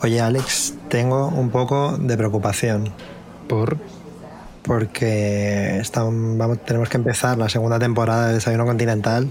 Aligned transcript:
Oye, 0.00 0.20
Alex, 0.20 0.74
tengo 0.88 1.26
un 1.26 1.50
poco 1.50 1.96
de 1.98 2.16
preocupación. 2.16 2.92
¿Por? 3.48 3.78
Porque 4.62 5.82
vamos, 5.94 6.64
tenemos 6.64 6.88
que 6.88 6.98
empezar 6.98 7.36
la 7.36 7.48
segunda 7.48 7.80
temporada 7.80 8.28
de 8.28 8.34
Desayuno 8.34 8.64
Continental 8.64 9.28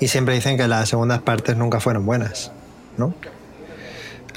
y 0.00 0.08
siempre 0.08 0.34
dicen 0.34 0.58
que 0.58 0.68
las 0.68 0.88
segundas 0.88 1.22
partes 1.22 1.56
nunca 1.56 1.80
fueron 1.80 2.04
buenas, 2.04 2.52
¿no? 2.98 3.14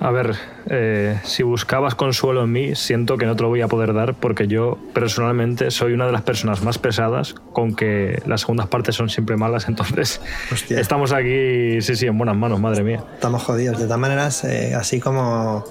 A 0.02 0.12
ver, 0.12 0.36
eh, 0.70 1.20
si 1.24 1.44
buscabas 1.44 1.96
consuelo 1.96 2.44
en 2.44 2.52
mí, 2.52 2.76
siento 2.76 3.18
que 3.18 3.26
no 3.26 3.36
te 3.36 3.44
lo 3.44 3.50
voy 3.50 3.62
a 3.62 3.68
poder 3.68 3.94
dar 3.94 4.14
porque 4.14 4.48
yo 4.48 4.78
personalmente 4.94 5.72
soy 5.72 5.94
una 5.94 6.06
de 6.06 6.12
las 6.12 6.22
personas 6.22 6.62
más 6.64 6.78
pesadas 6.78 7.34
con 7.54 7.76
que 7.76 8.22
las 8.26 8.42
segundas 8.42 8.68
partes 8.68 8.96
son 8.96 9.10
siempre 9.10 9.38
malas, 9.38 9.68
entonces 9.68 10.22
Hostia. 10.52 10.80
estamos 10.80 11.14
aquí, 11.14 11.82
sí, 11.82 11.96
sí, 11.96 12.08
en 12.08 12.18
buenas 12.18 12.36
manos, 12.36 12.60
madre 12.60 12.84
mía. 12.84 13.04
Estamos 13.14 13.44
jodidos. 13.44 13.78
De 13.78 13.86
todas 13.86 14.00
maneras, 14.00 14.44
eh, 14.44 14.74
así 14.76 15.00
como 15.00 15.64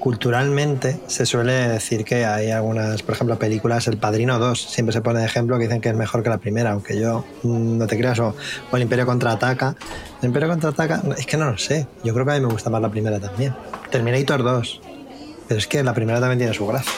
culturalmente 0.00 0.98
se 1.06 1.26
suele 1.26 1.52
decir 1.52 2.04
que 2.04 2.24
hay 2.24 2.50
algunas, 2.50 3.02
por 3.02 3.14
ejemplo, 3.14 3.38
películas, 3.38 3.86
El 3.86 3.98
Padrino 3.98 4.38
2, 4.38 4.60
siempre 4.60 4.92
se 4.92 5.02
pone 5.02 5.20
de 5.20 5.26
ejemplo 5.26 5.56
que 5.58 5.64
dicen 5.64 5.80
que 5.80 5.90
es 5.90 5.94
mejor 5.94 6.22
que 6.22 6.30
la 6.30 6.38
primera, 6.38 6.72
aunque 6.72 6.98
yo 6.98 7.24
mm, 7.42 7.78
no 7.78 7.86
te 7.86 7.96
creas, 7.96 8.18
o, 8.18 8.34
o 8.70 8.76
El 8.76 8.82
Imperio 8.82 9.06
Contraataca. 9.06 9.76
El 10.22 10.28
Imperio 10.28 10.48
Contraataca, 10.48 11.02
es 11.16 11.26
que 11.26 11.36
no 11.36 11.50
lo 11.50 11.58
sé, 11.58 11.86
yo 12.02 12.12
creo 12.14 12.26
que 12.26 12.32
a 12.32 12.34
mí 12.34 12.40
me 12.40 12.52
gusta 12.52 12.70
más 12.70 12.82
la 12.82 12.90
primera 12.90 13.20
también. 13.20 13.54
Terminator 13.90 14.42
2, 14.42 14.80
pero 15.46 15.58
es 15.58 15.66
que 15.66 15.84
la 15.84 15.94
primera 15.94 16.18
también 16.18 16.38
tiene 16.38 16.54
su 16.54 16.66
gracia. 16.66 16.92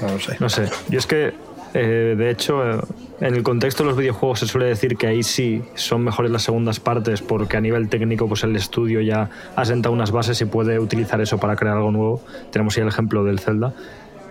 No 0.00 0.08
lo 0.08 0.18
sé. 0.18 0.36
No 0.40 0.48
sé, 0.48 0.68
yo 0.88 0.98
es 0.98 1.06
que, 1.06 1.34
eh, 1.74 2.14
de 2.16 2.30
hecho, 2.30 2.64
eh, 2.64 2.80
en 3.20 3.34
el 3.34 3.42
contexto 3.42 3.82
de 3.82 3.88
los 3.88 3.98
videojuegos 3.98 4.40
se 4.40 4.46
suele 4.46 4.66
decir 4.66 4.96
que 4.96 5.06
ahí 5.06 5.22
sí 5.22 5.62
son 5.74 6.04
mejores 6.04 6.30
las 6.30 6.42
segundas 6.42 6.78
partes 6.78 7.20
porque 7.20 7.56
a 7.56 7.60
nivel 7.60 7.88
técnico 7.88 8.28
pues 8.28 8.44
el 8.44 8.54
estudio 8.54 9.00
ya 9.00 9.30
ha 9.56 9.64
sentado 9.64 9.92
unas 9.92 10.12
bases 10.12 10.40
y 10.40 10.44
puede 10.44 10.78
utilizar 10.78 11.20
eso 11.20 11.38
para 11.38 11.56
crear 11.56 11.76
algo 11.76 11.90
nuevo. 11.90 12.22
Tenemos 12.52 12.76
ya 12.76 12.82
el 12.82 12.88
ejemplo 12.88 13.24
del 13.24 13.40
Zelda, 13.40 13.72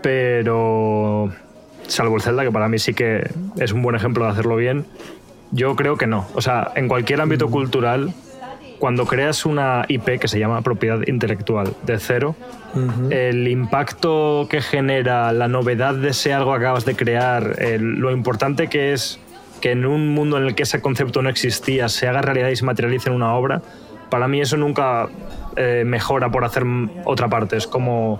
pero 0.02 1.32
salvo 1.88 2.16
el 2.16 2.22
Zelda, 2.22 2.44
que 2.44 2.52
para 2.52 2.70
mí 2.70 2.80
sí 2.80 2.94
que 2.94 3.30
es 3.58 3.72
un 3.74 3.82
buen 3.82 3.96
ejemplo 3.96 4.24
de 4.24 4.32
hacerlo 4.32 4.56
bien, 4.56 4.86
yo 5.52 5.76
creo 5.76 5.98
que 5.98 6.08
no. 6.08 6.28
O 6.34 6.42
sea, 6.42 6.72
en 6.76 6.88
cualquier 6.88 7.22
ámbito 7.22 7.50
cultural, 7.50 8.14
cuando 8.80 9.06
creas 9.06 9.46
una 9.46 9.86
IP 9.88 10.20
que 10.20 10.28
se 10.28 10.40
llama 10.40 10.62
propiedad 10.62 11.00
intelectual 11.08 11.74
de 11.84 12.00
cero, 12.00 12.36
el 13.12 13.48
impacto 13.48 14.48
que 14.50 14.62
genera, 14.62 15.32
la 15.34 15.48
novedad 15.48 15.96
de 15.96 16.10
ese 16.10 16.34
algo 16.34 16.52
que 16.52 16.58
acabas 16.60 16.86
de 16.86 16.96
crear, 16.96 17.56
el- 17.60 17.96
lo 18.00 18.12
importante 18.12 18.68
que 18.68 18.94
es 18.94 19.20
que 19.62 19.72
en 19.72 19.86
un 19.86 20.10
mundo 20.14 20.38
en 20.38 20.44
el 20.46 20.54
que 20.56 20.64
ese 20.64 20.80
concepto 20.82 21.22
no 21.24 21.30
existía 21.30 21.90
se 21.90 22.08
haga 22.08 22.22
realidad 22.22 22.50
y 22.50 22.56
se 22.56 22.66
materialice 22.66 23.10
en 23.10 23.16
una 23.16 23.34
obra, 23.34 23.62
para 24.12 24.28
mí 24.28 24.40
eso 24.42 24.58
nunca 24.58 25.08
eh, 25.56 25.84
mejora 25.86 26.30
por 26.30 26.46
hacer 26.46 26.64
otra 27.04 27.28
parte. 27.30 27.58
Es 27.58 27.66
como 27.66 28.20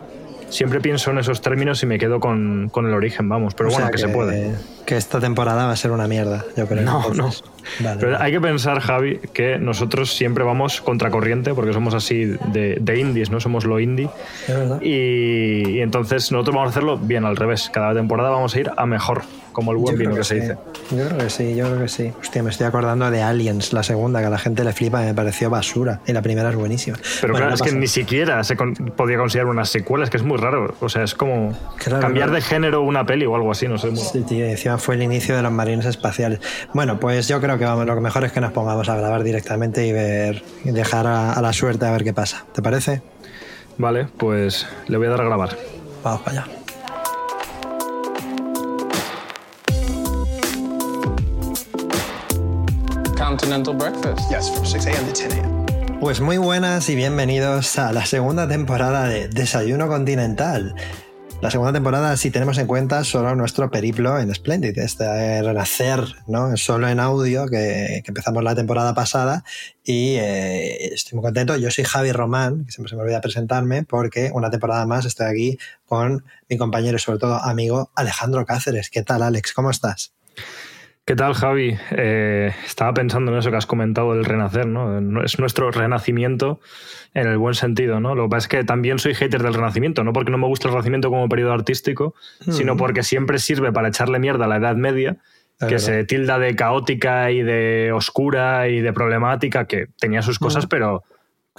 siempre 0.50 0.80
pienso 0.80 1.12
en 1.12 1.20
esos 1.20 1.42
términos 1.42 1.82
y 1.84 1.86
me 1.86 1.98
quedo 2.00 2.20
con, 2.20 2.70
con 2.72 2.88
el 2.88 2.94
origen, 2.94 3.28
vamos. 3.30 3.54
Pero 3.54 3.70
O 3.70 3.72
bueno, 3.74 3.90
que, 3.92 3.98
se 3.98 4.08
puede. 4.08 4.56
Que 4.86 4.98
esta 4.98 5.20
temporada 5.20 5.66
va 5.66 5.72
a 5.72 5.76
ser 5.76 5.92
una 5.92 6.08
mierda, 6.08 6.46
yo 6.56 6.68
creo. 6.68 6.84
No, 6.84 7.04
entonces. 7.12 7.44
Vale, 7.80 7.98
Pero 8.00 8.12
vale. 8.14 8.24
hay 8.24 8.32
que 8.32 8.40
pensar, 8.42 8.80
Javi, 8.80 9.20
que 9.34 9.58
nosotros 9.60 10.16
siempre 10.16 10.44
vamos 10.44 10.82
contracorriente 10.82 11.54
porque 11.54 11.74
somos 11.74 11.94
así 11.94 12.26
de, 12.26 12.78
de 12.80 13.00
indies, 13.00 13.30
¿no? 13.30 13.40
Somos 13.40 13.66
lo 13.66 13.80
indie. 13.80 14.10
Es 14.48 14.56
verdad. 14.56 14.82
Y, 14.82 15.70
y 15.70 15.82
entonces 15.82 16.32
nosotros 16.32 16.56
vamos 16.56 16.68
a 16.68 16.72
hacerlo 16.72 16.98
bien 16.98 17.26
al 17.26 17.36
revés. 17.36 17.70
Cada 17.74 17.94
temporada 17.94 18.30
vamos 18.30 18.56
a 18.56 18.60
ir 18.60 18.72
a 18.76 18.86
mejor, 18.86 19.24
como 19.58 19.72
el 19.72 19.78
buen 19.80 19.98
vino 19.98 20.14
que, 20.14 20.24
se 20.24 20.36
sí. 20.36 20.42
dice. 20.42 20.58
Yo 20.92 21.08
creo 21.08 21.18
que 21.18 21.30
sí, 21.32 21.56
yo 21.56 21.66
creo 21.66 21.80
que 21.80 21.88
sí. 21.88 22.14
Hostia, 22.22 22.44
me 22.44 22.52
estoy 22.52 22.68
acordando 22.68 23.10
de 23.10 23.24
Aliens, 23.24 23.74
la 23.74 23.82
segunda, 23.82 24.20
que 24.20 24.28
a 24.28 24.30
la 24.30 24.38
gente 24.38 24.64
le 24.64 24.72
flipa, 24.72 25.02
me 25.02 25.16
pareció 25.16 25.50
basura. 25.50 26.00
Y 26.06 26.14
la 26.14 26.22
primera 26.22 26.52
es 26.52 26.56
buenísima. 26.56 26.96
Pero 27.22 27.34
Bueno, 27.34 27.48
claro, 27.48 27.50
no 27.50 27.56
es 27.56 27.62
que 27.64 27.72
ni 27.76 27.88
siquiera 27.88 28.44
se 28.44 28.56
con- 28.56 28.76
podía 28.76 29.18
considerar 29.18 29.50
una 29.50 29.66
secuela, 29.66 30.04
es 30.04 30.12
que 30.12 30.18
es 30.18 30.24
muy 30.24 30.38
raro. 30.38 30.76
O 30.80 30.90
sea, 30.90 31.02
es 31.04 31.16
como 31.16 31.58
Claro, 31.78 32.02
cambiar 32.02 32.28
claro. 32.28 32.34
de 32.34 32.42
género 32.42 32.82
una 32.84 33.04
peli 33.08 33.26
o 33.26 33.36
algo 33.36 33.50
así, 33.50 33.68
no 33.68 33.80
sé. 33.80 33.88
muy- 33.90 33.98
Sí, 34.00 34.22
tío, 34.22 34.46
encima 34.46 34.78
fue 34.78 34.94
el 34.94 35.02
inicio 35.02 35.36
de 35.36 35.42
los 35.42 35.52
marines 35.52 35.88
espaciales. 35.88 36.40
Bueno, 36.74 37.00
pues 37.00 37.28
yo 37.28 37.42
creo 37.42 37.58
que 37.58 37.66
vamos, 37.66 37.88
lo 37.88 38.00
mejor 38.00 38.26
es 38.26 38.32
que 38.32 38.42
nos 38.42 38.52
pongamos 38.52 38.88
a 38.90 38.96
grabar 38.96 39.24
directamente 39.24 39.88
y 39.88 39.92
ver 39.92 40.44
y 40.66 40.70
dejar 40.70 41.08
a, 41.08 41.34
a 41.34 41.42
la 41.42 41.52
suerte 41.52 41.88
a 41.88 41.92
ver 41.92 42.04
qué 42.04 42.14
pasa. 42.14 42.46
¿Te 42.54 42.62
parece? 42.62 43.02
Vale, 43.80 44.06
pues 44.18 44.68
le 44.88 44.98
voy 44.98 45.08
a 45.08 45.10
dar 45.10 45.22
a 45.22 45.26
grabar. 45.26 45.58
Vamos 46.04 46.22
para 46.22 46.42
allá. 46.44 46.57
Continental 53.38 53.76
breakfast. 53.76 54.32
Yes, 54.32 54.50
from 54.50 54.66
6 54.66 54.88
a.m. 54.88 55.06
to 55.06 55.14
10 55.14 55.34
a.m. 55.38 56.00
Pues 56.00 56.22
muy 56.22 56.38
buenas 56.38 56.90
y 56.90 56.96
bienvenidos 56.96 57.78
a 57.78 57.94
la 57.94 58.04
segunda 58.08 58.48
temporada 58.48 59.08
de 59.08 59.28
Desayuno 59.28 59.88
Continental. 59.88 60.74
La 61.40 61.52
segunda 61.52 61.72
temporada, 61.72 62.18
si 62.18 62.32
tenemos 62.32 62.58
en 62.58 62.66
cuenta 62.66 63.04
solo 63.04 63.36
nuestro 63.36 63.70
periplo 63.70 64.18
en 64.18 64.34
Splendid, 64.34 64.76
este 64.80 65.44
renacer, 65.44 66.00
¿no? 66.26 66.58
Solo 66.58 66.90
en 66.90 67.00
audio 67.00 67.46
que, 67.46 68.02
que 68.04 68.10
empezamos 68.10 68.44
la 68.44 68.56
temporada 68.56 68.96
pasada 68.96 69.44
y 69.84 70.16
eh, 70.16 70.96
estoy 70.96 71.18
muy 71.18 71.24
contento. 71.24 71.56
Yo 71.58 71.70
soy 71.70 71.84
Javi 71.84 72.12
Román, 72.12 72.66
que 72.66 72.72
siempre 72.72 72.90
se 72.90 72.96
me 72.96 73.04
olvida 73.04 73.22
presentarme, 73.22 73.84
porque 73.84 74.32
una 74.34 74.50
temporada 74.50 74.88
más 74.88 75.06
estoy 75.06 75.28
aquí 75.28 75.60
con 75.86 76.26
mi 76.50 76.58
compañero 76.58 76.98
y 76.98 77.00
sobre 77.00 77.20
todo 77.20 77.36
amigo 77.36 77.92
Alejandro 77.94 78.44
Cáceres. 78.48 78.90
¿Qué 78.90 79.04
tal, 79.04 79.22
Alex? 79.22 79.54
¿Cómo 79.54 79.70
estás? 79.70 80.12
¿Qué 81.08 81.16
tal, 81.16 81.36
Javi? 81.36 81.78
Eh, 81.92 82.52
estaba 82.66 82.94
pensando 82.94 83.32
en 83.32 83.38
eso 83.38 83.50
que 83.50 83.56
has 83.56 83.66
comentado 83.66 84.14
del 84.14 84.26
renacer, 84.26 84.68
¿no? 84.68 85.24
Es 85.24 85.40
nuestro 85.40 85.72
renacimiento 85.72 86.60
en 87.14 87.28
el 87.28 87.38
buen 87.38 87.56
sentido, 87.56 88.02
¿no? 88.02 88.14
Lo 88.14 88.24
que 88.24 88.30
pasa 88.32 88.44
es 88.44 88.48
que 88.50 88.64
también 88.66 89.00
soy 89.00 89.14
hater 89.14 89.42
del 89.42 89.54
renacimiento, 89.54 90.04
no 90.04 90.12
porque 90.12 90.32
no 90.32 90.38
me 90.38 90.48
guste 90.48 90.68
el 90.68 90.74
renacimiento 90.74 91.10
como 91.10 91.30
periodo 91.30 91.54
artístico, 91.54 92.14
sino 92.52 92.76
porque 92.76 93.04
siempre 93.04 93.40
sirve 93.40 93.72
para 93.72 93.88
echarle 93.88 94.20
mierda 94.20 94.44
a 94.44 94.48
la 94.50 94.58
Edad 94.58 94.76
Media, 94.76 95.16
que 95.60 95.66
verdad. 95.68 95.80
se 95.80 96.04
tilda 96.04 96.40
de 96.40 96.58
caótica 96.58 97.32
y 97.32 97.42
de 97.42 97.94
oscura 97.94 98.68
y 98.68 98.82
de 98.82 98.92
problemática, 98.92 99.64
que 99.64 99.88
tenía 99.98 100.22
sus 100.22 100.40
cosas, 100.40 100.68
pero 100.68 101.06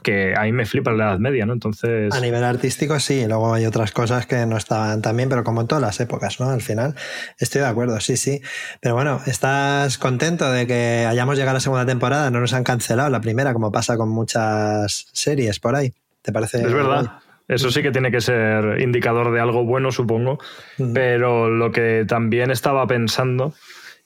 que 0.03 0.35
a 0.37 0.43
mí 0.43 0.53
me 0.53 0.67
flipa 0.67 0.93
la 0.93 1.11
Edad 1.11 1.19
Media, 1.19 1.47
¿no? 1.47 1.53
Entonces... 1.53 2.13
A 2.15 2.21
nivel 2.21 2.45
artístico 2.45 2.99
sí, 3.01 3.27
luego 3.27 3.55
hay 3.55 3.67
otras 3.67 3.93
cosas 3.93 4.27
que 4.27 4.47
no 4.47 4.57
estaban 4.57 5.03
tan 5.03 5.17
bien, 5.17 5.29
pero 5.29 5.45
como 5.45 5.61
en 5.61 5.67
todas 5.67 5.83
las 5.83 6.01
épocas, 6.01 6.41
¿no? 6.41 6.51
Al 6.51 6.63
final 6.63 6.95
estoy 7.39 7.61
de 7.61 7.67
acuerdo, 7.67 7.99
sí, 8.01 8.17
sí. 8.17 8.41
Pero 8.81 8.95
bueno, 8.95 9.21
¿estás 9.27 9.99
contento 9.99 10.51
de 10.51 10.67
que 10.67 11.07
hayamos 11.09 11.37
llegado 11.37 11.51
a 11.51 11.55
la 11.55 11.61
segunda 11.61 11.87
temporada? 11.87 12.31
No 12.31 12.41
nos 12.41 12.53
han 12.53 12.65
cancelado 12.65 13.11
la 13.11 13.21
primera, 13.21 13.53
como 13.53 13.73
pasa 13.73 13.97
con 13.97 14.09
muchas 14.09 15.09
series 15.13 15.61
por 15.61 15.75
ahí. 15.77 15.93
¿Te 16.23 16.33
parece? 16.33 16.59
Es 16.59 16.73
verdad. 16.73 17.21
Eso 17.49 17.71
sí 17.71 17.83
que 17.83 17.91
tiene 17.91 18.11
que 18.11 18.21
ser 18.21 18.81
indicador 18.81 19.33
de 19.33 19.41
algo 19.41 19.65
bueno, 19.65 19.91
supongo. 19.91 20.39
Mm. 20.77 20.93
Pero 20.93 21.49
lo 21.49 21.73
que 21.73 22.05
también 22.07 22.51
estaba 22.51 22.87
pensando 22.87 23.55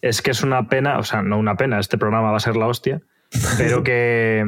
es 0.01 0.23
que 0.23 0.31
es 0.31 0.43
una 0.43 0.69
pena, 0.69 0.99
o 0.99 1.05
sea, 1.05 1.23
no 1.23 1.39
una 1.39 1.57
pena, 1.57 1.79
este 1.79 1.99
programa 1.99 2.31
va 2.31 2.37
a 2.37 2.41
ser 2.41 2.57
la 2.57 2.67
hostia, 2.67 3.03
pero 3.59 3.83
que 3.83 4.45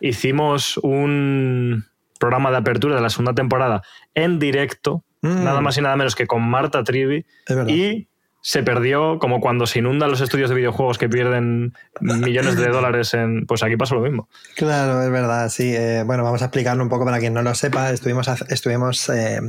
hicimos 0.00 0.78
un 0.78 1.84
programa 2.18 2.50
de 2.50 2.56
apertura 2.58 2.94
de 2.96 3.00
la 3.02 3.10
segunda 3.10 3.34
temporada 3.34 3.82
en 4.14 4.38
directo, 4.38 5.04
Mm. 5.24 5.42
nada 5.42 5.62
más 5.62 5.78
y 5.78 5.80
nada 5.80 5.96
menos 5.96 6.14
que 6.14 6.26
con 6.26 6.42
Marta 6.42 6.84
Trivi, 6.84 7.24
y 7.66 8.08
se 8.42 8.62
perdió 8.62 9.18
como 9.18 9.40
cuando 9.40 9.66
se 9.66 9.78
inundan 9.78 10.10
los 10.10 10.20
estudios 10.20 10.50
de 10.50 10.56
videojuegos 10.56 10.98
que 10.98 11.08
pierden 11.08 11.72
millones 12.02 12.56
de 12.58 12.68
dólares 12.68 13.14
en... 13.14 13.46
Pues 13.46 13.62
aquí 13.62 13.78
pasa 13.78 13.94
lo 13.94 14.02
mismo. 14.02 14.28
Claro, 14.54 15.02
es 15.02 15.10
verdad, 15.10 15.48
sí. 15.48 15.74
Eh, 15.74 16.02
bueno, 16.04 16.24
vamos 16.24 16.42
a 16.42 16.44
explicarlo 16.44 16.82
un 16.82 16.90
poco 16.90 17.06
para 17.06 17.20
quien 17.20 17.32
no 17.32 17.40
lo 17.40 17.54
sepa. 17.54 17.90
Estuvimos, 17.90 18.28
estuvimos 18.50 19.08
eh, 19.08 19.40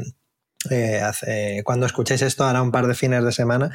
eh, 0.71 1.01
hace, 1.01 1.61
cuando 1.63 1.85
escuchéis 1.85 2.21
esto, 2.21 2.45
hará 2.45 2.61
un 2.61 2.71
par 2.71 2.87
de 2.87 2.95
fines 2.95 3.23
de 3.23 3.31
semana 3.31 3.71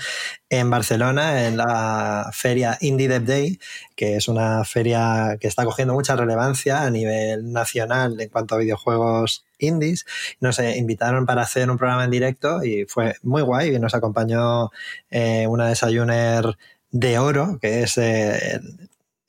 en 0.48 0.70
Barcelona, 0.70 1.46
en 1.46 1.56
la 1.56 2.30
feria 2.32 2.78
Indie 2.80 3.08
Dev 3.08 3.24
Day, 3.24 3.58
que 3.96 4.16
es 4.16 4.28
una 4.28 4.64
feria 4.64 5.36
que 5.40 5.48
está 5.48 5.64
cogiendo 5.64 5.94
mucha 5.94 6.16
relevancia 6.16 6.82
a 6.82 6.90
nivel 6.90 7.52
nacional 7.52 8.20
en 8.20 8.28
cuanto 8.28 8.54
a 8.54 8.58
videojuegos 8.58 9.44
indies. 9.58 10.06
Nos 10.40 10.58
invitaron 10.58 11.26
para 11.26 11.42
hacer 11.42 11.70
un 11.70 11.78
programa 11.78 12.04
en 12.04 12.10
directo 12.10 12.64
y 12.64 12.86
fue 12.86 13.14
muy 13.22 13.42
guay. 13.42 13.74
Y 13.74 13.78
nos 13.78 13.94
acompañó 13.94 14.70
eh, 15.10 15.46
una 15.46 15.68
desayuner 15.68 16.56
de 16.90 17.18
oro, 17.18 17.58
que 17.60 17.82
es 17.82 17.98
eh, 17.98 18.60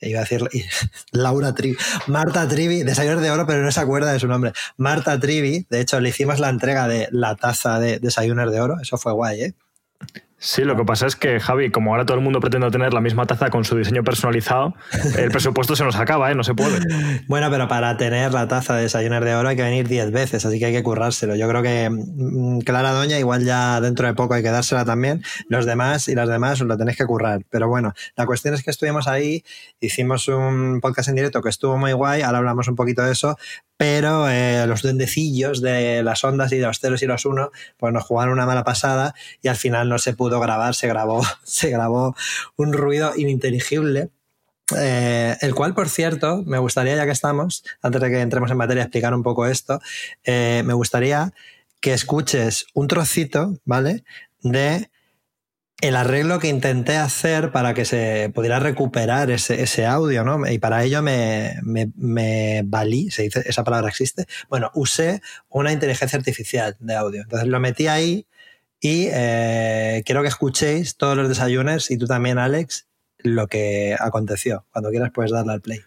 iba 0.08 0.20
a 0.20 0.22
decir 0.22 0.48
Laura 1.12 1.54
Trivi, 1.54 1.76
Marta 2.06 2.46
Trivi, 2.48 2.82
desayuno 2.82 3.20
de 3.20 3.30
oro, 3.30 3.46
pero 3.46 3.62
no 3.62 3.72
se 3.72 3.80
acuerda 3.80 4.12
de 4.12 4.20
su 4.20 4.28
nombre. 4.28 4.52
Marta 4.76 5.18
Trivi, 5.18 5.66
de 5.70 5.80
hecho, 5.80 6.00
le 6.00 6.10
hicimos 6.10 6.40
la 6.40 6.48
entrega 6.48 6.88
de 6.88 7.08
la 7.10 7.36
taza 7.36 7.78
de 7.78 7.98
desayunos 7.98 8.50
de 8.50 8.60
oro, 8.60 8.76
eso 8.80 8.96
fue 8.98 9.12
guay, 9.12 9.42
¿eh? 9.42 9.54
Sí, 10.44 10.64
lo 10.64 10.76
que 10.76 10.84
pasa 10.84 11.06
es 11.06 11.14
que, 11.14 11.38
Javi, 11.38 11.70
como 11.70 11.92
ahora 11.92 12.04
todo 12.04 12.16
el 12.16 12.22
mundo 12.24 12.40
pretende 12.40 12.68
tener 12.72 12.92
la 12.92 13.00
misma 13.00 13.26
taza 13.26 13.48
con 13.48 13.64
su 13.64 13.76
diseño 13.76 14.02
personalizado, 14.02 14.74
el 15.16 15.30
presupuesto 15.30 15.76
se 15.76 15.84
nos 15.84 15.94
acaba, 15.94 16.32
¿eh? 16.32 16.34
No 16.34 16.42
se 16.42 16.52
puede. 16.52 16.80
Bueno, 17.28 17.48
pero 17.50 17.68
para 17.68 17.96
tener 17.96 18.32
la 18.32 18.48
taza 18.48 18.74
de 18.74 18.82
desayunar 18.82 19.24
de 19.24 19.34
oro 19.34 19.48
hay 19.48 19.56
que 19.56 19.62
venir 19.62 19.86
10 19.86 20.10
veces, 20.10 20.44
así 20.44 20.58
que 20.58 20.66
hay 20.66 20.72
que 20.72 20.82
currárselo. 20.82 21.36
Yo 21.36 21.48
creo 21.48 21.62
que 21.62 21.88
mm, 21.88 22.60
Clara 22.60 22.90
Doña 22.90 23.18
igual 23.18 23.44
ya 23.44 23.80
dentro 23.80 24.06
de 24.06 24.14
poco 24.14 24.34
hay 24.34 24.42
que 24.42 24.50
dársela 24.50 24.84
también. 24.84 25.22
Los 25.48 25.64
demás 25.64 26.08
y 26.08 26.16
las 26.16 26.28
demás 26.28 26.60
os 26.60 26.66
lo 26.66 26.76
tenéis 26.76 26.98
que 26.98 27.06
currar. 27.06 27.42
Pero 27.48 27.68
bueno, 27.68 27.94
la 28.16 28.26
cuestión 28.26 28.54
es 28.54 28.64
que 28.64 28.70
estuvimos 28.70 29.06
ahí, 29.06 29.44
hicimos 29.80 30.26
un 30.26 30.80
podcast 30.80 31.08
en 31.08 31.14
directo 31.14 31.40
que 31.40 31.50
estuvo 31.50 31.78
muy 31.78 31.92
guay, 31.92 32.22
ahora 32.22 32.38
hablamos 32.38 32.66
un 32.66 32.74
poquito 32.74 33.02
de 33.02 33.12
eso, 33.12 33.36
pero 33.76 34.28
eh, 34.28 34.64
los 34.66 34.82
duendecillos 34.82 35.60
de 35.60 36.02
las 36.02 36.22
ondas 36.22 36.52
y 36.52 36.58
de 36.58 36.66
los 36.66 36.78
ceros 36.78 37.02
y 37.02 37.06
los 37.06 37.24
unos, 37.24 37.50
pues 37.78 37.92
nos 37.92 38.04
jugaron 38.04 38.34
una 38.34 38.46
mala 38.46 38.64
pasada 38.64 39.14
y 39.42 39.48
al 39.48 39.56
final 39.56 39.88
no 39.88 39.98
se 39.98 40.12
pudo 40.12 40.31
grabar, 40.40 40.74
se 40.74 40.86
grabó, 40.88 41.22
se 41.44 41.70
grabó 41.70 42.14
un 42.56 42.72
ruido 42.72 43.12
ininteligible. 43.16 44.10
Eh, 44.78 45.36
el 45.40 45.54
cual, 45.54 45.74
por 45.74 45.88
cierto, 45.88 46.42
me 46.46 46.58
gustaría, 46.58 46.96
ya 46.96 47.04
que 47.04 47.10
estamos, 47.10 47.64
antes 47.82 48.00
de 48.00 48.10
que 48.10 48.20
entremos 48.20 48.50
en 48.50 48.56
materia, 48.56 48.84
explicar 48.84 49.12
un 49.14 49.22
poco 49.22 49.46
esto, 49.46 49.80
eh, 50.24 50.62
me 50.64 50.72
gustaría 50.72 51.32
que 51.80 51.92
escuches 51.92 52.66
un 52.72 52.88
trocito, 52.88 53.58
¿vale? 53.64 54.04
De 54.40 54.88
el 55.82 55.96
arreglo 55.96 56.38
que 56.38 56.46
intenté 56.46 56.96
hacer 56.96 57.50
para 57.50 57.74
que 57.74 57.84
se 57.84 58.30
pudiera 58.32 58.60
recuperar 58.60 59.32
ese, 59.32 59.84
audio, 59.84 60.22
¿no? 60.22 60.48
Y 60.48 60.58
para 60.58 60.84
ello 60.84 61.02
me, 61.02 61.56
me, 61.64 62.62
valí, 62.64 63.10
se 63.10 63.22
dice, 63.22 63.42
esa 63.46 63.64
palabra 63.64 63.88
existe. 63.88 64.26
Bueno, 64.48 64.70
usé 64.74 65.20
una 65.48 65.72
inteligencia 65.72 66.16
artificial 66.16 66.76
de 66.78 66.94
audio. 66.94 67.22
Entonces 67.22 67.48
lo 67.48 67.58
metí 67.58 67.88
ahí 67.88 68.26
y 68.82 69.08
eh, 69.10 70.02
quiero 70.04 70.20
que 70.20 70.28
escuchéis 70.28 70.98
todos 70.98 71.16
los 71.16 71.28
desayunos 71.28 71.90
y 71.90 71.96
tú 71.96 72.06
también, 72.06 72.36
Alex, 72.36 72.86
lo 73.18 73.46
que 73.46 73.96
aconteció. 73.98 74.66
Cuando 74.72 74.90
quieras 74.90 75.10
puedes 75.14 75.32
darle 75.32 75.54
al 75.54 75.62
play. 75.62 75.80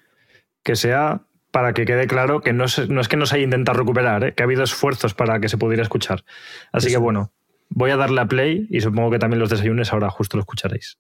Que 0.63 0.75
sea 0.75 1.21
para 1.51 1.74
que 1.74 1.86
quede 1.86 2.07
claro 2.07 2.42
que 2.42 2.53
no 2.53 2.65
es, 2.65 2.89
no 2.89 3.00
es 3.00 3.07
que 3.07 3.18
no 3.18 3.27
se 3.27 3.36
haya 3.36 3.44
intentado 3.44 3.77
recuperar, 3.77 4.24
¿eh? 4.24 4.33
que 4.33 4.42
ha 4.42 4.45
habido 4.45 4.63
esfuerzos 4.63 5.13
para 5.13 5.39
que 5.39 5.50
se 5.50 5.57
pudiera 5.57 5.83
escuchar. 5.83 6.24
Así 6.71 6.89
que 6.89 6.97
bueno, 6.97 7.31
Voy 7.69 7.92
a 7.92 7.97
darle 7.97 8.21
a 8.21 8.25
play 8.25 8.68
y 8.69 8.81
supongo 8.81 9.12
que 9.12 9.19
también 9.19 9.39
los 9.39 9.50
desayunes 9.50 9.91
ahora 9.91 10.09
justo 10.09 10.38
lo 10.38 10.41
escucharéis. 10.41 10.98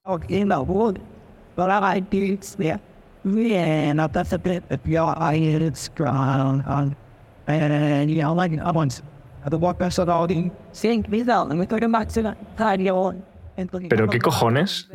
Pero 13.89 14.07
qué 14.09 14.19
cojones. 14.19 14.89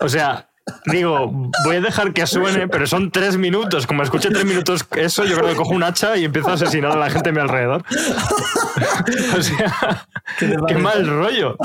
O 0.00 0.08
sea, 0.08 0.50
Digo, 0.86 1.50
voy 1.64 1.76
a 1.76 1.80
dejar 1.80 2.12
que 2.12 2.26
suene, 2.26 2.68
pero 2.68 2.86
son 2.86 3.10
tres 3.10 3.36
minutos. 3.36 3.86
Como 3.86 4.02
escuche 4.02 4.30
tres 4.30 4.44
minutos 4.44 4.86
eso, 4.96 5.24
yo 5.24 5.36
creo 5.36 5.48
que 5.48 5.56
cojo 5.56 5.70
un 5.70 5.82
hacha 5.82 6.16
y 6.16 6.24
empiezo 6.24 6.50
a 6.50 6.54
asesinar 6.54 6.92
a 6.92 6.96
la 6.96 7.10
gente 7.10 7.30
a 7.30 7.32
mi 7.32 7.40
alrededor. 7.40 7.84
o 9.38 9.42
sea, 9.42 10.06
qué, 10.38 10.76
mal 10.76 11.06
rollo. 11.06 11.56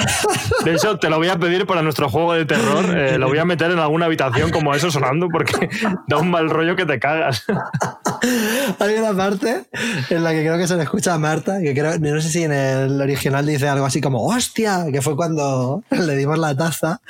De 0.64 0.74
hecho, 0.74 0.98
te 0.98 1.10
lo 1.10 1.18
voy 1.18 1.30
a 1.30 1.38
pedir 1.38 1.66
para 1.66 1.82
nuestro 1.82 2.10
juego 2.10 2.34
de 2.34 2.46
terror. 2.46 2.98
Eh, 2.98 3.18
lo 3.18 3.28
voy 3.28 3.38
a 3.38 3.46
meter 3.46 3.72
en 3.72 3.80
alguna 3.80 4.06
habitación 4.06 4.52
como 4.52 4.74
eso 4.74 4.92
sonando 4.92 5.28
porque 5.30 5.70
da 6.08 6.18
un 6.18 6.30
mal 6.30 6.50
rollo 6.50 6.76
que 6.76 6.86
te 6.86 7.00
cagas. 7.00 7.44
Hay 8.80 8.96
una 8.96 9.14
parte 9.14 9.66
en 10.10 10.24
la 10.24 10.32
que 10.32 10.42
creo 10.42 10.58
que 10.58 10.68
se 10.68 10.76
le 10.76 10.84
escucha 10.84 11.14
a 11.14 11.18
Marta, 11.18 11.60
que 11.62 11.74
creo, 11.74 11.98
no 12.00 12.22
sé 12.22 12.30
si 12.30 12.44
en 12.44 12.54
el 12.54 13.02
original 13.02 13.46
dice 13.46 13.68
algo 13.68 13.86
así 13.86 14.02
como 14.02 14.26
¡Hostia! 14.26 14.86
Que 14.92 15.02
fue 15.02 15.16
cuando 15.16 15.84
le 15.90 16.16
dimos 16.16 16.38
la 16.38 16.56
taza 16.56 17.02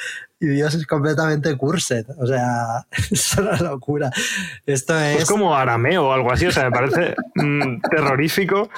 y 0.44 0.48
Dios 0.48 0.74
es 0.74 0.86
completamente 0.86 1.56
cursed. 1.56 2.06
O 2.20 2.28
sea, 2.28 2.86
es 3.12 3.38
una 3.38 3.58
locura. 3.60 4.12
Esto 4.66 5.00
es. 5.00 5.22
Es 5.22 5.30
como 5.30 5.56
arameo 5.56 6.10
o 6.10 6.12
algo 6.12 6.34
así. 6.34 6.46
O 6.46 6.52
sea, 6.52 6.66
me 6.66 6.72
parece 6.72 7.16
mm, 7.36 7.80
terrorífico. 7.90 8.70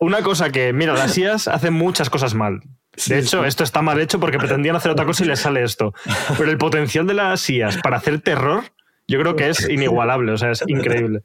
Una 0.00 0.22
cosa 0.22 0.50
que, 0.50 0.74
mira, 0.74 0.92
las 0.92 1.16
IAS 1.16 1.48
hacen 1.48 1.72
muchas 1.72 2.10
cosas 2.10 2.34
mal. 2.34 2.60
De 3.06 3.18
hecho, 3.20 3.44
esto 3.44 3.64
está 3.64 3.80
mal 3.80 3.98
hecho 4.00 4.20
porque 4.20 4.38
pretendían 4.38 4.76
hacer 4.76 4.90
otra 4.90 5.06
cosa 5.06 5.24
y 5.24 5.28
les 5.28 5.40
sale 5.40 5.62
esto. 5.62 5.94
Pero 6.36 6.50
el 6.50 6.58
potencial 6.58 7.06
de 7.06 7.14
las 7.14 7.48
IAS 7.48 7.78
para 7.78 7.96
hacer 7.96 8.20
terror. 8.20 8.64
Yo 9.10 9.18
creo 9.18 9.36
que 9.36 9.48
es 9.48 9.66
inigualable, 9.66 10.32
o 10.32 10.36
sea, 10.36 10.50
es 10.50 10.62
increíble. 10.66 11.22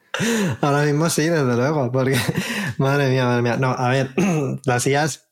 Ahora 0.61 0.83
mismo 0.83 1.09
sí, 1.09 1.23
desde 1.27 1.53
luego, 1.57 1.91
porque 1.91 2.15
madre 2.77 3.09
mía, 3.09 3.25
madre 3.25 3.41
mía. 3.41 3.57
No, 3.57 3.71
a 3.71 3.89
ver, 3.89 4.11
las 4.65 4.87
IAS 4.87 5.27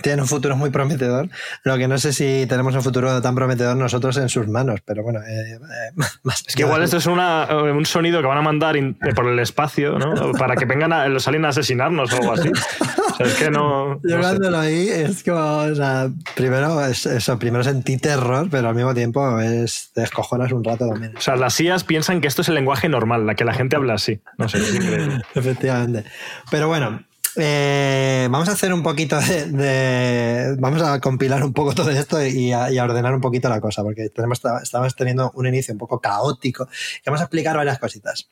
tiene 0.00 0.22
un 0.22 0.28
futuro 0.28 0.56
muy 0.56 0.70
prometedor. 0.70 1.28
Lo 1.64 1.76
que 1.76 1.86
no 1.86 1.98
sé 1.98 2.12
si 2.12 2.46
tenemos 2.48 2.74
un 2.74 2.82
futuro 2.82 3.20
tan 3.20 3.34
prometedor 3.34 3.76
nosotros 3.76 4.16
en 4.16 4.28
sus 4.28 4.48
manos, 4.48 4.80
pero 4.84 5.02
bueno. 5.02 5.20
Eh, 5.20 5.54
eh, 5.54 6.02
es 6.46 6.56
que 6.56 6.62
igual 6.62 6.82
esto 6.82 6.96
es 6.96 7.06
una, 7.06 7.46
eh, 7.50 7.72
un 7.72 7.84
sonido 7.84 8.20
que 8.22 8.26
van 8.26 8.38
a 8.38 8.42
mandar 8.42 8.76
por 9.14 9.28
el 9.28 9.38
espacio, 9.38 9.98
¿no? 9.98 10.32
Para 10.38 10.56
que 10.56 10.64
vengan 10.64 10.92
a, 10.92 11.08
los 11.08 11.28
aliens 11.28 11.44
a 11.44 11.48
asesinarnos 11.48 12.12
o 12.12 12.16
algo 12.16 12.32
así. 12.32 12.48
O 12.48 13.14
sea, 13.16 13.26
es 13.26 13.34
que 13.34 13.50
no. 13.50 14.00
Llevándolo 14.04 14.58
ahí 14.58 14.88
es 14.88 15.22
como, 15.22 15.56
o 15.58 15.74
sea, 15.74 16.08
primero, 16.34 16.84
es, 16.86 17.04
eso, 17.04 17.38
primero 17.38 17.62
sentí 17.62 17.98
terror, 17.98 18.48
pero 18.50 18.68
al 18.68 18.74
mismo 18.74 18.94
tiempo 18.94 19.38
es, 19.40 19.90
descojonas 19.94 20.52
un 20.52 20.64
rato 20.64 20.88
también. 20.88 21.16
O 21.16 21.20
sea, 21.20 21.36
las 21.36 21.60
IAS 21.60 21.84
piensan 21.84 22.22
que 22.22 22.28
esto 22.28 22.40
es 22.40 22.48
el 22.48 22.54
lenguaje 22.54 22.88
normal, 22.88 23.26
la 23.26 23.34
que 23.34 23.44
la 23.44 23.52
gente 23.52 23.76
habla 23.76 23.94
así. 23.94 24.20
No 24.38 24.48
sé, 24.48 24.58
es 24.58 24.74
increíble. 24.74 25.22
Efectivamente. 25.34 26.04
Pero 26.50 26.68
bueno, 26.68 27.02
eh, 27.36 28.28
vamos 28.30 28.48
a 28.48 28.52
hacer 28.52 28.72
un 28.72 28.82
poquito 28.82 29.18
de, 29.20 30.56
Vamos 30.58 30.82
a 30.82 31.00
compilar 31.00 31.42
un 31.42 31.52
poco 31.52 31.74
todo 31.74 31.90
esto 31.90 32.24
y 32.24 32.52
a, 32.52 32.68
ordenar 32.82 33.14
un 33.14 33.20
poquito 33.20 33.48
la 33.48 33.60
cosa, 33.60 33.82
porque 33.82 34.08
tenemos, 34.10 34.40
estamos 34.62 34.94
teniendo 34.94 35.30
un 35.34 35.46
inicio 35.46 35.72
un 35.72 35.78
poco 35.78 36.00
caótico. 36.00 36.68
Vamos 37.06 37.20
a 37.20 37.24
explicar 37.24 37.56
varias 37.56 37.78
cositas. 37.78 38.28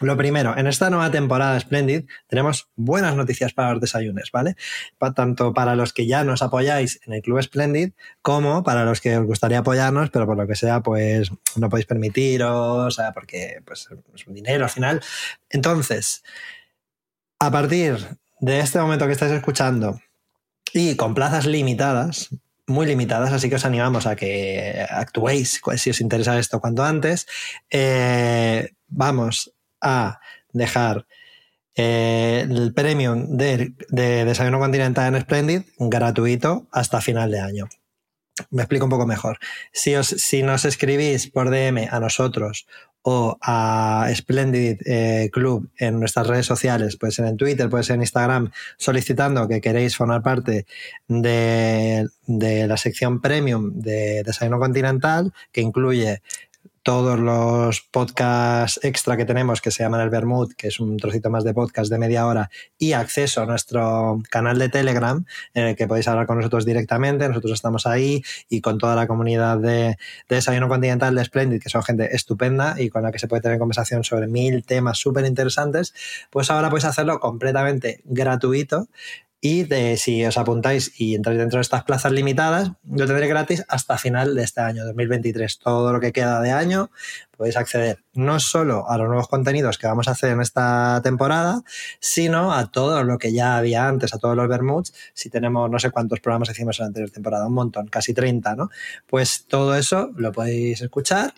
Lo 0.00 0.16
primero, 0.16 0.56
en 0.56 0.66
esta 0.66 0.88
nueva 0.88 1.10
temporada 1.10 1.60
Splendid 1.60 2.06
tenemos 2.26 2.70
buenas 2.74 3.14
noticias 3.16 3.52
para 3.52 3.72
los 3.72 3.82
desayunos, 3.82 4.30
¿vale? 4.32 4.56
tanto 5.14 5.52
para 5.52 5.76
los 5.76 5.92
que 5.92 6.06
ya 6.06 6.24
nos 6.24 6.40
apoyáis 6.40 7.00
en 7.04 7.12
el 7.12 7.20
Club 7.20 7.42
Splendid, 7.42 7.92
como 8.22 8.62
para 8.62 8.86
los 8.86 9.02
que 9.02 9.18
os 9.18 9.26
gustaría 9.26 9.58
apoyarnos, 9.58 10.08
pero 10.08 10.24
por 10.24 10.38
lo 10.38 10.46
que 10.46 10.54
sea, 10.54 10.80
pues 10.80 11.30
no 11.56 11.68
podéis 11.68 11.84
permitiros, 11.84 12.94
sea, 12.94 13.12
porque 13.12 13.60
pues, 13.66 13.88
es 14.14 14.26
un 14.26 14.32
dinero 14.32 14.64
al 14.64 14.70
final. 14.70 15.02
Entonces, 15.50 16.22
a 17.38 17.50
partir 17.50 17.98
de 18.40 18.60
este 18.60 18.80
momento 18.80 19.06
que 19.06 19.12
estáis 19.12 19.32
escuchando 19.32 20.00
y 20.72 20.96
con 20.96 21.14
plazas 21.14 21.46
limitadas, 21.46 22.30
muy 22.66 22.86
limitadas, 22.86 23.32
así 23.32 23.48
que 23.48 23.56
os 23.56 23.64
animamos 23.64 24.06
a 24.06 24.16
que 24.16 24.86
actuéis 24.88 25.60
si 25.76 25.90
os 25.90 26.00
interesa 26.00 26.38
esto 26.38 26.60
cuanto 26.60 26.84
antes. 26.84 27.26
Eh, 27.70 28.72
vamos 28.88 29.52
a 29.80 30.20
dejar 30.52 31.06
eh, 31.74 32.46
el 32.48 32.72
premium 32.72 33.36
de, 33.36 33.74
de, 33.88 34.24
Desayuno 34.24 34.58
Continental 34.58 35.14
en 35.14 35.20
Splendid 35.20 35.62
gratuito 35.78 36.66
hasta 36.72 37.00
final 37.00 37.30
de 37.30 37.40
año. 37.40 37.68
Me 38.50 38.62
explico 38.62 38.86
un 38.86 38.90
poco 38.90 39.06
mejor. 39.06 39.38
Si, 39.72 39.94
os, 39.96 40.08
si 40.08 40.42
nos 40.42 40.64
escribís 40.64 41.30
por 41.30 41.50
DM 41.50 41.88
a 41.90 42.00
nosotros 42.00 42.66
o 43.02 43.38
a 43.40 44.10
Splendid 44.14 44.80
eh, 44.84 45.30
Club 45.32 45.70
en 45.78 45.98
nuestras 45.98 46.26
redes 46.26 46.46
sociales, 46.46 46.96
puede 46.96 47.12
ser 47.12 47.26
en 47.26 47.36
Twitter, 47.36 47.68
puede 47.70 47.84
ser 47.84 47.94
en 47.94 48.02
Instagram, 48.02 48.50
solicitando 48.76 49.48
que 49.48 49.60
queréis 49.60 49.96
formar 49.96 50.22
parte 50.22 50.66
de, 51.08 52.08
la 52.26 52.76
sección 52.76 53.20
premium 53.20 53.72
de 53.74 54.22
Desayuno 54.22 54.58
Continental, 54.58 55.32
que 55.52 55.62
incluye 55.62 56.22
todos 56.82 57.18
los 57.18 57.82
podcasts 57.82 58.80
extra 58.82 59.16
que 59.16 59.24
tenemos 59.24 59.60
que 59.60 59.70
se 59.70 59.82
llaman 59.82 60.00
el 60.00 60.10
Bermud, 60.10 60.52
que 60.56 60.68
es 60.68 60.80
un 60.80 60.96
trocito 60.96 61.30
más 61.30 61.44
de 61.44 61.52
podcast 61.52 61.90
de 61.90 61.98
media 61.98 62.26
hora, 62.26 62.50
y 62.78 62.92
acceso 62.92 63.42
a 63.42 63.46
nuestro 63.46 64.22
canal 64.30 64.58
de 64.58 64.68
Telegram, 64.68 65.24
en 65.54 65.66
el 65.66 65.76
que 65.76 65.86
podéis 65.86 66.08
hablar 66.08 66.26
con 66.26 66.38
nosotros 66.38 66.64
directamente. 66.64 67.28
Nosotros 67.28 67.52
estamos 67.52 67.86
ahí 67.86 68.22
y 68.48 68.60
con 68.60 68.78
toda 68.78 68.96
la 68.96 69.06
comunidad 69.06 69.58
de, 69.58 69.96
de 70.28 70.36
Desayuno 70.36 70.68
Continental 70.68 71.14
de 71.14 71.24
Splendid, 71.24 71.60
que 71.60 71.68
son 71.68 71.82
gente 71.82 72.14
estupenda 72.14 72.80
y 72.80 72.88
con 72.88 73.02
la 73.02 73.12
que 73.12 73.18
se 73.18 73.28
puede 73.28 73.42
tener 73.42 73.58
conversación 73.58 74.04
sobre 74.04 74.26
mil 74.26 74.64
temas 74.64 74.98
súper 74.98 75.26
interesantes, 75.26 75.94
pues 76.30 76.50
ahora 76.50 76.70
podéis 76.70 76.86
hacerlo 76.86 77.20
completamente 77.20 78.00
gratuito 78.04 78.88
y 79.40 79.64
de, 79.64 79.96
si 79.96 80.24
os 80.24 80.36
apuntáis 80.36 80.92
y 81.00 81.14
entráis 81.14 81.38
dentro 81.38 81.58
de 81.58 81.62
estas 81.62 81.84
plazas 81.84 82.12
limitadas, 82.12 82.72
lo 82.84 83.06
tendré 83.06 83.26
gratis 83.26 83.64
hasta 83.68 83.96
final 83.96 84.34
de 84.34 84.42
este 84.42 84.60
año, 84.60 84.84
2023. 84.84 85.58
Todo 85.58 85.92
lo 85.92 86.00
que 86.00 86.12
queda 86.12 86.40
de 86.42 86.50
año 86.50 86.90
podéis 87.40 87.56
acceder 87.56 88.04
no 88.12 88.38
solo 88.38 88.84
a 88.90 88.98
los 88.98 89.08
nuevos 89.08 89.26
contenidos 89.26 89.78
que 89.78 89.86
vamos 89.86 90.08
a 90.08 90.10
hacer 90.10 90.32
en 90.32 90.42
esta 90.42 91.00
temporada, 91.02 91.62
sino 91.98 92.52
a 92.52 92.70
todo 92.70 93.02
lo 93.02 93.16
que 93.16 93.32
ya 93.32 93.56
había 93.56 93.88
antes, 93.88 94.12
a 94.12 94.18
todos 94.18 94.36
los 94.36 94.46
Bermuds. 94.46 94.92
Si 95.14 95.30
tenemos 95.30 95.70
no 95.70 95.78
sé 95.78 95.90
cuántos 95.90 96.20
programas 96.20 96.50
hicimos 96.50 96.78
en 96.78 96.82
la 96.82 96.86
anterior 96.88 97.10
temporada, 97.10 97.46
un 97.46 97.54
montón, 97.54 97.86
casi 97.86 98.12
30, 98.12 98.56
¿no? 98.56 98.68
Pues 99.06 99.46
todo 99.48 99.74
eso 99.74 100.10
lo 100.16 100.32
podéis 100.32 100.82
escuchar 100.82 101.32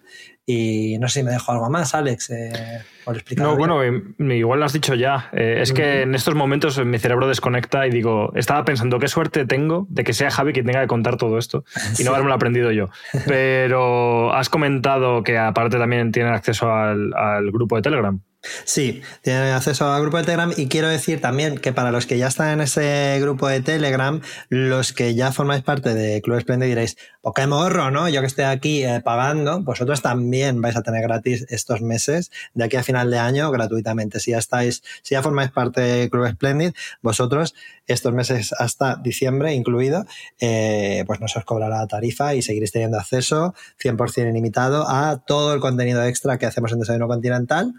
y 0.44 0.98
no 0.98 1.08
sé 1.08 1.20
si 1.20 1.24
me 1.24 1.30
dejo 1.30 1.52
algo 1.52 1.70
más, 1.70 1.94
Alex, 1.94 2.30
eh, 2.30 2.82
por 3.04 3.14
explicar. 3.14 3.46
No, 3.46 3.56
bueno, 3.56 3.80
igual 3.84 4.58
lo 4.58 4.64
has 4.64 4.72
dicho 4.72 4.94
ya. 4.94 5.30
Eh, 5.32 5.58
es 5.60 5.72
que 5.72 6.02
en 6.02 6.16
estos 6.16 6.34
momentos 6.34 6.84
mi 6.84 6.98
cerebro 6.98 7.28
desconecta 7.28 7.86
y 7.86 7.90
digo, 7.90 8.32
estaba 8.34 8.64
pensando 8.64 8.98
qué 8.98 9.06
suerte 9.06 9.46
tengo 9.46 9.86
de 9.88 10.02
que 10.02 10.12
sea 10.12 10.32
Javi 10.32 10.52
quien 10.52 10.66
tenga 10.66 10.80
que 10.80 10.88
contar 10.88 11.16
todo 11.16 11.38
esto 11.38 11.64
y 11.96 12.02
no 12.02 12.10
haberme 12.10 12.28
lo 12.28 12.34
aprendido 12.34 12.72
yo. 12.72 12.90
Pero 13.26 14.32
has 14.34 14.48
comentado 14.48 15.22
que 15.22 15.38
aparte 15.38 15.78
también 15.78 15.91
tienen 16.12 16.32
acceso 16.32 16.72
al, 16.72 17.12
al 17.14 17.50
grupo 17.50 17.76
de 17.76 17.82
Telegram. 17.82 18.20
Sí, 18.64 19.02
tienen 19.22 19.52
acceso 19.52 19.92
al 19.92 20.02
grupo 20.02 20.16
de 20.16 20.24
Telegram 20.24 20.52
y 20.56 20.66
quiero 20.66 20.88
decir 20.88 21.20
también 21.20 21.58
que 21.58 21.72
para 21.72 21.92
los 21.92 22.06
que 22.06 22.18
ya 22.18 22.26
están 22.26 22.48
en 22.48 22.60
ese 22.62 23.18
grupo 23.20 23.46
de 23.46 23.60
Telegram, 23.60 24.20
los 24.48 24.92
que 24.92 25.14
ya 25.14 25.30
formáis 25.30 25.62
parte 25.62 25.94
de 25.94 26.20
Club 26.22 26.40
Splendid 26.40 26.66
diréis, 26.66 26.96
o 27.20 27.32
qué 27.32 27.46
morro, 27.46 27.92
¿no? 27.92 28.08
Yo 28.08 28.20
que 28.20 28.26
estoy 28.26 28.44
aquí 28.44 28.82
eh, 28.82 29.00
pagando, 29.00 29.62
vosotros 29.62 30.02
también 30.02 30.60
vais 30.60 30.74
a 30.74 30.82
tener 30.82 31.02
gratis 31.02 31.46
estos 31.50 31.82
meses 31.82 32.32
de 32.54 32.64
aquí 32.64 32.76
a 32.76 32.82
final 32.82 33.12
de 33.12 33.18
año 33.18 33.48
gratuitamente. 33.52 34.18
Si 34.18 34.32
ya 34.32 34.38
estáis, 34.38 34.82
si 35.02 35.14
ya 35.14 35.22
formáis 35.22 35.52
parte 35.52 35.80
de 35.80 36.10
Club 36.10 36.28
Splendid, 36.28 36.72
vosotros 37.00 37.54
estos 37.86 38.12
meses 38.12 38.52
hasta 38.58 38.96
diciembre 38.96 39.54
incluido, 39.54 40.04
eh, 40.40 41.04
pues 41.06 41.20
no 41.20 41.28
se 41.28 41.38
os 41.38 41.44
cobrará 41.44 41.78
la 41.78 41.86
tarifa 41.86 42.34
y 42.34 42.42
seguiréis 42.42 42.72
teniendo 42.72 42.98
acceso 42.98 43.54
100% 43.80 44.30
ilimitado 44.30 44.88
a 44.88 45.22
todo 45.24 45.54
el 45.54 45.60
contenido 45.60 46.02
extra 46.04 46.38
que 46.38 46.46
hacemos 46.46 46.72
en 46.72 46.80
Desayuno 46.80 47.06
Continental 47.06 47.72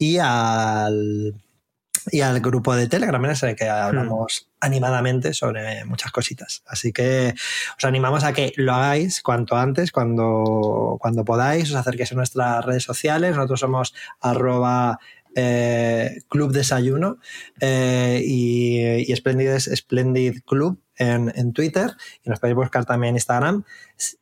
y 0.00 0.16
al, 0.16 1.34
y 2.10 2.22
al 2.22 2.40
grupo 2.40 2.74
de 2.74 2.88
Telegram 2.88 3.22
en 3.22 3.30
el 3.30 3.54
que 3.54 3.68
hablamos 3.68 4.48
animadamente 4.58 5.34
sobre 5.34 5.84
muchas 5.84 6.10
cositas. 6.10 6.62
Así 6.66 6.90
que 6.90 7.34
os 7.76 7.84
animamos 7.84 8.24
a 8.24 8.32
que 8.32 8.54
lo 8.56 8.72
hagáis 8.72 9.20
cuanto 9.20 9.56
antes, 9.56 9.92
cuando, 9.92 10.96
cuando 10.98 11.22
podáis, 11.22 11.70
os 11.70 11.76
acerquéis 11.76 12.12
a 12.12 12.14
nuestras 12.14 12.64
redes 12.64 12.82
sociales. 12.82 13.36
Nosotros 13.36 13.60
somos 13.60 13.94
arroba 14.22 14.98
eh, 15.36 16.18
Club 16.28 16.52
Desayuno 16.52 17.18
eh, 17.60 18.22
y, 18.24 19.10
y 19.10 19.16
Splendid 19.16 19.48
es 19.48 19.70
Splendid 19.74 20.40
Club 20.44 20.80
en, 20.96 21.32
en, 21.34 21.52
Twitter 21.52 21.92
y 22.22 22.28
nos 22.28 22.40
podéis 22.40 22.56
buscar 22.56 22.84
también 22.84 23.10
en 23.10 23.16
Instagram. 23.16 23.64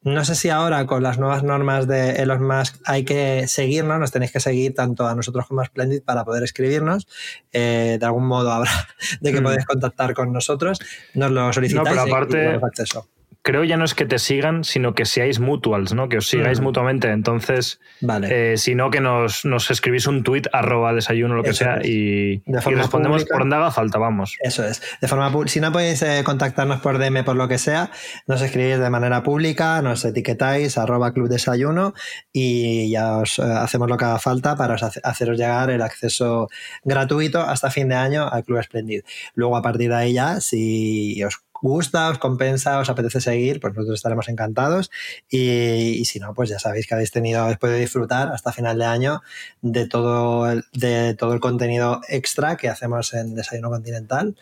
No 0.02 0.24
sé 0.24 0.34
si 0.34 0.48
ahora 0.50 0.86
con 0.86 1.02
las 1.02 1.18
nuevas 1.18 1.42
normas 1.42 1.88
de 1.88 2.22
Elon 2.22 2.46
Musk 2.46 2.76
hay 2.84 3.04
que 3.04 3.48
seguirnos, 3.48 3.98
nos 3.98 4.12
tenéis 4.12 4.32
que 4.32 4.40
seguir 4.40 4.74
tanto 4.74 5.06
a 5.06 5.14
nosotros 5.14 5.46
como 5.46 5.60
a 5.60 5.64
Splendid 5.64 6.02
para 6.02 6.24
poder 6.24 6.44
escribirnos. 6.44 7.08
Eh, 7.52 7.96
de 7.98 8.06
algún 8.06 8.26
modo 8.26 8.52
habrá 8.52 8.70
de 9.20 9.32
que 9.32 9.40
mm. 9.40 9.44
podéis 9.44 9.66
contactar 9.66 10.14
con 10.14 10.32
nosotros, 10.32 10.78
nos 11.14 11.30
lo 11.30 11.52
solicitáis 11.52 11.84
no, 11.84 11.90
pero 11.90 12.02
aparte, 12.02 12.58
y 12.60 12.64
acceso 12.64 13.08
creo 13.48 13.64
ya 13.64 13.78
no 13.78 13.86
es 13.86 13.94
que 13.94 14.04
te 14.04 14.18
sigan, 14.18 14.62
sino 14.62 14.94
que 14.94 15.06
seáis 15.06 15.40
mutuals, 15.40 15.94
¿no? 15.94 16.10
Que 16.10 16.18
os 16.18 16.28
sigáis 16.28 16.60
mutuamente. 16.60 17.10
Entonces, 17.10 17.80
vale. 18.02 18.52
eh, 18.52 18.56
si 18.58 18.74
no, 18.74 18.90
que 18.90 19.00
nos, 19.00 19.46
nos, 19.46 19.70
escribís 19.70 20.06
un 20.06 20.22
tweet 20.22 20.42
arroba 20.52 20.92
desayuno 20.92 21.34
lo 21.34 21.42
que 21.42 21.50
Eso 21.50 21.64
sea 21.64 21.78
y, 21.82 22.42
y, 22.44 22.52
respondemos 22.52 23.22
pública. 23.22 23.32
por 23.32 23.40
donde 23.40 23.56
haga 23.56 23.70
falta, 23.70 23.96
vamos. 23.96 24.36
Eso 24.40 24.66
es. 24.66 24.82
De 25.00 25.08
forma 25.08 25.32
si 25.46 25.60
no 25.60 25.72
podéis 25.72 26.02
eh, 26.02 26.20
contactarnos 26.24 26.82
por 26.82 26.98
DM 26.98 27.24
por 27.24 27.36
lo 27.36 27.48
que 27.48 27.56
sea, 27.56 27.90
nos 28.26 28.42
escribís 28.42 28.80
de 28.80 28.90
manera 28.90 29.22
pública, 29.22 29.80
nos 29.80 30.04
etiquetáis 30.04 30.76
arroba 30.76 31.14
club 31.14 31.30
desayuno 31.30 31.94
y 32.30 32.90
ya 32.90 33.16
os 33.16 33.38
eh, 33.38 33.44
hacemos 33.44 33.88
lo 33.88 33.96
que 33.96 34.04
haga 34.04 34.18
falta 34.18 34.56
para 34.56 34.74
os 34.74 34.82
haceros 34.82 35.38
llegar 35.38 35.70
el 35.70 35.80
acceso 35.80 36.50
gratuito 36.84 37.40
hasta 37.40 37.70
fin 37.70 37.88
de 37.88 37.94
año 37.94 38.28
al 38.28 38.44
Club 38.44 38.62
Splendid. 38.62 39.04
Luego, 39.34 39.56
a 39.56 39.62
partir 39.62 39.88
de 39.88 39.96
ahí 39.96 40.12
ya, 40.12 40.38
si 40.40 41.24
os 41.24 41.40
gusta, 41.62 42.10
os 42.10 42.18
compensa, 42.18 42.78
os 42.78 42.88
apetece 42.90 43.20
seguir, 43.20 43.60
pues 43.60 43.74
nosotros 43.74 43.98
estaremos 43.98 44.28
encantados. 44.28 44.90
Y, 45.28 45.98
y, 46.00 46.04
si 46.04 46.18
no, 46.20 46.34
pues 46.34 46.48
ya 46.50 46.58
sabéis 46.58 46.86
que 46.86 46.94
habéis 46.94 47.10
tenido, 47.10 47.42
habéis 47.42 47.58
podido 47.58 47.78
disfrutar 47.78 48.28
hasta 48.28 48.52
final 48.52 48.78
de 48.78 48.84
año 48.84 49.22
de 49.62 49.86
todo 49.86 50.50
el, 50.50 50.64
de 50.72 51.14
todo 51.14 51.34
el 51.34 51.40
contenido 51.40 52.00
extra 52.08 52.56
que 52.56 52.68
hacemos 52.68 53.14
en 53.14 53.34
Desayuno 53.34 53.70
Continental. 53.70 54.36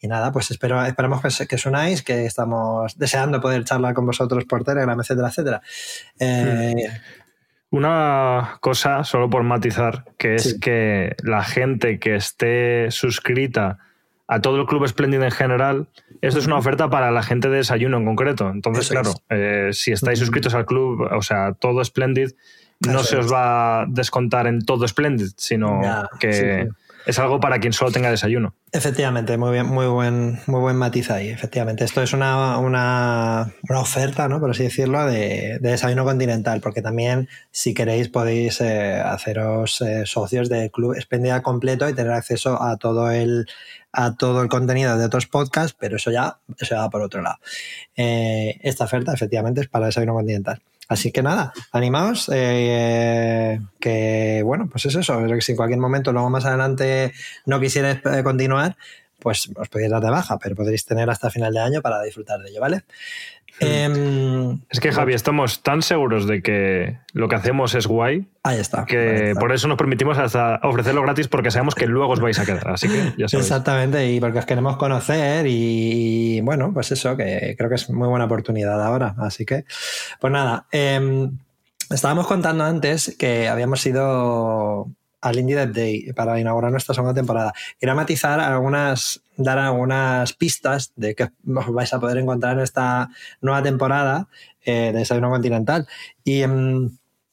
Y 0.00 0.06
nada, 0.06 0.32
pues 0.32 0.50
espero, 0.50 0.84
esperamos 0.84 1.20
que, 1.22 1.46
que 1.46 1.58
sunáis, 1.58 2.02
que 2.02 2.24
estamos 2.24 2.96
deseando 2.98 3.40
poder 3.40 3.64
charlar 3.64 3.94
con 3.94 4.06
vosotros 4.06 4.44
por 4.44 4.64
Telegram, 4.64 4.98
etcétera, 5.00 5.28
etcétera. 5.28 5.62
Eh, 6.20 6.74
una 7.70 8.58
cosa, 8.60 9.04
solo 9.04 9.28
por 9.28 9.42
matizar, 9.42 10.04
que 10.16 10.36
es 10.36 10.42
sí. 10.42 10.60
que 10.60 11.16
la 11.22 11.44
gente 11.44 11.98
que 11.98 12.14
esté 12.14 12.90
suscrita 12.90 13.78
a 14.26 14.40
todo 14.40 14.60
el 14.60 14.66
Club 14.66 14.86
Splendid 14.86 15.22
en 15.22 15.30
general, 15.30 15.88
esto 16.20 16.38
es 16.38 16.46
una 16.46 16.56
oferta 16.56 16.90
para 16.90 17.10
la 17.10 17.22
gente 17.22 17.48
de 17.48 17.58
desayuno 17.58 17.96
en 17.98 18.04
concreto. 18.04 18.50
Entonces, 18.50 18.84
Eso 18.84 18.94
claro, 18.94 19.12
eh, 19.30 19.70
si 19.72 19.92
estáis 19.92 20.18
suscritos 20.18 20.54
al 20.54 20.66
club, 20.66 21.08
o 21.10 21.22
sea, 21.22 21.52
todo 21.52 21.84
Splendid, 21.84 22.32
no 22.86 23.00
Eso 23.00 23.04
se 23.04 23.16
os 23.16 23.32
va 23.32 23.82
a 23.82 23.86
descontar 23.88 24.46
en 24.46 24.64
todo 24.64 24.86
Splendid, 24.86 25.30
sino 25.36 25.82
ya, 25.82 26.08
que 26.20 26.32
sí, 26.32 26.40
sí. 26.40 26.76
Es 27.08 27.18
algo 27.18 27.40
para 27.40 27.58
quien 27.58 27.72
solo 27.72 27.90
tenga 27.90 28.10
desayuno. 28.10 28.54
Efectivamente, 28.70 29.38
muy 29.38 29.52
bien, 29.52 29.66
muy 29.66 29.86
buen, 29.86 30.40
muy 30.46 30.60
buen 30.60 30.76
matiz 30.76 31.10
ahí. 31.10 31.30
Efectivamente, 31.30 31.82
esto 31.82 32.02
es 32.02 32.12
una, 32.12 32.58
una, 32.58 33.50
una 33.66 33.80
oferta, 33.80 34.28
¿no? 34.28 34.40
Por 34.40 34.50
así 34.50 34.64
decirlo, 34.64 35.06
de, 35.06 35.58
de, 35.58 35.70
desayuno 35.70 36.04
continental, 36.04 36.60
porque 36.60 36.82
también, 36.82 37.30
si 37.50 37.72
queréis, 37.72 38.10
podéis 38.10 38.60
eh, 38.60 39.00
haceros 39.00 39.80
eh, 39.80 40.04
socios 40.04 40.50
del 40.50 40.70
club 40.70 41.00
Splendid 41.00 41.40
completo 41.40 41.88
y 41.88 41.94
tener 41.94 42.12
acceso 42.12 42.62
a 42.62 42.76
todo 42.76 43.10
el 43.10 43.46
a 43.90 44.14
todo 44.16 44.42
el 44.42 44.50
contenido 44.50 44.98
de 44.98 45.06
otros 45.06 45.26
podcasts, 45.26 45.74
pero 45.80 45.96
eso 45.96 46.10
ya 46.10 46.40
se 46.58 46.74
va 46.74 46.90
por 46.90 47.00
otro 47.00 47.22
lado. 47.22 47.38
Eh, 47.96 48.60
esta 48.62 48.84
oferta 48.84 49.14
efectivamente 49.14 49.62
es 49.62 49.68
para 49.68 49.86
Desayuno 49.86 50.12
Continental. 50.12 50.60
Así 50.88 51.12
que 51.12 51.22
nada, 51.22 51.52
animaos, 51.70 52.30
eh, 52.32 53.60
que 53.78 54.42
bueno, 54.42 54.68
pues 54.70 54.86
es 54.86 54.94
eso, 54.94 55.20
si 55.40 55.52
en 55.52 55.56
cualquier 55.56 55.80
momento, 55.80 56.12
luego 56.12 56.30
más 56.30 56.46
adelante 56.46 57.12
no 57.44 57.60
quisierais 57.60 58.00
eh, 58.06 58.22
continuar, 58.22 58.76
pues 59.18 59.50
os 59.56 59.68
podéis 59.68 59.90
dar 59.90 60.02
de 60.02 60.10
baja, 60.10 60.38
pero 60.38 60.54
podréis 60.54 60.84
tener 60.84 61.08
hasta 61.10 61.30
final 61.30 61.52
de 61.52 61.60
año 61.60 61.82
para 61.82 62.02
disfrutar 62.02 62.40
de 62.40 62.50
ello, 62.50 62.60
¿vale? 62.60 62.84
Eh, 63.60 64.56
es 64.70 64.80
que 64.80 64.92
Javi, 64.92 65.14
estamos 65.14 65.62
tan 65.62 65.82
seguros 65.82 66.26
de 66.26 66.42
que 66.42 66.98
lo 67.12 67.28
que 67.28 67.36
hacemos 67.36 67.74
es 67.74 67.86
guay. 67.86 68.28
Ahí 68.42 68.58
está. 68.58 68.84
Que 68.84 68.98
ahí 68.98 69.28
está. 69.30 69.40
por 69.40 69.52
eso 69.52 69.66
nos 69.68 69.76
permitimos 69.76 70.16
hasta 70.18 70.60
ofrecerlo 70.62 71.02
gratis 71.02 71.28
porque 71.28 71.50
sabemos 71.50 71.74
que 71.74 71.86
luego 71.86 72.12
os 72.12 72.20
vais 72.20 72.38
a 72.38 72.46
quedar. 72.46 72.68
Así 72.68 72.88
que 72.88 73.14
ya 73.18 73.28
sabéis. 73.28 73.46
Exactamente, 73.46 74.12
y 74.12 74.20
porque 74.20 74.38
os 74.38 74.46
queremos 74.46 74.76
conocer 74.76 75.46
y, 75.48 76.40
bueno, 76.42 76.72
pues 76.72 76.92
eso, 76.92 77.16
que 77.16 77.54
creo 77.58 77.68
que 77.68 77.76
es 77.76 77.90
muy 77.90 78.08
buena 78.08 78.26
oportunidad 78.26 78.80
ahora. 78.84 79.14
Así 79.18 79.44
que, 79.44 79.64
pues 80.20 80.32
nada, 80.32 80.66
eh, 80.70 81.28
estábamos 81.90 82.26
contando 82.26 82.64
antes 82.64 83.16
que 83.18 83.48
habíamos 83.48 83.84
ido 83.86 84.88
al 85.20 85.38
Indie 85.38 85.56
Dev 85.56 85.72
Day 85.72 86.12
para 86.12 86.38
inaugurar 86.38 86.70
nuestra 86.70 86.94
segunda 86.94 87.14
temporada. 87.14 87.52
Quería 87.78 87.94
matizar 87.94 88.40
algunas, 88.40 89.22
dar 89.36 89.58
algunas 89.58 90.32
pistas 90.32 90.92
de 90.96 91.14
que 91.14 91.24
os 91.24 91.72
vais 91.72 91.92
a 91.92 92.00
poder 92.00 92.18
encontrar 92.18 92.56
en 92.56 92.62
esta 92.62 93.08
nueva 93.40 93.62
temporada 93.62 94.28
eh, 94.64 94.92
de 94.92 94.98
Desayuno 95.00 95.30
Continental. 95.30 95.86
Y 96.24 96.42
eh, 96.42 96.48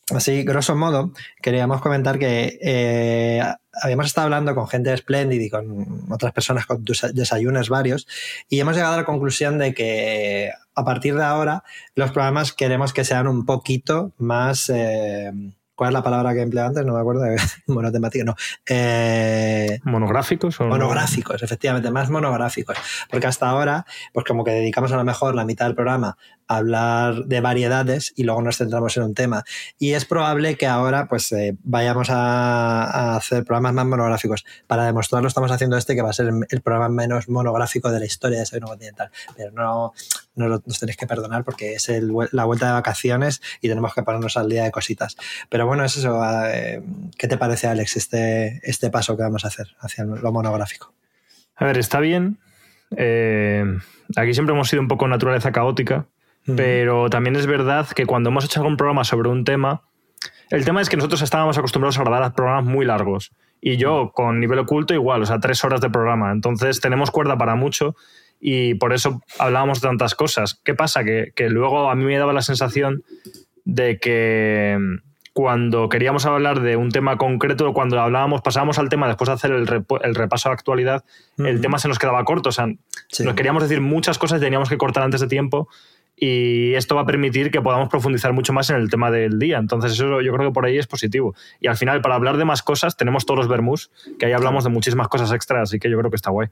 así, 0.10 0.44
grosso 0.44 0.76
modo, 0.76 1.12
queríamos 1.42 1.82
comentar 1.82 2.18
que 2.18 2.58
eh, 2.62 3.44
habíamos 3.82 4.08
estado 4.08 4.26
hablando 4.26 4.56
con 4.56 4.68
gente 4.68 4.90
de 4.90 4.98
Splendid 4.98 5.42
y 5.42 5.50
con 5.50 6.12
otras 6.12 6.34
personas 6.34 6.66
con 6.66 6.84
desayunos 7.14 7.70
varios 7.70 8.08
y 8.50 8.60
hemos 8.60 8.76
llegado 8.76 8.94
a 8.94 8.98
la 8.98 9.06
conclusión 9.06 9.58
de 9.58 9.74
que 9.74 10.52
a 10.76 10.86
partir 10.86 11.16
de 11.16 11.24
ahora 11.24 11.64
los 11.94 12.12
programas 12.12 12.54
queremos 12.54 12.94
que 12.94 13.04
sean 13.04 13.28
un 13.28 13.46
poquito 13.46 14.14
más 14.18 14.72
¿Cuál 15.76 15.90
es 15.90 15.94
la 15.94 16.04
palabra 16.04 16.34
que 16.34 16.42
empleé 16.42 16.64
antes? 16.64 16.86
No 16.86 16.94
me 16.94 17.00
acuerdo. 17.00 17.24
Monotemática, 17.68 18.24
no. 18.24 18.36
Eh, 18.68 19.80
¿Monográficos? 19.84 20.60
O 20.62 20.68
monográficos, 20.68 21.44
efectivamente, 21.44 21.92
más 21.92 22.10
monográficos. 22.10 22.78
Porque 23.10 23.28
hasta 23.28 23.50
ahora, 23.50 23.86
pues 24.14 24.26
como 24.26 24.44
que 24.44 24.52
dedicamos 24.52 24.92
a 24.94 24.98
lo 24.98 25.04
mejor 25.04 25.36
la 25.36 25.46
mitad 25.46 25.66
del 25.66 25.76
programa 25.76 26.18
hablar 26.48 27.26
de 27.26 27.42
variedades 27.42 28.14
y 28.16 28.24
luego 28.24 28.42
nos 28.42 28.58
centramos 28.58 28.96
en 28.98 29.04
un 29.04 29.14
tema. 29.14 29.44
Y 29.80 29.94
es 29.94 30.06
probable 30.06 30.56
que 30.56 30.68
ahora 30.68 31.08
pues 31.08 31.32
eh, 31.32 31.56
vayamos 31.64 32.10
a, 32.10 33.16
hacer 33.16 33.44
programas 33.44 33.74
más 33.74 33.86
monográficos. 33.86 34.46
Para 34.68 34.86
demostrarlo 34.86 35.28
estamos 35.28 35.52
haciendo 35.52 35.78
este 35.78 35.96
que 35.96 36.02
va 36.02 36.10
a 36.10 36.14
ser 36.14 36.30
el 36.50 36.62
programa 36.62 36.90
menos 36.90 37.30
monográfico 37.30 37.92
de 37.92 38.00
la 38.00 38.06
historia 38.06 38.38
de 38.38 38.42
Desayuno 38.42 38.68
Continental. 38.68 39.10
Pero 39.36 39.52
no, 39.52 39.94
no 40.36 40.50
nos 40.50 40.80
tenéis 40.80 40.98
que 40.98 41.08
perdonar 41.08 41.44
porque 41.44 41.74
es 41.74 41.90
la 42.32 42.46
vuelta 42.46 42.68
de 42.68 42.74
vacaciones 42.74 43.42
y 43.62 43.70
tenemos 43.70 43.94
que 43.94 44.04
ponernos 44.04 44.38
al 44.38 44.50
día 44.50 44.64
de 44.64 44.72
cositas. 44.72 45.16
Pero 45.50 45.66
bueno, 45.66 45.84
es 45.84 45.98
eso. 45.98 46.22
Eh, 46.48 46.82
¿Qué 47.18 47.28
te 47.28 47.38
parece, 47.38 47.68
Alex, 47.68 47.98
este, 47.98 48.60
este 48.64 48.90
paso 48.90 49.16
que 49.18 49.24
vamos 49.24 49.46
a 49.46 49.50
hacer 49.50 49.68
hacia 49.80 50.04
lo 50.04 50.32
monográfico? 50.32 50.94
A 51.56 51.66
ver, 51.66 51.78
está 51.78 52.00
bien. 52.00 52.38
Eh, 52.98 53.64
aquí 54.16 54.34
siempre 54.34 54.54
hemos 54.54 54.70
sido 54.70 54.82
un 54.82 54.88
poco 54.88 55.08
naturaleza 55.08 55.52
caótica, 55.52 56.06
mm. 56.46 56.56
pero 56.56 57.10
también 57.10 57.36
es 57.36 57.48
verdad 57.48 57.88
que 57.88 58.06
cuando 58.06 58.30
hemos 58.30 58.46
hecho 58.46 58.60
algún 58.60 58.78
programa 58.78 59.04
sobre 59.04 59.30
un 59.30 59.44
tema, 59.44 59.84
el 60.50 60.66
tema 60.66 60.82
es 60.82 60.90
que 60.90 60.98
nosotros 60.98 61.22
estábamos 61.22 61.58
acostumbrados 61.58 61.98
a 61.98 62.04
grabar 62.04 62.34
programas 62.34 62.66
muy 62.66 62.86
largos. 62.86 63.32
Y 63.62 63.78
yo, 63.78 64.12
con 64.14 64.40
nivel 64.40 64.60
oculto, 64.60 64.94
igual, 64.94 65.24
o 65.24 65.26
sea, 65.26 65.40
tres 65.40 65.64
horas 65.64 65.82
de 65.82 65.90
programa. 65.90 66.32
Entonces, 66.32 66.82
tenemos 66.82 67.10
cuerda 67.10 67.38
para 67.38 67.56
mucho 67.56 67.96
y 68.40 68.76
por 68.76 68.94
eso 68.94 69.22
hablábamos 69.40 69.82
de 69.82 69.88
tantas 69.88 70.14
cosas. 70.14 70.62
¿Qué 70.64 70.76
pasa? 70.76 71.04
Que, 71.04 71.32
que 71.36 71.50
luego 71.50 71.90
a 71.90 71.96
mí 71.96 72.06
me 72.06 72.18
daba 72.18 72.34
la 72.34 72.44
sensación 72.44 73.04
de 73.64 73.98
que 73.98 74.78
cuando 75.34 75.90
queríamos 75.90 76.26
hablar 76.26 76.62
de 76.62 76.78
un 76.78 76.92
tema 76.92 77.18
concreto, 77.18 77.74
cuando 77.74 78.00
hablábamos, 78.00 78.42
pasábamos 78.42 78.78
al 78.78 78.88
tema 78.88 79.08
después 79.08 79.28
de 79.28 79.34
hacer 79.34 79.52
el, 79.52 79.68
el 80.04 80.16
repaso 80.16 80.50
de 80.50 80.54
actualidad, 80.54 81.04
uh 81.38 81.42
-huh. 81.44 81.48
el 81.48 81.60
tema 81.60 81.80
se 81.80 81.88
nos 81.88 81.98
quedaba 81.98 82.24
corto. 82.24 82.50
O 82.50 82.52
sea, 82.52 82.68
sí. 83.10 83.24
nos 83.24 83.34
queríamos 83.34 83.64
decir 83.64 83.82
muchas 83.82 84.18
cosas 84.18 84.40
y 84.40 84.44
teníamos 84.44 84.70
que 84.70 84.78
cortar 84.78 85.04
antes 85.04 85.22
de 85.22 85.28
tiempo. 85.28 85.68
Y 86.18 86.74
esto 86.76 86.96
va 86.96 87.02
a 87.02 87.06
permitir 87.06 87.52
que 87.52 87.62
podamos 87.62 87.90
profundizar 87.90 88.32
mucho 88.34 88.54
más 88.54 88.70
en 88.70 88.78
el 88.78 88.90
tema 88.90 89.12
del 89.12 89.38
día. 89.38 89.58
Entonces, 89.58 89.94
eso 89.94 90.22
yo 90.22 90.34
creo 90.34 90.50
que 90.50 90.54
por 90.54 90.66
ahí 90.66 90.78
es 90.78 90.88
positivo. 90.88 91.36
Y 91.60 91.68
al 91.68 91.78
final, 91.78 92.02
para 92.02 92.16
hablar 92.16 92.38
de 92.38 92.46
más 92.46 92.62
cosas, 92.62 92.96
tenemos 92.96 93.26
todos 93.26 93.40
los 93.40 93.48
vermus, 93.48 93.92
que 94.18 94.28
ahí 94.28 94.32
hablamos 94.32 94.64
de 94.64 94.70
muchísimas 94.70 95.08
cosas 95.08 95.32
extras, 95.32 95.70
así 95.70 95.80
que 95.80 95.90
yo 95.90 95.98
creo 95.98 96.10
que 96.10 96.16
está 96.16 96.32
guay. 96.32 96.50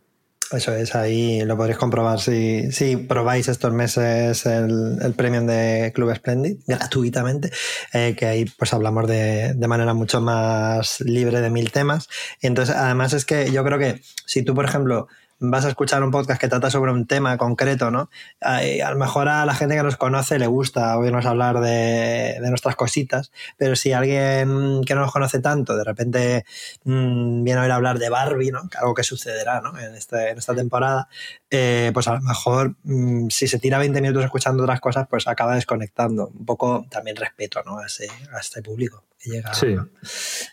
Eso 0.51 0.75
es, 0.75 0.93
ahí 0.93 1.43
lo 1.45 1.57
podréis 1.57 1.77
comprobar 1.77 2.19
si, 2.19 2.71
si 2.71 2.95
probáis 2.95 3.47
estos 3.47 3.73
meses 3.73 4.45
el, 4.45 4.99
el 5.01 5.13
premium 5.13 5.47
de 5.47 5.91
Club 5.95 6.13
Splendid 6.13 6.57
gratuitamente, 6.67 7.51
eh, 7.93 8.15
que 8.17 8.25
ahí 8.27 8.45
pues 8.45 8.73
hablamos 8.73 9.07
de, 9.07 9.53
de, 9.55 9.67
manera 9.67 9.93
mucho 9.93 10.21
más 10.21 10.99
libre 11.01 11.41
de 11.41 11.49
mil 11.49 11.71
temas. 11.71 12.07
Y 12.39 12.47
entonces, 12.47 12.75
además 12.75 13.13
es 13.13 13.25
que 13.25 13.51
yo 13.51 13.63
creo 13.63 13.79
que 13.79 14.01
si 14.25 14.43
tú, 14.43 14.53
por 14.53 14.65
ejemplo, 14.65 15.07
vas 15.45 15.65
a 15.65 15.69
escuchar 15.69 16.03
un 16.03 16.11
podcast 16.11 16.39
que 16.39 16.47
trata 16.47 16.69
sobre 16.69 16.91
un 16.91 17.05
tema 17.05 17.37
concreto, 17.37 17.91
¿no? 17.91 18.09
A, 18.39 18.61
lo 18.61 18.97
mejor 18.97 19.27
a 19.27 19.45
la 19.45 19.53
gente 19.53 19.75
que 19.75 19.83
nos 19.83 19.97
conoce 19.97 20.39
le 20.39 20.47
gusta 20.47 20.97
oírnos 20.97 21.25
hablar 21.25 21.59
de, 21.59 22.37
de, 22.41 22.49
nuestras 22.49 22.77
cositas, 22.77 23.31
pero 23.57 23.75
si 23.75 23.91
alguien 23.91 24.81
que 24.85 24.95
no 24.95 25.01
nos 25.01 25.11
conoce 25.11 25.39
tanto 25.39 25.75
de 25.75 25.83
repente 25.83 26.45
mmm, 26.85 27.43
viene 27.43 27.59
a 27.59 27.63
oír 27.63 27.71
hablar 27.71 27.99
de 27.99 28.09
Barbie, 28.09 28.51
¿no? 28.51 28.69
Algo 28.79 28.93
que 28.93 29.03
sucederá, 29.03 29.59
¿no? 29.59 29.77
En, 29.77 29.95
este, 29.95 30.29
en 30.29 30.37
esta 30.37 30.55
temporada, 30.55 31.09
eh, 31.49 31.91
pues 31.93 32.07
a 32.07 32.15
lo 32.15 32.21
mejor 32.21 32.75
mmm, 32.83 33.27
si 33.29 33.47
se 33.47 33.59
tira 33.59 33.77
20 33.79 34.01
minutos 34.01 34.23
escuchando 34.23 34.63
otras 34.63 34.79
cosas, 34.79 35.07
pues 35.09 35.27
acaba 35.27 35.55
desconectando. 35.55 36.27
Un 36.27 36.45
poco 36.45 36.85
también 36.89 37.17
respeto, 37.17 37.61
¿no? 37.65 37.79
A, 37.79 37.87
ese, 37.87 38.07
a 38.33 38.39
este 38.39 38.61
público 38.61 39.03
que 39.19 39.31
llega. 39.31 39.53
Sí. 39.53 39.75
¿no? 39.75 39.89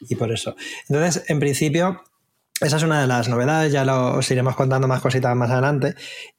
Y 0.01 0.17
por 0.17 0.33
eso. 0.33 0.57
Entonces, 0.89 1.25
en 1.29 1.39
principio, 1.39 2.03
esa 2.61 2.76
es 2.76 2.83
una 2.83 3.00
de 3.00 3.07
las 3.07 3.29
novedades, 3.29 3.73
ya 3.73 3.85
lo, 3.85 4.17
os 4.17 4.31
iremos 4.31 4.55
contando 4.55 4.87
más 4.87 5.00
cositas 5.00 5.35
más 5.35 5.50
adelante. 5.50 5.95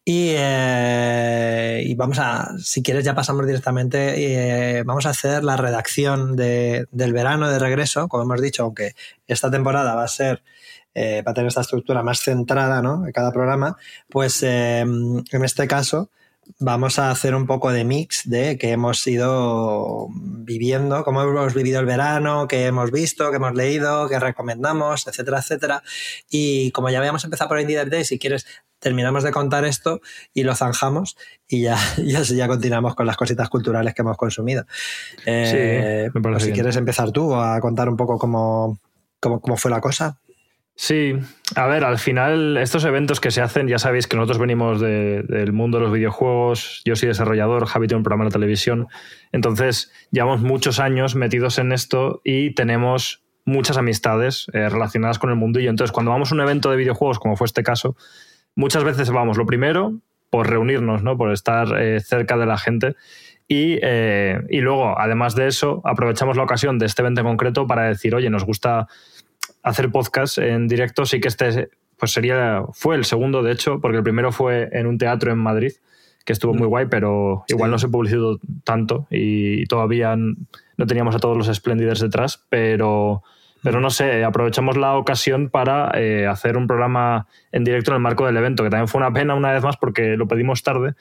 Y, 0.06 0.34
eh, 0.38 1.84
y, 1.86 1.96
vamos 1.96 2.20
a, 2.20 2.52
si 2.60 2.84
quieres, 2.84 3.04
ya 3.04 3.16
pasamos 3.16 3.46
directamente. 3.48 4.78
Eh, 4.78 4.84
vamos 4.84 5.06
a 5.08 5.10
hacer 5.10 5.44
la 5.44 5.58
redacción 5.58 6.36
de, 6.36 6.86
del 6.92 7.14
verano 7.14 7.50
de 7.50 7.58
regreso, 7.58 8.08
como 8.08 8.24
hemos 8.24 8.42
dicho, 8.42 8.64
aunque 8.64 8.94
esta 9.28 9.50
temporada 9.50 9.96
va 9.96 10.04
a 10.04 10.08
ser. 10.08 10.44
Eh, 10.94 11.24
va 11.26 11.32
a 11.32 11.34
tener 11.34 11.48
esta 11.48 11.62
estructura 11.62 12.04
más 12.04 12.20
centrada, 12.20 12.82
¿no? 12.82 13.06
En 13.06 13.14
cada 13.14 13.32
programa, 13.32 13.78
pues 14.10 14.44
eh, 14.44 14.82
en 14.82 15.46
este 15.46 15.66
caso 15.66 16.10
vamos 16.60 17.00
a 17.00 17.12
hacer 17.12 17.36
un 17.36 17.48
poco 17.48 17.72
de 17.72 17.84
mix 17.84 18.30
de 18.30 18.58
que 18.58 18.72
hemos 18.72 19.06
ido 19.08 20.08
viviendo, 20.14 21.04
cómo 21.04 21.22
hemos 21.22 21.54
vivido 21.54 21.80
el 21.80 21.86
verano, 21.86 22.48
qué 22.48 22.66
hemos 22.68 22.92
visto, 22.92 23.30
qué 23.30 23.38
hemos 23.38 23.56
leído, 23.56 24.08
qué 24.10 24.20
recomendamos, 24.20 25.08
etcétera, 25.08 25.40
etcétera. 25.40 25.84
Y 26.30 26.72
como 26.72 26.90
ya 26.90 27.00
habíamos 27.00 27.24
empezado 27.24 27.50
por 27.50 27.60
Indie 27.60 27.86
Day, 27.86 28.06
si 28.06 28.20
quieres, 28.20 28.46
terminamos 28.80 29.24
de 29.24 29.32
contar 29.32 29.66
esto 29.66 30.02
y 30.34 30.44
lo 30.44 30.56
zanjamos 30.56 31.16
y 31.48 31.62
ya, 31.62 31.78
ya, 31.98 32.22
ya 32.22 32.48
continuamos 32.48 32.96
con 32.96 33.06
las 33.06 33.18
cositas 33.18 33.50
culturales 33.50 33.94
que 33.94 34.02
hemos 34.02 34.18
consumido. 34.18 34.66
Eh, 35.26 36.08
sí, 36.08 36.12
me 36.14 36.22
pues 36.22 36.44
si 36.44 36.48
bien. 36.48 36.56
quieres 36.56 36.76
empezar 36.76 37.12
tú 37.12 37.36
a 37.36 37.60
contar 37.60 37.90
un 37.90 37.98
poco 37.98 38.18
cómo, 38.18 38.80
cómo, 39.20 39.40
cómo 39.40 39.58
fue 39.58 39.72
la 39.72 39.82
cosa. 39.82 40.20
Sí, 40.84 41.14
a 41.56 41.68
ver, 41.68 41.84
al 41.84 42.00
final 42.00 42.58
estos 42.58 42.86
eventos 42.86 43.20
que 43.20 43.30
se 43.30 43.40
hacen, 43.40 43.68
ya 43.68 43.78
sabéis 43.78 44.08
que 44.08 44.16
nosotros 44.16 44.40
venimos 44.40 44.82
de, 44.82 45.22
del 45.22 45.54
mundo 45.54 45.78
de 45.78 45.84
los 45.84 45.94
videojuegos, 45.94 46.82
yo 46.86 46.96
soy 46.96 47.10
desarrollador, 47.10 47.68
Javi 47.68 47.86
tiene 47.86 48.00
un 48.00 48.04
programa 48.04 48.26
de 48.26 48.32
televisión, 48.32 48.88
entonces 49.32 49.92
llevamos 50.10 50.42
muchos 50.42 50.80
años 50.80 51.14
metidos 51.14 51.60
en 51.60 51.72
esto 51.72 52.20
y 52.24 52.56
tenemos 52.56 53.22
muchas 53.46 53.78
amistades 53.78 54.48
eh, 54.54 54.70
relacionadas 54.70 55.20
con 55.20 55.30
el 55.30 55.36
mundillo, 55.36 55.70
entonces 55.70 55.92
cuando 55.92 56.10
vamos 56.10 56.32
a 56.32 56.34
un 56.34 56.42
evento 56.42 56.72
de 56.72 56.78
videojuegos, 56.78 57.20
como 57.20 57.36
fue 57.38 57.46
este 57.46 57.62
caso, 57.62 57.96
muchas 58.56 58.84
veces 58.84 59.12
vamos, 59.12 59.38
lo 59.38 59.46
primero, 59.46 60.00
por 60.32 60.50
reunirnos, 60.50 61.04
¿no? 61.04 61.16
por 61.16 61.32
estar 61.32 61.80
eh, 61.80 62.00
cerca 62.00 62.38
de 62.38 62.48
la 62.48 62.58
gente 62.58 62.96
y, 63.48 63.78
eh, 63.84 64.40
y 64.50 64.62
luego, 64.62 64.98
además 64.98 65.36
de 65.36 65.46
eso, 65.46 65.82
aprovechamos 65.84 66.38
la 66.38 66.44
ocasión 66.44 66.80
de 66.80 66.88
este 66.88 67.04
evento 67.04 67.22
en 67.22 67.28
concreto 67.28 67.68
para 67.68 67.84
decir, 67.84 68.16
oye, 68.16 68.32
nos 68.32 68.46
gusta 68.46 68.88
hacer 69.64 69.92
podcast 69.92 70.38
en 70.38 70.68
directo, 70.68 71.06
sí 71.06 71.20
que 71.20 71.28
este 71.28 71.70
pues 72.02 72.14
sería, 72.14 72.64
fue 72.74 72.96
el 72.96 73.06
segundo 73.06 73.44
de 73.44 73.52
hecho, 73.52 73.80
porque 73.80 73.98
el 73.98 74.04
primero 74.04 74.32
fue 74.32 74.70
en 74.72 74.88
un 74.88 74.98
teatro 74.98 75.32
en 75.32 75.38
Madrid, 75.38 75.74
que 76.26 76.34
estuvo 76.34 76.52
muy 76.52 76.66
guay, 76.66 76.88
pero 76.90 77.44
igual 77.48 77.70
sí. 77.70 77.72
no 77.72 77.78
se 77.78 77.90
publicitó 77.90 78.40
tanto 78.64 79.08
y 79.12 79.66
todavía 79.68 80.16
no 80.16 80.88
teníamos 80.88 81.16
a 81.16 81.20
todos 81.20 81.38
los 81.38 81.56
Splendiders 81.56 82.00
detrás, 82.00 82.44
pero, 82.50 83.22
pero 83.62 83.80
no 83.80 83.92
sé, 83.92 84.24
aprovechamos 84.24 84.78
la 84.78 84.96
ocasión 84.96 85.50
para 85.50 85.92
eh, 85.94 86.26
hacer 86.26 86.58
un 86.58 86.66
programa 86.66 87.28
en 87.52 87.64
directo 87.64 87.92
en 87.92 87.98
el 87.98 88.02
marco 88.02 88.26
del 88.26 88.38
evento, 88.38 88.64
que 88.64 88.72
también 88.72 88.88
fue 88.88 89.00
una 89.00 89.14
pena 89.14 89.36
una 89.36 89.52
vez 89.52 89.64
más 89.64 89.78
porque 89.78 90.18
lo 90.18 90.28
pedimos 90.28 90.64
tarde 90.64 90.96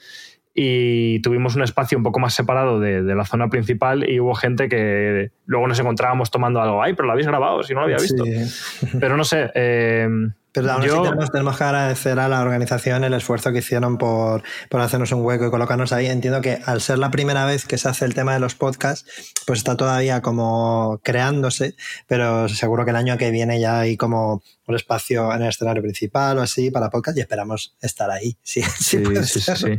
y 0.53 1.21
tuvimos 1.21 1.55
un 1.55 1.63
espacio 1.63 1.97
un 1.97 2.03
poco 2.03 2.19
más 2.19 2.33
separado 2.33 2.79
de, 2.79 3.03
de, 3.03 3.15
la 3.15 3.25
zona 3.25 3.49
principal 3.49 4.09
y 4.09 4.19
hubo 4.19 4.35
gente 4.35 4.67
que 4.67 5.31
luego 5.45 5.67
nos 5.67 5.79
encontrábamos 5.79 6.29
tomando 6.29 6.61
algo, 6.61 6.83
ay, 6.83 6.93
pero 6.93 7.05
lo 7.05 7.13
habéis 7.13 7.27
grabado, 7.27 7.63
si 7.63 7.73
no 7.73 7.79
lo 7.79 7.85
había 7.85 7.97
visto. 7.97 8.23
Sí. 8.25 8.87
Pero 8.99 9.15
no 9.15 9.23
sé. 9.23 9.49
Eh, 9.55 10.09
pero 10.53 10.71
aún 10.71 10.83
yo... 10.83 10.93
así 10.93 11.03
tenemos, 11.03 11.31
tenemos, 11.31 11.57
que 11.57 11.63
agradecer 11.63 12.19
a 12.19 12.27
la 12.27 12.41
organización 12.41 13.03
el 13.03 13.13
esfuerzo 13.13 13.51
que 13.51 13.59
hicieron 13.59 13.97
por, 13.97 14.43
por, 14.69 14.81
hacernos 14.81 15.11
un 15.11 15.23
hueco 15.23 15.47
y 15.47 15.51
colocarnos 15.51 15.93
ahí. 15.93 16.07
Entiendo 16.07 16.41
que 16.41 16.59
al 16.65 16.81
ser 16.81 16.99
la 16.99 17.11
primera 17.11 17.45
vez 17.45 17.65
que 17.65 17.77
se 17.77 17.89
hace 17.89 18.05
el 18.05 18.13
tema 18.13 18.33
de 18.33 18.39
los 18.39 18.55
podcasts, 18.55 19.33
pues 19.45 19.59
está 19.59 19.77
todavía 19.77 20.21
como 20.21 20.99
creándose, 21.03 21.75
pero 22.07 22.49
seguro 22.49 22.85
que 22.85 22.91
el 22.91 22.97
año 22.97 23.17
que 23.17 23.31
viene 23.31 23.59
ya 23.59 23.79
hay 23.79 23.97
como 23.97 24.41
un 24.71 24.75
espacio 24.75 25.33
en 25.33 25.41
el 25.41 25.49
escenario 25.49 25.81
principal 25.81 26.37
o 26.37 26.41
así 26.41 26.71
para 26.71 26.89
podcast 26.89 27.17
y 27.17 27.21
esperamos 27.21 27.75
estar 27.81 28.09
ahí. 28.09 28.37
Sí, 28.51 28.61
sí, 28.63 29.03
sí, 29.23 29.39
sí, 29.39 29.55
sí, 29.55 29.77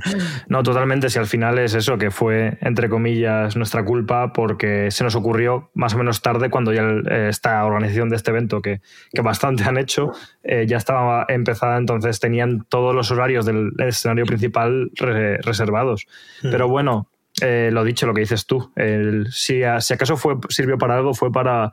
No, 0.48 0.62
totalmente. 0.62 1.10
Si 1.10 1.18
al 1.18 1.26
final 1.26 1.58
es 1.58 1.74
eso, 1.74 1.98
que 1.98 2.10
fue, 2.10 2.56
entre 2.62 2.88
comillas, 2.88 3.54
nuestra 3.56 3.84
culpa 3.84 4.32
porque 4.32 4.90
se 4.90 5.04
nos 5.04 5.14
ocurrió 5.14 5.70
más 5.74 5.94
o 5.94 5.98
menos 5.98 6.22
tarde 6.22 6.48
cuando 6.48 6.72
ya 6.72 6.82
eh, 6.82 7.28
esta 7.28 7.62
organización 7.64 8.08
de 8.08 8.16
este 8.16 8.30
evento, 8.30 8.62
que, 8.62 8.80
que 9.12 9.20
bastante 9.20 9.64
han 9.64 9.76
hecho, 9.76 10.12
eh, 10.42 10.61
ya 10.66 10.76
estaba 10.76 11.26
empezada, 11.28 11.78
entonces 11.78 12.20
tenían 12.20 12.64
todos 12.68 12.94
los 12.94 13.10
horarios 13.10 13.46
del 13.46 13.72
escenario 13.78 14.26
principal 14.26 14.90
re 14.94 15.38
reservados. 15.38 16.06
Mm. 16.42 16.50
Pero 16.50 16.68
bueno, 16.68 17.08
eh, 17.40 17.70
lo 17.72 17.84
dicho, 17.84 18.06
lo 18.06 18.14
que 18.14 18.20
dices 18.20 18.46
tú, 18.46 18.72
el, 18.76 19.26
si, 19.30 19.62
si 19.80 19.94
acaso 19.94 20.16
fue, 20.16 20.36
sirvió 20.48 20.78
para 20.78 20.96
algo, 20.96 21.14
fue 21.14 21.32
para 21.32 21.72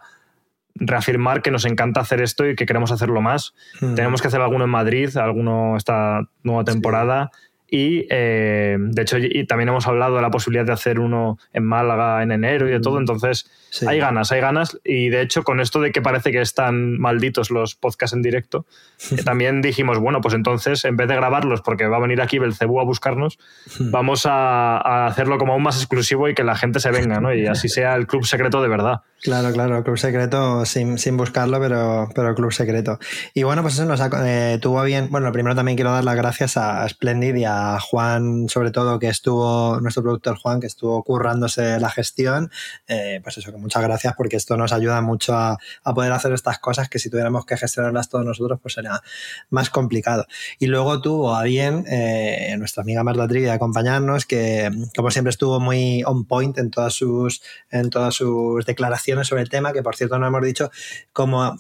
reafirmar 0.76 1.42
que 1.42 1.52
nos 1.52 1.66
encanta 1.66 2.00
hacer 2.00 2.22
esto 2.22 2.48
y 2.48 2.56
que 2.56 2.66
queremos 2.66 2.92
hacerlo 2.92 3.22
más. 3.22 3.54
Mm. 3.82 3.96
Tenemos 3.96 4.22
que 4.22 4.30
hacer 4.30 4.42
alguno 4.42 4.66
en 4.66 4.70
Madrid, 4.70 5.16
alguno 5.18 5.76
esta 5.76 6.22
nueva 6.44 6.64
temporada. 6.64 7.32
Sí. 7.34 7.40
Y 7.72 8.08
eh, 8.10 8.78
de 8.80 9.02
hecho, 9.02 9.18
y 9.20 9.46
también 9.46 9.70
hemos 9.70 9.86
hablado 9.86 10.16
de 10.16 10.22
la 10.22 10.32
posibilidad 10.32 10.66
de 10.66 10.74
hacer 10.74 11.00
uno 11.00 11.38
en 11.54 11.66
Málaga 11.66 12.24
en 12.24 12.32
enero 12.32 12.68
y 12.68 12.72
de 12.72 12.80
todo. 12.80 12.98
Entonces, 12.98 13.50
Sí. 13.72 13.86
hay 13.88 14.00
ganas, 14.00 14.32
hay 14.32 14.42
ganas. 14.42 14.78
Y 14.84 15.10
de 15.10 15.22
hecho, 15.22 15.44
con 15.44 15.60
esto 15.60 15.80
de 15.80 15.92
que 15.92 16.02
parece 16.02 16.32
que 16.32 16.42
están 16.42 16.98
malditos 17.00 17.52
los 17.52 17.76
podcasts 17.76 18.16
en 18.16 18.22
directo, 18.22 18.66
eh, 19.12 19.24
también 19.24 19.62
dijimos, 19.62 20.00
bueno, 20.00 20.22
pues 20.22 20.34
entonces, 20.34 20.86
en 20.86 20.98
vez 20.98 21.08
de 21.08 21.16
grabarlos, 21.16 21.62
porque 21.62 21.88
va 21.88 21.98
a 21.98 22.02
venir 22.02 22.22
aquí 22.22 22.40
Belcebú 22.40 22.80
a 22.80 22.84
buscarnos, 22.84 23.38
vamos 23.80 24.26
a, 24.26 24.78
a 24.78 25.06
hacerlo 25.08 25.38
como 25.38 25.54
aún 25.54 25.64
más 25.64 25.78
exclusivo 25.78 26.28
y 26.30 26.34
que 26.36 26.44
la 26.44 26.56
gente 26.56 26.80
se 26.80 26.92
venga, 26.92 27.20
¿no? 27.20 27.34
Y 27.34 27.48
así 27.48 27.70
sea 27.70 27.96
el 27.96 28.08
club 28.08 28.26
secreto 28.26 28.62
de 28.62 28.68
verdad. 28.68 29.02
Claro, 29.22 29.52
claro, 29.52 29.84
Club 29.84 29.98
Secreto 29.98 30.64
sin, 30.64 30.98
sin 30.98 31.18
buscarlo, 31.18 31.60
pero, 31.60 32.08
pero 32.16 32.34
Club 32.36 32.54
Secreto. 32.54 33.00
Y 33.34 33.44
bueno, 33.44 33.62
pues 33.64 33.74
eso 33.74 33.84
nos 33.84 34.00
ha- 34.00 34.10
eh, 34.26 34.60
tuvo 34.62 34.82
bien. 34.84 35.10
Bueno, 35.12 35.30
primero 35.34 35.58
también 35.58 35.76
quiero 35.76 35.92
dar 35.92 36.06
las 36.06 36.16
gracias 36.16 36.56
a 36.56 36.88
Splendid 36.88 37.36
y 37.36 37.44
a 37.44 37.80
Juan, 37.82 38.48
sobre 38.48 38.72
todo, 38.72 38.98
que 38.98 39.10
estuvo, 39.10 39.82
nuestro 39.82 40.04
productor 40.04 40.38
Juan, 40.38 40.62
que 40.62 40.68
estuvo 40.68 41.04
currándose 41.04 41.82
la 41.82 41.90
gestión. 41.90 42.50
Eh, 42.88 43.20
pues 43.22 43.38
eso, 43.38 43.52
muchas 43.60 43.84
gracias 43.84 44.14
porque 44.18 44.38
esto 44.38 44.58
nos 44.58 44.74
ayuda 44.74 45.02
mucho 45.02 45.36
a, 45.36 45.58
poder 45.94 46.12
hacer 46.12 46.34
estas 46.34 46.60
cosas 46.60 46.90
que 46.90 47.00
si 47.00 47.10
tuviéramos 47.10 47.46
que 47.46 47.58
gestionarlas 47.58 48.10
todos 48.10 48.26
nosotros, 48.26 48.60
pues 48.62 48.74
sería 48.74 49.02
más 49.50 49.70
complicado. 49.70 50.26
Y 50.60 50.68
luego 50.68 51.02
tuvo 51.02 51.36
a 51.36 51.44
bien 51.44 51.86
eh, 51.88 52.56
nuestra 52.58 52.84
amiga 52.84 53.04
Marta 53.04 53.28
Trivi 53.28 53.46
de 53.46 53.52
acompañarnos, 53.52 54.26
que 54.26 54.70
como 54.96 55.12
siempre 55.12 55.30
estuvo 55.30 55.60
muy 55.60 56.04
on 56.06 56.26
point 56.26 56.58
en 56.58 56.72
todas 56.72 56.94
sus, 56.94 57.42
en 57.72 57.90
todas 57.90 58.16
sus 58.16 58.66
declaraciones 58.66 59.28
sobre 59.28 59.44
el 59.44 59.50
tema, 59.50 59.74
que 59.74 59.84
por 59.84 59.96
cierto 59.96 60.18
no 60.20 60.28
hemos 60.28 60.44
dicho 60.44 60.72
como 61.14 61.58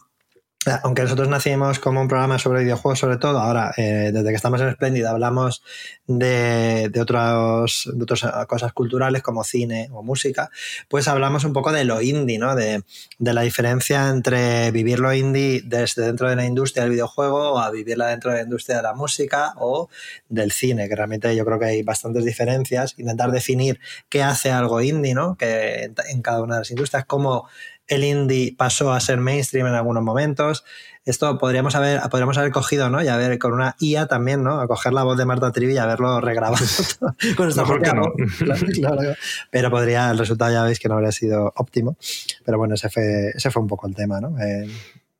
aunque 0.83 1.03
nosotros 1.03 1.29
nacimos 1.29 1.79
como 1.79 2.01
un 2.01 2.09
programa 2.09 2.37
sobre 2.37 2.63
videojuegos 2.63 2.99
sobre 2.99 3.15
todo, 3.15 3.39
ahora 3.39 3.73
eh, 3.77 4.11
desde 4.13 4.29
que 4.29 4.35
estamos 4.35 4.59
en 4.59 4.73
Splendid 4.73 5.05
hablamos 5.05 5.63
de, 6.05 6.89
de, 6.89 7.01
otros, 7.01 7.89
de 7.93 8.03
otras 8.03 8.45
cosas 8.45 8.73
culturales 8.73 9.21
como 9.21 9.45
cine 9.45 9.87
o 9.93 10.03
música, 10.03 10.49
pues 10.89 11.07
hablamos 11.07 11.45
un 11.45 11.53
poco 11.53 11.71
de 11.71 11.85
lo 11.85 12.01
indie, 12.01 12.39
¿no? 12.39 12.55
de, 12.55 12.83
la 13.19 13.41
diferencia 13.41 14.09
entre 14.09 14.71
vivir 14.71 14.99
lo 14.99 15.13
indie 15.13 15.61
desde 15.63 16.01
dentro 16.01 16.29
de 16.29 16.35
la 16.35 16.45
industria 16.45 16.83
del 16.83 16.91
videojuego 16.91 17.57
a 17.57 17.71
vivirla 17.71 18.07
dentro 18.07 18.31
de 18.31 18.37
la 18.37 18.43
industria 18.43 18.77
de 18.77 18.83
la 18.83 18.93
música 18.93 19.53
o 19.55 19.87
del 20.27 20.51
cine, 20.51 20.89
que 20.89 20.95
realmente 20.95 21.33
yo 21.37 21.45
creo 21.45 21.57
que 21.57 21.65
hay 21.65 21.83
bastantes 21.83 22.25
diferencias, 22.25 22.95
intentar 22.97 23.31
definir 23.31 23.79
qué 24.09 24.23
hace 24.23 24.51
algo 24.51 24.81
indie, 24.81 25.13
¿no? 25.13 25.37
que 25.37 25.83
en, 25.83 25.95
en 26.09 26.21
cada 26.21 26.41
una 26.41 26.55
de 26.55 26.61
las 26.61 26.71
industrias, 26.71 27.05
cómo 27.05 27.47
el 27.89 28.03
indie 28.03 28.55
pasó 28.57 28.93
a 28.93 28.99
ser 28.99 29.19
mainstream 29.19 29.67
en 29.67 29.73
algunos 29.73 30.03
momentos. 30.03 30.63
Esto 31.05 31.37
podríamos 31.37 31.75
haber, 31.75 31.99
podríamos 32.11 32.37
haber 32.37 32.51
cogido, 32.51 32.89
¿no? 32.89 33.01
Y 33.03 33.07
haber 33.07 33.39
con 33.39 33.53
una 33.53 33.75
IA 33.79 34.05
también, 34.07 34.43
¿no? 34.43 34.59
A 34.61 34.67
coger 34.67 34.93
la 34.93 35.03
voz 35.03 35.17
de 35.17 35.25
Marta 35.25 35.51
Trivi 35.51 35.73
y 35.73 35.77
haberlo 35.77 36.21
regrabado 36.21 36.63
con 37.35 37.49
esta 37.49 37.61
Mejor 37.63 37.81
que 37.81 37.93
no. 37.93 38.13
Claro, 38.39 38.65
claro. 38.73 39.13
Pero 39.49 39.71
podría, 39.71 40.11
el 40.11 40.17
resultado 40.19 40.51
ya 40.51 40.63
veis 40.63 40.79
que 40.79 40.87
no 40.87 40.95
habría 40.95 41.11
sido 41.11 41.51
óptimo. 41.55 41.97
Pero 42.45 42.57
bueno, 42.57 42.75
ese 42.75 42.89
fue, 42.89 43.29
ese 43.33 43.49
fue 43.51 43.61
un 43.61 43.67
poco 43.67 43.87
el 43.87 43.95
tema, 43.95 44.21
¿no? 44.21 44.37
Eh, 44.39 44.69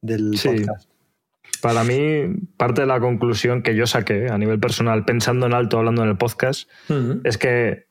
del 0.01 0.37
Sí. 0.37 0.49
podcast. 0.49 0.87
Para 1.61 1.83
mí, 1.83 2.23
parte 2.55 2.81
de 2.81 2.87
la 2.87 3.01
conclusión 3.01 3.63
que 3.63 3.75
yo 3.75 3.85
saqué 3.85 4.27
a 4.29 4.37
nivel 4.37 4.59
personal, 4.61 5.03
pensando 5.03 5.45
en 5.47 5.53
alto, 5.53 5.77
hablando 5.79 6.03
en 6.03 6.09
el 6.09 6.17
podcast, 6.17 6.69
es 7.25 7.37
que, 7.37 7.87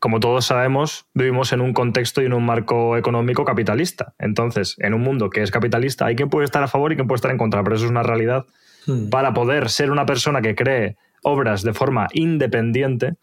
como 0.00 0.18
todos 0.18 0.46
sabemos, 0.46 1.06
vivimos 1.12 1.52
en 1.52 1.60
un 1.60 1.74
contexto 1.74 2.22
y 2.22 2.26
en 2.26 2.32
un 2.32 2.44
marco 2.44 2.96
económico 2.96 3.44
capitalista. 3.44 4.14
Entonces, 4.18 4.76
en 4.78 4.94
un 4.94 5.02
mundo 5.02 5.28
que 5.28 5.42
es 5.42 5.50
capitalista, 5.50 6.06
hay 6.06 6.16
quien 6.16 6.30
puede 6.30 6.46
estar 6.46 6.62
a 6.62 6.68
favor 6.68 6.90
y 6.90 6.96
quien 6.96 7.06
puede 7.06 7.16
estar 7.16 7.30
en 7.30 7.36
contra, 7.36 7.62
pero 7.62 7.76
eso 7.76 7.84
es 7.84 7.90
una 7.90 8.02
realidad. 8.02 8.46
Mm. 8.86 9.10
Para 9.10 9.34
poder 9.34 9.68
ser 9.68 9.90
una 9.90 10.06
persona 10.06 10.40
que 10.40 10.54
cree 10.54 10.96
obras 11.22 11.62
de 11.62 11.74
forma 11.74 12.08
independiente, 12.14 13.16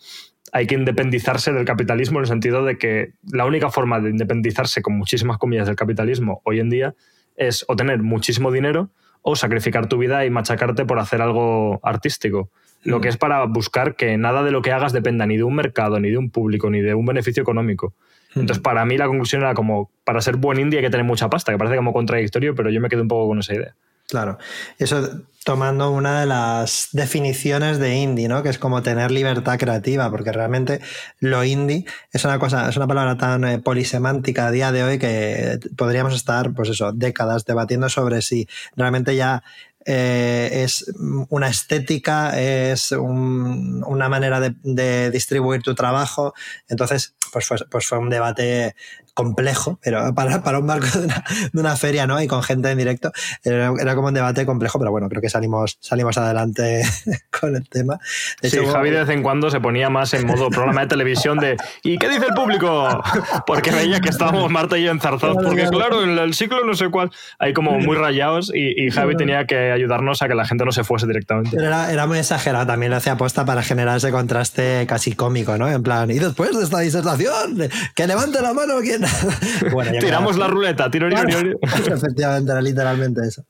hay 0.54 0.68
que 0.68 0.76
independizarse 0.76 1.52
del 1.52 1.66
capitalismo 1.66 2.20
en 2.20 2.24
el 2.24 2.28
sentido 2.28 2.64
de 2.64 2.78
que 2.78 3.14
la 3.24 3.46
única 3.46 3.72
forma 3.72 4.00
de 4.00 4.12
independizarse, 4.12 4.84
con 4.84 4.98
muchísimas 4.98 5.40
comillas, 5.40 5.66
del 5.66 5.76
capitalismo 5.76 6.42
hoy 6.46 6.60
en 6.60 6.70
día 6.70 6.94
es 7.36 7.66
o 7.68 7.76
tener 7.76 8.04
muchísimo 8.04 8.52
dinero 8.52 8.92
o 9.24 9.36
sacrificar 9.36 9.88
tu 9.88 9.98
vida 9.98 10.26
y 10.26 10.30
machacarte 10.30 10.86
por 10.86 11.00
hacer 11.00 11.24
algo 11.24 11.80
artístico. 11.84 12.52
Lo 12.84 13.02
que 13.02 13.10
es 13.10 13.18
para 13.18 13.44
buscar 13.46 13.96
que 13.96 14.18
nada 14.18 14.44
de 14.44 14.52
lo 14.52 14.62
que 14.62 14.72
hagas 14.72 14.94
dependa 14.94 15.26
ni 15.26 15.38
de 15.38 15.44
un 15.44 15.56
mercado, 15.56 16.00
ni 16.00 16.10
de 16.10 16.18
un 16.18 16.30
público, 16.30 16.70
ni 16.70 16.82
de 16.82 16.94
un 16.94 17.06
beneficio 17.06 17.42
económico. 17.42 17.94
Entonces, 18.36 18.60
para 18.62 18.86
mí 18.86 18.98
la 18.98 19.08
conclusión 19.08 19.42
era 19.42 19.54
como, 19.54 19.90
para 20.04 20.22
ser 20.22 20.38
buen 20.38 20.60
indie 20.60 20.80
hay 20.80 20.86
que 20.86 20.92
tener 20.92 21.06
mucha 21.06 21.30
pasta, 21.30 21.52
que 21.52 21.58
parece 21.58 21.76
como 21.76 21.94
contradictorio, 21.94 22.56
pero 22.56 22.70
yo 22.70 22.80
me 22.80 22.90
quedé 22.90 23.02
un 23.02 23.08
poco 23.08 23.28
con 23.28 23.40
esa 23.40 23.56
idea. 23.56 23.76
Claro, 24.08 24.38
eso 24.78 25.26
tomando 25.44 25.92
una 25.92 26.22
de 26.22 26.26
las 26.26 26.90
definiciones 26.92 27.78
de 27.80 27.96
indie, 27.96 28.28
¿no? 28.28 28.44
Que 28.44 28.50
es 28.50 28.58
como 28.58 28.82
tener 28.82 29.12
libertad 29.12 29.58
creativa, 29.58 30.10
porque 30.10 30.32
realmente 30.32 30.82
lo 31.20 31.44
indie 31.44 31.86
es 32.12 32.24
una 32.26 32.40
cosa, 32.40 32.70
es 32.70 32.78
una 32.78 32.88
palabra 32.88 33.18
tan 33.18 33.44
eh, 33.46 33.60
polisemántica 33.60 34.48
a 34.48 34.52
día 34.52 34.72
de 34.72 34.84
hoy 34.84 35.00
que 35.00 35.60
podríamos 35.76 36.14
estar, 36.14 36.54
pues 36.54 36.70
eso, 36.70 36.92
décadas 36.92 37.46
debatiendo 37.46 37.90
sobre 37.90 38.22
si 38.22 38.48
realmente 38.76 39.16
ya 39.16 39.44
eh, 39.88 40.64
es 40.66 40.86
una 41.30 41.48
estética, 41.50 42.40
es 42.40 42.92
un- 42.92 43.84
una 43.88 44.10
manera 44.10 44.40
de, 44.42 44.54
de 44.64 45.10
distribuir 45.12 45.62
tu 45.64 45.74
trabajo. 45.76 46.34
Entonces, 46.68 47.16
pues 47.32 47.46
fue, 47.48 47.58
pues 47.72 47.88
fue 47.88 47.98
un 47.98 48.10
debate 48.10 48.76
complejo, 49.18 49.80
pero 49.82 50.14
para, 50.14 50.44
para 50.44 50.60
un 50.60 50.68
marco 50.68 50.86
de 50.96 51.06
una, 51.06 51.24
de 51.52 51.60
una 51.60 51.76
feria, 51.76 52.06
¿no? 52.06 52.22
Y 52.22 52.28
con 52.28 52.44
gente 52.44 52.70
en 52.70 52.78
directo, 52.78 53.12
era, 53.44 53.74
era 53.82 53.96
como 53.96 54.10
un 54.10 54.14
debate 54.14 54.46
complejo, 54.46 54.78
pero 54.78 54.92
bueno, 54.92 55.10
creo 55.10 55.24
que 55.24 55.30
salimos, 55.30 55.80
salimos 55.82 56.20
adelante 56.20 56.84
con 57.42 57.56
el 57.56 57.68
tema. 57.68 57.98
De 58.44 58.52
Sí, 58.52 58.60
Javi 58.64 58.92
de 58.92 59.00
vez 59.00 59.10
en 59.10 59.24
cuando 59.24 59.50
se 59.50 59.60
ponía 59.60 59.90
más 59.90 60.14
en 60.14 60.28
modo 60.28 60.52
programa 60.52 60.82
de 60.82 60.88
televisión 60.88 61.40
de 61.40 61.58
¿y 61.82 61.98
qué 61.98 62.10
dice 62.10 62.28
el 62.28 62.36
público? 62.36 63.02
Porque 63.48 63.72
veía 63.72 64.00
que 64.02 64.10
estábamos 64.10 64.52
Marta 64.52 64.78
y 64.78 64.84
yo 64.84 64.92
enzarzados, 64.92 65.38
porque 65.44 65.64
claro. 65.64 65.78
claro, 65.78 66.04
en 66.04 66.16
el 66.20 66.36
ciclo 66.36 66.64
no 66.64 66.76
sé 66.76 66.90
cuál, 66.90 67.10
hay 67.40 67.54
como 67.54 67.72
muy 67.80 67.98
rayados 67.98 68.52
y, 68.54 68.86
y 68.86 68.92
Javi 68.92 69.16
tenía 69.16 69.48
que 69.48 69.72
ayudarnos 69.72 70.22
a 70.22 70.28
que 70.28 70.36
la 70.36 70.46
gente 70.46 70.64
no 70.64 70.72
se 70.72 70.84
fuese 70.84 71.08
directamente. 71.08 71.50
Pero 71.56 71.66
era, 71.66 71.92
era 71.92 72.06
muy 72.06 72.20
exagerado, 72.20 72.68
también 72.68 72.92
lo 72.92 72.98
hacía 72.98 73.14
aposta 73.14 73.46
para 73.46 73.64
generar 73.64 73.98
ese 73.98 74.12
contraste 74.12 74.86
casi 74.88 75.14
cómico, 75.14 75.58
¿no? 75.58 75.68
En 75.68 75.82
plan, 75.82 76.12
y 76.12 76.20
después 76.20 76.56
de 76.56 76.64
esta 76.64 76.82
disertación, 76.82 77.68
que 77.96 78.06
levante 78.06 78.44
la 78.44 78.54
mano 78.54 78.76
quien. 78.82 79.07
Bueno, 79.72 79.92
Tiramos 80.00 80.38
la 80.38 80.48
ruleta, 80.48 80.90
tiro, 80.90 81.10
tiro, 81.10 81.24
Claro, 81.24 81.40
tiro. 81.40 81.60
Efectivamente, 81.96 82.52
era 82.52 82.62
literalmente 82.62 83.22
eso. 83.28 83.44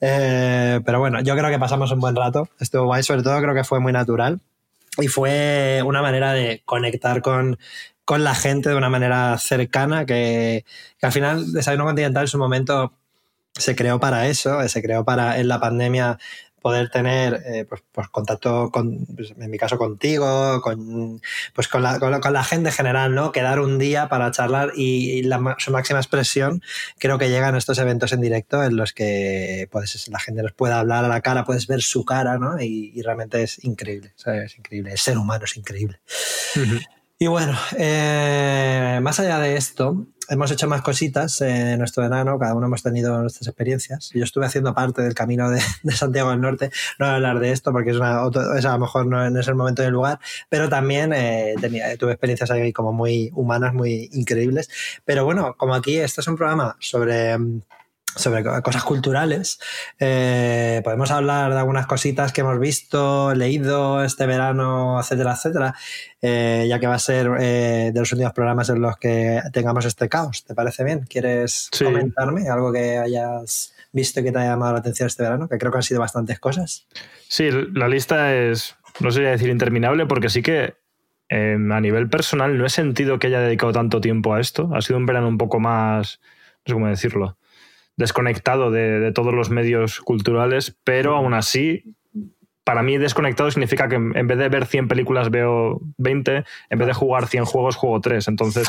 Eh, 0.00 0.80
pero 0.84 1.00
bueno, 1.00 1.20
yo 1.20 1.36
creo 1.36 1.50
que 1.50 1.58
pasamos 1.58 1.90
un 1.92 2.00
buen 2.00 2.16
rato. 2.16 2.48
Estuvo 2.58 2.84
guay, 2.86 3.02
sobre 3.02 3.22
todo 3.22 3.40
creo 3.40 3.54
que 3.54 3.64
fue 3.64 3.80
muy 3.80 3.92
natural. 3.92 4.40
Y 4.98 5.08
fue 5.08 5.82
una 5.84 6.02
manera 6.02 6.32
de 6.32 6.62
conectar 6.64 7.22
con, 7.22 7.58
con 8.04 8.24
la 8.24 8.34
gente 8.34 8.68
de 8.68 8.74
una 8.74 8.90
manera 8.90 9.38
cercana, 9.38 10.04
que, 10.04 10.64
que 10.98 11.06
al 11.06 11.12
final 11.12 11.52
Desayuno 11.52 11.84
Continental 11.84 12.24
en 12.24 12.28
su 12.28 12.38
momento 12.38 12.92
se 13.54 13.76
creó 13.76 14.00
para 14.00 14.26
eso, 14.28 14.66
se 14.68 14.82
creó 14.82 15.04
para 15.04 15.38
en 15.38 15.48
la 15.48 15.60
pandemia 15.60 16.18
poder 16.62 16.88
tener 16.90 17.42
eh, 17.44 17.66
pues, 17.68 17.82
pues 17.92 18.08
contacto 18.08 18.70
con, 18.70 19.04
pues, 19.14 19.34
en 19.38 19.50
mi 19.50 19.58
caso 19.58 19.76
contigo, 19.76 20.60
con, 20.62 21.20
pues 21.54 21.68
con 21.68 21.82
la, 21.82 21.98
con, 21.98 22.10
la, 22.10 22.20
con 22.20 22.32
la 22.32 22.44
gente 22.44 22.70
en 22.70 22.74
general, 22.74 23.14
¿no? 23.14 23.32
Quedar 23.32 23.60
un 23.60 23.78
día 23.78 24.08
para 24.08 24.30
charlar 24.30 24.72
y, 24.74 25.10
y 25.10 25.22
la, 25.22 25.56
su 25.58 25.72
máxima 25.72 25.98
expresión 25.98 26.62
creo 26.98 27.18
que 27.18 27.28
llegan 27.28 27.56
estos 27.56 27.78
eventos 27.78 28.12
en 28.12 28.20
directo 28.20 28.62
en 28.62 28.76
los 28.76 28.92
que 28.92 29.68
pues, 29.70 30.08
la 30.08 30.18
gente 30.18 30.42
nos 30.42 30.52
puede 30.52 30.74
hablar 30.74 31.04
a 31.04 31.08
la 31.08 31.20
cara, 31.20 31.44
puedes 31.44 31.66
ver 31.66 31.82
su 31.82 32.04
cara, 32.04 32.38
¿no? 32.38 32.60
Y, 32.60 32.92
y 32.94 33.02
realmente 33.02 33.42
es 33.42 33.62
increíble, 33.64 34.12
¿sabes? 34.16 34.52
es 34.52 34.58
increíble, 34.58 34.92
el 34.92 34.98
ser 34.98 35.18
humano 35.18 35.44
es 35.44 35.56
increíble. 35.56 36.00
Y 37.18 37.28
bueno, 37.28 37.56
eh, 37.78 38.98
más 39.00 39.20
allá 39.20 39.38
de 39.38 39.56
esto, 39.56 40.08
hemos 40.28 40.50
hecho 40.50 40.68
más 40.68 40.82
cositas 40.82 41.40
en 41.40 41.78
nuestro 41.78 42.02
verano, 42.02 42.38
cada 42.38 42.54
uno 42.54 42.66
hemos 42.66 42.82
tenido 42.82 43.20
nuestras 43.20 43.48
experiencias. 43.48 44.10
Yo 44.14 44.24
estuve 44.24 44.46
haciendo 44.46 44.74
parte 44.74 45.02
del 45.02 45.14
camino 45.14 45.50
de, 45.50 45.60
Santiago 45.92 46.30
del 46.30 46.40
Norte, 46.40 46.70
no 46.98 47.06
voy 47.06 47.12
a 47.12 47.16
hablar 47.16 47.38
de 47.40 47.52
esto 47.52 47.72
porque 47.72 47.90
es, 47.90 47.96
una, 47.96 48.22
es 48.56 48.64
a 48.64 48.72
lo 48.72 48.78
mejor 48.78 49.06
no, 49.06 49.38
es 49.38 49.48
el 49.48 49.54
momento 49.54 49.82
y 49.82 49.86
el 49.86 49.92
lugar, 49.92 50.18
pero 50.48 50.68
también 50.68 51.12
eh, 51.12 51.54
tenía, 51.60 51.96
tuve 51.96 52.12
experiencias 52.12 52.50
ahí 52.50 52.72
como 52.72 52.92
muy 52.92 53.30
humanas, 53.34 53.74
muy 53.74 54.08
increíbles. 54.12 54.70
Pero 55.04 55.24
bueno, 55.24 55.54
como 55.56 55.74
aquí 55.74 55.98
este 55.98 56.20
es 56.20 56.26
un 56.26 56.36
programa 56.36 56.76
sobre... 56.80 57.36
sobre 58.16 58.44
co- 58.44 58.62
cosas 58.62 58.84
culturales. 58.84 59.58
Eh, 59.98 60.80
podemos 60.84 61.10
hablar 61.10 61.52
de 61.52 61.58
algunas 61.58 61.86
cositas 61.86 62.32
que 62.32 62.40
hemos 62.42 62.58
visto, 62.58 63.34
leído 63.34 64.02
este 64.04 64.26
verano, 64.26 64.98
etcétera, 65.00 65.32
etcétera, 65.32 65.74
eh, 66.20 66.66
ya 66.68 66.78
que 66.78 66.86
va 66.86 66.94
a 66.94 66.98
ser 66.98 67.28
eh, 67.40 67.90
de 67.92 68.00
los 68.00 68.12
últimos 68.12 68.32
programas 68.32 68.68
en 68.68 68.80
los 68.80 68.96
que 68.96 69.40
tengamos 69.52 69.84
este 69.84 70.08
caos. 70.08 70.44
¿Te 70.44 70.54
parece 70.54 70.84
bien? 70.84 71.06
¿Quieres 71.08 71.68
Sí. 71.72 71.84
comentarme 71.84 72.48
algo 72.48 72.72
que 72.72 72.98
hayas 72.98 73.74
visto 73.92 74.20
y 74.20 74.24
que 74.24 74.32
te 74.32 74.38
haya 74.38 74.50
llamado 74.50 74.72
la 74.72 74.78
atención 74.80 75.06
este 75.06 75.22
verano? 75.22 75.48
Que 75.48 75.58
creo 75.58 75.70
que 75.72 75.78
han 75.78 75.82
sido 75.82 76.00
bastantes 76.00 76.38
cosas. 76.38 76.86
Sí, 77.28 77.48
la 77.72 77.88
lista 77.88 78.34
es, 78.34 78.76
no 79.00 79.10
sé 79.10 79.22
decir 79.22 79.48
interminable, 79.48 80.06
porque 80.06 80.28
sí 80.28 80.42
que 80.42 80.74
eh, 81.28 81.56
a 81.70 81.80
nivel 81.80 82.10
personal 82.10 82.58
no 82.58 82.66
he 82.66 82.70
sentido 82.70 83.18
que 83.18 83.28
haya 83.28 83.40
dedicado 83.40 83.72
tanto 83.72 84.00
tiempo 84.02 84.34
a 84.34 84.40
esto. 84.40 84.70
Ha 84.74 84.82
sido 84.82 84.98
un 84.98 85.06
verano 85.06 85.28
un 85.28 85.38
poco 85.38 85.60
más, 85.60 86.20
no 86.66 86.70
sé 86.70 86.72
cómo 86.74 86.88
decirlo, 86.88 87.38
desconectado 87.96 88.70
de, 88.70 89.00
de 89.00 89.12
todos 89.12 89.34
los 89.34 89.50
medios 89.50 90.00
culturales, 90.00 90.76
pero 90.84 91.16
aún 91.16 91.34
así 91.34 91.94
para 92.64 92.82
mí 92.82 92.98
desconectado 92.98 93.50
significa 93.50 93.88
que 93.88 93.96
en 93.96 94.26
vez 94.26 94.38
de 94.38 94.48
ver 94.48 94.66
100 94.66 94.88
películas 94.88 95.30
veo 95.30 95.80
20, 95.98 96.44
en 96.70 96.78
vez 96.78 96.86
de 96.86 96.94
jugar 96.94 97.26
100 97.26 97.44
juegos 97.44 97.76
juego 97.76 98.00
3. 98.00 98.28
Entonces, 98.28 98.68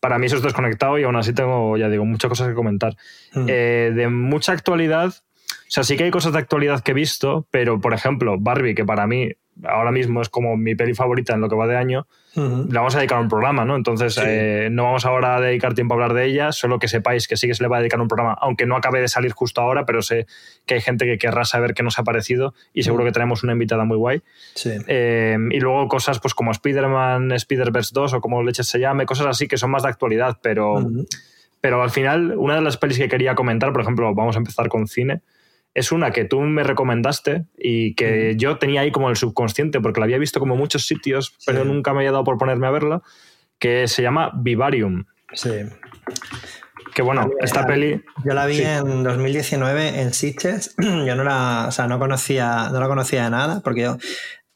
para 0.00 0.18
mí 0.18 0.26
eso 0.26 0.36
es 0.36 0.42
desconectado 0.42 0.98
y 0.98 1.04
aún 1.04 1.16
así 1.16 1.32
tengo, 1.32 1.76
ya 1.76 1.88
digo, 1.88 2.04
muchas 2.04 2.28
cosas 2.28 2.48
que 2.48 2.54
comentar. 2.54 2.96
Mm. 3.34 3.46
Eh, 3.48 3.92
de 3.94 4.08
mucha 4.08 4.52
actualidad, 4.52 5.08
o 5.08 5.70
sea, 5.70 5.84
sí 5.84 5.96
que 5.96 6.04
hay 6.04 6.10
cosas 6.10 6.32
de 6.32 6.38
actualidad 6.38 6.82
que 6.82 6.92
he 6.92 6.94
visto, 6.94 7.46
pero 7.50 7.80
por 7.80 7.94
ejemplo, 7.94 8.36
Barbie, 8.38 8.74
que 8.74 8.84
para 8.84 9.06
mí 9.06 9.32
ahora 9.64 9.90
mismo 9.90 10.22
es 10.22 10.28
como 10.28 10.56
mi 10.56 10.74
peli 10.74 10.94
favorita 10.94 11.34
en 11.34 11.40
lo 11.40 11.48
que 11.48 11.56
va 11.56 11.66
de 11.66 11.76
año, 11.76 12.06
le 12.36 12.72
vamos 12.78 12.94
a 12.94 12.98
dedicar 12.98 13.18
un 13.20 13.28
programa, 13.28 13.64
¿no? 13.64 13.74
Entonces, 13.74 14.14
Sí. 14.14 14.20
eh, 14.24 14.68
no 14.70 14.84
vamos 14.84 15.04
ahora 15.04 15.36
a 15.36 15.40
dedicar 15.40 15.74
tiempo 15.74 15.94
a 15.94 15.96
hablar 15.96 16.12
de 16.14 16.24
ella, 16.26 16.52
solo 16.52 16.78
que 16.78 16.86
sepáis 16.86 17.26
que 17.26 17.36
sí 17.36 17.48
que 17.48 17.54
se 17.54 17.64
le 17.64 17.68
va 17.68 17.78
a 17.78 17.80
dedicar 17.80 18.00
un 18.00 18.06
programa, 18.06 18.36
aunque 18.40 18.64
no 18.64 18.76
acabe 18.76 19.00
de 19.00 19.08
salir 19.08 19.32
justo 19.32 19.60
ahora, 19.60 19.84
pero 19.84 20.02
sé 20.02 20.26
que 20.64 20.74
hay 20.74 20.80
gente 20.80 21.04
que 21.04 21.18
querrá 21.18 21.44
saber 21.44 21.74
qué 21.74 21.82
nos 21.82 21.98
ha 21.98 22.04
parecido 22.04 22.54
y 22.72 22.84
seguro 22.84 23.04
que 23.04 23.10
tenemos 23.10 23.42
una 23.42 23.54
invitada 23.54 23.84
muy 23.84 23.96
guay. 23.96 24.22
Sí. 24.54 24.70
Eh, 24.86 25.36
y 25.50 25.58
luego 25.58 25.88
cosas 25.88 26.20
pues 26.20 26.34
como 26.34 26.52
Spider-Man, 26.52 27.32
Spider-Verse 27.32 27.90
2 27.92 28.12
o 28.14 28.20
como 28.20 28.42
leches 28.44 28.68
se 28.68 28.78
llame, 28.78 29.04
cosas 29.04 29.26
así 29.26 29.48
que 29.48 29.56
son 29.56 29.72
más 29.72 29.82
de 29.82 29.88
actualidad, 29.88 30.38
pero, 30.40 30.86
pero 31.60 31.82
al 31.82 31.90
final 31.90 32.34
una 32.36 32.54
de 32.54 32.60
las 32.60 32.76
pelis 32.76 32.98
que 32.98 33.08
quería 33.08 33.34
comentar, 33.34 33.72
por 33.72 33.82
ejemplo, 33.82 34.14
vamos 34.14 34.36
a 34.36 34.38
empezar 34.38 34.68
con 34.68 34.86
cine, 34.86 35.22
es 35.78 35.92
una 35.92 36.10
que 36.10 36.24
tú 36.24 36.40
me 36.40 36.62
recomendaste 36.62 37.46
y 37.56 37.94
que 37.94 38.34
yo 38.36 38.58
tenía 38.58 38.80
ahí 38.80 38.90
como 38.90 39.10
el 39.10 39.16
subconsciente 39.16 39.80
porque 39.80 40.00
la 40.00 40.04
había 40.04 40.18
visto 40.18 40.40
como 40.40 40.54
en 40.54 40.60
muchos 40.60 40.86
sitios, 40.86 41.36
pero 41.46 41.64
nunca 41.64 41.92
me 41.92 42.00
había 42.00 42.12
dado 42.12 42.24
por 42.24 42.38
ponerme 42.38 42.66
a 42.66 42.70
verla, 42.70 43.02
que 43.58 43.88
se 43.88 44.02
llama 44.02 44.32
Vivarium. 44.34 45.04
Sí. 45.32 45.50
Que 46.94 47.02
bueno, 47.02 47.30
esta 47.40 47.66
peli... 47.66 48.02
Yo 48.24 48.34
la 48.34 48.46
vi 48.46 48.56
Sí. 48.56 48.62
en 48.64 49.04
2019 49.04 50.00
en 50.00 50.12
Sitges. 50.12 50.74
Yo 50.78 51.14
no 51.14 51.22
la, 51.22 51.66
o 51.68 51.70
sea, 51.70 51.86
no 51.86 51.98
conocía, 51.98 52.70
no 52.72 52.80
la 52.80 52.88
conocía 52.88 53.24
de 53.24 53.30
nada, 53.30 53.60
porque 53.62 53.82
yo, 53.82 53.98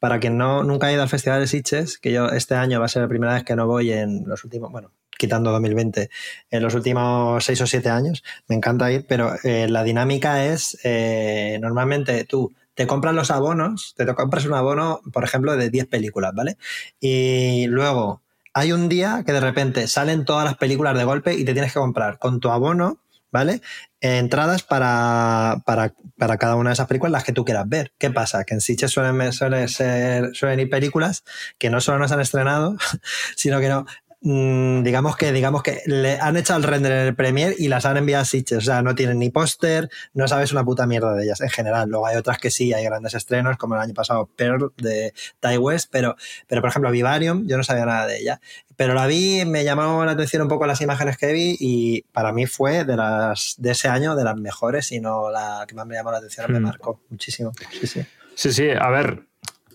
para 0.01 0.19
quien 0.19 0.37
no 0.37 0.65
nunca 0.65 0.89
ha 0.89 0.93
ido 0.93 1.03
al 1.03 1.09
Festival 1.09 1.41
de 1.41 1.47
Sitges, 1.47 1.99
que 1.99 2.11
yo 2.11 2.29
este 2.31 2.57
año 2.57 2.81
va 2.81 2.87
a 2.87 2.89
ser 2.89 3.03
la 3.03 3.09
primera 3.09 3.35
vez 3.35 3.45
que 3.45 3.55
no 3.55 3.69
voy 3.69 3.93
en 3.93 4.25
los 4.27 4.43
últimos, 4.43 4.73
bueno, 4.73 4.91
quitando 5.23 5.53
2020, 5.53 6.11
en 6.51 6.63
los 6.63 6.75
últimos 6.75 7.45
seis 7.45 7.61
o 7.61 7.67
siete 7.69 7.91
años, 7.91 8.25
me 8.49 8.57
encanta 8.57 8.91
ir, 8.91 9.07
pero 9.09 9.35
eh, 9.45 9.69
la 9.69 9.85
dinámica 9.85 10.45
es 10.45 10.77
eh, 10.83 11.59
normalmente 11.63 12.25
tú 12.25 12.53
te 12.75 12.89
compras 12.89 13.15
los 13.15 13.31
abonos, 13.31 13.95
te 13.97 14.05
compras 14.15 14.47
un 14.47 14.55
abono, 14.55 15.01
por 15.13 15.23
ejemplo, 15.23 15.57
de 15.57 15.71
10 15.71 15.87
películas, 15.87 16.33
¿vale? 16.35 16.57
Y 16.99 17.67
luego 17.69 18.23
hay 18.53 18.73
un 18.73 18.89
día 18.89 19.23
que 19.25 19.33
de 19.33 19.41
repente 19.41 19.87
salen 19.87 20.25
todas 20.25 20.45
las 20.45 20.57
películas 20.57 20.99
de 20.99 21.05
golpe 21.05 21.35
y 21.35 21.45
te 21.45 21.53
tienes 21.53 21.73
que 21.73 21.79
comprar 21.79 22.19
con 22.19 22.41
tu 22.41 22.51
abono, 22.51 22.99
¿vale? 23.31 23.61
Entradas 24.01 24.65
para, 24.65 25.63
para, 25.65 25.95
para 26.19 26.37
cada 26.37 26.57
una 26.57 26.71
de 26.71 26.75
esas 26.75 26.89
películas, 26.89 27.13
las 27.13 27.25
que 27.25 27.33
tú 27.33 27.45
quieras 27.45 27.69
ver. 27.69 27.93
¿Qué 27.99 28.11
pasa? 28.11 28.43
Que 28.43 28.55
en 28.55 28.61
Sitges 28.61 28.91
suelen, 28.91 29.33
suelen, 29.33 29.69
ser, 29.69 30.35
suelen 30.35 30.61
ir 30.61 30.71
películas 30.71 31.23
que 31.59 31.71
no 31.71 31.81
solo 31.81 32.01
no 32.01 32.09
se 32.09 32.15
han 32.15 32.21
estrenado, 32.21 32.77
sino 33.37 33.61
que 33.61 33.69
no, 33.69 33.87
mm, 34.23 34.83
digamos 34.83 35.17
que 35.17 35.33
digamos 35.33 35.63
que 35.63 35.83
le 35.87 36.19
han 36.21 36.37
echado 36.37 36.59
el 36.59 36.65
render 36.65 36.93
en 36.93 36.99
el 37.09 37.15
Premiere 37.15 37.55
y 37.59 37.69
las 37.69 37.85
han 37.85 37.97
enviado 37.97 38.23
a 38.23 38.25
Sitges. 38.25 38.59
O 38.59 38.61
sea, 38.61 38.83
no 38.83 38.95
tienen 38.95 39.19
ni 39.19 39.31
póster, 39.31 39.89
no 40.15 40.27
sabes 40.29 40.53
una 40.53 40.65
puta 40.65 40.87
mierda 40.87 41.13
de 41.15 41.25
ellas 41.25 41.41
en 41.41 41.51
general. 41.51 41.89
Luego 41.89 42.07
hay 42.07 42.17
otras 42.17 42.39
que 42.39 42.51
sí, 42.51 42.73
hay 42.73 42.85
grandes 42.85 43.15
estrenos, 43.15 43.57
como 43.57 43.75
el 43.75 43.81
año 43.81 43.95
pasado 43.95 44.29
Pearl 44.37 44.73
de 44.77 45.13
Ty 45.41 45.59
West, 45.59 45.89
pero, 45.91 46.17
pero 46.47 46.61
por 46.61 46.71
ejemplo 46.71 46.91
Vivarium, 46.91 47.47
yo 47.47 47.57
no 47.57 47.65
sabía 47.65 47.85
nada 47.87 48.07
de 48.07 48.19
ella. 48.19 48.41
Pero 48.75 48.95
la 48.95 49.07
vi, 49.07 49.45
me 49.45 49.65
llamó 49.65 50.05
la 50.05 50.13
atención 50.13 50.43
un 50.43 50.49
poco 50.49 50.67
las 50.67 50.81
imágenes 50.81 51.19
que 51.19 51.31
vi 51.33 51.57
y 51.61 52.03
para 52.13 52.33
mí 52.33 52.47
fue 52.47 52.85
de 52.85 52.97
las 52.97 53.55
de 53.59 53.73
ese 53.73 53.89
año 53.89 54.17
de 54.17 54.25
las 54.25 54.37
mejores 54.37 54.91
y 54.93 55.01
no 55.01 55.31
la 55.31 55.65
que 55.69 55.75
más 55.75 55.87
me 55.87 55.95
llamó 55.95 56.11
la 56.11 56.19
atención, 56.19 56.51
me 56.51 56.59
Hmm. 56.59 56.63
marcó 56.65 57.01
muchísimo. 57.11 57.53
Sí, 57.71 57.87
sí. 57.87 58.07
Sí, 58.35 58.53
sí, 58.53 58.69
a 58.71 58.89
ver, 58.89 59.25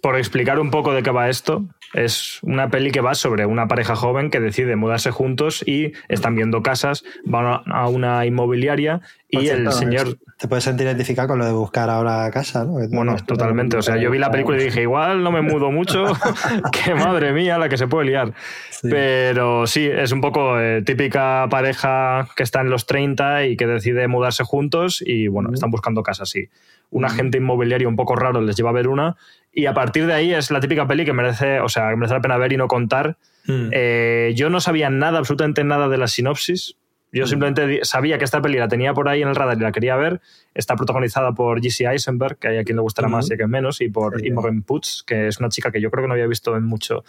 por 0.07 0.15
explicar 0.17 0.57
un 0.61 0.71
poco 0.71 0.93
de 0.93 1.03
qué 1.03 1.11
va 1.11 1.27
esto, 1.27 1.65
es 1.93 2.39
una 2.41 2.69
peli 2.69 2.91
que 2.91 3.01
va 3.01 3.13
sobre 3.13 3.45
una 3.45 3.67
pareja 3.67 3.93
joven 3.97 4.29
que 4.29 4.39
decide 4.39 4.77
mudarse 4.77 5.11
juntos 5.11 5.65
y 5.67 5.91
están 6.07 6.33
viendo 6.33 6.63
casas, 6.63 7.03
van 7.25 7.61
a- 7.65 7.87
una 7.89 8.25
inmobiliaria 8.25 9.01
y 9.27 9.39
cierto, 9.41 9.69
el 9.71 9.75
señor... 9.75 10.17
Te 10.39 10.47
puedes 10.47 10.63
sentir 10.63 10.85
identificado 10.87 11.27
con 11.27 11.39
lo 11.39 11.45
de 11.45 11.51
buscar 11.51 11.89
ahora 11.89 12.31
casa, 12.31 12.63
¿no? 12.63 12.73
Bueno, 12.89 13.03
no- 13.03 13.15
totalmente. 13.17 13.75
O 13.75 13.81
sea, 13.81 13.97
yo 13.97 14.09
vi 14.09 14.17
la 14.17 14.31
película 14.31 14.57
y 14.61 14.63
dije, 14.63 14.83
igual 14.83 15.23
no 15.23 15.31
me 15.31 15.41
mudo 15.41 15.71
mucho, 15.71 16.05
que 16.85 16.95
madre 16.95 17.33
mía 17.33 17.57
la 17.57 17.67
que 17.67 17.75
se 17.75 17.87
puede 17.87 18.05
liar. 18.05 18.33
Sí. 18.69 18.87
Pero 18.89 19.67
sí, 19.67 19.85
es 19.91 20.13
un 20.13 20.21
poco 20.21 20.57
eh, 20.61 20.83
típica 20.83 21.47
pareja 21.49 22.29
que 22.37 22.43
está 22.43 22.61
en 22.61 22.69
los 22.69 22.85
30 22.85 23.45
y 23.47 23.57
que 23.57 23.67
decide 23.67 24.07
mudarse 24.07 24.45
juntos 24.45 25.03
y 25.05 25.27
bueno, 25.27 25.49
están 25.53 25.69
buscando 25.69 26.01
casas, 26.01 26.29
sí. 26.29 26.47
Un 26.91 27.03
agente 27.03 27.37
inmobiliario 27.39 27.89
un 27.89 27.97
poco 27.97 28.15
raro 28.15 28.39
les 28.39 28.55
lleva 28.55 28.69
a 28.69 28.73
ver 28.73 28.87
una 28.87 29.17
y 29.59 29.65
a 29.65 29.73
partir 29.73 30.05
de 30.05 30.13
ahí 30.13 30.33
es 30.33 30.51
la 30.51 30.59
típica 30.59 30.85
peli 30.87 31.03
que 31.03 31.13
merece, 31.13 31.59
o 31.61 31.67
sea, 31.69 31.89
que 31.89 31.95
merece 31.95 32.13
la 32.13 32.21
pena 32.21 32.37
ver 32.37 32.53
y 32.53 32.57
no 32.57 32.67
contar. 32.67 33.17
Mm. 33.47 33.69
Eh, 33.71 34.33
yo 34.35 34.49
no 34.51 34.59
sabía 34.59 34.89
nada, 34.91 35.17
absolutamente 35.17 35.63
nada 35.63 35.89
de 35.89 35.97
la 35.97 36.07
sinopsis. 36.07 36.75
Yo 37.11 37.25
simplemente 37.25 37.65
di- 37.65 37.79
sabía 37.81 38.17
que 38.19 38.25
esta 38.25 38.39
peli 38.41 38.59
la 38.59 38.67
tenía 38.67 38.93
por 38.93 39.09
ahí 39.09 39.21
en 39.23 39.29
el 39.29 39.35
radar 39.35 39.57
y 39.57 39.61
la 39.61 39.71
quería 39.71 39.95
ver. 39.95 40.21
Está 40.53 40.75
protagonizada 40.75 41.31
por 41.33 41.59
G.C. 41.61 41.85
Eisenberg, 41.87 42.37
que 42.37 42.49
hay 42.49 42.57
a 42.59 42.63
quien 42.63 42.75
le 42.75 42.81
gustará 42.83 43.07
más 43.07 43.29
y 43.31 43.33
a 43.33 43.37
quien 43.37 43.49
menos, 43.49 43.81
y 43.81 43.89
por 43.89 44.19
Sí. 44.19 44.27
Imogen 44.27 44.61
Poots, 44.61 45.03
que 45.07 45.27
es 45.27 45.39
una 45.39 45.49
chica 45.49 45.71
que 45.71 45.81
yo 45.81 45.89
creo 45.89 46.03
que 46.03 46.07
no 46.09 46.13
había 46.13 46.27
visto 46.27 46.55
en 46.55 46.63
mucho. 46.65 47.03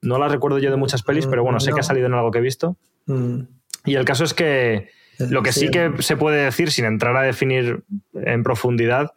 No 0.00 0.18
la 0.18 0.26
recuerdo 0.28 0.58
yo 0.58 0.70
de 0.70 0.76
muchas 0.78 1.02
pelis, 1.04 1.26
pero 1.28 1.44
bueno, 1.44 1.60
sé 1.60 1.72
que 1.72 1.80
ha 1.80 1.84
salido 1.84 2.06
en 2.08 2.14
algo 2.14 2.30
que 2.32 2.38
he 2.38 2.42
visto. 2.42 2.76
Y 3.84 3.94
el 3.94 4.04
caso 4.04 4.24
es 4.24 4.34
que 4.34 4.88
lo 5.20 5.42
que 5.44 5.52
Sí. 5.52 5.70
que 5.70 5.92
se 6.00 6.16
puede 6.16 6.42
decir, 6.44 6.72
sin 6.72 6.84
entrar 6.86 7.14
a 7.16 7.22
definir 7.22 7.84
en 8.14 8.42
profundidad, 8.42 9.12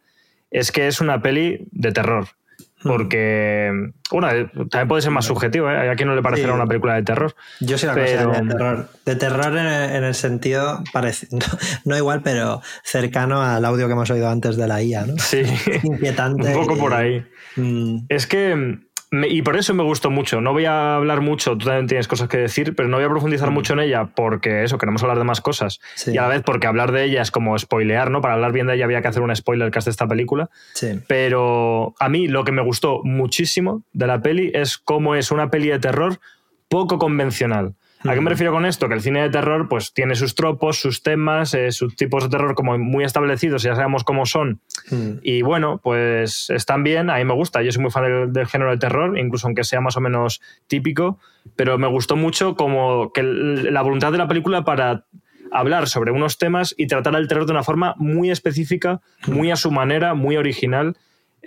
es 0.52 0.70
que 0.70 0.86
es 0.86 1.00
una 1.00 1.20
peli 1.22 1.66
de 1.72 1.90
terror. 1.92 2.26
Hmm. 2.82 2.88
Porque, 2.88 3.90
bueno, 4.10 4.30
eh, 4.30 4.50
también 4.70 4.88
puede 4.88 5.00
ser 5.02 5.10
más 5.10 5.24
subjetivo, 5.24 5.70
¿eh? 5.70 5.88
A 5.90 5.94
quien 5.96 6.08
no 6.08 6.14
le 6.14 6.22
parecerá 6.22 6.48
Sí. 6.50 6.54
una 6.54 6.66
película 6.66 6.94
de 6.94 7.02
terror. 7.02 7.34
Yo 7.60 7.78
sí 7.78 7.86
la 7.86 7.94
Pero- 7.94 8.30
de 8.32 8.42
terror. 8.48 8.88
De 9.06 9.16
terror 9.16 9.56
en 9.56 9.66
el, 9.66 9.90
en 9.96 10.04
el 10.04 10.14
sentido 10.14 10.84
parecido, 10.92 11.38
no 11.84 11.96
igual, 11.96 12.20
pero 12.22 12.60
cercano 12.84 13.40
al 13.42 13.64
audio 13.64 13.86
que 13.86 13.92
hemos 13.94 14.10
oído 14.10 14.28
antes 14.28 14.56
de 14.56 14.68
la 14.68 14.82
IA, 14.82 15.06
¿no? 15.06 15.14
Sí, 15.18 15.42
Inquietante. 15.82 16.48
un 16.54 16.54
poco 16.54 16.76
y- 16.76 16.80
por 16.80 16.92
ahí. 16.94 17.26
Mm, 17.56 18.00
Es 18.10 18.26
que, 18.26 18.78
me- 19.10 19.28
y 19.28 19.42
por 19.42 19.56
eso 19.56 19.72
me 19.74 19.82
gustó 19.82 20.10
mucho. 20.10 20.40
No 20.40 20.52
voy 20.52 20.64
a 20.64 20.96
hablar 20.96 21.20
mucho, 21.20 21.56
tú 21.56 21.66
también 21.66 21.86
tienes 21.86 22.08
cosas 22.08 22.28
que 22.28 22.38
decir, 22.38 22.74
pero 22.74 22.88
no 22.88 22.96
voy 22.96 23.06
a 23.06 23.08
profundizar 23.08 23.50
mucho 23.50 23.72
en 23.74 23.80
ella 23.80 24.06
porque 24.14 24.64
eso, 24.64 24.78
queremos 24.78 25.02
hablar 25.02 25.18
de 25.18 25.24
más 25.24 25.40
cosas. 25.40 25.80
Sí. 25.94 26.12
Y 26.12 26.18
a 26.18 26.22
la 26.22 26.28
vez 26.28 26.42
porque 26.44 26.66
hablar 26.66 26.92
de 26.92 27.04
ella 27.04 27.22
es 27.22 27.30
como 27.30 27.58
spoilear, 27.58 28.10
¿no? 28.10 28.20
Para 28.20 28.34
hablar 28.34 28.52
bien 28.52 28.66
de 28.66 28.74
ella 28.74 28.84
había 28.84 29.02
que 29.02 29.08
hacer 29.08 29.22
un 29.22 29.34
spoiler 29.34 29.70
cast 29.70 29.86
de 29.86 29.90
esta 29.92 30.06
película. 30.08 30.50
sí. 30.74 31.00
Pero 31.08 31.94
a 31.98 32.08
mí 32.08 32.28
lo 32.28 32.44
que 32.44 32.52
me 32.52 32.62
gustó 32.62 33.00
muchísimo 33.04 33.82
de 33.92 34.06
la 34.06 34.20
peli 34.22 34.50
es 34.54 34.78
cómo 34.78 35.14
es 35.14 35.30
una 35.30 35.50
peli 35.50 35.68
de 35.68 35.78
terror 35.78 36.18
poco 36.68 36.98
convencional. 36.98 37.74
¿A 38.04 38.14
qué 38.14 38.20
me 38.20 38.30
refiero 38.30 38.52
con 38.52 38.66
esto? 38.66 38.88
Que 38.88 38.94
el 38.94 39.00
cine 39.00 39.22
de 39.22 39.30
terror 39.30 39.68
pues 39.68 39.92
tiene 39.92 40.14
sus 40.14 40.34
tropos, 40.34 40.78
sus 40.78 41.02
temas, 41.02 41.54
eh, 41.54 41.72
sus 41.72 41.96
tipos 41.96 42.22
de 42.24 42.28
terror 42.28 42.54
como 42.54 42.76
muy 42.78 43.04
establecidos, 43.04 43.62
ya 43.62 43.74
sabemos 43.74 44.04
cómo 44.04 44.26
son. 44.26 44.60
Mm, 44.90 45.10
Y 45.22 45.42
bueno, 45.42 45.80
pues 45.82 46.50
están 46.50 46.84
bien, 46.84 47.10
a 47.10 47.16
mí 47.16 47.24
me 47.24 47.34
gusta. 47.34 47.62
Yo 47.62 47.72
soy 47.72 47.82
muy 47.82 47.90
fan 47.90 48.04
del, 48.04 48.32
del 48.32 48.46
género 48.46 48.70
de 48.70 48.76
terror, 48.78 49.18
incluso 49.18 49.46
aunque 49.46 49.64
sea 49.64 49.80
más 49.80 49.96
o 49.96 50.00
menos 50.00 50.40
típico, 50.68 51.18
pero 51.56 51.78
me 51.78 51.88
gustó 51.88 52.16
mucho 52.16 52.54
como 52.54 53.12
que 53.12 53.22
la 53.24 53.82
voluntad 53.82 54.12
de 54.12 54.18
la 54.18 54.28
película 54.28 54.64
para 54.64 55.06
hablar 55.50 55.88
sobre 55.88 56.10
unos 56.12 56.38
temas 56.38 56.74
y 56.76 56.86
tratar 56.88 57.14
el 57.16 57.28
terror 57.28 57.46
de 57.46 57.52
una 57.52 57.62
forma 57.62 57.94
muy 57.98 58.30
específica, 58.30 59.00
muy 59.26 59.50
a 59.50 59.56
su 59.56 59.70
manera, 59.70 60.14
muy 60.14 60.36
original. 60.36 60.96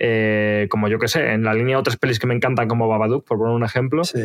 eh, 0.02 0.66
como 0.70 0.88
yo 0.88 0.98
que 0.98 1.08
sé, 1.08 1.32
en 1.34 1.44
la 1.44 1.52
línea 1.52 1.76
de 1.76 1.80
otras 1.80 1.98
pelis 1.98 2.18
que 2.18 2.26
me 2.26 2.34
encantan, 2.34 2.68
como 2.68 2.88
Babadook, 2.88 3.26
por 3.26 3.36
poner 3.36 3.54
un 3.54 3.64
ejemplo. 3.64 4.02
sí. 4.04 4.18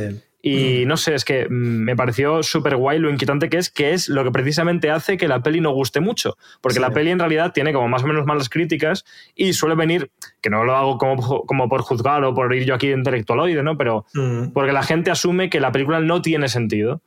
Y 0.47 0.85
no 0.85 0.95
sé, 0.95 1.15
es 1.15 1.25
que 1.25 1.47
mm, 1.49 1.53
me 1.53 1.95
pareció 1.95 2.43
súper 2.43 2.75
guay 2.75 2.99
lo 2.99 3.09
inquietante 3.09 3.49
que 3.49 3.57
es, 3.57 3.71
que 3.71 3.93
es 3.93 4.09
lo 4.09 4.23
que 4.23 4.29
precisamente 4.31 4.91
hace 4.91 5.17
que 5.17 5.27
la 5.27 5.41
peli 5.41 5.59
no 5.59 5.71
guste 5.71 6.01
mucho. 6.01 6.37
Porque 6.61 6.75
Sí. 6.75 6.81
la 6.81 6.91
peli 6.91 7.09
en 7.09 7.17
realidad 7.19 7.51
tiene 7.51 7.73
como 7.73 7.87
más 7.87 8.03
o 8.03 8.07
menos 8.07 8.25
malas 8.27 8.47
críticas 8.47 9.05
y 9.35 9.53
suele 9.53 9.73
venir, 9.75 10.11
que 10.41 10.51
no 10.51 10.63
lo 10.63 10.75
hago 10.75 10.97
como, 10.99 11.45
como 11.45 11.67
por 11.67 11.81
juzgar 11.81 12.23
o 12.23 12.35
por 12.35 12.53
ir 12.53 12.63
yo 12.65 12.75
aquí 12.75 12.87
de 12.89 12.93
intelectualoide, 12.93 13.63
¿no? 13.63 13.75
Pero 13.75 14.05
Mm, 14.13 14.51
porque 14.53 14.71
la 14.71 14.83
gente 14.83 15.09
asume 15.09 15.49
que 15.49 15.59
la 15.59 15.71
película 15.71 15.99
no 15.99 16.21
tiene 16.21 16.47
sentido. 16.47 17.01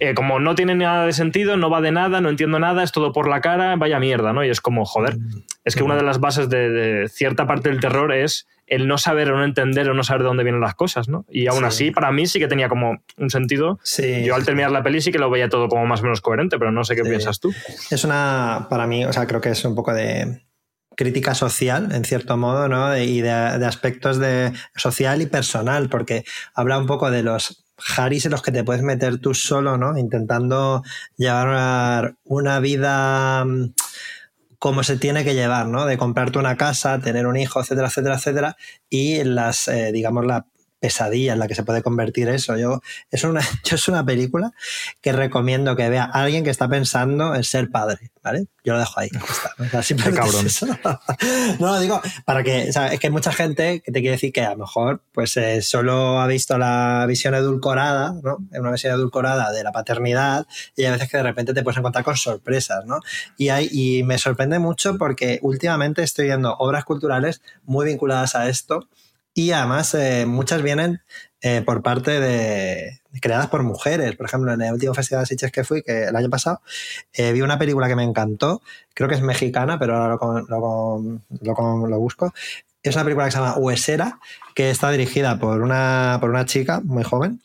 Eh, 0.00 0.14
como 0.14 0.40
no 0.40 0.54
tiene 0.54 0.74
nada 0.74 1.06
de 1.06 1.12
sentido, 1.12 1.56
no 1.56 1.68
va 1.70 1.80
de 1.82 1.92
nada, 1.92 2.20
no 2.20 2.30
entiendo 2.30 2.58
nada, 2.58 2.82
es 2.82 2.90
todo 2.90 3.12
por 3.12 3.28
la 3.28 3.40
cara, 3.42 3.76
vaya 3.76 4.00
mierda, 4.00 4.32
¿no? 4.32 4.42
Y 4.44 4.48
es 4.48 4.60
como, 4.60 4.84
joder, 4.86 5.16
es 5.64 5.76
que 5.76 5.82
una 5.82 5.94
de 5.94 6.02
las 6.02 6.20
bases 6.20 6.48
de, 6.48 6.70
de 6.70 7.08
cierta 7.08 7.46
parte 7.46 7.68
del 7.68 7.80
terror 7.80 8.12
es 8.12 8.48
el 8.70 8.88
no 8.88 8.96
saber 8.96 9.30
o 9.30 9.36
no 9.36 9.44
entender 9.44 9.90
o 9.90 9.94
no 9.94 10.02
saber 10.04 10.22
de 10.22 10.28
dónde 10.28 10.44
vienen 10.44 10.62
las 10.62 10.74
cosas, 10.74 11.08
¿no? 11.08 11.26
Y 11.28 11.46
aún 11.48 11.58
Sí. 11.60 11.64
así, 11.66 11.90
para 11.90 12.10
mí 12.12 12.26
sí 12.26 12.38
que 12.38 12.48
tenía 12.48 12.68
como 12.70 13.02
un 13.18 13.28
sentido. 13.30 13.78
Sí, 13.82 14.24
Yo 14.24 14.34
al 14.34 14.44
terminar 14.46 14.70
la 14.70 14.82
peli 14.82 15.00
sí 15.02 15.12
que 15.12 15.18
lo 15.18 15.28
veía 15.28 15.48
todo 15.48 15.68
como 15.68 15.84
más 15.86 16.00
o 16.00 16.04
menos 16.04 16.20
coherente, 16.22 16.58
pero 16.58 16.72
no 16.72 16.84
sé 16.84 16.94
qué 16.96 17.02
Sí. 17.02 17.08
piensas 17.10 17.40
tú. 17.40 17.52
Es 17.90 18.04
una, 18.04 18.68
para 18.70 18.86
mí, 18.86 19.04
o 19.04 19.12
sea, 19.12 19.26
creo 19.26 19.40
que 19.40 19.50
es 19.50 19.64
un 19.64 19.74
poco 19.74 19.92
de 19.92 20.42
crítica 20.96 21.34
social, 21.34 21.88
en 21.92 22.04
cierto 22.04 22.36
modo, 22.36 22.68
¿no? 22.68 22.96
Y 22.96 23.20
de, 23.22 23.28
de 23.58 23.66
aspectos 23.66 24.18
de 24.18 24.52
social 24.76 25.20
y 25.22 25.26
personal, 25.26 25.88
porque 25.88 26.24
habla 26.54 26.78
un 26.78 26.86
poco 26.86 27.10
de 27.10 27.22
los 27.22 27.64
haris 27.96 28.26
en 28.26 28.32
los 28.32 28.42
que 28.42 28.52
te 28.52 28.62
puedes 28.62 28.82
meter 28.82 29.18
tú 29.18 29.32
solo, 29.32 29.78
¿no? 29.78 29.96
Intentando 29.96 30.82
llevar 31.16 31.48
una, 31.48 32.14
una 32.24 32.60
vida 32.60 33.44
mm, 33.46 33.72
cómo 34.60 34.84
se 34.84 34.98
tiene 34.98 35.24
que 35.24 35.34
llevar, 35.34 35.66
¿no? 35.66 35.86
De 35.86 35.96
comprarte 35.96 36.38
una 36.38 36.56
casa, 36.56 37.00
tener 37.00 37.26
un 37.26 37.36
hijo, 37.36 37.60
etcétera, 37.60 37.88
etcétera, 37.88 38.16
etcétera, 38.16 38.56
y 38.90 39.24
las, 39.24 39.66
eh, 39.68 39.90
digamos, 39.90 40.26
la 40.26 40.46
pesadilla 40.80 41.34
en 41.34 41.38
la 41.38 41.46
que 41.46 41.54
se 41.54 41.62
puede 41.62 41.82
convertir 41.82 42.28
eso. 42.28 42.56
Yo 42.56 42.80
es 43.10 43.22
una, 43.24 43.40
yo 43.64 43.76
es 43.76 43.88
una 43.88 44.04
película 44.04 44.52
que 45.00 45.12
recomiendo 45.12 45.76
que 45.76 45.88
vea 45.88 46.04
a 46.04 46.22
alguien 46.22 46.42
que 46.42 46.50
está 46.50 46.68
pensando 46.68 47.34
en 47.34 47.44
ser 47.44 47.70
padre, 47.70 48.10
¿vale? 48.22 48.46
Yo 48.64 48.72
lo 48.72 48.80
dejo 48.80 49.00
ahí. 49.00 49.10
cabrón. 50.14 50.46
No, 51.58 51.66
lo 51.74 51.80
digo 51.80 52.00
para 52.24 52.42
que, 52.42 52.68
es 52.68 52.76
que 52.76 53.06
hay 53.06 53.10
mucha 53.10 53.32
gente 53.32 53.82
que 53.82 53.92
te 53.92 54.00
quiere 54.00 54.12
decir 54.12 54.32
que 54.32 54.42
a 54.42 54.50
lo 54.50 54.58
mejor 54.58 55.02
pues 55.12 55.36
eh, 55.36 55.62
solo 55.62 56.20
ha 56.20 56.26
visto 56.26 56.56
la 56.58 57.04
visión 57.06 57.34
edulcorada, 57.34 58.14
¿no? 58.22 58.38
Una 58.52 58.72
visión 58.72 58.94
edulcorada 58.94 59.52
de 59.52 59.62
la 59.62 59.72
paternidad 59.72 60.46
y 60.76 60.84
a 60.84 60.92
veces 60.92 61.10
que 61.10 61.18
de 61.18 61.22
repente 61.22 61.52
te 61.54 61.62
puedes 61.62 61.78
encontrar 61.78 62.04
con 62.04 62.16
sorpresas, 62.16 62.84
¿no? 62.86 63.00
Y, 63.36 63.50
hay, 63.50 63.68
y 63.70 64.02
me 64.02 64.18
sorprende 64.18 64.58
mucho 64.58 64.96
porque 64.96 65.38
últimamente 65.42 66.02
estoy 66.02 66.26
viendo 66.26 66.54
obras 66.58 66.84
culturales 66.84 67.42
muy 67.64 67.86
vinculadas 67.86 68.34
a 68.34 68.48
esto 68.48 68.88
y 69.40 69.52
además 69.52 69.94
eh, 69.94 70.26
muchas 70.26 70.60
vienen 70.62 71.00
eh, 71.40 71.62
por 71.64 71.82
parte 71.82 72.20
de 72.20 73.00
creadas 73.22 73.46
por 73.46 73.62
mujeres. 73.62 74.14
Por 74.14 74.26
ejemplo, 74.26 74.52
en 74.52 74.60
el 74.60 74.72
último 74.74 74.92
festival 74.92 75.22
de 75.22 75.28
Sitges 75.28 75.50
que 75.50 75.64
fui, 75.64 75.82
que 75.82 76.04
el 76.04 76.16
año 76.16 76.28
pasado, 76.28 76.60
eh, 77.14 77.32
vi 77.32 77.40
una 77.40 77.58
película 77.58 77.88
que 77.88 77.96
me 77.96 78.04
encantó, 78.04 78.60
creo 78.92 79.08
que 79.08 79.14
es 79.14 79.22
mexicana, 79.22 79.78
pero 79.78 79.96
ahora 79.96 80.18
lo, 80.48 81.02
lo, 81.40 81.98
busco. 81.98 82.34
Es 82.82 82.94
una 82.96 83.04
película 83.04 83.24
que 83.24 83.32
se 83.32 83.38
llama 83.38 83.56
Huesera, 83.56 84.18
que 84.54 84.68
está 84.68 84.90
dirigida 84.90 85.38
por 85.38 85.62
una, 85.62 86.18
por 86.20 86.28
una 86.28 86.44
chica 86.44 86.82
muy 86.84 87.02
joven, 87.02 87.40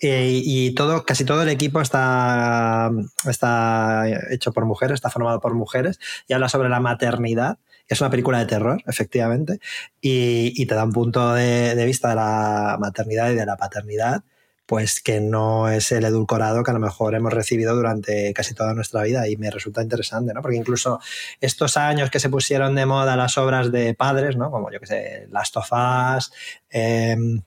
y 0.00 0.74
todo, 0.74 1.04
casi 1.04 1.24
todo 1.24 1.42
el 1.42 1.48
equipo 1.48 1.80
está, 1.80 2.90
está 3.26 4.04
hecho 4.30 4.52
por 4.52 4.66
mujeres, 4.66 4.96
está 4.96 5.10
formado 5.10 5.40
por 5.40 5.54
mujeres 5.54 5.98
y 6.26 6.34
habla 6.34 6.48
sobre 6.48 6.68
la 6.68 6.80
maternidad 6.80 7.58
es 7.88 8.00
una 8.00 8.10
película 8.10 8.38
de 8.38 8.46
terror, 8.46 8.82
efectivamente, 8.86 9.60
y, 10.00 10.66
te 10.66 10.74
da 10.74 10.84
un 10.84 10.92
punto 10.92 11.34
de, 11.34 11.84
vista 11.84 12.10
de 12.10 12.14
la 12.16 12.76
maternidad 12.80 13.30
y 13.30 13.34
de 13.34 13.46
la 13.46 13.56
paternidad, 13.56 14.22
pues 14.66 15.02
que 15.02 15.20
no 15.20 15.68
es 15.68 15.92
el 15.92 16.04
edulcorado 16.04 16.62
que 16.62 16.70
a 16.70 16.74
lo 16.74 16.80
mejor 16.80 17.14
hemos 17.14 17.32
recibido 17.32 17.76
durante 17.76 18.32
casi 18.32 18.54
toda 18.54 18.72
nuestra 18.72 19.02
vida 19.02 19.28
y 19.28 19.36
me 19.36 19.50
resulta 19.50 19.82
interesante, 19.82 20.32
¿no? 20.32 20.40
Porque 20.40 20.56
incluso 20.56 21.00
estos 21.40 21.76
años 21.76 22.10
que 22.10 22.18
se 22.20 22.30
pusieron 22.30 22.74
de 22.74 22.86
moda 22.86 23.14
las 23.16 23.36
obras 23.36 23.70
de 23.70 23.94
padres, 23.94 24.36
¿no? 24.36 24.50
Como 24.50 24.70
yo 24.72 24.80
que 24.80 24.86
sé, 24.86 25.26
Last 25.30 25.56
of 25.58 25.68
Us, 25.70 26.32
em, 26.70 27.42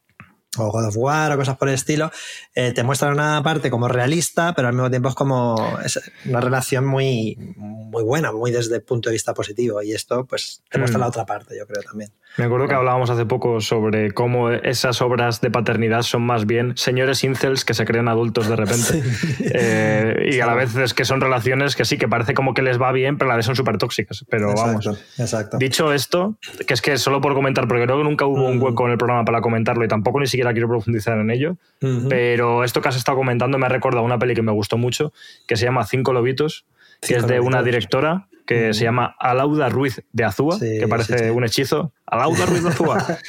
o 0.59 0.71
God 0.71 0.87
of 0.87 0.97
War 0.97 1.31
o 1.31 1.37
cosas 1.37 1.57
por 1.57 1.69
el 1.69 1.75
estilo, 1.75 2.11
eh, 2.55 2.71
te 2.71 2.83
muestran 2.83 3.13
una 3.13 3.41
parte 3.43 3.69
como 3.69 3.87
realista, 3.87 4.53
pero 4.55 4.67
al 4.67 4.73
mismo 4.73 4.89
tiempo 4.89 5.09
es 5.09 5.15
como 5.15 5.79
es 5.83 5.99
una 6.25 6.41
relación 6.41 6.85
muy, 6.85 7.37
muy 7.57 8.03
buena, 8.03 8.31
muy 8.31 8.51
desde 8.51 8.75
el 8.75 8.81
punto 8.83 9.09
de 9.09 9.13
vista 9.13 9.33
positivo. 9.33 9.81
Y 9.81 9.93
esto, 9.93 10.25
pues, 10.25 10.63
te 10.69 10.77
muestra 10.77 10.97
mm. 10.97 11.01
la 11.01 11.07
otra 11.07 11.25
parte, 11.25 11.57
yo 11.57 11.65
creo 11.65 11.83
también. 11.83 12.11
Me 12.37 12.45
acuerdo 12.45 12.67
que 12.67 12.75
hablábamos 12.75 13.09
hace 13.09 13.25
poco 13.25 13.61
sobre 13.61 14.11
cómo 14.11 14.51
esas 14.51 15.01
obras 15.01 15.41
de 15.41 15.49
paternidad 15.49 16.03
son 16.03 16.21
más 16.21 16.45
bien 16.45 16.77
señores 16.77 17.23
incels 17.23 17.65
que 17.65 17.73
se 17.73 17.83
creen 17.85 18.07
adultos 18.07 18.47
de 18.47 18.55
repente. 18.55 19.03
Eh, 19.39 20.29
y 20.31 20.39
a 20.39 20.45
la 20.45 20.53
vez 20.53 20.75
es 20.75 20.93
que 20.93 21.05
son 21.05 21.21
relaciones 21.21 21.75
que 21.75 21.85
sí, 21.85 21.97
que 21.97 22.07
parece 22.07 22.33
como 22.33 22.53
que 22.53 22.61
les 22.61 22.79
va 22.81 22.91
bien, 22.91 23.17
pero 23.17 23.29
a 23.29 23.33
la 23.33 23.37
vez 23.37 23.45
son 23.45 23.55
súper 23.55 23.77
tóxicas. 23.77 24.25
Pero 24.29 24.53
vamos. 24.53 24.87
Exacto. 25.17 25.57
Dicho 25.57 25.93
esto, 25.93 26.37
que 26.67 26.73
es 26.73 26.81
que 26.81 26.97
solo 26.97 27.21
por 27.21 27.33
comentar, 27.33 27.67
porque 27.67 27.83
creo 27.83 27.97
que 27.97 28.03
nunca 28.03 28.25
hubo 28.25 28.45
un 28.45 28.57
mm. 28.57 28.63
hueco 28.63 28.85
en 28.85 28.91
el 28.91 28.97
programa 28.97 29.25
para 29.25 29.41
comentarlo 29.41 29.83
y 29.85 29.87
tampoco 29.87 30.19
ni 30.19 30.27
siquiera 30.27 30.46
quiero 30.53 30.67
profundizar 30.67 31.17
en 31.19 31.31
ello, 31.31 31.57
pero 32.09 32.63
esto 32.63 32.81
que 32.81 32.89
has 32.89 32.95
estado 32.95 33.17
comentando 33.17 33.57
me 33.57 33.65
ha 33.65 33.69
recordado 33.69 34.03
una 34.03 34.19
peli 34.19 34.33
que 34.33 34.41
me 34.41 34.51
gustó 34.51 34.77
mucho, 34.77 35.13
que 35.47 35.55
se 35.57 35.65
llama 35.65 35.85
Cinco 35.85 36.13
Lobitos, 36.13 36.65
que 37.01 37.15
es 37.15 37.27
de 37.27 37.39
una 37.39 37.63
directora 37.63 38.27
que 38.45 38.73
se 38.73 38.83
llama 38.83 39.15
Alauda 39.19 39.69
Ruiz 39.69 40.01
de 40.11 40.23
Azúa, 40.23 40.57
que 40.59 40.87
parece 40.87 41.31
un 41.31 41.43
hechizo. 41.43 41.91
Alauda 42.07 42.45
Ruiz 42.45 42.63
de 42.63 42.69
Azúa. 42.69 43.05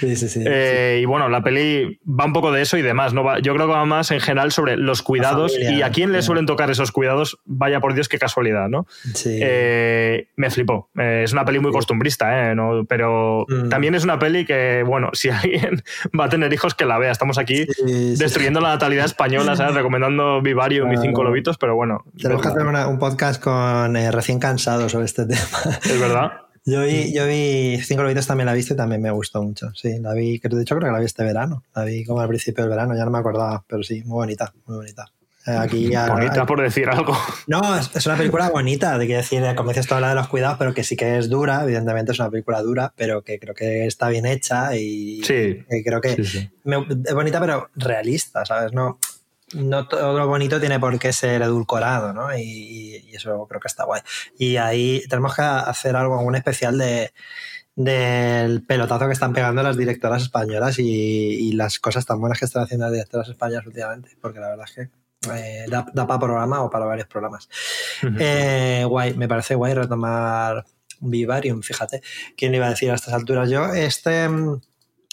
sí, 0.00 0.16
sí, 0.16 0.28
sí, 0.28 0.42
eh, 0.46 1.00
y 1.02 1.04
bueno, 1.04 1.28
la 1.28 1.42
peli 1.42 2.00
va 2.06 2.24
un 2.24 2.32
poco 2.32 2.50
de 2.50 2.62
eso 2.62 2.78
y 2.78 2.82
demás. 2.82 3.12
¿no? 3.12 3.38
Yo 3.40 3.54
creo 3.54 3.66
que 3.66 3.72
va 3.72 3.84
más 3.84 4.10
en 4.10 4.20
general 4.20 4.50
sobre 4.50 4.78
los 4.78 5.02
cuidados 5.02 5.52
y 5.58 5.82
a 5.82 5.90
quién 5.90 6.12
le 6.12 6.22
suelen 6.22 6.46
tocar 6.46 6.70
esos 6.70 6.90
cuidados. 6.90 7.38
Vaya 7.44 7.80
por 7.80 7.92
Dios, 7.92 8.08
qué 8.08 8.18
casualidad, 8.18 8.68
¿no? 8.68 8.86
Sí. 9.14 9.38
Eh, 9.42 10.28
me 10.36 10.50
flipó. 10.50 10.88
Eh, 10.98 11.22
es 11.24 11.34
una 11.34 11.44
peli 11.44 11.58
muy 11.58 11.70
costumbrista, 11.70 12.54
¿no? 12.54 12.86
pero 12.88 13.44
mm. 13.46 13.68
también 13.68 13.94
es 13.94 14.04
una 14.04 14.18
peli 14.18 14.46
que, 14.46 14.82
bueno, 14.86 15.10
si 15.12 15.28
alguien 15.28 15.82
va 16.18 16.24
a 16.24 16.28
tener 16.30 16.50
hijos, 16.52 16.74
que 16.74 16.86
la 16.86 16.96
vea. 16.96 17.12
Estamos 17.12 17.36
aquí 17.36 17.66
destruyendo 18.16 18.60
la 18.60 18.70
natalidad 18.70 19.04
española, 19.04 19.54
¿sabes? 19.54 19.74
Recomendando 19.74 20.40
Vivarium 20.40 20.90
y 20.92 20.96
Cinco 20.96 21.24
Lobitos, 21.24 21.58
pero 21.58 21.74
bueno. 21.74 22.04
Tenemos 22.20 22.42
que 22.42 22.48
hacer 22.48 22.62
un 22.62 22.98
podcast 22.98 23.42
con 23.42 23.94
recién 24.12 24.38
cansado 24.38 24.88
sobre 24.88 25.04
este 25.04 25.26
tema. 25.26 25.78
Es 25.84 26.00
verdad. 26.00 26.47
Yo 26.68 26.82
vi, 26.82 27.14
yo 27.14 27.26
vi 27.26 27.78
Cinco 27.82 28.02
Lobitos 28.02 28.26
también 28.26 28.44
la 28.44 28.52
viste 28.52 28.74
y 28.74 28.76
también 28.76 29.00
me 29.00 29.10
gustó 29.10 29.42
mucho. 29.42 29.70
Sí, 29.74 29.98
la 30.00 30.12
vi, 30.12 30.38
de 30.38 30.62
hecho 30.62 30.76
creo 30.76 30.88
que 30.88 30.92
la 30.92 30.98
vi 30.98 31.06
este 31.06 31.24
verano. 31.24 31.64
La 31.74 31.84
vi 31.84 32.04
como 32.04 32.20
al 32.20 32.28
principio 32.28 32.62
del 32.62 32.70
verano, 32.70 32.94
ya 32.94 33.06
no 33.06 33.10
me 33.10 33.18
acordaba, 33.18 33.64
pero 33.66 33.82
sí, 33.82 34.02
muy 34.04 34.16
bonita, 34.16 34.52
muy 34.66 34.76
bonita. 34.76 35.10
Eh, 35.46 35.56
aquí 35.56 35.90
bonita 36.10 36.44
por 36.44 36.60
decir 36.60 36.90
algo. 36.90 37.16
No, 37.46 37.74
es, 37.74 38.04
una 38.04 38.18
película 38.18 38.50
bonita, 38.50 38.98
de 38.98 39.06
que 39.06 39.16
decir, 39.16 39.42
como 39.56 39.70
dices, 39.70 39.86
tú 39.86 39.94
hablas 39.94 40.10
de 40.10 40.16
los 40.16 40.28
cuidados, 40.28 40.58
pero 40.58 40.74
que 40.74 40.84
sí 40.84 40.94
que 40.94 41.16
es 41.16 41.30
dura, 41.30 41.62
evidentemente 41.62 42.12
es 42.12 42.18
una 42.18 42.28
película 42.28 42.60
dura, 42.60 42.92
pero 42.94 43.22
que 43.22 43.38
creo 43.38 43.54
que 43.54 43.86
está 43.86 44.10
bien 44.10 44.26
hecha 44.26 44.76
y, 44.76 45.22
sí, 45.24 45.64
creo 45.82 46.02
que 46.02 46.16
es 46.20 47.14
bonita, 47.14 47.40
pero 47.40 47.70
realista, 47.76 48.44
¿sabes? 48.44 48.74
No, 48.74 48.98
no 49.54 49.88
todo 49.88 50.18
lo 50.18 50.26
bonito 50.26 50.60
tiene 50.60 50.78
por 50.78 50.98
qué 50.98 51.12
ser 51.12 51.42
edulcorado, 51.42 52.12
¿no? 52.12 52.36
Y, 52.36 53.04
eso 53.12 53.46
creo 53.48 53.60
que 53.60 53.68
está 53.68 53.84
guay. 53.84 54.02
Y 54.38 54.56
ahí 54.56 55.02
tenemos 55.08 55.34
que 55.34 55.42
hacer 55.42 55.96
algo, 55.96 56.20
un 56.20 56.36
especial 56.36 56.78
de 56.78 57.12
del 57.74 58.64
pelotazo 58.64 59.06
que 59.06 59.12
están 59.12 59.32
pegando 59.32 59.62
las 59.62 59.76
directoras 59.76 60.22
españolas 60.22 60.80
y, 60.80 61.52
las 61.52 61.78
cosas 61.78 62.04
tan 62.04 62.20
buenas 62.20 62.38
que 62.40 62.44
están 62.44 62.64
haciendo 62.64 62.86
las 62.86 62.92
directoras 62.92 63.28
españolas 63.28 63.66
últimamente, 63.66 64.16
porque 64.20 64.40
la 64.40 64.48
verdad 64.48 64.66
es 64.68 64.74
que 64.74 65.30
eh, 65.32 65.66
da, 65.68 65.84
para 66.06 66.18
programa 66.18 66.62
o 66.62 66.70
para 66.70 66.86
varios 66.86 67.06
programas. 67.06 67.48
Eh, 68.18 68.84
guay, 68.84 69.14
me 69.14 69.28
parece 69.28 69.54
guay 69.54 69.74
retomar 69.74 70.64
Vivarium, 71.00 71.62
fíjate. 71.62 72.02
¿Quién 72.36 72.54
iba 72.54 72.66
a 72.66 72.70
decir 72.70 72.90
a 72.90 72.94
estas 72.94 73.14
alturas? 73.14 73.48
Yo, 73.48 73.72
este 73.72 74.28
mm, 74.28 74.60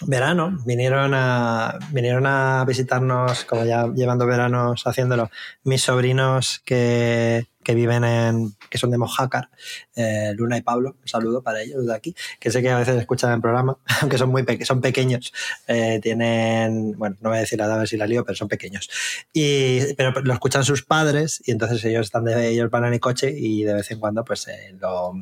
verano 0.02 0.58
vinieron 0.66 1.14
a, 1.14 1.80
vinieron 1.92 2.26
a 2.26 2.66
visitarnos, 2.68 3.46
como 3.46 3.64
ya 3.64 3.88
llevando 3.88 4.26
veranos 4.26 4.86
haciéndolo, 4.86 5.32
mis 5.64 5.84
sobrinos 5.84 6.62
que, 6.66 7.48
viven 7.66 8.04
en, 8.04 8.56
que 8.70 8.78
son 8.78 8.92
de 8.92 8.98
Mojácar, 8.98 9.50
eh, 9.96 10.34
Luna 10.36 10.58
y 10.58 10.62
Pablo, 10.62 10.98
un 11.02 11.08
saludo 11.08 11.42
para 11.42 11.62
ellos 11.62 11.86
de 11.86 11.96
aquí, 11.96 12.14
que 12.40 12.52
sé 12.52 12.62
que 12.62 12.70
a 12.70 12.78
veces 12.78 12.98
escuchan 12.98 13.32
el 13.32 13.42
programa, 13.42 13.78
aunque 14.02 14.18
son 14.18 14.30
muy 14.30 14.46
son 14.66 14.82
pequeños, 14.82 15.34
eh, 15.68 16.00
tienen, 16.04 16.98
bueno, 16.98 17.16
no 17.22 17.30
voy 17.30 17.38
a 17.38 17.42
decir 17.42 17.58
la 17.58 17.66
edad 17.66 17.76
a 17.76 17.80
ver 17.80 17.88
si 17.88 17.96
la 17.96 18.06
lío, 18.06 18.26
pero 18.26 18.36
son 18.36 18.50
pequeños. 18.50 18.90
Y, 19.32 19.94
pero 19.94 20.12
lo 20.22 20.34
escuchan 20.34 20.66
sus 20.66 20.84
padres 20.84 21.42
y 21.46 21.52
entonces 21.52 21.84
ellos 21.86 22.08
están 22.08 22.26
de, 22.26 22.50
ellos 22.50 22.70
van 22.70 22.86
en 22.86 22.94
el 22.94 23.00
coche 23.00 23.34
y 23.36 23.64
de 23.64 23.74
vez 23.74 23.90
en 23.92 24.00
cuando 24.00 24.26
pues 24.26 24.48
eh, 24.50 24.76
lo 24.78 25.14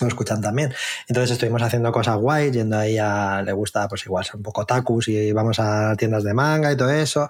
lo 0.00 0.08
escuchan 0.08 0.40
también. 0.40 0.74
Entonces 1.08 1.32
estuvimos 1.32 1.62
haciendo 1.62 1.90
cosas 1.90 2.16
guay, 2.16 2.50
yendo 2.50 2.78
ahí 2.78 2.98
a, 2.98 3.42
le 3.42 3.52
gusta 3.52 3.88
pues 3.88 4.04
igual 4.04 4.24
ser 4.24 4.36
un 4.36 4.42
poco 4.42 4.66
tacos 4.66 5.08
y 5.08 5.32
vamos 5.32 5.58
a 5.58 5.94
tiendas 5.96 6.24
de 6.24 6.34
manga 6.34 6.70
y 6.72 6.76
todo 6.76 6.90
eso. 6.90 7.28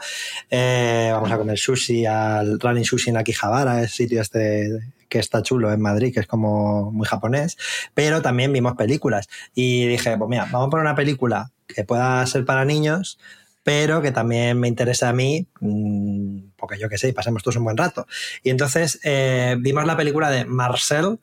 Eh, 0.50 1.11
vamos 1.12 1.31
a 1.31 1.38
comer 1.38 1.59
sushi 1.59 2.07
al 2.07 2.59
Running 2.59 2.85
Sushi 2.85 3.11
en 3.11 3.18
Akihabara, 3.18 3.83
el 3.83 3.88
sitio 3.88 4.20
este 4.20 4.92
que 5.09 5.20
está 5.20 5.40
chulo 5.42 5.72
en 5.72 5.81
Madrid, 5.81 6.12
que 6.12 6.20
es 6.20 6.26
como 6.26 6.90
muy 6.90 7.07
japonés, 7.07 7.57
pero 7.94 8.22
también 8.22 8.52
vimos 8.52 8.74
películas 8.74 9.29
y 9.55 9.87
dije, 9.87 10.16
pues 10.18 10.29
mira, 10.29 10.48
vamos 10.50 10.66
a 10.66 10.70
poner 10.70 10.87
una 10.87 10.96
película 10.96 11.52
que 11.68 11.85
pueda 11.85 12.26
ser 12.26 12.44
para 12.44 12.64
niños, 12.64 13.18
pero 13.62 14.00
que 14.00 14.12
también 14.12 14.61
me 14.61 14.68
interesa 14.68 15.09
a 15.09 15.12
mí, 15.12 15.48
mm, 15.61 16.50
porque 16.57 16.79
yo 16.79 16.88
qué 16.88 16.98
sé, 16.98 17.12
pasemos 17.12 17.42
todos 17.42 17.57
un 17.57 17.64
buen 17.64 17.76
rato. 17.76 18.07
Y 18.42 18.50
entonces 18.50 19.00
eh, 19.02 19.57
vimos 19.59 19.85
la 19.87 19.96
película 19.96 20.31
de 20.31 20.44
Marcel, 20.44 21.18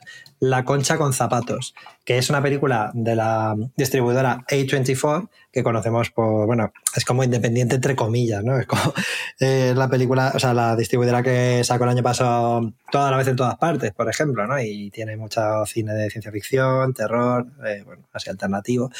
La 0.45 0.65
concha 0.65 0.97
con 0.97 1.13
zapatos, 1.13 1.73
que 2.03 2.17
es 2.17 2.29
una 2.29 2.41
película 2.41 2.91
de 2.93 3.15
la 3.15 3.56
distribuidora 3.77 4.43
A24, 4.49 5.29
que 5.53 5.63
conocemos 5.63 6.10
por, 6.10 6.45
bueno, 6.47 6.73
es 6.93 7.06
como 7.06 7.23
independiente 7.23 7.75
entre 7.75 7.95
comillas, 7.95 8.43
¿no? 8.43 8.60
Es 8.60 8.67
como 8.67 8.93
eh, 9.39 9.73
la 9.73 9.88
película, 9.88 10.34
o 10.36 10.39
sea, 10.39 10.53
la 10.53 10.75
distribuidora 10.75 11.23
que 11.23 11.63
sacó 11.63 11.86
el 11.86 11.91
año 11.91 12.03
pasado 12.03 12.73
toda 12.91 13.10
la 13.10 13.15
vez 13.15 13.29
en 13.29 13.38
todas 13.38 13.56
partes, 13.56 13.93
por 13.93 14.10
ejemplo, 14.10 14.45
¿no? 14.45 14.60
Y 14.60 14.91
tiene 14.91 15.15
mucho 15.15 15.39
cine 15.65 15.93
de 15.93 16.10
ciencia 16.10 16.29
ficción, 16.29 16.93
terror, 16.93 17.47
eh, 17.65 17.84
bueno, 17.86 18.03
así 18.12 18.29
alternativo. 18.29 18.91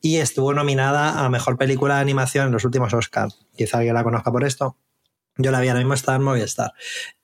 Y 0.00 0.18
estuvo 0.18 0.54
nominada 0.54 1.24
a 1.24 1.28
Mejor 1.28 1.58
Película 1.58 1.96
de 1.96 2.02
Animación 2.02 2.46
en 2.46 2.52
los 2.52 2.64
últimos 2.64 2.94
Oscars. 2.94 3.44
Quizá 3.56 3.78
alguien 3.78 3.94
la 3.94 4.04
conozca 4.04 4.30
por 4.30 4.44
esto. 4.44 4.76
Yo 5.38 5.50
la 5.50 5.58
vi 5.58 5.66
ahora 5.66 5.80
mismo, 5.80 5.94
está 5.94 6.14
en 6.14 6.22
Movistar. 6.22 6.72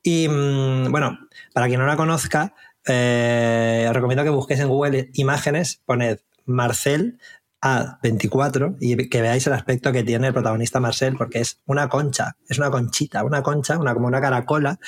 Y 0.02 0.26
mm, 0.28 0.90
bueno, 0.90 1.20
para 1.54 1.68
quien 1.68 1.78
no 1.78 1.86
la 1.86 1.96
conozca, 1.96 2.52
eh, 2.86 3.86
os 3.88 3.94
recomiendo 3.94 4.24
que 4.24 4.30
busquéis 4.30 4.60
en 4.60 4.68
Google 4.68 5.10
imágenes, 5.14 5.80
poned 5.84 6.18
Marcel 6.46 7.18
A24 7.60 8.76
y 8.80 9.08
que 9.08 9.20
veáis 9.20 9.46
el 9.46 9.52
aspecto 9.52 9.92
que 9.92 10.02
tiene 10.02 10.28
el 10.28 10.32
protagonista 10.32 10.80
Marcel, 10.80 11.16
porque 11.16 11.40
es 11.40 11.60
una 11.66 11.88
concha, 11.88 12.36
es 12.48 12.58
una 12.58 12.70
conchita, 12.70 13.24
una 13.24 13.42
concha, 13.42 13.78
una, 13.78 13.94
como 13.94 14.06
una 14.06 14.20
caracola. 14.20 14.78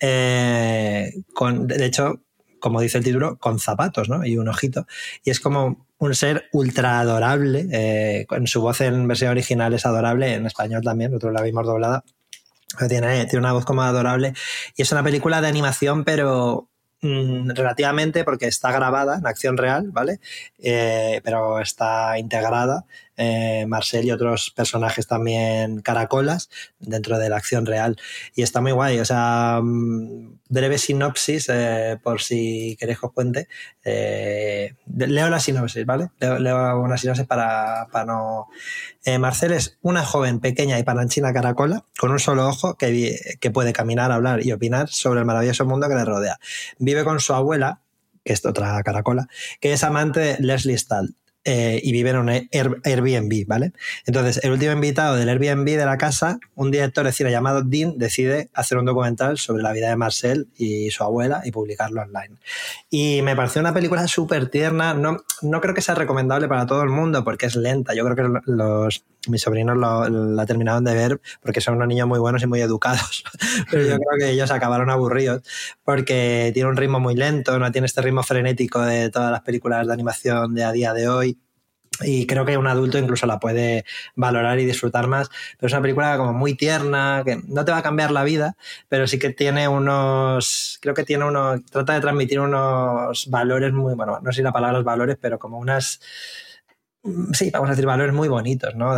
Eh, 0.00 1.22
con, 1.34 1.66
de 1.66 1.84
hecho, 1.84 2.22
como 2.60 2.80
dice 2.80 2.98
el 2.98 3.04
título, 3.04 3.36
con 3.38 3.58
zapatos, 3.58 4.08
¿no? 4.08 4.24
Y 4.24 4.38
un 4.38 4.48
ojito. 4.48 4.86
Y 5.22 5.30
es 5.30 5.38
como 5.38 5.86
un 5.98 6.14
ser 6.14 6.48
ultra 6.52 7.00
adorable. 7.00 7.68
Eh, 7.70 8.24
con 8.26 8.46
su 8.46 8.62
voz 8.62 8.80
en 8.80 9.06
versión 9.06 9.30
original 9.30 9.74
es 9.74 9.84
adorable, 9.84 10.32
en 10.34 10.46
español 10.46 10.82
también, 10.82 11.10
nosotros 11.10 11.34
la 11.34 11.42
vimos 11.42 11.66
doblada. 11.66 12.04
Tiene, 12.88 13.26
tiene 13.26 13.38
una 13.38 13.52
voz 13.52 13.66
como 13.66 13.82
adorable. 13.82 14.32
Y 14.76 14.82
es 14.82 14.90
una 14.92 15.02
película 15.02 15.42
de 15.42 15.48
animación, 15.48 16.04
pero 16.04 16.70
mm, 17.04 17.50
relativamente 17.50 18.24
porque 18.24 18.46
está 18.46 18.72
grabada 18.72 19.18
en 19.18 19.26
acción 19.26 19.56
real, 19.56 19.90
¿vale? 19.92 20.20
Eh, 20.58 21.20
pero 21.24 21.60
está 21.60 22.18
integrada 22.18 22.84
eh, 23.16 23.64
Marcel 23.68 24.06
y 24.06 24.10
otros 24.10 24.50
personajes 24.50 25.06
también 25.06 25.80
caracolas 25.82 26.50
dentro 26.80 27.18
de 27.18 27.28
la 27.28 27.36
acción 27.36 27.66
real. 27.66 27.96
Y 28.34 28.42
está 28.42 28.60
muy 28.60 28.72
guay. 28.72 28.98
O 29.00 29.04
sea, 29.04 29.60
mm, 29.62 30.33
breve 30.48 30.78
sinopsis, 30.78 31.48
eh, 31.48 31.98
por 32.02 32.20
si 32.20 32.76
queréis 32.78 32.98
que 33.00 33.06
os 33.06 33.12
cuente. 33.12 33.48
Eh, 33.84 34.74
leo 34.86 35.30
la 35.30 35.40
sinopsis, 35.40 35.84
¿vale? 35.86 36.10
Leo, 36.18 36.80
una 36.80 36.96
sinopsis 36.96 37.26
para, 37.26 37.88
para 37.90 38.04
no. 38.04 38.48
Marcel 39.18 39.52
es 39.52 39.78
una 39.82 40.04
joven 40.04 40.40
pequeña 40.40 40.78
y 40.78 40.82
palanchina 40.82 41.32
caracola 41.32 41.84
con 41.98 42.10
un 42.10 42.18
solo 42.18 42.48
ojo 42.48 42.76
que, 42.76 43.36
que 43.40 43.50
puede 43.50 43.72
caminar, 43.72 44.12
hablar 44.12 44.44
y 44.44 44.52
opinar 44.52 44.88
sobre 44.88 45.20
el 45.20 45.26
maravilloso 45.26 45.66
mundo 45.66 45.88
que 45.88 45.94
le 45.94 46.04
rodea. 46.04 46.38
Vive 46.78 47.04
con 47.04 47.20
su 47.20 47.34
abuela, 47.34 47.80
que 48.24 48.32
es 48.32 48.44
otra 48.46 48.82
caracola, 48.82 49.28
que 49.60 49.72
es 49.72 49.84
amante 49.84 50.20
de 50.20 50.36
Leslie 50.40 50.78
Stahl, 50.78 51.14
eh, 51.44 51.80
y 51.82 51.92
viven 51.92 52.16
en 52.16 52.20
un 52.22 52.28
Airbnb, 52.84 53.46
¿vale? 53.46 53.72
Entonces, 54.06 54.42
el 54.42 54.52
último 54.52 54.72
invitado 54.72 55.16
del 55.16 55.28
Airbnb 55.28 55.66
de 55.66 55.84
la 55.84 55.98
casa, 55.98 56.38
un 56.54 56.70
director 56.70 57.04
de 57.04 57.12
cine 57.12 57.30
llamado 57.30 57.62
Dean, 57.62 57.98
decide 57.98 58.48
hacer 58.54 58.78
un 58.78 58.86
documental 58.86 59.36
sobre 59.36 59.62
la 59.62 59.72
vida 59.72 59.90
de 59.90 59.96
Marcel 59.96 60.48
y 60.56 60.90
su 60.90 61.04
abuela 61.04 61.42
y 61.44 61.50
publicarlo 61.50 62.00
online. 62.00 62.36
Y 62.88 63.20
me 63.22 63.36
pareció 63.36 63.60
una 63.60 63.74
película 63.74 64.08
súper 64.08 64.48
tierna. 64.48 64.94
No, 64.94 65.18
no 65.42 65.60
creo 65.60 65.74
que 65.74 65.82
sea 65.82 65.94
recomendable 65.94 66.48
para 66.48 66.64
todo 66.64 66.82
el 66.82 66.88
mundo 66.88 67.24
porque 67.24 67.46
es 67.46 67.56
lenta. 67.56 67.94
Yo 67.94 68.04
creo 68.04 68.16
que 68.16 68.40
los, 68.46 69.04
mis 69.28 69.42
sobrinos 69.42 69.76
la 69.76 70.46
terminaron 70.46 70.84
de 70.84 70.94
ver 70.94 71.20
porque 71.40 71.60
son 71.60 71.76
unos 71.76 71.88
niños 71.88 72.08
muy 72.08 72.18
buenos 72.18 72.42
y 72.42 72.46
muy 72.46 72.60
educados. 72.60 73.24
Pero 73.70 73.82
yo 73.84 73.98
creo 73.98 74.18
que 74.18 74.30
ellos 74.30 74.50
acabaron 74.50 74.90
aburridos 74.90 75.42
porque 75.84 76.50
tiene 76.54 76.68
un 76.68 76.76
ritmo 76.76 77.00
muy 77.00 77.14
lento, 77.14 77.58
no 77.58 77.70
tiene 77.72 77.86
este 77.86 78.02
ritmo 78.02 78.22
frenético 78.22 78.80
de 78.82 79.10
todas 79.10 79.30
las 79.30 79.42
películas 79.42 79.86
de 79.86 79.92
animación 79.92 80.54
de 80.54 80.64
a 80.64 80.72
día 80.72 80.92
de 80.92 81.08
hoy 81.08 81.38
y 82.00 82.26
creo 82.26 82.44
que 82.44 82.56
un 82.56 82.66
adulto 82.66 82.98
incluso 82.98 83.26
la 83.26 83.38
puede 83.38 83.84
valorar 84.16 84.58
y 84.58 84.64
disfrutar 84.64 85.06
más. 85.06 85.30
Pero 85.58 85.68
es 85.68 85.72
una 85.72 85.82
película 85.82 86.16
como 86.16 86.32
muy 86.32 86.54
tierna, 86.54 87.22
que 87.24 87.40
no 87.46 87.64
te 87.64 87.72
va 87.72 87.78
a 87.78 87.82
cambiar 87.82 88.10
la 88.10 88.24
vida, 88.24 88.56
pero 88.88 89.06
sí 89.06 89.18
que 89.18 89.30
tiene 89.30 89.68
unos, 89.68 90.78
creo 90.80 90.94
que 90.94 91.04
tiene 91.04 91.24
unos, 91.24 91.64
trata 91.66 91.94
de 91.94 92.00
transmitir 92.00 92.40
unos 92.40 93.28
valores 93.30 93.72
muy, 93.72 93.94
bueno, 93.94 94.18
no 94.22 94.32
sé 94.32 94.38
si 94.38 94.42
la 94.42 94.52
palabra 94.52 94.78
es 94.78 94.84
valores, 94.84 95.16
pero 95.20 95.38
como 95.38 95.58
unas, 95.58 96.00
sí, 97.32 97.50
vamos 97.50 97.68
a 97.68 97.72
decir 97.72 97.86
valores 97.86 98.14
muy 98.14 98.28
bonitos, 98.28 98.74
¿no? 98.74 98.96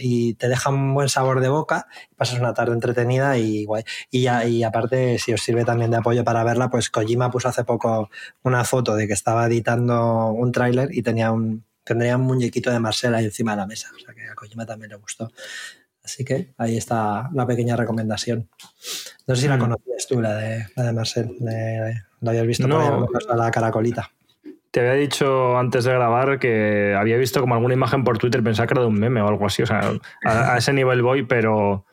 y 0.00 0.34
te 0.34 0.48
deja 0.48 0.70
un 0.70 0.94
buen 0.94 1.08
sabor 1.08 1.40
de 1.40 1.48
boca, 1.48 1.86
pasas 2.16 2.38
una 2.38 2.54
tarde 2.54 2.74
entretenida 2.74 3.38
y 3.38 3.64
guay. 3.64 3.84
Y, 4.10 4.28
y 4.28 4.62
aparte, 4.62 5.18
si 5.18 5.32
os 5.32 5.42
sirve 5.42 5.64
también 5.64 5.90
de 5.90 5.98
apoyo 5.98 6.24
para 6.24 6.44
verla, 6.44 6.70
pues 6.70 6.90
Kojima 6.90 7.30
puso 7.30 7.48
hace 7.48 7.64
poco 7.64 8.10
una 8.42 8.64
foto 8.64 8.94
de 8.94 9.06
que 9.06 9.14
estaba 9.14 9.46
editando 9.46 10.32
un 10.32 10.52
tráiler 10.52 10.88
y 10.92 11.02
tenía 11.02 11.32
un 11.32 11.64
tendría 11.86 12.16
un 12.16 12.22
muñequito 12.22 12.70
de 12.72 12.80
Marcel 12.80 13.14
ahí 13.14 13.26
encima 13.26 13.52
de 13.52 13.58
la 13.58 13.66
mesa. 13.66 13.90
O 13.94 13.98
sea 13.98 14.12
que 14.12 14.28
a 14.28 14.34
Kojima 14.34 14.66
también 14.66 14.90
le 14.90 14.96
gustó. 14.96 15.30
Así 16.02 16.24
que 16.24 16.52
ahí 16.58 16.76
está 16.76 17.30
la 17.32 17.46
pequeña 17.46 17.76
recomendación. 17.76 18.48
No 19.26 19.34
sé 19.34 19.42
si 19.42 19.48
la 19.48 19.56
mm. 19.56 19.60
conocías 19.60 20.06
tú, 20.08 20.20
la 20.20 20.34
de, 20.34 20.66
la 20.74 20.82
de 20.84 20.92
Marcel. 20.92 21.36
la 21.40 22.30
habías 22.30 22.46
visto 22.46 22.66
no. 22.66 23.06
por 23.06 23.36
la 23.36 23.50
caracolita. 23.50 24.10
Te 24.76 24.80
había 24.80 24.92
dicho 24.92 25.56
antes 25.56 25.84
de 25.84 25.92
grabar 25.94 26.38
que 26.38 26.94
había 26.94 27.16
visto 27.16 27.40
como 27.40 27.54
alguna 27.54 27.72
imagen 27.72 28.04
por 28.04 28.18
Twitter, 28.18 28.42
pensaba 28.42 28.66
que 28.66 28.74
era 28.74 28.82
de 28.82 28.88
un 28.88 29.00
meme 29.00 29.22
o 29.22 29.26
algo 29.26 29.46
así. 29.46 29.62
O 29.62 29.66
sea, 29.66 29.90
a 30.22 30.58
ese 30.58 30.74
nivel 30.74 31.00
voy, 31.00 31.22
pero 31.22 31.86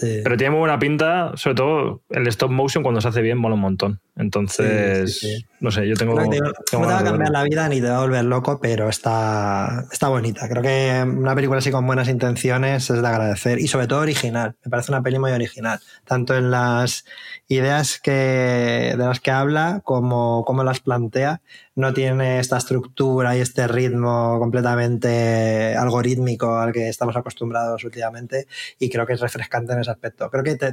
pero 0.00 0.36
tiene 0.36 0.50
muy 0.50 0.60
buena 0.60 0.78
pinta, 0.78 1.32
sobre 1.34 1.56
todo 1.56 2.02
el 2.10 2.26
stop 2.28 2.50
motion 2.50 2.82
cuando 2.82 3.00
se 3.00 3.08
hace 3.08 3.22
bien 3.22 3.38
mola 3.38 3.56
un 3.56 3.60
montón. 3.60 4.00
Entonces, 4.16 5.44
no 5.60 5.70
sé, 5.70 5.88
yo 5.88 5.96
tengo... 5.96 6.14
no 6.14 6.28
te 6.30 6.76
va 6.76 6.98
a 6.98 7.04
cambiar 7.04 7.30
la 7.30 7.42
vida 7.44 7.68
ni 7.68 7.80
te 7.80 7.88
va 7.88 7.98
a 7.98 8.00
volver 8.00 8.24
loco, 8.24 8.60
pero 8.60 8.88
está, 8.88 9.84
está 9.90 10.08
bonita. 10.08 10.48
Creo 10.48 10.62
que 10.62 11.02
una 11.06 11.34
película 11.34 11.58
así 11.58 11.70
con 11.70 11.86
buenas 11.86 12.08
intenciones 12.08 12.88
es 12.88 13.02
de 13.02 13.08
agradecer 13.08 13.58
y 13.58 13.68
sobre 13.68 13.86
todo 13.86 14.00
original. 14.00 14.54
Me 14.64 14.70
parece 14.70 14.92
una 14.92 15.02
peli 15.02 15.18
muy 15.18 15.32
original, 15.32 15.80
tanto 16.04 16.36
en 16.36 16.50
las 16.50 17.04
ideas 17.50 18.00
que, 18.00 18.94
de 18.96 18.96
las 18.96 19.18
que 19.18 19.32
habla 19.32 19.80
como, 19.84 20.44
como 20.44 20.62
las 20.62 20.78
plantea 20.78 21.42
no 21.74 21.92
tiene 21.92 22.38
esta 22.38 22.56
estructura 22.56 23.36
y 23.36 23.40
este 23.40 23.66
ritmo 23.66 24.38
completamente 24.38 25.74
algorítmico 25.76 26.58
al 26.58 26.72
que 26.72 26.88
estamos 26.88 27.16
acostumbrados 27.16 27.82
últimamente 27.82 28.46
y 28.78 28.88
creo 28.88 29.04
que 29.04 29.14
es 29.14 29.20
refrescante 29.20 29.72
en 29.72 29.80
ese 29.80 29.90
aspecto. 29.90 30.30
Creo 30.30 30.44
que 30.44 30.54
te, 30.54 30.72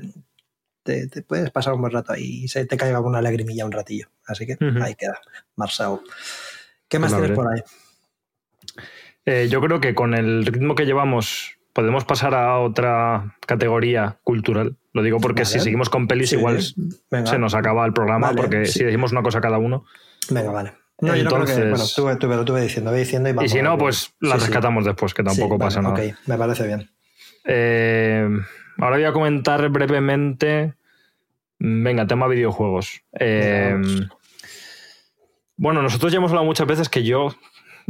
te, 0.84 1.23
puedes 1.23 1.49
pasar 1.49 1.73
un 1.73 1.82
buen 1.82 1.93
rato 1.93 2.13
ahí 2.13 2.43
y 2.43 2.47
se 2.47 2.63
te 2.67 2.78
caiga 2.78 2.97
alguna 2.97 3.23
lagrimilla 3.23 3.65
un 3.65 3.71
ratillo. 3.71 4.09
Así 4.28 4.45
que 4.45 4.55
ahí 4.80 4.93
queda, 4.93 5.19
Marcel. 5.55 5.97
¿Qué 6.88 6.99
más 6.99 7.11
tienes 7.11 7.32
por 7.32 7.51
ahí? 7.51 7.61
Eh, 9.25 9.47
yo 9.49 9.61
creo 9.61 9.82
que 9.82 9.95
con 9.95 10.13
el 10.13 10.45
ritmo 10.45 10.75
que 10.75 10.86
llevamos 10.86 11.57
podemos 11.78 12.05
pasar 12.05 12.34
a 12.34 12.57
otra 12.57 13.36
categoría 13.45 14.17
cultural. 14.23 14.78
Lo 14.93 15.03
digo 15.03 15.19
porque 15.19 15.45
si 15.45 15.59
seguimos 15.59 15.91
con 15.91 16.07
pelis 16.07 16.34
igual 16.34 16.59
se 16.59 17.38
nos 17.38 17.53
acaba 17.53 17.86
el 17.86 17.93
programa 17.93 18.32
porque 18.36 18.65
si 18.65 18.84
decimos 18.84 19.11
una 19.11 19.21
cosa 19.21 19.41
cada 19.41 19.59
uno. 19.59 19.86
Venga, 20.32 20.49
vale. 20.49 20.73
No, 20.99 21.13
Entonces, 21.13 21.55
yo 21.95 22.01
bueno, 22.01 22.17
tuve, 22.17 22.36
lo 22.36 22.45
tuve 22.45 22.61
diciendo, 22.63 22.91
diciendo 22.91 23.30
y, 23.30 23.45
y 23.45 23.49
si 23.49 23.61
no, 23.61 23.78
pues 23.78 24.11
la 24.19 24.38
rescatamos 24.38 24.86
después, 24.86 25.13
que 25.13 25.21
tampoco 25.21 25.59
pasa 25.59 25.84
nada. 25.84 25.93
Ok, 25.93 26.15
me 26.25 26.36
parece 26.36 26.65
bien. 26.65 26.89
Eh, 27.45 28.28
ahora 28.80 28.95
voy 28.95 29.05
a 29.05 29.13
comentar 29.13 29.69
brevemente. 29.69 30.73
Venga, 31.59 32.07
tema 32.07 32.28
videojuegos. 32.28 33.03
Eh, 33.19 33.80
bueno, 35.57 35.84
nosotros 35.84 36.11
ya 36.11 36.17
hemos 36.17 36.32
hablado 36.32 36.47
muchas 36.47 36.65
veces 36.65 36.89
que 36.89 37.03
yo 37.03 37.36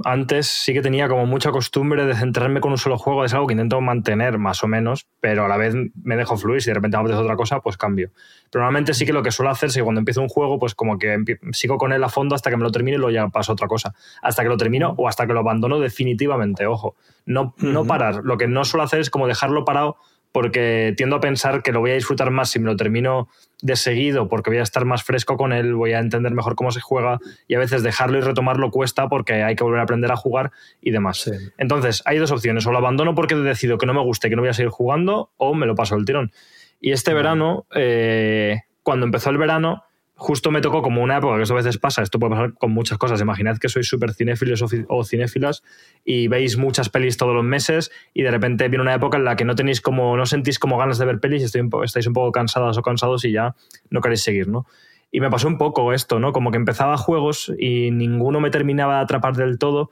antes 0.03 0.47
sí 0.47 0.73
que 0.73 0.81
tenía 0.81 1.07
como 1.07 1.25
mucha 1.25 1.51
costumbre 1.51 2.05
de 2.05 2.15
centrarme 2.15 2.61
con 2.61 2.71
un 2.71 2.77
solo 2.77 2.97
juego, 2.97 3.25
es 3.25 3.33
algo 3.33 3.47
que 3.47 3.53
intento 3.53 3.81
mantener 3.81 4.37
más 4.37 4.63
o 4.63 4.67
menos, 4.67 5.07
pero 5.19 5.45
a 5.45 5.47
la 5.47 5.57
vez 5.57 5.73
me 6.03 6.15
dejo 6.15 6.37
fluir, 6.37 6.61
si 6.61 6.69
de 6.69 6.75
repente 6.75 6.97
me 6.97 7.01
apetece 7.01 7.21
otra 7.21 7.35
cosa, 7.35 7.59
pues 7.61 7.77
cambio. 7.77 8.11
Pero 8.51 8.63
normalmente 8.63 8.93
sí 8.93 9.05
que 9.05 9.13
lo 9.13 9.23
que 9.23 9.31
suelo 9.31 9.49
hacer 9.49 9.69
es 9.69 9.75
que 9.75 9.83
cuando 9.83 9.99
empiezo 9.99 10.21
un 10.21 10.29
juego, 10.29 10.59
pues 10.59 10.75
como 10.75 10.99
que 10.99 11.39
sigo 11.51 11.77
con 11.77 11.93
él 11.93 12.03
a 12.03 12.09
fondo 12.09 12.35
hasta 12.35 12.49
que 12.49 12.57
me 12.57 12.63
lo 12.63 12.71
termine 12.71 12.97
y 12.97 12.99
luego 12.99 13.11
ya 13.11 13.27
paso 13.29 13.51
a 13.51 13.53
otra 13.53 13.67
cosa. 13.67 13.93
Hasta 14.21 14.43
que 14.43 14.49
lo 14.49 14.57
termino 14.57 14.93
o 14.97 15.07
hasta 15.07 15.25
que 15.25 15.33
lo 15.33 15.39
abandono 15.39 15.79
definitivamente, 15.79 16.67
ojo. 16.67 16.95
No, 17.25 17.55
no 17.57 17.85
parar. 17.85 18.21
Lo 18.23 18.37
que 18.37 18.47
no 18.47 18.63
suelo 18.63 18.83
hacer 18.83 19.01
es 19.01 19.09
como 19.09 19.27
dejarlo 19.27 19.65
parado 19.65 19.97
porque 20.31 20.93
tiendo 20.95 21.15
a 21.15 21.19
pensar 21.19 21.63
que 21.63 21.71
lo 21.71 21.79
voy 21.79 21.91
a 21.91 21.95
disfrutar 21.95 22.31
más 22.31 22.49
si 22.49 22.59
me 22.59 22.65
lo 22.65 22.75
termino 22.75 23.27
de 23.61 23.75
seguido, 23.75 24.27
porque 24.27 24.49
voy 24.49 24.59
a 24.59 24.63
estar 24.63 24.85
más 24.85 25.03
fresco 25.03 25.37
con 25.37 25.51
él, 25.51 25.73
voy 25.73 25.93
a 25.93 25.99
entender 25.99 26.31
mejor 26.33 26.55
cómo 26.55 26.71
se 26.71 26.79
juega 26.79 27.19
y 27.47 27.55
a 27.55 27.59
veces 27.59 27.81
dejarlo 27.83 28.17
y 28.17 28.21
retomarlo 28.21 28.69
cuesta 28.69 29.07
porque 29.09 29.43
hay 29.43 29.55
que 29.55 29.63
volver 29.63 29.79
a 29.79 29.83
aprender 29.83 30.11
a 30.11 30.15
jugar 30.15 30.51
y 30.81 30.91
demás. 30.91 31.31
Entonces, 31.57 32.03
hay 32.05 32.17
dos 32.17 32.31
opciones, 32.31 32.65
o 32.67 32.71
lo 32.71 32.77
abandono 32.77 33.15
porque 33.15 33.35
decido 33.35 33.77
que 33.77 33.85
no 33.85 33.93
me 33.93 34.01
guste, 34.01 34.29
que 34.29 34.35
no 34.35 34.41
voy 34.41 34.49
a 34.49 34.53
seguir 34.53 34.69
jugando, 34.69 35.31
o 35.37 35.53
me 35.53 35.65
lo 35.65 35.75
paso 35.75 35.95
el 35.95 36.05
tirón. 36.05 36.31
Y 36.79 36.91
este 36.91 37.13
verano, 37.13 37.65
eh, 37.73 38.61
cuando 38.83 39.05
empezó 39.05 39.31
el 39.31 39.37
verano, 39.37 39.83
justo 40.17 40.49
me 40.49 40.61
tocó 40.61 40.81
como 40.81 41.03
una 41.03 41.17
época, 41.17 41.37
que 41.37 41.43
eso 41.43 41.53
a 41.53 41.57
veces 41.57 41.77
pasa, 41.77 42.01
esto 42.01 42.19
puede 42.19 42.31
pasar 42.31 42.53
con 42.55 42.71
muchas 42.71 42.97
cosas. 42.97 43.21
Imaginad 43.21 43.57
que 43.57 43.69
sois 43.69 43.87
súper 43.87 44.13
cinéfilos 44.13 44.63
o 44.89 45.03
cinéfilas 45.03 45.63
y 46.03 46.27
veis 46.27 46.57
muchas 46.57 46.89
pelis 46.89 47.17
todos 47.17 47.35
los 47.35 47.43
meses 47.43 47.91
y 48.15 48.23
de 48.23 48.31
repente 48.31 48.67
viene 48.67 48.81
una 48.81 48.95
época 48.95 49.17
en 49.17 49.25
la 49.25 49.35
que 49.35 49.45
no 49.45 49.55
tenéis 49.55 49.79
como, 49.79 50.17
no 50.17 50.25
sentís 50.25 50.57
como 50.57 50.77
ganas 50.77 50.97
de 50.97 51.05
ver 51.05 51.19
pelis 51.19 51.43
y 51.43 51.45
estáis 51.83 52.07
un 52.07 52.13
poco 52.13 52.31
cansadas 52.31 52.77
o 52.77 52.81
cansados 52.81 53.25
y 53.25 53.31
ya 53.31 53.55
no 53.91 54.01
queréis 54.01 54.23
seguir, 54.23 54.47
¿no? 54.47 54.65
Y 55.11 55.21
me 55.21 55.29
pasó 55.29 55.47
un 55.47 55.57
poco 55.57 55.93
esto, 55.93 56.19
¿no? 56.19 56.33
Como 56.33 56.49
que 56.51 56.57
empezaba 56.57 56.97
juegos 56.97 57.53
y 57.57 57.91
ninguno 57.91 58.39
me 58.39 58.49
terminaba 58.49 58.95
de 58.97 59.01
atrapar 59.03 59.35
del 59.35 59.59
todo 59.59 59.91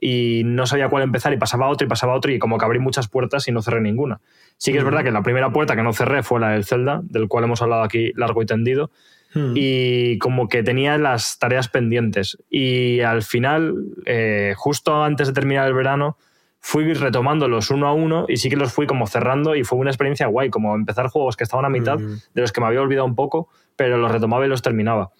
y 0.00 0.42
no 0.44 0.66
sabía 0.66 0.88
cuál 0.88 1.02
empezar 1.02 1.32
y 1.32 1.36
pasaba 1.36 1.68
otro 1.68 1.86
y 1.86 1.88
pasaba 1.88 2.14
otro 2.14 2.32
y 2.32 2.38
como 2.38 2.58
que 2.58 2.64
abrí 2.64 2.78
muchas 2.78 3.08
puertas 3.08 3.46
y 3.48 3.52
no 3.52 3.62
cerré 3.62 3.80
ninguna. 3.80 4.20
Sí 4.56 4.72
que 4.72 4.78
es 4.78 4.84
verdad 4.84 5.04
que 5.04 5.10
la 5.10 5.22
primera 5.22 5.50
puerta 5.50 5.76
que 5.76 5.82
no 5.82 5.92
cerré 5.92 6.22
fue 6.22 6.40
la 6.40 6.50
del 6.50 6.64
Zelda, 6.64 7.00
del 7.04 7.28
cual 7.28 7.44
hemos 7.44 7.62
hablado 7.62 7.82
aquí 7.82 8.12
largo 8.14 8.42
y 8.42 8.46
tendido, 8.46 8.90
Hmm. 9.34 9.52
y 9.54 10.18
como 10.18 10.48
que 10.48 10.62
tenía 10.62 10.96
las 10.98 11.38
tareas 11.38 11.68
pendientes. 11.68 12.38
Y 12.48 13.00
al 13.00 13.22
final, 13.22 13.74
eh, 14.06 14.54
justo 14.56 15.02
antes 15.02 15.28
de 15.28 15.34
terminar 15.34 15.66
el 15.66 15.74
verano, 15.74 16.16
fui 16.60 16.92
retomándolos 16.94 17.70
uno 17.70 17.86
a 17.86 17.92
uno 17.92 18.26
y 18.28 18.38
sí 18.38 18.48
que 18.48 18.56
los 18.56 18.72
fui 18.72 18.86
como 18.86 19.06
cerrando 19.06 19.54
y 19.54 19.62
fue 19.62 19.78
una 19.78 19.90
experiencia 19.90 20.26
guay, 20.26 20.50
como 20.50 20.74
empezar 20.74 21.08
juegos 21.08 21.36
que 21.36 21.44
estaban 21.44 21.64
a 21.64 21.68
mitad, 21.68 21.98
hmm. 21.98 22.18
de 22.34 22.40
los 22.40 22.52
que 22.52 22.60
me 22.60 22.66
había 22.66 22.80
olvidado 22.80 23.06
un 23.06 23.14
poco, 23.14 23.48
pero 23.76 23.98
los 23.98 24.10
retomaba 24.10 24.46
y 24.46 24.48
los 24.48 24.62
terminaba. 24.62 25.12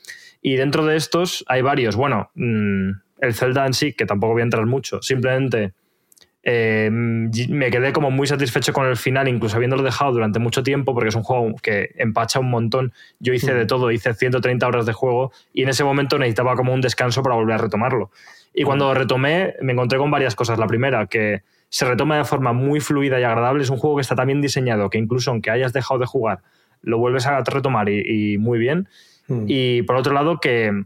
Y 0.42 0.56
dentro 0.56 0.84
de 0.84 0.96
estos 0.96 1.44
hay 1.48 1.62
varios. 1.62 1.96
Bueno, 1.96 2.30
mm, 2.34 2.90
el 3.20 3.34
Zelda 3.34 3.66
en 3.66 3.74
sí, 3.74 3.92
que 3.92 4.06
tampoco 4.06 4.32
voy 4.34 4.42
a 4.42 4.44
entrar 4.44 4.66
mucho, 4.66 5.02
simplemente 5.02 5.74
eh, 6.48 6.88
me 6.92 7.72
quedé 7.72 7.92
como 7.92 8.12
muy 8.12 8.28
satisfecho 8.28 8.72
con 8.72 8.86
el 8.86 8.96
final, 8.96 9.26
incluso 9.26 9.56
habiéndolo 9.56 9.82
dejado 9.82 10.12
durante 10.12 10.38
mucho 10.38 10.62
tiempo, 10.62 10.94
porque 10.94 11.08
es 11.08 11.16
un 11.16 11.24
juego 11.24 11.52
que 11.60 11.90
empacha 11.96 12.38
un 12.38 12.50
montón. 12.50 12.92
Yo 13.18 13.34
hice 13.34 13.52
de 13.52 13.66
todo, 13.66 13.90
hice 13.90 14.14
130 14.14 14.64
horas 14.64 14.86
de 14.86 14.92
juego 14.92 15.32
y 15.52 15.64
en 15.64 15.70
ese 15.70 15.82
momento 15.82 16.20
necesitaba 16.20 16.54
como 16.54 16.72
un 16.72 16.80
descanso 16.80 17.20
para 17.24 17.34
volver 17.34 17.56
a 17.56 17.58
retomarlo. 17.58 18.12
Y 18.54 18.62
cuando 18.62 18.94
retomé, 18.94 19.54
me 19.60 19.72
encontré 19.72 19.98
con 19.98 20.08
varias 20.12 20.36
cosas. 20.36 20.56
La 20.56 20.68
primera, 20.68 21.06
que 21.06 21.42
se 21.68 21.84
retoma 21.84 22.16
de 22.16 22.24
forma 22.24 22.52
muy 22.52 22.78
fluida 22.78 23.18
y 23.18 23.24
agradable. 23.24 23.64
Es 23.64 23.70
un 23.70 23.78
juego 23.78 23.96
que 23.96 24.02
está 24.02 24.14
tan 24.14 24.28
bien 24.28 24.40
diseñado 24.40 24.88
que 24.88 24.98
incluso 24.98 25.32
aunque 25.32 25.50
hayas 25.50 25.72
dejado 25.72 25.98
de 25.98 26.06
jugar, 26.06 26.42
lo 26.80 26.98
vuelves 26.98 27.26
a 27.26 27.40
retomar 27.40 27.88
y, 27.88 28.38
muy 28.38 28.60
bien. 28.60 28.88
Y 29.48 29.82
por 29.82 29.96
otro 29.96 30.14
lado, 30.14 30.38
que 30.38 30.84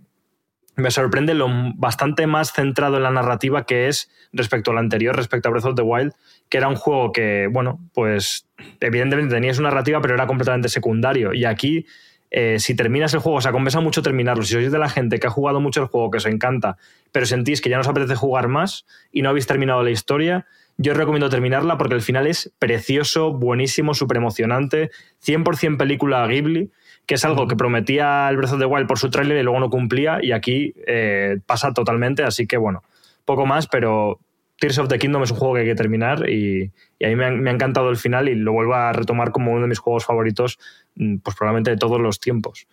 me 0.80 0.90
sorprende 0.90 1.34
lo 1.34 1.48
bastante 1.76 2.26
más 2.26 2.52
centrado 2.52 2.96
en 2.96 3.02
la 3.02 3.10
narrativa 3.10 3.64
que 3.64 3.88
es 3.88 4.10
respecto 4.32 4.70
al 4.70 4.78
anterior, 4.78 5.16
respecto 5.16 5.48
a 5.48 5.52
Breath 5.52 5.66
of 5.66 5.74
the 5.74 5.82
Wild, 5.82 6.12
que 6.48 6.58
era 6.58 6.68
un 6.68 6.76
juego 6.76 7.12
que, 7.12 7.48
bueno, 7.50 7.80
pues 7.94 8.46
evidentemente 8.80 9.34
tenías 9.34 9.58
una 9.58 9.70
narrativa, 9.70 10.00
pero 10.00 10.14
era 10.14 10.26
completamente 10.26 10.68
secundario. 10.68 11.32
Y 11.32 11.44
aquí, 11.44 11.86
eh, 12.30 12.58
si 12.58 12.74
terminas 12.74 13.14
el 13.14 13.20
juego, 13.20 13.38
o 13.38 13.40
sea, 13.40 13.52
compensa 13.52 13.80
mucho 13.80 14.02
terminarlo. 14.02 14.42
Si 14.42 14.54
sois 14.54 14.72
de 14.72 14.78
la 14.78 14.88
gente 14.88 15.18
que 15.18 15.26
ha 15.26 15.30
jugado 15.30 15.60
mucho 15.60 15.82
el 15.82 15.86
juego, 15.86 16.10
que 16.10 16.18
os 16.18 16.26
encanta, 16.26 16.76
pero 17.12 17.26
sentís 17.26 17.60
que 17.60 17.70
ya 17.70 17.76
no 17.76 17.82
os 17.82 17.88
apetece 17.88 18.14
jugar 18.14 18.48
más 18.48 18.86
y 19.12 19.22
no 19.22 19.30
habéis 19.30 19.46
terminado 19.46 19.82
la 19.82 19.90
historia, 19.90 20.46
yo 20.76 20.92
os 20.92 20.98
recomiendo 20.98 21.28
terminarla 21.28 21.76
porque 21.76 21.94
el 21.94 22.00
final 22.00 22.26
es 22.26 22.52
precioso, 22.58 23.32
buenísimo, 23.32 23.92
súper 23.94 24.16
emocionante, 24.16 24.90
100% 25.22 25.76
película 25.76 26.26
Ghibli 26.26 26.70
que 27.10 27.16
es 27.16 27.24
algo 27.24 27.48
que 27.48 27.56
prometía 27.56 28.28
el 28.28 28.36
Breath 28.36 28.52
of 28.52 28.60
the 28.60 28.66
Wild 28.66 28.86
por 28.86 28.96
su 28.96 29.10
tráiler 29.10 29.38
y 29.38 29.42
luego 29.42 29.58
no 29.58 29.68
cumplía, 29.68 30.20
y 30.22 30.30
aquí 30.30 30.72
eh, 30.86 31.40
pasa 31.44 31.72
totalmente, 31.72 32.22
así 32.22 32.46
que 32.46 32.56
bueno, 32.56 32.84
poco 33.24 33.46
más, 33.46 33.66
pero 33.66 34.20
Tears 34.60 34.78
of 34.78 34.86
the 34.86 34.96
Kingdom 34.96 35.24
es 35.24 35.32
un 35.32 35.36
juego 35.36 35.54
que 35.54 35.62
hay 35.62 35.66
que 35.66 35.74
terminar 35.74 36.30
y, 36.30 36.70
a 37.04 37.08
mí 37.08 37.16
me 37.16 37.24
ha, 37.24 37.30
me 37.32 37.50
ha, 37.50 37.52
encantado 37.52 37.90
el 37.90 37.96
final 37.96 38.28
y 38.28 38.36
lo 38.36 38.52
vuelvo 38.52 38.74
a 38.74 38.92
retomar 38.92 39.32
como 39.32 39.50
uno 39.50 39.62
de 39.62 39.66
mis 39.66 39.80
juegos 39.80 40.04
favoritos, 40.04 40.60
mm, 40.94 41.16
pues 41.16 41.34
probablemente 41.34 41.72
de 41.72 41.78
todos 41.78 42.00
los 42.00 42.20
tiempos. 42.20 42.68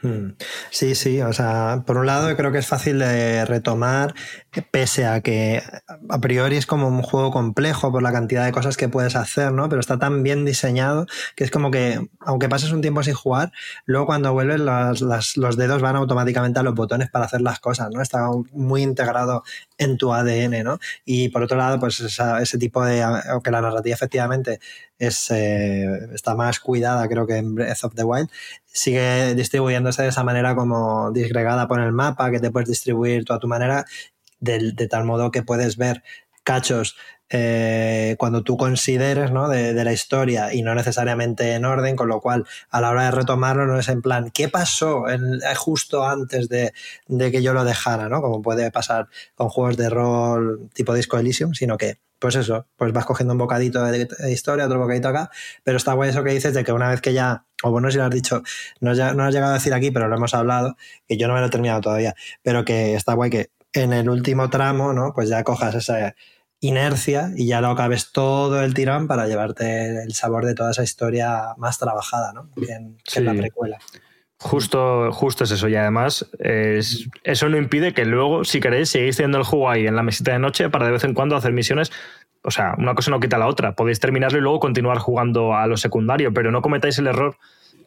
Hmm. 0.00 0.30
Sí, 0.70 0.94
sí, 0.94 1.20
o 1.20 1.34
sea, 1.34 1.82
por 1.86 1.98
un 1.98 2.06
lado 2.06 2.34
creo 2.34 2.50
que 2.50 2.58
es 2.58 2.66
fácil 2.66 2.98
de 2.98 3.44
retomar, 3.44 4.14
pese 4.60 5.06
a 5.06 5.22
que 5.22 5.62
a 6.10 6.18
priori 6.20 6.56
es 6.56 6.66
como 6.66 6.88
un 6.88 7.00
juego 7.00 7.30
complejo 7.30 7.90
por 7.90 8.02
la 8.02 8.12
cantidad 8.12 8.44
de 8.44 8.52
cosas 8.52 8.76
que 8.76 8.90
puedes 8.90 9.16
hacer, 9.16 9.50
¿no? 9.52 9.70
Pero 9.70 9.80
está 9.80 9.98
tan 9.98 10.22
bien 10.22 10.44
diseñado 10.44 11.06
que 11.36 11.44
es 11.44 11.50
como 11.50 11.70
que, 11.70 12.06
aunque 12.20 12.50
pases 12.50 12.72
un 12.72 12.82
tiempo 12.82 13.02
sin 13.02 13.14
jugar, 13.14 13.52
luego 13.86 14.04
cuando 14.04 14.32
vuelves 14.34 14.60
los 14.60 15.56
dedos 15.56 15.80
van 15.80 15.96
automáticamente 15.96 16.60
a 16.60 16.62
los 16.62 16.74
botones 16.74 17.08
para 17.08 17.24
hacer 17.24 17.40
las 17.40 17.60
cosas, 17.60 17.88
¿no? 17.90 18.02
Está 18.02 18.28
muy 18.52 18.82
integrado 18.82 19.42
en 19.78 19.96
tu 19.96 20.12
ADN, 20.12 20.62
¿no? 20.62 20.78
Y 21.06 21.30
por 21.30 21.42
otro 21.42 21.56
lado, 21.56 21.80
pues 21.80 22.00
ese 22.00 22.58
tipo 22.58 22.84
de, 22.84 23.02
aunque 23.02 23.50
la 23.50 23.62
narrativa 23.62 23.94
efectivamente 23.94 24.60
es, 24.98 25.30
eh, 25.30 26.10
está 26.12 26.34
más 26.36 26.60
cuidada 26.60 27.08
creo 27.08 27.26
que 27.26 27.36
en 27.36 27.54
Breath 27.54 27.84
of 27.84 27.94
the 27.94 28.04
Wild, 28.04 28.28
sigue 28.66 29.34
distribuyéndose 29.34 30.02
de 30.02 30.08
esa 30.08 30.24
manera 30.24 30.54
como 30.54 31.10
disgregada 31.12 31.68
por 31.68 31.80
el 31.80 31.92
mapa, 31.92 32.30
que 32.30 32.40
te 32.40 32.50
puedes 32.50 32.68
distribuir 32.68 33.24
tú 33.24 33.32
a 33.32 33.38
tu 33.38 33.48
manera, 33.48 33.84
de, 34.42 34.88
tal 34.88 35.04
modo 35.04 35.30
que 35.30 35.42
puedes 35.42 35.76
ver 35.76 36.02
cachos 36.44 36.96
eh, 37.30 38.16
cuando 38.18 38.42
tú 38.42 38.56
consideres 38.56 39.30
¿no? 39.30 39.48
de, 39.48 39.72
la 39.84 39.92
historia 39.92 40.52
y 40.52 40.62
no 40.62 40.74
necesariamente 40.74 41.54
en 41.54 41.64
orden, 41.64 41.96
con 41.96 42.08
lo 42.08 42.20
cual 42.20 42.44
a 42.68 42.80
la 42.80 42.90
hora 42.90 43.04
de 43.04 43.10
retomarlo 43.12 43.66
no 43.66 43.78
es 43.78 43.88
en 43.88 44.02
plan, 44.02 44.30
¿qué 44.30 44.48
pasó 44.48 45.08
en, 45.08 45.36
eh, 45.36 45.54
justo 45.56 46.04
antes 46.04 46.48
de, 46.48 46.74
de, 47.06 47.30
que 47.30 47.42
yo 47.42 47.54
lo 47.54 47.64
dejara? 47.64 48.08
¿no? 48.08 48.20
Como 48.20 48.42
puede 48.42 48.70
pasar 48.70 49.08
con 49.34 49.48
juegos 49.48 49.76
de 49.76 49.88
rol 49.88 50.68
tipo 50.74 50.92
Disco 50.92 51.18
Elysium, 51.18 51.54
sino 51.54 51.78
que 51.78 51.98
pues 52.22 52.36
eso, 52.36 52.68
pues 52.76 52.92
vas 52.92 53.04
cogiendo 53.04 53.32
un 53.34 53.38
bocadito 53.38 53.82
de, 53.84 54.08
historia, 54.30 54.66
otro 54.66 54.78
bocadito 54.78 55.08
acá, 55.08 55.28
pero 55.64 55.76
está 55.76 55.92
guay 55.94 56.10
eso 56.10 56.22
que 56.22 56.30
dices 56.30 56.54
de 56.54 56.62
que 56.62 56.70
una 56.70 56.88
vez 56.88 57.00
que 57.00 57.12
ya, 57.12 57.46
o 57.64 57.72
bueno, 57.72 57.90
si 57.90 57.98
lo 57.98 58.04
has 58.04 58.10
dicho, 58.12 58.44
no, 58.78 58.94
ya, 58.94 59.12
no 59.12 59.24
has 59.24 59.34
llegado 59.34 59.50
a 59.50 59.54
decir 59.54 59.74
aquí, 59.74 59.90
pero 59.90 60.06
lo 60.06 60.14
hemos 60.14 60.32
hablado, 60.32 60.76
que 61.08 61.16
yo 61.16 61.26
no 61.26 61.34
me 61.34 61.40
lo 61.40 61.46
he 61.46 61.50
terminado 61.50 61.80
todavía, 61.80 62.14
pero 62.42 62.64
que 62.64 62.94
está 62.94 63.14
guay 63.14 63.28
que 63.28 63.50
en 63.72 63.92
el 63.92 64.08
último 64.08 64.50
tramo, 64.50 64.92
¿no? 64.92 65.12
Pues 65.14 65.28
ya 65.28 65.44
cojas 65.44 65.74
esa 65.74 66.14
inercia 66.60 67.32
y 67.36 67.46
ya 67.46 67.60
lo 67.60 67.68
acabes 67.68 68.12
todo 68.12 68.62
el 68.62 68.72
tirón 68.72 69.08
para 69.08 69.26
llevarte 69.26 70.02
el 70.02 70.14
sabor 70.14 70.46
de 70.46 70.54
toda 70.54 70.70
esa 70.70 70.84
historia 70.84 71.54
más 71.56 71.78
trabajada, 71.78 72.32
¿no? 72.32 72.50
Que 72.54 72.72
en, 72.72 73.24
la 73.24 73.34
precuela. 73.34 73.78
Justo, 74.38 75.10
justo 75.12 75.44
es 75.44 75.50
eso. 75.50 75.68
Y 75.68 75.76
además, 75.76 76.30
eso 76.38 77.48
no 77.48 77.56
impide 77.56 77.94
que 77.94 78.04
luego, 78.04 78.44
si 78.44 78.60
queréis, 78.60 78.90
sigáis 78.90 79.16
teniendo 79.16 79.38
el 79.38 79.44
juego 79.44 79.70
ahí 79.70 79.86
en 79.86 79.96
la 79.96 80.02
mesita 80.02 80.32
de 80.32 80.38
noche 80.38 80.70
para 80.70 80.86
de 80.86 80.92
vez 80.92 81.04
en 81.04 81.14
cuando 81.14 81.36
hacer 81.36 81.52
misiones. 81.52 81.90
O 82.44 82.50
sea, 82.50 82.74
una 82.78 82.94
cosa 82.94 83.10
no 83.10 83.20
quita 83.20 83.38
la 83.38 83.46
otra. 83.46 83.74
Podéis 83.74 84.00
terminarlo 84.00 84.38
y 84.38 84.42
luego 84.42 84.60
continuar 84.60 84.98
jugando 84.98 85.54
a 85.54 85.66
lo 85.66 85.76
secundario, 85.76 86.32
pero 86.32 86.50
no 86.50 86.62
cometáis 86.62 86.98
el 86.98 87.06
error 87.06 87.36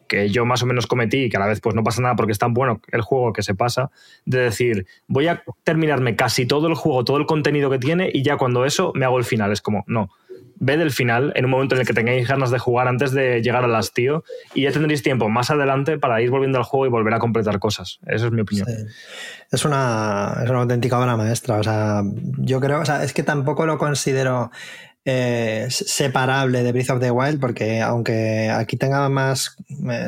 que 0.06 0.30
yo 0.30 0.44
más 0.44 0.62
o 0.62 0.66
menos 0.66 0.86
cometí 0.86 1.24
y 1.24 1.28
que 1.28 1.36
a 1.36 1.40
la 1.40 1.46
vez 1.46 1.60
pues 1.60 1.74
no 1.74 1.82
pasa 1.82 2.02
nada 2.02 2.16
porque 2.16 2.32
es 2.32 2.38
tan 2.38 2.54
bueno 2.54 2.80
el 2.92 3.02
juego 3.02 3.32
que 3.32 3.42
se 3.42 3.54
pasa, 3.54 3.90
de 4.24 4.38
decir, 4.38 4.86
voy 5.06 5.28
a 5.28 5.42
terminarme 5.64 6.16
casi 6.16 6.46
todo 6.46 6.68
el 6.68 6.74
juego, 6.74 7.04
todo 7.04 7.16
el 7.16 7.26
contenido 7.26 7.70
que 7.70 7.78
tiene 7.78 8.10
y 8.12 8.22
ya 8.22 8.36
cuando 8.36 8.64
eso 8.64 8.92
me 8.94 9.04
hago 9.04 9.18
el 9.18 9.24
final. 9.24 9.52
Es 9.52 9.60
como, 9.60 9.84
no, 9.86 10.10
ve 10.58 10.76
del 10.76 10.90
final 10.90 11.32
en 11.36 11.44
un 11.44 11.50
momento 11.50 11.74
en 11.74 11.82
el 11.82 11.86
que 11.86 11.92
tengáis 11.92 12.26
ganas 12.28 12.50
de 12.50 12.58
jugar 12.58 12.88
antes 12.88 13.12
de 13.12 13.42
llegar 13.42 13.64
al 13.64 13.74
hastío 13.74 14.24
y 14.54 14.62
ya 14.62 14.72
tendréis 14.72 15.02
tiempo 15.02 15.28
más 15.28 15.50
adelante 15.50 15.98
para 15.98 16.20
ir 16.22 16.30
volviendo 16.30 16.58
al 16.58 16.64
juego 16.64 16.86
y 16.86 16.88
volver 16.88 17.14
a 17.14 17.18
completar 17.18 17.58
cosas. 17.58 17.98
Esa 18.06 18.26
es 18.26 18.32
mi 18.32 18.40
opinión. 18.40 18.66
Es, 19.50 19.64
una, 19.64 20.40
es 20.42 20.50
una 20.50 20.60
auténtica 20.60 20.98
obra 20.98 21.16
maestra. 21.16 21.58
O 21.58 21.62
sea, 21.62 22.02
yo 22.38 22.60
creo, 22.60 22.80
o 22.80 22.84
sea, 22.84 23.04
es 23.04 23.12
que 23.12 23.22
tampoco 23.22 23.66
lo 23.66 23.78
considero 23.78 24.50
eh, 25.08 25.68
separable 25.70 26.64
de 26.64 26.72
Breath 26.72 26.90
of 26.90 27.00
the 27.00 27.12
Wild, 27.12 27.38
porque 27.38 27.80
aunque 27.80 28.50
aquí 28.50 28.76
tenga 28.76 29.08
más, 29.08 29.56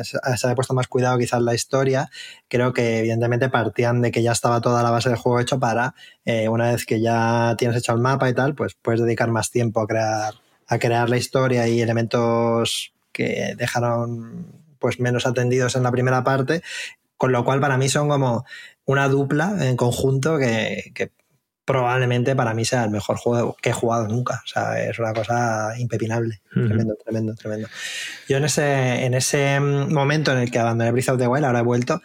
se 0.03 0.19
haya 0.21 0.55
puesto 0.55 0.73
más 0.73 0.89
cuidado 0.89 1.17
quizás 1.17 1.41
la 1.41 1.55
historia, 1.55 2.09
creo 2.49 2.73
que 2.73 2.99
evidentemente 2.99 3.47
partían 3.47 4.01
de 4.01 4.11
que 4.11 4.21
ya 4.21 4.33
estaba 4.33 4.59
toda 4.59 4.83
la 4.83 4.91
base 4.91 5.07
del 5.07 5.17
juego 5.17 5.39
hecho 5.39 5.57
para, 5.57 5.95
eh, 6.25 6.49
una 6.49 6.73
vez 6.73 6.85
que 6.85 6.99
ya 6.99 7.55
tienes 7.57 7.77
hecho 7.77 7.93
el 7.93 7.99
mapa 7.99 8.29
y 8.29 8.33
tal, 8.33 8.55
pues 8.55 8.75
puedes 8.75 8.99
dedicar 8.99 9.31
más 9.31 9.51
tiempo 9.51 9.79
a 9.79 9.87
crear, 9.87 10.33
a 10.67 10.79
crear 10.79 11.09
la 11.09 11.15
historia 11.15 11.65
y 11.69 11.79
elementos 11.79 12.91
que 13.13 13.53
dejaron 13.57 14.47
pues 14.79 14.99
menos 14.99 15.25
atendidos 15.25 15.77
en 15.77 15.83
la 15.83 15.91
primera 15.91 16.25
parte, 16.25 16.61
con 17.15 17.31
lo 17.31 17.45
cual 17.45 17.61
para 17.61 17.77
mí 17.77 17.87
son 17.87 18.09
como 18.09 18.43
una 18.83 19.07
dupla 19.07 19.55
en 19.61 19.77
conjunto 19.77 20.37
que 20.37 20.91
probablemente 21.69 22.35
para 22.35 22.55
mí 22.55 22.65
sea 22.65 22.85
el 22.85 22.89
mejor 22.89 23.17
juego 23.17 23.55
que 23.61 23.69
he 23.69 23.73
jugado 23.73 24.07
nunca. 24.07 24.41
O 24.43 24.47
sea, 24.47 24.83
es 24.83 24.97
una 24.97 25.13
cosa 25.13 25.77
impepinable. 25.77 26.41
Tremendo, 26.51 26.95
tremendo, 26.95 27.35
tremendo. 27.35 27.67
Yo 28.27 28.37
en 28.37 28.45
ese, 28.45 29.05
en 29.05 29.13
ese 29.13 29.59
momento 29.59 30.31
en 30.31 30.39
el 30.39 30.49
que 30.49 30.57
abandoné 30.57 30.91
Breath 30.91 31.09
of 31.09 31.19
the 31.19 31.27
Wild, 31.27 31.45
ahora 31.45 31.59
he 31.59 31.61
vuelto, 31.61 32.01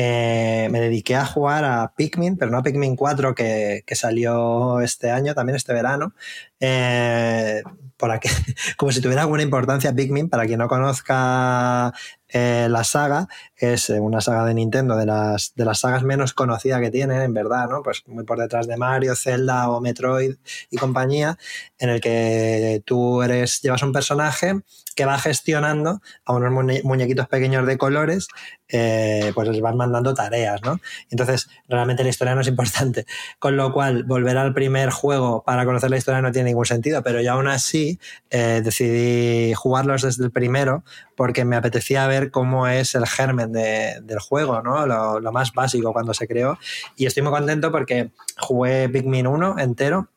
eh, 0.00 0.68
me 0.70 0.80
dediqué 0.80 1.16
a 1.16 1.26
jugar 1.26 1.64
a 1.64 1.92
Pikmin, 1.96 2.36
pero 2.36 2.52
no 2.52 2.58
a 2.58 2.62
Pikmin 2.62 2.94
4 2.94 3.34
que, 3.34 3.82
salió 3.96 4.80
este 4.80 5.10
año, 5.10 5.34
también 5.34 5.56
este 5.56 5.72
verano. 5.72 6.14
Eh, 6.60 7.64
por 7.96 8.12
aquí, 8.12 8.28
como 8.76 8.92
si 8.92 9.00
tuviera 9.00 9.22
alguna 9.22 9.42
importancia 9.42 9.92
Pikmin, 9.92 10.28
para 10.28 10.46
quien 10.46 10.60
no 10.60 10.68
conozca 10.68 11.92
eh, 12.28 12.68
la 12.70 12.84
saga, 12.84 13.26
es 13.56 13.88
una 13.90 14.20
saga 14.20 14.44
de 14.44 14.54
Nintendo, 14.54 14.94
de 14.94 15.06
las, 15.06 15.52
de 15.56 15.64
las 15.64 15.80
sagas 15.80 16.04
menos 16.04 16.32
conocidas 16.32 16.80
que 16.80 16.92
tienen, 16.92 17.20
en 17.20 17.34
verdad, 17.34 17.68
¿no? 17.68 17.82
Pues 17.82 18.04
muy 18.06 18.22
por 18.22 18.38
detrás 18.38 18.68
de 18.68 18.76
Mario, 18.76 19.16
Zelda 19.16 19.68
o 19.68 19.80
Metroid 19.80 20.36
y 20.70 20.76
compañía, 20.76 21.36
en 21.76 21.88
el 21.88 22.00
que 22.00 22.84
tú 22.84 23.20
eres, 23.22 23.60
llevas 23.62 23.82
un 23.82 23.92
personaje 23.92 24.62
que 24.98 25.04
va 25.04 25.16
gestionando 25.16 26.02
a 26.24 26.32
unos 26.32 26.82
muñequitos 26.82 27.28
pequeños 27.28 27.64
de 27.68 27.78
colores, 27.78 28.26
eh, 28.66 29.30
pues 29.32 29.46
les 29.46 29.60
van 29.60 29.76
mandando 29.76 30.12
tareas, 30.12 30.60
¿no? 30.64 30.80
Entonces, 31.08 31.48
realmente 31.68 32.02
la 32.02 32.08
historia 32.08 32.34
no 32.34 32.40
es 32.40 32.48
importante. 32.48 33.06
Con 33.38 33.56
lo 33.56 33.72
cual, 33.72 34.02
volver 34.02 34.36
al 34.36 34.52
primer 34.54 34.90
juego 34.90 35.44
para 35.44 35.64
conocer 35.64 35.88
la 35.90 35.98
historia 35.98 36.20
no 36.20 36.32
tiene 36.32 36.50
ningún 36.50 36.66
sentido, 36.66 37.04
pero 37.04 37.20
yo 37.20 37.30
aún 37.30 37.46
así 37.46 38.00
eh, 38.30 38.60
decidí 38.64 39.54
jugarlos 39.54 40.02
desde 40.02 40.24
el 40.24 40.32
primero 40.32 40.82
porque 41.14 41.44
me 41.44 41.54
apetecía 41.54 42.04
ver 42.08 42.32
cómo 42.32 42.66
es 42.66 42.96
el 42.96 43.06
germen 43.06 43.52
del 43.52 44.18
juego, 44.18 44.62
¿no? 44.62 44.84
Lo, 44.84 45.20
lo 45.20 45.30
más 45.30 45.52
básico 45.52 45.92
cuando 45.92 46.12
se 46.12 46.26
creó. 46.26 46.58
Y 46.96 47.06
estoy 47.06 47.22
muy 47.22 47.30
contento 47.30 47.70
porque 47.70 48.10
jugué 48.36 48.88
Pikmin 48.88 49.28
1 49.28 49.60
entero 49.60 50.08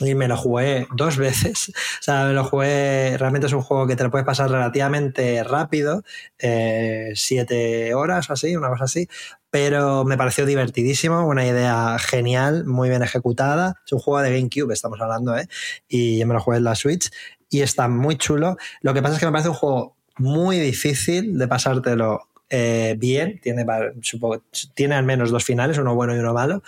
y 0.00 0.14
me 0.14 0.28
lo 0.28 0.36
jugué 0.36 0.86
dos 0.94 1.16
veces. 1.16 1.70
O 1.70 2.02
sea, 2.02 2.26
me 2.26 2.32
lo 2.32 2.44
jugué. 2.44 3.16
Realmente 3.18 3.46
es 3.46 3.52
un 3.52 3.62
juego 3.62 3.86
que 3.86 3.96
te 3.96 4.04
lo 4.04 4.10
puedes 4.10 4.26
pasar 4.26 4.50
relativamente 4.50 5.42
rápido, 5.44 6.02
eh, 6.38 7.12
siete 7.14 7.94
horas 7.94 8.30
o 8.30 8.32
así, 8.34 8.56
una 8.56 8.68
cosa 8.68 8.84
así. 8.84 9.08
Pero 9.50 10.04
me 10.04 10.16
pareció 10.16 10.44
divertidísimo, 10.46 11.26
una 11.26 11.46
idea 11.46 11.98
genial, 11.98 12.64
muy 12.66 12.88
bien 12.88 13.02
ejecutada. 13.02 13.80
Es 13.84 13.92
un 13.92 13.98
juego 13.98 14.20
de 14.20 14.36
GameCube, 14.36 14.72
estamos 14.72 15.00
hablando, 15.00 15.36
¿eh? 15.36 15.48
Y 15.88 16.18
yo 16.18 16.26
me 16.26 16.34
lo 16.34 16.40
jugué 16.40 16.58
en 16.58 16.64
la 16.64 16.74
Switch 16.74 17.10
y 17.50 17.62
está 17.62 17.88
muy 17.88 18.16
chulo. 18.16 18.56
Lo 18.82 18.94
que 18.94 19.02
pasa 19.02 19.14
es 19.14 19.20
que 19.20 19.26
me 19.26 19.32
parece 19.32 19.48
un 19.48 19.54
juego 19.54 19.96
muy 20.18 20.58
difícil 20.58 21.38
de 21.38 21.48
pasártelo 21.48 22.28
eh, 22.50 22.94
bien. 22.98 23.40
Tiene, 23.42 23.64
supongo, 24.02 24.42
tiene 24.74 24.94
al 24.94 25.04
menos 25.04 25.30
dos 25.30 25.44
finales, 25.44 25.78
uno 25.78 25.94
bueno 25.94 26.14
y 26.14 26.18
uno 26.18 26.34
malo. 26.34 26.62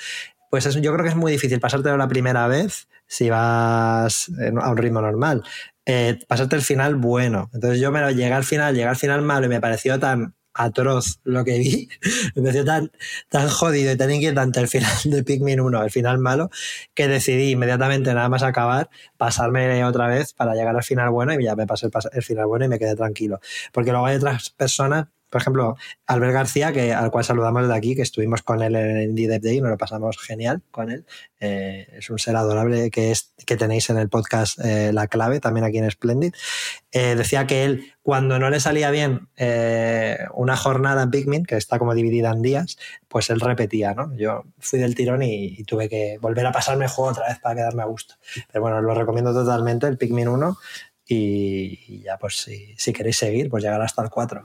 Pues 0.51 0.66
eso, 0.66 0.78
yo 0.81 0.93
creo 0.93 1.05
que 1.05 1.11
es 1.11 1.16
muy 1.16 1.33
difícil 1.33 1.61
pasártelo 1.61 1.97
la 1.97 2.09
primera 2.09 2.49
vez 2.49 2.89
si 3.11 3.28
vas 3.28 4.30
a 4.62 4.70
un 4.70 4.76
ritmo 4.76 5.00
normal. 5.00 5.42
Eh, 5.84 6.20
pasarte 6.28 6.54
el 6.54 6.62
final 6.62 6.94
bueno. 6.94 7.50
Entonces 7.52 7.80
yo 7.80 7.90
me 7.90 8.00
lo 8.00 8.11
llegué 8.11 8.32
al 8.32 8.44
final, 8.44 8.74
llegué 8.74 8.86
al 8.86 8.96
final 8.96 9.22
malo 9.22 9.46
y 9.46 9.48
me 9.48 9.61
pareció 9.61 9.98
tan 9.98 10.36
atroz 10.54 11.20
lo 11.24 11.44
que 11.44 11.58
vi, 11.58 11.88
me 12.36 12.42
pareció 12.42 12.64
tan, 12.64 12.92
tan 13.28 13.48
jodido 13.48 13.92
y 13.92 13.96
tan 13.96 14.11
inquietante 14.12 14.61
el 14.61 14.68
final 14.68 14.92
de 15.04 15.24
Pikmin 15.24 15.61
1, 15.61 15.82
el 15.82 15.90
final 15.90 16.18
malo, 16.18 16.50
que 16.94 17.08
decidí 17.08 17.50
inmediatamente 17.50 18.14
nada 18.14 18.28
más 18.28 18.42
acabar, 18.42 18.90
pasarme 19.16 19.84
otra 19.84 20.06
vez 20.06 20.32
para 20.32 20.54
llegar 20.54 20.76
al 20.76 20.84
final 20.84 21.11
bueno 21.11 21.34
y 21.34 21.44
ya 21.44 21.56
me 21.56 21.66
pasé 21.66 21.86
el, 21.86 21.92
el 22.12 22.22
final 22.22 22.46
bueno 22.46 22.64
y 22.66 22.68
me 22.68 22.78
quedé 22.78 22.94
tranquilo. 22.94 23.40
Porque 23.72 23.90
luego 23.90 24.06
hay 24.06 24.16
otras 24.16 24.50
personas 24.50 25.06
por 25.31 25.41
ejemplo, 25.41 25.76
Albert 26.07 26.33
García, 26.33 26.72
que, 26.72 26.93
al 26.93 27.11
cual 27.11 27.24
saludamos 27.24 27.62
desde 27.62 27.76
aquí, 27.76 27.95
que 27.95 28.03
estuvimos 28.03 28.43
con 28.43 28.62
él 28.62 28.74
en 28.74 29.11
Indie 29.11 29.28
Dev 29.28 29.41
Day 29.41 29.57
y 29.59 29.61
nos 29.61 29.70
lo 29.70 29.78
pasamos 29.78 30.18
genial 30.18 30.61
con 30.70 30.91
él. 30.91 31.07
Eh, 31.39 31.87
es 31.99 32.11
un 32.11 32.18
ser 32.18 32.37
adorable 32.37 32.91
que, 32.91 33.12
es, 33.12 33.33
que 33.47 33.57
tenéis 33.57 33.89
en 33.91 33.99
el 33.99 34.09
podcast 34.09 34.59
eh, 34.59 34.93
La 34.93 35.07
Clave, 35.07 35.41
también 35.41 35.64
aquí 35.64 35.78
en 35.78 35.91
Splendid. 35.91 36.35
Eh, 36.91 37.14
decía 37.14 37.47
que 37.47 37.64
él, 37.64 37.95
cuando 38.03 38.39
no 38.41 38.51
le 38.51 38.59
salía 38.59 38.91
bien 38.91 39.28
una 40.35 40.57
jornada 40.57 41.05
en 41.05 41.11
Pikmin, 41.11 41.47
que 41.47 41.57
está 41.57 41.78
como 41.78 41.95
dividida 41.95 42.31
en 42.31 42.43
días, 42.43 42.76
pues 43.09 43.31
él 43.31 43.41
repetía, 43.41 43.95
¿no? 43.95 44.14
Yo 44.16 44.45
fui 44.59 44.81
del 44.81 44.95
tirón 44.95 45.22
y, 45.22 45.62
tuve 45.64 45.89
que 45.89 46.18
volver 46.20 46.47
a 46.47 46.53
pasarme 46.53 46.87
el 46.87 46.91
juego 46.91 47.12
otra 47.12 47.28
vez 47.28 47.39
para 47.39 47.55
quedarme 47.55 47.83
a 47.83 47.87
gusto. 47.87 48.14
Pero 48.51 48.62
bueno, 48.62 48.83
lo 48.83 48.95
recomiendo 48.95 49.33
totalmente, 49.33 49.87
el 49.87 49.97
Pikmin 49.97 50.28
1. 50.28 50.59
Y, 51.12 52.03
ya, 52.03 52.18
pues 52.18 52.37
si, 52.43 52.74
si 52.76 52.93
queréis 52.93 53.16
seguir, 53.16 53.49
pues 53.49 53.64
llegar 53.64 53.83
hasta 53.83 54.03
el 54.03 54.11
4. 54.11 54.45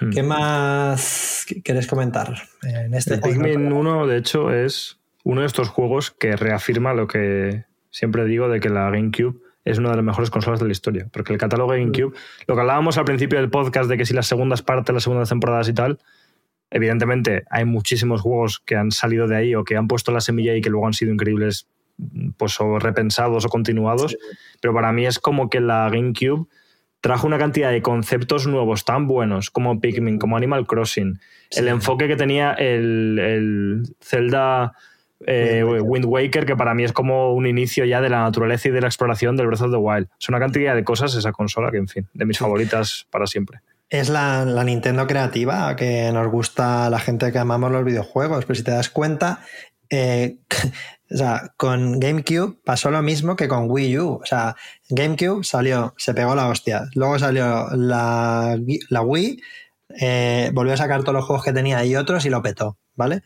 Hmm. 0.00 0.10
¿Qué 0.10 0.22
más 0.22 1.46
quieres 1.64 1.86
comentar 1.86 2.34
en 2.62 2.94
este 2.94 3.14
El 3.14 3.20
Pikmin 3.20 3.72
1, 3.72 4.06
de 4.06 4.16
hecho, 4.16 4.52
es 4.52 4.98
uno 5.24 5.42
de 5.42 5.46
estos 5.46 5.68
juegos 5.68 6.10
que 6.10 6.36
reafirma 6.36 6.94
lo 6.94 7.06
que 7.06 7.64
siempre 7.90 8.24
digo 8.24 8.48
de 8.48 8.60
que 8.60 8.68
la 8.68 8.90
GameCube 8.90 9.40
es 9.64 9.78
una 9.78 9.90
de 9.90 9.96
las 9.96 10.04
mejores 10.04 10.30
consolas 10.30 10.60
de 10.60 10.66
la 10.66 10.72
historia. 10.72 11.08
Porque 11.12 11.32
el 11.32 11.38
catálogo 11.38 11.72
de 11.72 11.80
GameCube, 11.80 12.16
lo 12.46 12.54
que 12.54 12.60
hablábamos 12.60 12.96
al 12.96 13.04
principio 13.04 13.38
del 13.38 13.50
podcast 13.50 13.90
de 13.90 13.96
que 13.96 14.06
si 14.06 14.14
las 14.14 14.26
segundas 14.26 14.62
partes, 14.62 14.94
las 14.94 15.02
segundas 15.02 15.28
temporadas 15.28 15.68
y 15.68 15.74
tal, 15.74 15.98
evidentemente 16.70 17.44
hay 17.50 17.64
muchísimos 17.64 18.20
juegos 18.20 18.60
que 18.60 18.76
han 18.76 18.90
salido 18.90 19.26
de 19.26 19.36
ahí 19.36 19.54
o 19.54 19.64
que 19.64 19.76
han 19.76 19.88
puesto 19.88 20.12
la 20.12 20.20
semilla 20.20 20.54
y 20.54 20.60
que 20.60 20.70
luego 20.70 20.86
han 20.86 20.94
sido 20.94 21.12
increíbles, 21.12 21.68
pues 22.36 22.60
o 22.60 22.78
repensados 22.78 23.44
o 23.44 23.48
continuados. 23.48 24.16
Pero 24.60 24.72
para 24.72 24.92
mí 24.92 25.06
es 25.06 25.18
como 25.18 25.50
que 25.50 25.60
la 25.60 25.90
GameCube 25.90 26.48
trajo 27.00 27.26
una 27.26 27.38
cantidad 27.38 27.70
de 27.70 27.82
conceptos 27.82 28.46
nuevos 28.46 28.84
tan 28.84 29.06
buenos 29.06 29.50
como 29.50 29.80
Pikmin, 29.80 30.18
como 30.18 30.36
Animal 30.36 30.66
Crossing, 30.66 31.20
el 31.50 31.68
enfoque 31.68 32.08
que 32.08 32.16
tenía 32.16 32.52
el, 32.52 33.82
Zelda 34.00 34.72
eh, 35.26 35.64
Wind 35.64 36.04
Waker, 36.04 36.46
que 36.46 36.56
para 36.56 36.74
mí 36.74 36.84
es 36.84 36.92
como 36.92 37.32
un 37.34 37.46
inicio 37.46 37.84
ya 37.84 38.00
de 38.00 38.08
la 38.08 38.22
naturaleza 38.22 38.68
y 38.68 38.72
de 38.72 38.80
la 38.80 38.88
exploración 38.88 39.36
del 39.36 39.46
Breath 39.46 39.62
of 39.62 39.70
the 39.70 39.76
Wild. 39.76 40.08
Es 40.20 40.28
una 40.28 40.38
cantidad 40.38 40.74
de 40.74 40.84
cosas 40.84 41.14
esa 41.14 41.32
consola 41.32 41.70
que, 41.70 41.78
en 41.78 41.88
fin, 41.88 42.08
de 42.12 42.24
mis 42.24 42.38
favoritas 42.38 43.06
para 43.10 43.26
siempre. 43.26 43.60
Es 43.90 44.10
la, 44.10 44.44
la, 44.44 44.64
Nintendo 44.64 45.06
creativa 45.06 45.74
que 45.74 46.10
nos 46.12 46.30
gusta 46.30 46.86
a 46.86 46.90
la 46.90 46.98
gente 46.98 47.32
que 47.32 47.38
amamos 47.38 47.72
los 47.72 47.84
videojuegos, 47.84 48.44
pero 48.44 48.54
si 48.54 48.62
te 48.62 48.70
das 48.70 48.90
cuenta, 48.90 49.40
eh, 49.88 50.36
o 51.10 51.16
sea, 51.16 51.54
con 51.56 52.00
GameCube 52.00 52.58
pasó 52.64 52.90
lo 52.90 53.02
mismo 53.02 53.36
que 53.36 53.48
con 53.48 53.70
Wii 53.70 53.98
U. 53.98 54.20
O 54.22 54.26
sea, 54.26 54.56
GameCube 54.90 55.44
salió, 55.44 55.94
se 55.96 56.14
pegó 56.14 56.34
la 56.34 56.48
hostia. 56.48 56.88
Luego 56.94 57.18
salió 57.18 57.68
la, 57.74 58.56
Wii, 59.02 59.42
eh, 60.00 60.50
volvió 60.52 60.74
a 60.74 60.76
sacar 60.76 61.02
todos 61.02 61.14
los 61.14 61.24
juegos 61.24 61.44
que 61.44 61.52
tenía 61.52 61.84
y 61.84 61.96
otros 61.96 62.26
y 62.26 62.30
lo 62.30 62.42
petó. 62.42 62.76
¿vale? 62.98 63.22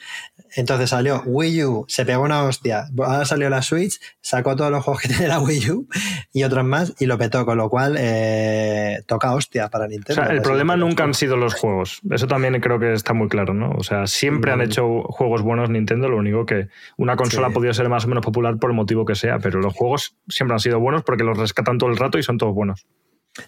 Entonces 0.55 0.90
salió 0.90 1.22
Wii 1.24 1.64
U, 1.64 1.84
se 1.88 2.05
pegó 2.05 2.22
una 2.22 2.42
hostia, 2.44 2.86
ahora 2.98 3.24
salió 3.24 3.48
la 3.48 3.62
Switch, 3.62 3.98
sacó 4.20 4.57
todos 4.57 4.70
los 4.70 4.84
juegos 4.84 5.03
que 5.03 5.09
tiene 5.12 5.28
la 5.28 5.40
Wii 5.40 5.70
U 5.70 5.88
y 6.32 6.44
otros 6.44 6.64
más 6.64 6.94
y 6.98 7.07
lo 7.07 7.18
petó, 7.18 7.44
con 7.46 7.59
lo 7.59 7.68
cual 7.68 7.96
eh, 7.98 9.03
toca 9.07 9.34
hostia 9.34 9.68
para 9.68 9.86
Nintendo. 9.88 10.22
el 10.24 10.42
problema 10.42 10.76
nunca 10.76 11.05
han 11.05 11.14
sido 11.14 11.36
los 11.36 11.55
juegos, 11.55 12.00
eso 12.11 12.26
también 12.26 12.59
creo 12.61 12.78
que 12.78 12.92
está 12.92 13.14
muy 13.14 13.28
claro, 13.28 13.55
¿no? 13.55 13.70
O 13.70 13.82
sea, 13.82 14.07
siempre 14.07 14.53
han 14.53 14.59
mm. 14.59 14.62
hecho 14.62 15.03
juegos 15.05 15.42
buenos 15.42 15.70
Nintendo, 15.70 16.09
lo 16.09 16.16
único 16.16 16.46
que 16.46 16.68
una 16.96 17.16
consola 17.16 17.48
ha 17.48 17.50
podido 17.50 17.72
ser 17.74 17.88
más 17.88 18.05
o 18.05 18.09
menos 18.09 18.24
popular 18.24 18.59
por 18.59 18.70
el 18.70 18.76
motivo 18.76 19.05
que 19.05 19.14
sea, 19.14 19.38
pero 19.38 19.61
los 19.61 19.74
juegos 19.74 20.16
siempre 20.28 20.55
han 20.55 20.61
sido 20.61 20.80
buenos 20.80 21.03
porque 21.03 21.24
los 21.24 21.38
rescatan 21.38 21.78
todo 21.78 21.90
el 21.90 21.96
rato 21.96 22.18
y 22.18 22.22
son 22.22 22.38
todos 22.38 22.55
buenos. 22.55 22.86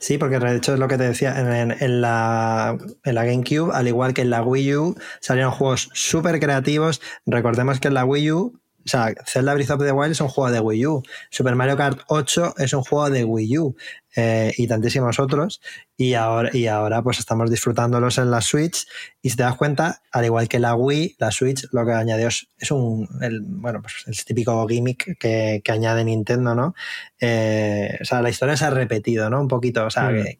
Sí, 0.01 0.16
porque 0.16 0.39
de 0.39 0.57
hecho 0.57 0.72
es 0.74 0.78
lo 0.78 0.89
que 0.89 0.97
te 0.97 1.05
decía, 1.05 1.39
en, 1.39 2.01
la, 2.01 2.76
en, 3.05 3.14
la, 3.14 3.24
GameCube, 3.24 3.70
al 3.74 3.87
igual 3.87 4.14
que 4.14 4.22
en 4.22 4.30
la 4.30 4.43
Wii 4.43 4.76
U, 4.76 4.97
salieron 5.20 5.53
juegos 5.53 5.91
súper 5.93 6.41
creativos. 6.41 7.03
Recordemos 7.26 7.80
que 7.80 7.89
en 7.89 7.95
la 7.95 8.05
Wii 8.05 8.32
U 8.32 8.61
o 8.85 8.89
sea, 8.89 9.14
Zelda 9.26 9.55
Breath 9.55 9.70
of 9.70 9.82
the 9.82 9.93
Wild 9.93 10.12
es 10.12 10.20
un 10.20 10.28
juego 10.28 10.51
de 10.51 10.61
Wii 10.61 10.87
U. 10.87 11.03
Super 11.30 11.55
Mario 11.55 11.76
Kart 11.76 12.01
8 12.09 12.55
es 12.59 12.72
un 12.74 12.82
juego 12.82 13.09
de 13.11 13.24
Wii 13.24 13.59
U. 13.59 13.76
Eh, 14.16 14.53
y 14.57 14.68
tantísimos 14.68 15.18
otros. 15.18 15.61
Y 15.97 16.14
ahora, 16.14 16.51
y 16.53 16.66
ahora 16.66 17.03
pues 17.03 17.18
estamos 17.18 17.51
disfrutándolos 17.51 18.18
en 18.18 18.30
la 18.30 18.41
Switch. 18.41 18.87
Y 19.22 19.30
si 19.30 19.37
te 19.37 19.43
das 19.43 19.57
cuenta, 19.57 20.03
al 20.12 20.24
igual 20.24 20.49
que 20.49 20.61
la 20.61 20.76
Wii, 20.76 21.16
la 21.18 21.32
Switch 21.32 21.66
lo 21.72 21.85
que 21.85 21.93
añadió 21.93 22.28
es, 22.28 22.70
un, 22.70 23.09
el, 23.22 23.41
bueno, 23.43 23.82
pues 23.82 24.05
el 24.07 24.24
típico 24.24 24.66
gimmick 24.68 25.18
que, 25.18 25.62
que 25.64 25.72
añade 25.72 26.05
Nintendo, 26.05 26.55
¿no? 26.55 26.74
Eh, 27.20 27.99
o 28.01 28.05
sea, 28.05 28.22
la 28.22 28.30
historia 28.30 28.57
se 28.57 28.66
ha 28.66 28.70
repetido, 28.70 29.28
¿no? 29.30 29.41
Un 29.41 29.49
poquito, 29.49 29.85
o 29.85 29.91
sea, 29.91 30.11
mm. 30.11 30.22
que, 30.22 30.39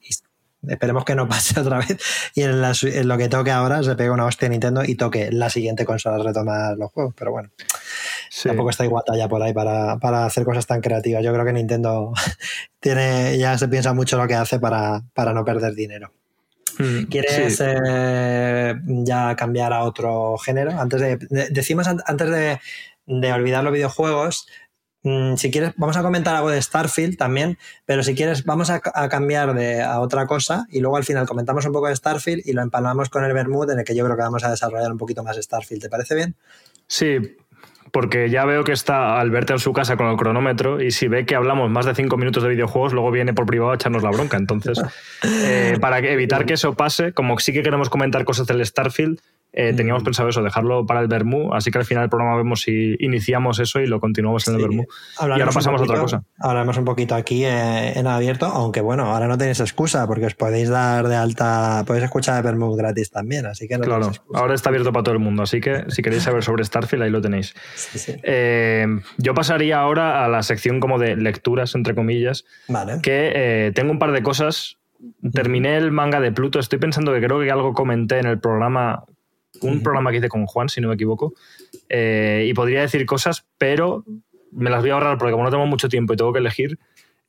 esperemos 0.68 1.04
que 1.04 1.14
no 1.14 1.28
pase 1.28 1.58
otra 1.60 1.78
vez 1.78 1.98
y 2.34 2.42
en, 2.42 2.60
lo 3.08 3.18
que 3.18 3.28
toque 3.28 3.50
ahora 3.50 3.82
se 3.82 3.94
pegue 3.94 4.10
una 4.10 4.26
hostia 4.26 4.48
Nintendo 4.48 4.82
y 4.84 4.94
toque 4.94 5.30
la 5.32 5.50
siguiente 5.50 5.84
consola 5.84 6.22
retomar 6.22 6.76
los 6.76 6.90
juegos, 6.92 7.14
pero 7.16 7.32
bueno. 7.32 7.50
Tampoco 8.42 8.70
está 8.70 8.84
igual 8.84 9.04
ya 9.16 9.28
por 9.28 9.42
ahí 9.42 9.52
para, 9.52 10.24
hacer 10.24 10.44
cosas 10.44 10.66
tan 10.66 10.80
creativas. 10.80 11.22
Yo 11.22 11.32
creo 11.32 11.44
que 11.44 11.52
Nintendo 11.52 12.12
tiene, 12.80 13.38
ya 13.38 13.56
se 13.58 13.68
piensa 13.68 13.92
mucho 13.92 14.16
lo 14.16 14.26
que 14.26 14.34
hace 14.34 14.58
para, 14.58 15.02
no 15.16 15.44
perder 15.44 15.74
dinero. 15.74 16.12
Mm, 16.78 17.04
¿Quieres 17.04 17.62
eh, 17.64 18.74
ya 18.86 19.36
cambiar 19.36 19.72
a 19.72 19.84
otro 19.84 20.36
género? 20.38 20.72
Antes 20.72 21.00
de, 21.00 21.48
decimos 21.50 21.86
antes 21.86 22.30
de, 22.30 22.58
de 23.06 23.32
olvidar 23.32 23.62
los 23.62 23.72
videojuegos, 23.72 24.46
Mm, 25.05 25.36
si 25.36 25.50
quieres, 25.50 25.74
vamos 25.76 25.98
a 25.98 26.02
comentar 26.02 26.34
algo 26.34 26.48
de 26.48 26.61
Starfield 26.61 27.18
también, 27.18 27.59
pero 27.84 28.02
si 28.02 28.14
quieres, 28.14 28.44
vamos 28.44 28.70
a, 28.70 28.80
cambiar 28.80 29.55
de, 29.55 29.82
a 29.82 30.00
otra 30.00 30.26
cosa 30.26 30.66
y 30.70 30.80
luego 30.80 30.96
al 30.96 31.05
final 31.05 31.26
comentamos 31.26 31.66
un 31.66 31.72
poco 31.72 31.88
de 31.88 31.96
Starfield 31.96 32.42
y 32.46 32.55
lo 32.55 32.62
empalmamos 32.62 33.11
con 33.11 33.22
el 33.22 33.34
Bermud, 33.34 33.70
en 33.70 33.80
el 33.80 33.84
que 33.84 33.94
yo 33.94 34.02
creo 34.05 34.16
que 34.16 34.22
vamos 34.22 34.44
a 34.44 34.50
desarrollar 34.50 34.90
un 34.90 34.96
poquito 34.96 35.22
más 35.22 35.36
Starfield. 35.36 35.82
¿Te 35.82 35.90
parece 35.90 36.14
bien? 36.14 36.34
Sí, 36.86 37.36
porque 37.92 38.30
ya 38.30 38.46
veo 38.46 38.64
que 38.64 38.72
está 38.72 39.20
Alberto 39.20 39.52
en 39.52 39.59
su 39.59 39.74
casa 39.74 39.96
con 39.96 40.09
el 40.09 40.16
cronómetro 40.16 40.80
y 40.80 40.90
si 40.90 41.07
ve 41.07 41.26
que 41.26 41.36
hablamos 41.36 41.70
más 41.70 41.84
de 41.84 41.94
cinco 41.94 42.16
minutos 42.16 42.42
de 42.42 42.48
videojuegos, 42.48 42.94
luego 42.94 43.11
viene 43.11 43.34
por 43.34 43.44
privado 43.44 43.72
a 43.72 43.74
echarnos 43.74 44.02
la 44.02 44.11
bronca. 44.11 44.38
Entonces, 44.38 44.80
eh, 45.22 45.76
para 45.80 45.98
evitar 45.98 46.46
que 46.46 46.55
eso 46.55 46.74
pase, 46.74 47.12
como 47.12 47.38
sí 47.38 47.52
que 47.52 47.62
queremos 47.62 47.90
comentar 47.90 48.24
cosas 48.24 48.46
del 48.46 48.64
Starfield, 48.64 49.20
eh, 49.57 49.72
teníamos 49.72 50.02
pensado 50.02 50.28
eso, 50.28 50.42
dejarlo 50.42 50.84
para 50.84 51.00
el 51.00 51.07
Bermú, 51.07 51.55
así 51.55 51.70
que 51.70 51.78
al 51.78 51.84
final 51.84 52.02
del 52.02 52.11
programa 52.11 52.36
vemos 52.36 52.62
si 52.62 52.96
iniciamos 52.98 53.61
eso 53.61 53.78
y 53.78 53.86
lo 53.86 54.00
continuamos 54.00 54.48
en 54.48 54.57
el 54.57 54.62
Bermú. 54.62 54.82
Y 54.82 55.22
ahora 55.22 55.50
pasamos 55.50 55.80
a 55.80 55.84
otra 55.84 56.00
cosa. 56.00 56.24
Hablaremos 56.40 56.76
un 56.76 56.84
poquito 56.84 57.14
aquí 57.14 57.44
eh, 57.44 57.96
en 57.96 58.09
abierto, 58.09 58.46
aunque 58.46 58.80
bueno, 58.80 59.05
ahora 59.12 59.28
no 59.28 59.38
tenéis 59.38 59.61
excusa 59.61 60.09
porque 60.09 60.26
os 60.26 60.34
podéis 60.34 60.70
dar 60.70 61.07
de 61.07 61.14
alta, 61.14 61.84
podéis 61.86 62.07
escuchar 62.07 62.38
el 62.38 62.42
Bermú 62.42 62.74
gratis 62.74 63.12
también, 63.12 63.46
así 63.46 63.68
que 63.68 63.78
no 63.78 63.84
Claro, 63.84 64.11
ahora 64.34 64.55
está 64.55 64.70
abierto 64.70 64.92
para 64.92 65.05
todo 65.05 65.14
el 65.14 65.20
mundo, 65.20 65.44
así 65.44 65.61
que 65.61 65.84
si 65.88 66.02
queréis 66.02 66.24
saber 66.24 66.42
sobre 66.42 66.64
Starfield, 66.64 67.05
ahí 67.05 67.11
lo 67.11 67.20
tenéis. 67.20 67.55
Eh, 68.24 68.86
yo 69.18 69.34
pasaría 69.34 69.78
ahora 69.78 70.24
a 70.24 70.28
la 70.28 70.42
sección 70.42 70.80
como 70.80 70.98
de 70.98 71.14
lecturas, 71.14 71.76
entre 71.76 71.94
comillas, 71.94 72.44
vale. 72.66 73.00
que 73.02 73.70
tengo 73.72 73.92
un 73.92 74.00
par 74.00 74.11
de 74.11 74.24
cosas 74.24 74.78
terminé 75.32 75.76
el 75.76 75.92
manga 75.92 76.20
de 76.20 76.32
Pluto. 76.32 76.59
Estoy 76.59 76.78
pensando 76.78 77.12
que 77.12 77.20
creo 77.20 77.40
que 77.40 77.50
algo 77.50 77.72
comenté 77.72 78.18
en 78.18 78.26
el 78.26 78.40
programa 78.40 79.05
un 79.61 79.82
programa 79.82 80.11
que 80.11 80.18
hice 80.18 80.28
con 80.28 80.46
Juan, 80.46 80.68
si 80.68 80.80
no 80.80 80.88
me 80.88 80.94
equivoco, 80.94 81.34
eh, 81.88 82.46
y 82.48 82.55
podría 82.55 82.80
decir 82.80 83.05
cosas, 83.07 83.46
pero 83.59 84.05
me 84.50 84.70
las 84.70 84.80
voy 84.82 84.90
a 84.90 84.94
ahorrar 84.94 85.18
porque 85.18 85.32
como 85.32 85.44
no 85.44 85.50
tengo 85.50 85.66
mucho 85.66 85.88
tiempo 85.88 86.12
y 86.12 86.16
tengo 86.16 86.32
que 86.32 86.38
elegir, 86.38 86.78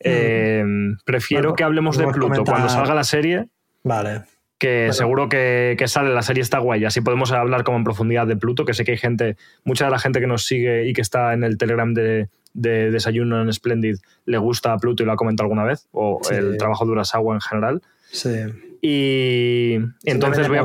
eh, 0.00 0.64
prefiero 1.04 1.54
que 1.54 1.64
hablemos 1.64 1.96
de 1.96 2.06
Pluto 2.08 2.44
cuando 2.44 2.68
salga 2.68 2.94
la 2.94 3.04
serie. 3.04 3.46
Vale. 3.82 4.22
Que 4.58 4.90
seguro 4.92 5.28
que, 5.28 5.76
sale, 5.86 6.14
la 6.14 6.22
serie 6.22 6.42
está 6.42 6.58
guay, 6.58 6.86
así 6.86 7.02
podemos 7.02 7.30
hablar 7.30 7.62
como 7.62 7.76
en 7.76 7.84
profundidad 7.84 8.26
de 8.26 8.36
Pluto, 8.36 8.64
que 8.64 8.72
sé 8.72 8.84
que 8.84 8.92
hay 8.92 8.96
gente, 8.96 9.36
mucha 9.64 9.84
de 9.84 9.90
la 9.90 9.98
gente 9.98 10.18
que 10.18 10.26
nos 10.26 10.46
sigue 10.46 10.88
y 10.88 10.94
que 10.94 11.02
está 11.02 11.34
en 11.34 11.44
el 11.44 11.58
Telegram 11.58 11.92
de, 11.92 12.28
Desayuno 12.54 13.42
en 13.42 13.52
Splendid 13.52 13.98
le 14.24 14.38
gusta 14.38 14.72
a 14.72 14.78
Pluto 14.78 15.02
y 15.02 15.06
lo 15.06 15.12
ha 15.12 15.16
comentado 15.16 15.44
alguna 15.44 15.64
vez, 15.64 15.88
o 15.92 16.22
el 16.30 16.56
trabajo 16.56 16.86
de 16.86 16.92
Urasawa 16.92 17.34
en 17.34 17.42
general. 17.42 17.82
Sí. 18.10 18.30
Y 18.82 19.76
entonces 20.04 20.48
voy 20.48 20.58
a... 20.58 20.64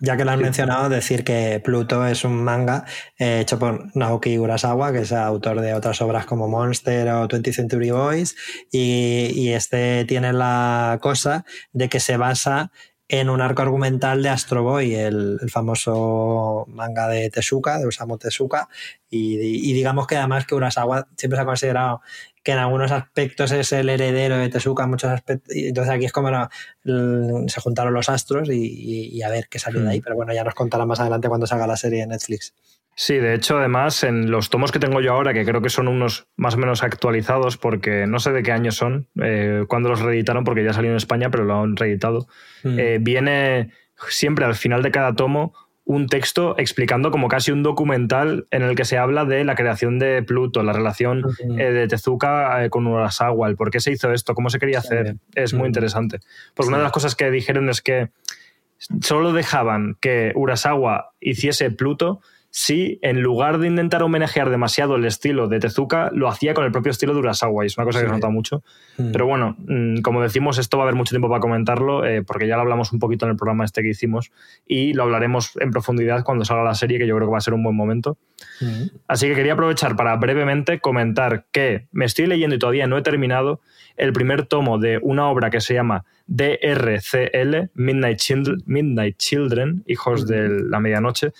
Ya 0.00 0.16
que 0.16 0.24
lo 0.24 0.30
han 0.30 0.40
mencionado, 0.40 0.88
decir 0.88 1.24
que 1.24 1.60
Pluto 1.64 2.06
es 2.06 2.24
un 2.24 2.42
manga 2.42 2.84
eh, 3.18 3.40
hecho 3.40 3.58
por 3.58 3.96
Naoki 3.96 4.38
Urasawa, 4.38 4.92
que 4.92 5.00
es 5.00 5.12
autor 5.12 5.60
de 5.60 5.74
otras 5.74 6.00
obras 6.02 6.26
como 6.26 6.48
Monster 6.48 7.08
o 7.08 7.28
20th 7.28 7.52
Century 7.52 7.90
Boys, 7.90 8.36
y, 8.70 9.50
este 9.52 10.04
tiene 10.06 10.32
la 10.32 10.98
cosa 11.02 11.44
de 11.72 11.88
que 11.88 12.00
se 12.00 12.16
basa 12.16 12.72
en 13.08 13.28
un 13.28 13.42
arco 13.42 13.60
argumental 13.60 14.22
de 14.22 14.30
Astro 14.30 14.62
Boy, 14.62 14.94
el, 14.94 15.38
el 15.40 15.50
famoso 15.50 16.64
manga 16.68 17.08
de 17.08 17.28
Tezuka, 17.28 17.78
de 17.78 17.86
Osamu 17.86 18.16
Tezuka, 18.16 18.68
y, 19.10 19.36
y, 19.38 19.72
digamos 19.74 20.06
que 20.06 20.16
además 20.16 20.46
que 20.46 20.54
Urasawa 20.54 21.08
siempre 21.16 21.36
se 21.36 21.42
ha 21.42 21.46
considerado 21.46 22.00
que 22.42 22.52
en 22.52 22.58
algunos 22.58 22.90
aspectos 22.90 23.52
es 23.52 23.72
el 23.72 23.88
heredero 23.88 24.36
de 24.36 24.48
Tezuka, 24.48 24.84
en 24.84 24.90
muchos 24.90 25.10
aspectos, 25.10 25.54
y 25.54 25.68
entonces 25.68 25.94
aquí 25.94 26.04
es 26.04 26.12
como 26.12 26.30
no, 26.30 26.48
se 27.48 27.60
juntaron 27.60 27.94
los 27.94 28.08
astros 28.08 28.48
y, 28.50 29.10
y, 29.12 29.22
a 29.22 29.28
ver 29.28 29.46
qué 29.48 29.58
salió 29.58 29.80
de 29.80 29.90
ahí, 29.90 30.00
pero 30.00 30.16
bueno, 30.16 30.32
ya 30.32 30.44
nos 30.44 30.54
contará 30.54 30.84
más 30.86 31.00
adelante 31.00 31.28
cuando 31.28 31.46
salga 31.46 31.66
la 31.66 31.76
serie 31.76 32.00
de 32.00 32.08
Netflix. 32.08 32.54
Sí, 32.94 33.16
de 33.16 33.34
hecho, 33.34 33.58
además, 33.58 34.04
en 34.04 34.30
los 34.30 34.50
tomos 34.50 34.70
que 34.70 34.78
tengo 34.78 35.00
yo 35.00 35.12
ahora, 35.12 35.32
que 35.32 35.46
creo 35.46 35.62
que 35.62 35.70
son 35.70 35.88
unos 35.88 36.26
más 36.36 36.54
o 36.54 36.58
menos 36.58 36.82
actualizados, 36.82 37.56
porque 37.56 38.06
no 38.06 38.18
sé 38.18 38.32
de 38.32 38.42
qué 38.42 38.52
año 38.52 38.70
son, 38.70 39.08
eh, 39.22 39.64
cuando 39.66 39.88
los 39.88 40.00
reeditaron, 40.00 40.44
porque 40.44 40.62
ya 40.62 40.74
salió 40.74 40.90
en 40.90 40.98
España, 40.98 41.30
pero 41.30 41.44
lo 41.44 41.62
han 41.62 41.76
reeditado, 41.76 42.26
mm. 42.64 42.78
eh, 42.78 42.98
viene 43.00 43.70
siempre 44.08 44.44
al 44.44 44.54
final 44.54 44.82
de 44.82 44.90
cada 44.90 45.14
tomo 45.14 45.54
un 45.84 46.06
texto 46.06 46.54
explicando 46.58 47.10
como 47.10 47.28
casi 47.28 47.50
un 47.50 47.62
documental 47.62 48.46
en 48.50 48.62
el 48.62 48.76
que 48.76 48.84
se 48.84 48.98
habla 48.98 49.24
de 49.24 49.44
la 49.44 49.54
creación 49.54 49.98
de 49.98 50.22
Pluto, 50.22 50.62
la 50.62 50.72
relación 50.72 51.24
eh, 51.58 51.72
de 51.72 51.88
Tezuka 51.88 52.64
eh, 52.64 52.70
con 52.70 52.86
Urasawa, 52.86 53.48
el 53.48 53.56
por 53.56 53.70
qué 53.70 53.80
se 53.80 53.90
hizo 53.90 54.12
esto, 54.12 54.34
cómo 54.34 54.48
se 54.48 54.58
quería 54.58 54.78
hacer. 54.78 55.16
Es 55.34 55.54
muy 55.54 55.66
interesante. 55.66 56.20
Porque 56.54 56.68
una 56.68 56.78
de 56.78 56.84
las 56.84 56.92
cosas 56.92 57.16
que 57.16 57.30
dijeron 57.30 57.68
es 57.68 57.82
que 57.82 58.10
solo 59.00 59.32
dejaban 59.32 59.96
que 60.00 60.32
Urasawa 60.34 61.12
hiciese 61.20 61.70
Pluto 61.70 62.20
si 62.54 62.98
en 63.00 63.22
lugar 63.22 63.58
de 63.58 63.66
intentar 63.66 64.02
homenajear 64.02 64.50
demasiado 64.50 64.96
el 64.96 65.06
estilo 65.06 65.48
de 65.48 65.58
Tezuka, 65.58 66.10
lo 66.12 66.28
hacía 66.28 66.52
con 66.52 66.66
el 66.66 66.70
propio 66.70 66.90
estilo 66.90 67.14
de 67.14 67.20
Urasawa. 67.20 67.64
Y 67.64 67.68
es 67.68 67.78
una 67.78 67.86
cosa 67.86 68.00
que 68.00 68.06
he 68.06 68.10
notado 68.10 68.30
mucho. 68.30 68.62
Mm. 68.98 69.10
Pero 69.10 69.26
bueno, 69.26 69.56
mm, 69.58 70.02
como 70.02 70.20
decimos, 70.20 70.58
esto 70.58 70.76
va 70.76 70.82
a 70.82 70.84
haber 70.84 70.94
mucho 70.94 71.12
tiempo 71.12 71.30
para 71.30 71.40
comentarlo, 71.40 72.04
eh, 72.04 72.22
porque 72.22 72.46
ya 72.46 72.56
lo 72.56 72.60
hablamos 72.60 72.92
un 72.92 72.98
poquito 72.98 73.24
en 73.24 73.30
el 73.30 73.36
programa 73.38 73.64
este 73.64 73.82
que 73.82 73.88
hicimos 73.88 74.32
y 74.66 74.92
lo 74.92 75.04
hablaremos 75.04 75.52
en 75.60 75.70
profundidad 75.70 76.24
cuando 76.24 76.44
salga 76.44 76.62
la 76.62 76.74
serie, 76.74 76.98
que 76.98 77.06
yo 77.06 77.16
creo 77.16 77.28
que 77.28 77.32
va 77.32 77.38
a 77.38 77.40
ser 77.40 77.54
un 77.54 77.62
buen 77.62 77.74
momento. 77.74 78.18
Mm. 78.60 78.98
Así 79.08 79.28
que 79.28 79.34
quería 79.34 79.54
aprovechar 79.54 79.96
para 79.96 80.14
brevemente 80.16 80.78
comentar 80.78 81.46
que 81.52 81.86
me 81.90 82.04
estoy 82.04 82.26
leyendo 82.26 82.54
y 82.54 82.58
todavía 82.58 82.86
no 82.86 82.98
he 82.98 83.02
terminado 83.02 83.62
el 83.96 84.12
primer 84.12 84.44
tomo 84.44 84.78
de 84.78 84.98
una 85.00 85.26
obra 85.28 85.48
que 85.48 85.62
se 85.62 85.72
llama 85.72 86.04
DRCL, 86.26 87.70
Midnight 87.74 88.18
Children, 88.18 88.62
Midnight 88.66 89.16
Children 89.16 89.84
Hijos 89.86 90.26
de 90.26 90.48
la 90.48 90.80
Medianoche 90.80 91.32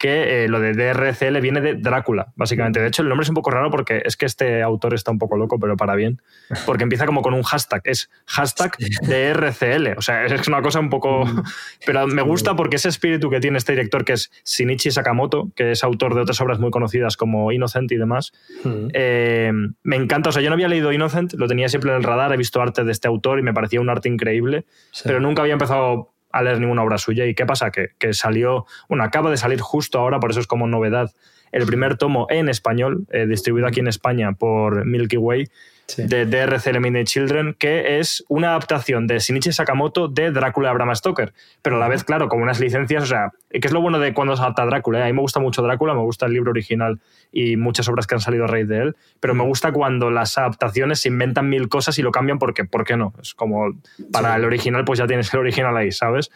que 0.00 0.44
eh, 0.44 0.48
lo 0.48 0.60
de 0.60 0.72
DRCL 0.72 1.40
viene 1.42 1.60
de 1.60 1.74
Drácula, 1.74 2.32
básicamente. 2.34 2.80
De 2.80 2.88
hecho, 2.88 3.02
el 3.02 3.08
nombre 3.10 3.24
es 3.24 3.28
un 3.28 3.34
poco 3.34 3.50
raro 3.50 3.70
porque 3.70 4.00
es 4.02 4.16
que 4.16 4.24
este 4.24 4.62
autor 4.62 4.94
está 4.94 5.10
un 5.10 5.18
poco 5.18 5.36
loco, 5.36 5.60
pero 5.60 5.76
para 5.76 5.94
bien, 5.94 6.22
porque 6.64 6.84
empieza 6.84 7.04
como 7.04 7.20
con 7.20 7.34
un 7.34 7.42
hashtag, 7.42 7.82
es 7.84 8.10
hashtag 8.24 8.78
DRCL. 9.02 9.98
O 9.98 10.00
sea, 10.00 10.24
es 10.24 10.48
una 10.48 10.62
cosa 10.62 10.80
un 10.80 10.88
poco... 10.88 11.26
Mm. 11.26 11.42
Pero 11.86 12.06
me 12.06 12.22
gusta 12.22 12.56
porque 12.56 12.76
ese 12.76 12.88
espíritu 12.88 13.28
que 13.30 13.40
tiene 13.40 13.58
este 13.58 13.72
director, 13.72 14.04
que 14.04 14.14
es 14.14 14.30
Shinichi 14.44 14.90
Sakamoto, 14.90 15.50
que 15.54 15.72
es 15.72 15.84
autor 15.84 16.14
de 16.14 16.22
otras 16.22 16.40
obras 16.40 16.58
muy 16.58 16.70
conocidas 16.70 17.16
como 17.16 17.52
Innocent 17.52 17.92
y 17.92 17.96
demás, 17.96 18.32
mm. 18.64 18.88
eh, 18.94 19.52
me 19.82 19.96
encanta. 19.96 20.30
O 20.30 20.32
sea, 20.32 20.40
yo 20.40 20.48
no 20.48 20.54
había 20.54 20.68
leído 20.68 20.92
Innocent, 20.92 21.34
lo 21.34 21.46
tenía 21.46 21.68
siempre 21.68 21.90
en 21.90 21.96
el 21.98 22.04
radar, 22.04 22.32
he 22.32 22.36
visto 22.38 22.62
arte 22.62 22.84
de 22.84 22.92
este 22.92 23.08
autor 23.08 23.38
y 23.38 23.42
me 23.42 23.52
parecía 23.52 23.80
un 23.80 23.90
arte 23.90 24.08
increíble, 24.08 24.64
pero 25.04 25.20
nunca 25.20 25.42
había 25.42 25.54
empezado 25.54 26.14
a 26.32 26.42
leer 26.42 26.60
ninguna 26.60 26.82
obra 26.82 26.98
suya. 26.98 27.26
¿Y 27.26 27.34
qué 27.34 27.46
pasa? 27.46 27.70
Que, 27.70 27.90
que, 27.98 28.12
salió, 28.12 28.66
bueno, 28.88 29.04
acaba 29.04 29.30
de 29.30 29.36
salir 29.36 29.60
justo 29.60 29.98
ahora, 29.98 30.20
por 30.20 30.30
eso 30.30 30.40
es 30.40 30.46
como 30.46 30.66
novedad, 30.66 31.10
el 31.52 31.66
primer 31.66 31.96
tomo 31.96 32.26
en 32.30 32.48
español, 32.48 33.06
eh, 33.10 33.26
distribuido 33.26 33.66
aquí 33.66 33.80
en 33.80 33.88
España 33.88 34.32
por 34.32 34.84
Milky 34.84 35.16
Way, 35.16 35.48
de 35.96 36.24
DRC 36.24 36.68
Eliminate 36.68 37.04
Children, 37.04 37.56
que 37.58 37.98
es 37.98 38.24
una 38.28 38.50
adaptación 38.50 39.08
de 39.08 39.18
Shinichi 39.18 39.50
Sakamoto 39.50 40.06
de 40.06 40.30
Drácula 40.30 40.68
de 40.68 40.74
Bram 40.74 40.94
Stoker. 40.94 41.32
Pero 41.62 41.76
a 41.76 41.78
la 41.80 41.88
vez, 41.88 42.04
claro, 42.04 42.28
con 42.28 42.40
unas 42.40 42.60
licencias, 42.60 43.02
o 43.02 43.06
sea, 43.06 43.32
que 43.50 43.60
es 43.66 43.72
lo 43.72 43.80
bueno 43.80 43.98
de 43.98 44.14
cuando 44.14 44.36
se 44.36 44.42
adapta 44.42 44.66
Drácula. 44.66 45.00
¿eh? 45.00 45.02
A 45.02 45.06
mí 45.06 45.12
me 45.12 45.20
gusta 45.20 45.40
mucho 45.40 45.62
Drácula, 45.62 45.94
me 45.94 46.02
gusta 46.02 46.26
el 46.26 46.32
libro 46.32 46.50
original 46.52 47.00
y 47.32 47.56
muchas 47.56 47.88
obras 47.88 48.06
que 48.06 48.14
han 48.14 48.20
salido 48.20 48.44
a 48.44 48.46
raíz 48.46 48.68
de 48.68 48.78
él, 48.78 48.96
pero 49.20 49.34
me 49.34 49.44
gusta 49.44 49.72
cuando 49.72 50.10
las 50.10 50.36
adaptaciones 50.38 51.00
se 51.00 51.08
inventan 51.08 51.48
mil 51.48 51.68
cosas 51.68 51.98
y 51.98 52.02
lo 52.02 52.10
cambian 52.10 52.38
porque, 52.38 52.64
¿por 52.64 52.84
qué 52.84 52.96
no? 52.96 53.14
Es 53.20 53.34
como, 53.34 53.80
para 54.12 54.36
el 54.36 54.44
original, 54.44 54.84
pues 54.84 54.98
ya 54.98 55.06
tienes 55.06 55.32
el 55.32 55.40
original 55.40 55.76
ahí, 55.76 55.92
¿sabes? 55.92 56.30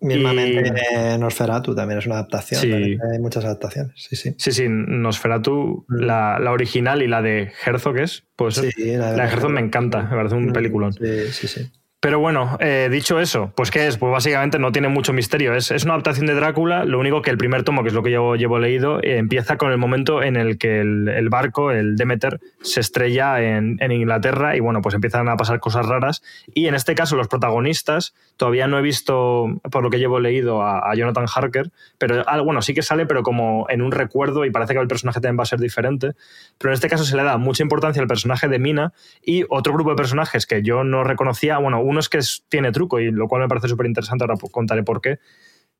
Mismamente 0.00 0.72
y... 0.94 1.18
Nosferatu 1.18 1.74
también 1.74 1.98
es 1.98 2.06
una 2.06 2.16
adaptación, 2.16 2.60
sí. 2.60 2.72
hay 2.72 3.18
muchas 3.20 3.44
adaptaciones, 3.44 3.92
sí, 3.96 4.16
sí. 4.16 4.34
Sí, 4.38 4.52
sí, 4.52 4.66
Nosferatu, 4.68 5.84
la, 5.88 6.38
la 6.38 6.52
original 6.52 7.02
y 7.02 7.08
la 7.08 7.22
de 7.22 7.52
Herzog 7.64 7.98
es, 7.98 8.24
pues 8.36 8.56
sí, 8.56 8.70
la 8.96 9.12
de, 9.12 9.16
la 9.16 9.26
de 9.26 9.32
Herzog 9.32 9.50
me 9.50 9.60
encanta, 9.60 10.02
me 10.02 10.16
parece 10.16 10.34
un 10.34 10.52
peliculón. 10.52 10.92
Sí, 10.92 11.32
sí, 11.32 11.48
sí. 11.48 11.70
Pero 12.00 12.20
bueno, 12.20 12.56
eh, 12.60 12.88
dicho 12.92 13.18
eso, 13.18 13.52
pues 13.56 13.72
¿qué 13.72 13.88
es? 13.88 13.98
Pues 13.98 14.12
básicamente 14.12 14.60
no 14.60 14.70
tiene 14.70 14.86
mucho 14.86 15.12
misterio. 15.12 15.52
Es, 15.56 15.72
es, 15.72 15.82
una 15.82 15.94
adaptación 15.94 16.26
de 16.26 16.34
Drácula, 16.34 16.84
lo 16.84 17.00
único 17.00 17.22
que 17.22 17.30
el 17.30 17.38
primer 17.38 17.64
tomo, 17.64 17.82
que 17.82 17.88
es 17.88 17.94
lo 17.94 18.04
que 18.04 18.12
yo 18.12 18.36
llevo 18.36 18.60
leído, 18.60 19.02
eh, 19.02 19.18
empieza 19.18 19.56
con 19.56 19.72
el 19.72 19.78
momento 19.78 20.22
en 20.22 20.36
el 20.36 20.58
que 20.58 20.78
el, 20.80 21.28
barco, 21.28 21.72
el 21.72 21.96
Demeter, 21.96 22.38
se 22.60 22.78
estrella 22.78 23.42
en, 23.42 23.78
en, 23.80 23.90
Inglaterra 23.90 24.54
y 24.54 24.60
bueno, 24.60 24.80
pues 24.80 24.94
empiezan 24.94 25.28
a 25.28 25.36
pasar 25.36 25.58
cosas 25.58 25.86
raras. 25.86 26.22
Y 26.54 26.68
en 26.68 26.76
este 26.76 26.94
caso 26.94 27.16
los 27.16 27.26
protagonistas, 27.26 28.14
todavía 28.36 28.68
no 28.68 28.78
he 28.78 28.82
visto, 28.82 29.60
por 29.68 29.82
lo 29.82 29.90
que 29.90 29.98
llevo 29.98 30.20
leído, 30.20 30.62
a, 30.62 30.88
a 30.88 30.94
Jonathan 30.94 31.26
Harker, 31.34 31.72
pero 31.98 32.22
ah, 32.28 32.40
bueno, 32.42 32.62
sí 32.62 32.74
que 32.74 32.82
sale, 32.82 33.06
pero 33.06 33.24
como 33.24 33.66
en 33.70 33.82
un 33.82 33.90
recuerdo 33.90 34.44
y 34.44 34.52
parece 34.52 34.72
que 34.72 34.78
el 34.78 34.86
personaje 34.86 35.20
también 35.20 35.40
va 35.40 35.42
a 35.42 35.46
ser 35.46 35.58
diferente. 35.58 36.12
Pero 36.58 36.70
en 36.70 36.74
este 36.74 36.88
caso 36.88 37.02
se 37.02 37.16
le 37.16 37.24
da 37.24 37.38
mucha 37.38 37.64
importancia 37.64 38.00
al 38.00 38.06
personaje 38.06 38.46
de 38.46 38.60
Mina 38.60 38.92
y 39.20 39.44
otro 39.48 39.72
grupo 39.72 39.90
de 39.90 39.96
personajes 39.96 40.46
que 40.46 40.62
yo 40.62 40.84
no 40.84 41.02
reconocía, 41.02 41.58
bueno, 41.58 41.87
uno 41.88 42.00
es 42.00 42.08
que 42.08 42.20
tiene 42.48 42.72
truco, 42.72 43.00
y 43.00 43.10
lo 43.10 43.28
cual 43.28 43.42
me 43.42 43.48
parece 43.48 43.68
súper 43.68 43.86
interesante, 43.86 44.24
ahora 44.24 44.36
contaré 44.50 44.82
por 44.82 45.00
qué, 45.00 45.18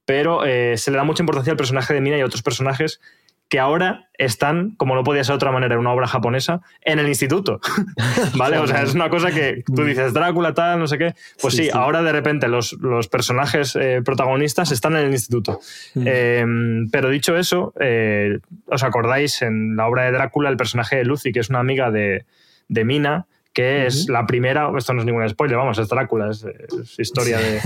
pero 0.05 0.45
eh, 0.45 0.77
se 0.77 0.91
le 0.91 0.97
da 0.97 1.05
mucha 1.05 1.23
importancia 1.23 1.53
al 1.53 1.57
personaje 1.57 1.95
de 1.95 2.01
Mina 2.01 2.17
y 2.17 2.21
a 2.21 2.27
otros 2.27 2.43
personajes 2.43 3.01
que 3.49 3.59
ahora 3.59 4.11
están, 4.15 4.73
como 4.77 4.95
no 4.95 5.05
podía 5.05 5.25
ser 5.25 5.33
de 5.33 5.37
otra 5.37 5.53
manera, 5.53 5.75
en 5.75 5.81
una 5.81 5.93
obra 5.93 6.07
japonesa, 6.07 6.61
en 6.83 6.99
el 6.99 7.09
instituto. 7.09 7.61
¿Vale? 8.37 8.59
O 8.59 8.67
sea, 8.67 8.83
es 8.83 8.95
una 8.95 9.09
cosa 9.09 9.31
que 9.31 9.63
tú 9.75 9.85
dices, 9.85 10.13
Drácula, 10.13 10.53
tal, 10.53 10.79
no 10.79 10.87
sé 10.87 10.99
qué. 10.99 11.15
Pues 11.41 11.55
sí, 11.55 11.65
sí, 11.65 11.71
sí. 11.71 11.71
ahora 11.73 12.03
de 12.03 12.13
repente 12.13 12.49
los, 12.49 12.75
los 12.75 13.09
personajes 13.09 13.75
eh, 13.77 14.03
protagonistas 14.05 14.71
están 14.71 14.97
en 14.97 15.07
el 15.07 15.13
instituto. 15.13 15.61
Mm. 15.95 16.05
Eh, 16.07 16.47
pero 16.93 17.09
dicho 17.09 17.37
eso, 17.37 17.73
eh, 17.81 18.39
¿os 18.67 18.83
acordáis 18.83 19.41
en 19.41 19.77
la 19.77 19.87
obra 19.87 20.05
de 20.05 20.13
Drácula 20.13 20.51
el 20.51 20.59
personaje 20.59 20.97
de 20.97 21.05
Lucy, 21.05 21.33
que 21.33 21.41
es 21.41 21.49
una 21.49 21.61
amiga 21.61 21.91
de, 21.91 22.27
de 22.69 22.85
Mina? 22.85 23.27
Que 23.59 23.87
es 23.87 24.05
uh 24.05 24.07
-huh. 24.07 24.13
la 24.13 24.25
primera, 24.25 24.71
esto 24.79 24.95
no 24.95 25.01
es 25.01 25.05
ningún 25.05 25.29
spoiler, 25.29 25.57
vamos, 25.57 25.81
es 25.81 25.89
Drácula, 25.89 26.31
es, 26.31 26.45
es 26.45 26.97
historia 26.97 27.39
de... 27.39 27.59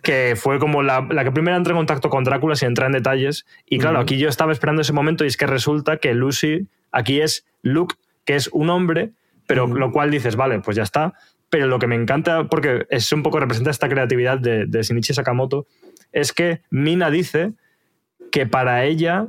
que 0.00 0.34
fue 0.36 0.60
como 0.60 0.84
la, 0.84 1.04
la, 1.10 1.24
que 1.24 1.32
primero 1.32 1.56
entró 1.56 1.72
en 1.72 1.78
contacto 1.78 2.10
con 2.10 2.22
Drácula 2.22 2.54
sin 2.54 2.68
entrar 2.68 2.86
en 2.86 2.92
detalles. 2.92 3.44
Y 3.66 3.78
claro, 3.78 3.96
uh 3.96 3.98
-huh. 3.98 4.02
aquí 4.04 4.18
yo 4.18 4.28
estaba 4.28 4.52
esperando 4.52 4.82
ese 4.82 4.92
momento 4.92 5.24
y 5.24 5.26
es 5.26 5.36
que 5.36 5.48
resulta 5.48 5.96
que 5.96 6.14
Lucy 6.14 6.68
aquí 6.92 7.20
es 7.20 7.44
Luke, 7.62 7.96
que 8.24 8.36
es 8.36 8.50
un 8.52 8.70
hombre, 8.70 9.10
pero 9.48 9.64
uh 9.64 9.68
-huh. 9.68 9.78
lo 9.80 9.90
cual 9.90 10.12
dices, 10.12 10.36
vale, 10.36 10.60
pues 10.60 10.76
ya 10.76 10.84
está. 10.84 11.14
Pero 11.50 11.66
lo 11.66 11.80
que 11.80 11.88
me 11.88 11.96
encanta, 11.96 12.44
porque 12.44 12.86
es 12.88 13.10
un 13.10 13.24
poco 13.24 13.40
representa 13.40 13.72
esta 13.72 13.88
creatividad 13.88 14.38
de, 14.38 14.66
de 14.66 14.82
Shinichi 14.84 15.12
Sakamoto, 15.12 15.66
es 16.12 16.32
que 16.32 16.60
Mina 16.70 17.10
dice 17.10 17.50
que 18.30 18.46
para 18.46 18.84
ella 18.84 19.26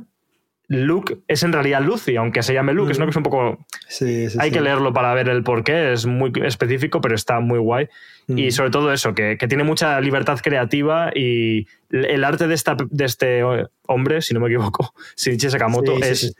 Luke 0.68 1.18
es 1.28 1.42
en 1.42 1.52
realidad 1.52 1.82
Lucy, 1.82 2.16
aunque 2.16 2.42
se 2.42 2.54
llame 2.54 2.72
Luke. 2.72 2.88
Mm. 2.88 2.92
Es 2.92 2.96
una 2.96 3.06
cosa 3.06 3.18
un 3.18 3.24
poco. 3.24 3.66
Sí, 3.86 4.30
sí, 4.30 4.38
Hay 4.40 4.48
sí. 4.48 4.54
que 4.54 4.60
leerlo 4.60 4.92
para 4.92 5.12
ver 5.14 5.28
el 5.28 5.42
porqué, 5.42 5.92
es 5.92 6.06
muy 6.06 6.32
específico, 6.42 7.00
pero 7.00 7.14
está 7.14 7.40
muy 7.40 7.58
guay. 7.58 7.88
Mm. 8.26 8.38
Y 8.38 8.50
sobre 8.50 8.70
todo 8.70 8.92
eso, 8.92 9.14
que, 9.14 9.36
que, 9.38 9.46
tiene 9.46 9.64
mucha 9.64 10.00
libertad 10.00 10.38
creativa 10.42 11.10
y 11.14 11.66
el 11.90 12.24
arte 12.24 12.48
de, 12.48 12.54
esta, 12.54 12.76
de 12.90 13.04
este 13.04 13.42
hombre, 13.86 14.22
si 14.22 14.32
no 14.32 14.40
me 14.40 14.48
equivoco, 14.48 14.94
Shinichi 15.16 15.50
Sakamoto, 15.50 15.96
es 15.98 16.34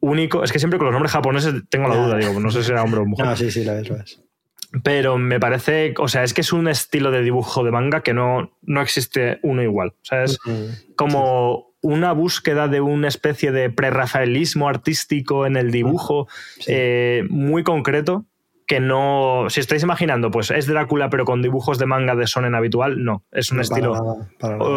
único. 0.00 0.42
Es 0.42 0.52
que 0.52 0.58
siempre 0.58 0.78
con 0.78 0.86
los 0.86 0.92
nombres 0.92 1.12
japoneses 1.12 1.54
tengo 1.68 1.88
la 1.88 1.96
duda, 1.96 2.16
digo, 2.16 2.40
no 2.40 2.50
sé 2.50 2.62
si 2.62 2.72
era 2.72 2.82
hombre 2.82 3.00
o 3.00 3.06
mujer. 3.06 3.26
No, 3.26 3.36
sí, 3.36 3.50
sí, 3.50 3.64
la 3.64 3.74
ves, 3.74 3.88
lo 3.88 3.96
ves. 3.96 4.20
Pero 4.82 5.16
me 5.16 5.38
parece, 5.38 5.94
o 5.98 6.08
sea, 6.08 6.24
es 6.24 6.34
que 6.34 6.40
es 6.40 6.52
un 6.52 6.68
estilo 6.68 7.10
de 7.10 7.22
dibujo 7.22 7.64
de 7.64 7.70
manga 7.70 8.02
que 8.02 8.12
no, 8.12 8.52
no 8.62 8.82
existe 8.82 9.38
uno 9.42 9.62
igual. 9.62 9.90
O 9.90 10.04
sea, 10.04 10.24
es 10.24 10.38
mm. 10.44 10.94
como 10.96 11.65
una 11.86 12.12
búsqueda 12.12 12.66
de 12.66 12.80
una 12.80 13.06
especie 13.06 13.52
de 13.52 13.70
prerrafaelismo 13.70 14.68
artístico 14.68 15.46
en 15.46 15.56
el 15.56 15.70
dibujo 15.70 16.26
sí. 16.58 16.64
eh, 16.68 17.24
muy 17.30 17.62
concreto 17.62 18.26
que 18.66 18.80
no, 18.80 19.46
si 19.48 19.60
estáis 19.60 19.84
imaginando, 19.84 20.32
pues 20.32 20.50
es 20.50 20.66
Drácula 20.66 21.08
pero 21.08 21.24
con 21.24 21.40
dibujos 21.40 21.78
de 21.78 21.86
manga 21.86 22.16
de 22.16 22.26
sonen 22.26 22.56
habitual, 22.56 23.04
no, 23.04 23.22
es 23.30 23.52
un 23.52 23.60
estilo 23.60 24.18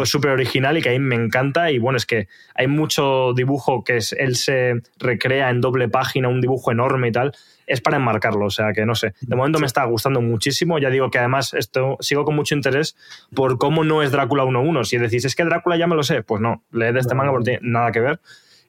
súper 0.04 0.30
original 0.30 0.78
y 0.78 0.82
que 0.82 0.90
a 0.90 0.92
mí 0.92 1.00
me 1.00 1.16
encanta 1.16 1.72
y 1.72 1.78
bueno, 1.78 1.96
es 1.96 2.06
que 2.06 2.28
hay 2.54 2.68
mucho 2.68 3.32
dibujo 3.34 3.82
que 3.82 3.96
es, 3.96 4.12
él 4.12 4.36
se 4.36 4.74
recrea 4.98 5.50
en 5.50 5.60
doble 5.60 5.88
página, 5.88 6.28
un 6.28 6.40
dibujo 6.40 6.70
enorme 6.70 7.08
y 7.08 7.12
tal, 7.12 7.32
es 7.70 7.80
para 7.80 7.96
enmarcarlo, 7.96 8.46
o 8.46 8.50
sea 8.50 8.72
que 8.72 8.84
no 8.84 8.94
sé, 8.94 9.14
de 9.20 9.36
momento 9.36 9.60
me 9.60 9.66
está 9.66 9.84
gustando 9.84 10.20
muchísimo, 10.20 10.78
ya 10.78 10.90
digo 10.90 11.10
que 11.10 11.18
además 11.18 11.54
esto 11.54 11.96
sigo 12.00 12.24
con 12.24 12.34
mucho 12.34 12.54
interés 12.54 12.96
por 13.34 13.58
cómo 13.58 13.84
no 13.84 14.02
es 14.02 14.10
Drácula 14.10 14.44
1-1, 14.44 14.84
si 14.84 14.98
decís 14.98 15.24
es 15.24 15.36
que 15.36 15.44
Drácula 15.44 15.76
ya 15.76 15.86
me 15.86 15.94
lo 15.94 16.02
sé, 16.02 16.22
pues 16.22 16.40
no, 16.40 16.64
leed 16.72 16.96
este 16.96 17.14
manga 17.14 17.30
porque 17.30 17.52
tiene 17.52 17.60
nada 17.62 17.92
que 17.92 18.00
ver. 18.00 18.20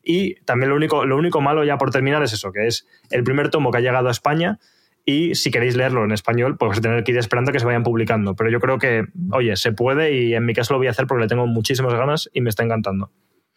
Y 0.04 0.36
también 0.46 0.70
lo 0.70 0.76
único, 0.76 1.06
lo 1.06 1.16
único 1.18 1.42
malo 1.42 1.64
ya 1.64 1.78
por 1.78 1.92
terminar 1.92 2.24
es 2.24 2.34
eso, 2.34 2.52
que 2.52 2.68
es 2.68 2.88
el 3.10 3.24
primer 3.24 3.50
tomo 3.50 3.72
que 3.72 3.80
ha 3.80 3.82
llegado 3.82 4.08
a 4.08 4.12
España, 4.12 4.60
y 5.06 5.36
si 5.36 5.50
queréis 5.52 5.76
leerlo 5.76 6.04
en 6.04 6.12
español, 6.12 6.58
pues 6.58 6.70
vais 6.70 6.80
a 6.80 6.82
tener 6.82 7.04
que 7.04 7.12
ir 7.12 7.18
esperando 7.18 7.50
a 7.50 7.54
que 7.54 7.60
se 7.60 7.66
vayan 7.66 7.84
publicando. 7.84 8.36
Pero 8.36 8.52
yo 8.52 8.60
creo 8.60 8.78
que, 8.78 9.06
oye, 9.32 9.56
se 9.56 9.72
puede 9.72 10.14
y 10.14 10.36
en 10.36 10.46
mi 10.46 10.54
caso 10.54 10.74
lo 10.74 10.78
voy 10.78 10.88
a 10.88 10.92
hacer 10.92 11.08
porque 11.08 11.24
le 11.24 11.28
tengo 11.28 11.48
muchísimas 11.48 11.94
ganas 11.94 12.30
y 12.34 12.42
me 12.42 12.50
está 12.50 12.64
encantando. 12.64 13.12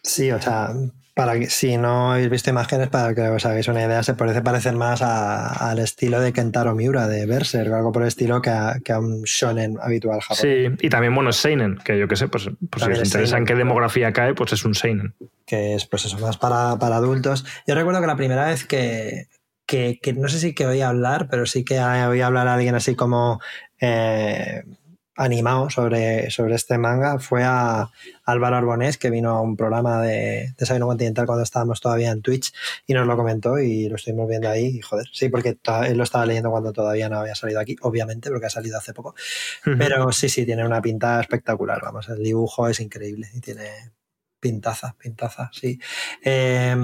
Sí, 0.04 0.30
o 0.30 0.40
sea, 0.40 0.70
para 1.14 1.38
que, 1.38 1.48
si 1.48 1.76
no 1.78 2.12
habéis 2.12 2.28
visto 2.28 2.50
imágenes, 2.50 2.88
para 2.88 3.14
que 3.14 3.22
os 3.22 3.46
hagáis 3.46 3.68
una 3.68 3.82
idea, 3.84 4.02
se 4.02 4.14
parece 4.14 4.42
parecer 4.42 4.74
más 4.74 5.00
a- 5.00 5.70
al 5.70 5.78
estilo 5.78 6.20
de 6.20 6.32
Kentaro 6.32 6.74
Miura, 6.74 7.08
de 7.08 7.24
Berserk, 7.24 7.72
o 7.72 7.76
algo 7.76 7.90
por 7.92 8.02
el 8.02 8.08
estilo 8.08 8.42
que 8.42 8.50
a, 8.50 8.76
que 8.84 8.92
a 8.92 8.98
un 8.98 9.22
shonen 9.22 9.78
habitual 9.80 10.20
japonés. 10.20 10.72
Sí, 10.78 10.86
y 10.86 10.90
también, 10.90 11.14
bueno, 11.14 11.30
es 11.30 11.36
Seinen, 11.36 11.78
que 11.78 11.98
yo 11.98 12.06
qué 12.06 12.16
sé, 12.16 12.28
pues, 12.28 12.48
pues 12.70 12.84
si 12.84 12.90
os 12.90 12.98
es 13.00 13.06
interesa 13.08 13.38
en 13.38 13.46
qué 13.46 13.54
demografía 13.54 14.12
cae, 14.12 14.34
pues 14.34 14.52
es 14.52 14.64
un 14.64 14.74
Seinen. 14.74 15.14
que 15.46 15.74
es 15.74 15.86
pues 15.86 16.04
eso, 16.04 16.18
más 16.18 16.36
para, 16.36 16.76
para 16.78 16.96
adultos. 16.96 17.44
Yo 17.66 17.74
recuerdo 17.74 18.00
que 18.00 18.06
la 18.06 18.16
primera 18.16 18.46
vez 18.46 18.64
que, 18.66 19.28
que, 19.66 19.98
que 20.02 20.12
no 20.12 20.28
sé 20.28 20.38
si 20.38 20.54
que 20.54 20.66
oí 20.66 20.82
hablar, 20.82 21.28
pero 21.30 21.46
sí 21.46 21.64
que 21.64 21.80
oí 21.80 22.20
hablar 22.20 22.48
a 22.48 22.54
alguien 22.54 22.74
así 22.74 22.94
como 22.94 23.40
eh, 23.80 24.64
animado 25.16 25.70
sobre, 25.70 26.30
sobre 26.30 26.54
este 26.54 26.78
manga 26.78 27.18
fue 27.18 27.44
a 27.44 27.90
Álvaro 28.24 28.56
Arbonés, 28.56 28.98
que 28.98 29.10
vino 29.10 29.30
a 29.30 29.40
un 29.40 29.56
programa 29.56 30.02
de 30.02 30.54
Desayuno 30.58 30.86
Continental 30.86 31.26
cuando 31.26 31.44
estábamos 31.44 31.80
todavía 31.80 32.10
en 32.10 32.22
Twitch 32.22 32.52
y 32.86 32.94
nos 32.94 33.06
lo 33.06 33.16
comentó 33.16 33.58
y 33.58 33.88
lo 33.88 33.96
estuvimos 33.96 34.28
viendo 34.28 34.48
ahí. 34.48 34.66
Y 34.66 34.80
joder, 34.80 35.06
sí, 35.12 35.28
porque 35.28 35.58
él 35.86 35.96
lo 35.96 36.04
estaba 36.04 36.26
leyendo 36.26 36.50
cuando 36.50 36.72
todavía 36.72 37.08
no 37.08 37.18
había 37.18 37.34
salido 37.34 37.60
aquí, 37.60 37.76
obviamente, 37.82 38.30
porque 38.30 38.46
ha 38.46 38.50
salido 38.50 38.78
hace 38.78 38.92
poco. 38.92 39.14
Pero 39.64 40.10
sí, 40.12 40.28
sí, 40.28 40.44
tiene 40.44 40.66
una 40.66 40.82
pinta 40.82 41.20
espectacular. 41.20 41.80
Vamos, 41.82 42.08
el 42.08 42.22
dibujo 42.22 42.68
es 42.68 42.80
increíble 42.80 43.28
y 43.34 43.40
tiene 43.40 43.68
pintaza, 44.44 44.94
pintaza, 44.98 45.48
sí. 45.54 45.80
Eh, 46.22 46.76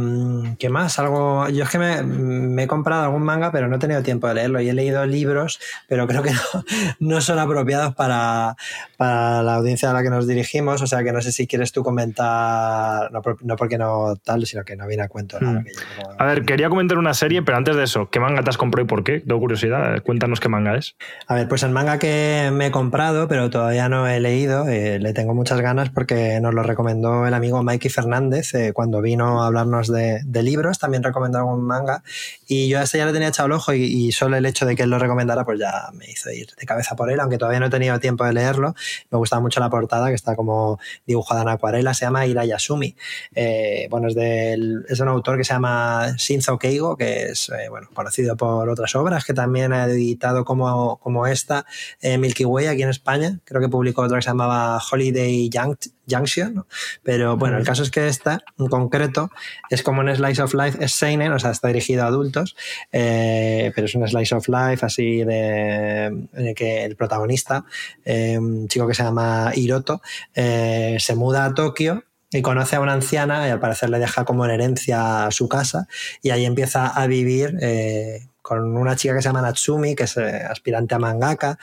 ¿Qué 0.58 0.70
más? 0.70 0.98
Algo. 0.98 1.46
Yo 1.50 1.64
es 1.64 1.68
que 1.68 1.78
me, 1.78 2.02
me 2.02 2.62
he 2.62 2.66
comprado 2.66 3.04
algún 3.04 3.22
manga, 3.22 3.52
pero 3.52 3.68
no 3.68 3.76
he 3.76 3.78
tenido 3.78 4.02
tiempo 4.02 4.26
de 4.28 4.34
leerlo. 4.34 4.62
Y 4.62 4.70
he 4.70 4.72
leído 4.72 5.04
libros, 5.04 5.60
pero 5.86 6.06
creo 6.06 6.22
que 6.22 6.30
no, 6.32 6.64
no 7.00 7.20
son 7.20 7.38
apropiados 7.38 7.94
para, 7.94 8.56
para 8.96 9.42
la 9.42 9.56
audiencia 9.56 9.90
a 9.90 9.92
la 9.92 10.02
que 10.02 10.08
nos 10.08 10.26
dirigimos. 10.26 10.80
O 10.80 10.86
sea 10.86 11.04
que 11.04 11.12
no 11.12 11.20
sé 11.20 11.32
si 11.32 11.46
quieres 11.46 11.70
tú 11.70 11.82
comentar. 11.82 13.12
No, 13.12 13.20
no 13.42 13.56
porque 13.56 13.76
no 13.76 14.16
tal, 14.24 14.46
sino 14.46 14.64
que 14.64 14.74
no 14.74 14.86
viene 14.86 15.02
a 15.02 15.08
cuento 15.08 15.38
nada. 15.38 15.60
Mm. 15.60 15.64
que 15.64 15.72
yo 15.74 15.80
no- 16.02 16.16
A 16.18 16.24
ver, 16.24 16.46
quería 16.46 16.70
comentar 16.70 16.96
una 16.96 17.12
serie, 17.12 17.42
pero 17.42 17.58
antes 17.58 17.76
de 17.76 17.84
eso, 17.84 18.08
¿qué 18.08 18.20
manga 18.20 18.42
te 18.42 18.48
has 18.48 18.56
comprado 18.56 18.86
y 18.86 18.88
por 18.88 19.04
qué? 19.04 19.20
Tengo 19.20 19.38
curiosidad, 19.38 20.02
cuéntanos 20.02 20.40
qué 20.40 20.48
manga 20.48 20.76
es. 20.76 20.96
A 21.26 21.34
ver, 21.34 21.46
pues 21.46 21.62
el 21.62 21.72
manga 21.72 21.98
que 21.98 22.48
me 22.54 22.68
he 22.68 22.70
comprado, 22.70 23.28
pero 23.28 23.50
todavía 23.50 23.90
no 23.90 24.08
he 24.08 24.18
leído, 24.18 24.66
eh, 24.66 24.98
le 24.98 25.12
tengo 25.12 25.34
muchas 25.34 25.60
ganas 25.60 25.90
porque 25.90 26.40
nos 26.40 26.54
lo 26.54 26.62
recomendó 26.62 27.26
el 27.26 27.34
amigo 27.34 27.49
Mikey 27.50 27.90
Fernández 27.90 28.54
eh, 28.54 28.72
cuando 28.72 29.00
vino 29.00 29.42
a 29.42 29.46
hablarnos 29.46 29.88
de, 29.88 30.22
libros, 30.42 30.78
también 30.78 31.02
recomendó 31.02 31.38
algún 31.38 31.66
manga 31.66 32.02
y 32.48 32.68
yo 32.68 32.78
a 32.78 32.82
este 32.84 32.96
ya 32.96 33.04
le 33.04 33.12
tenía 33.12 33.28
echado 33.28 33.46
el 33.46 33.52
ojo 33.52 33.74
y, 33.74 34.10
solo 34.12 34.36
el 34.36 34.46
hecho 34.46 34.64
de 34.64 34.74
que 34.74 34.84
él 34.84 34.90
lo 34.90 34.98
recomendara 34.98 35.44
pues 35.44 35.58
ya 35.58 35.90
me 35.92 36.06
hizo 36.10 36.30
ir 36.30 36.48
de 36.58 36.66
cabeza 36.66 36.96
por 36.96 37.10
él, 37.10 37.20
aunque 37.20 37.36
todavía 37.36 37.60
no 37.60 37.66
he 37.66 37.70
tenido 37.70 37.98
tiempo 38.00 38.24
de 38.24 38.32
leerlo. 38.32 38.74
Me 39.10 39.18
gustaba 39.18 39.42
mucho 39.42 39.60
la 39.60 39.68
portada 39.68 40.08
que 40.08 40.14
está 40.14 40.34
como 40.34 40.78
dibujada 41.06 41.42
en 41.42 41.48
acuarela, 41.48 41.94
se 41.94 42.06
llama 42.06 42.26
Irayasumi. 42.26 42.96
Eh, 43.34 43.86
bueno, 43.90 44.08
es, 44.08 44.14
del, 44.14 44.84
es 44.88 45.00
un 45.00 45.08
autor 45.08 45.36
que 45.36 45.44
se 45.44 45.52
llama 45.52 46.14
Shinzo 46.16 46.58
Keigo, 46.58 46.96
que 46.96 47.30
es 47.30 47.50
eh, 47.50 47.68
bueno, 47.68 47.88
conocido 47.92 48.36
por 48.36 48.68
otras 48.68 48.94
obras, 48.94 49.24
que 49.24 49.34
también 49.34 49.72
ha 49.72 49.84
editado 49.84 50.44
como, 50.44 50.98
como 50.98 51.26
esta 51.26 51.66
eh, 52.00 52.18
Milky 52.18 52.44
Way 52.44 52.66
aquí 52.66 52.82
en 52.82 52.90
España. 52.90 53.40
Creo 53.44 53.60
que 53.60 53.68
publicó 53.68 54.02
otra 54.02 54.18
que 54.18 54.22
se 54.22 54.30
llamaba 54.30 54.80
Holiday 54.90 55.50
Junct- 55.50 55.92
Junction, 56.10 56.54
¿no? 56.54 56.66
pero 57.02 57.36
bueno, 57.36 57.58
el 57.58 57.64
caso 57.64 57.82
es 57.82 57.90
que 57.90 58.08
esta 58.08 58.40
en 58.58 58.66
concreto 58.66 59.30
es 59.70 59.82
como 59.82 60.00
un 60.00 60.14
slice 60.14 60.42
of 60.42 60.54
life, 60.54 60.82
es 60.82 60.92
seinen, 60.92 61.32
o 61.32 61.38
sea, 61.38 61.50
está 61.50 61.68
dirigido 61.68 62.04
a 62.04 62.06
adultos, 62.06 62.56
eh, 62.92 63.72
pero 63.74 63.86
es 63.86 63.94
un 63.94 64.06
slice 64.06 64.34
of 64.34 64.48
life 64.48 64.84
así 64.84 65.24
de 65.24 66.06
en 66.06 66.28
el 66.34 66.54
que 66.54 66.84
el 66.84 66.96
protagonista, 66.96 67.64
eh, 68.04 68.38
un 68.38 68.68
chico 68.68 68.86
que 68.86 68.94
se 68.94 69.02
llama 69.02 69.52
Hiroto, 69.54 70.02
eh, 70.34 70.96
se 70.98 71.14
muda 71.14 71.44
a 71.44 71.54
Tokio 71.54 72.04
y 72.32 72.42
conoce 72.42 72.76
a 72.76 72.80
una 72.80 72.92
anciana 72.92 73.46
y 73.46 73.50
al 73.50 73.60
parecer 73.60 73.90
le 73.90 73.98
deja 73.98 74.24
como 74.24 74.44
en 74.44 74.52
herencia 74.52 75.28
su 75.30 75.48
casa 75.48 75.88
y 76.22 76.30
ahí 76.30 76.44
empieza 76.44 76.86
a 76.86 77.06
vivir 77.06 77.56
eh, 77.60 78.28
con 78.40 78.76
una 78.76 78.96
chica 78.96 79.14
que 79.14 79.22
se 79.22 79.28
llama 79.28 79.42
Natsumi, 79.42 79.94
que 79.94 80.04
es 80.04 80.16
eh, 80.16 80.42
aspirante 80.48 80.94
a 80.94 80.98
mangaka 80.98 81.58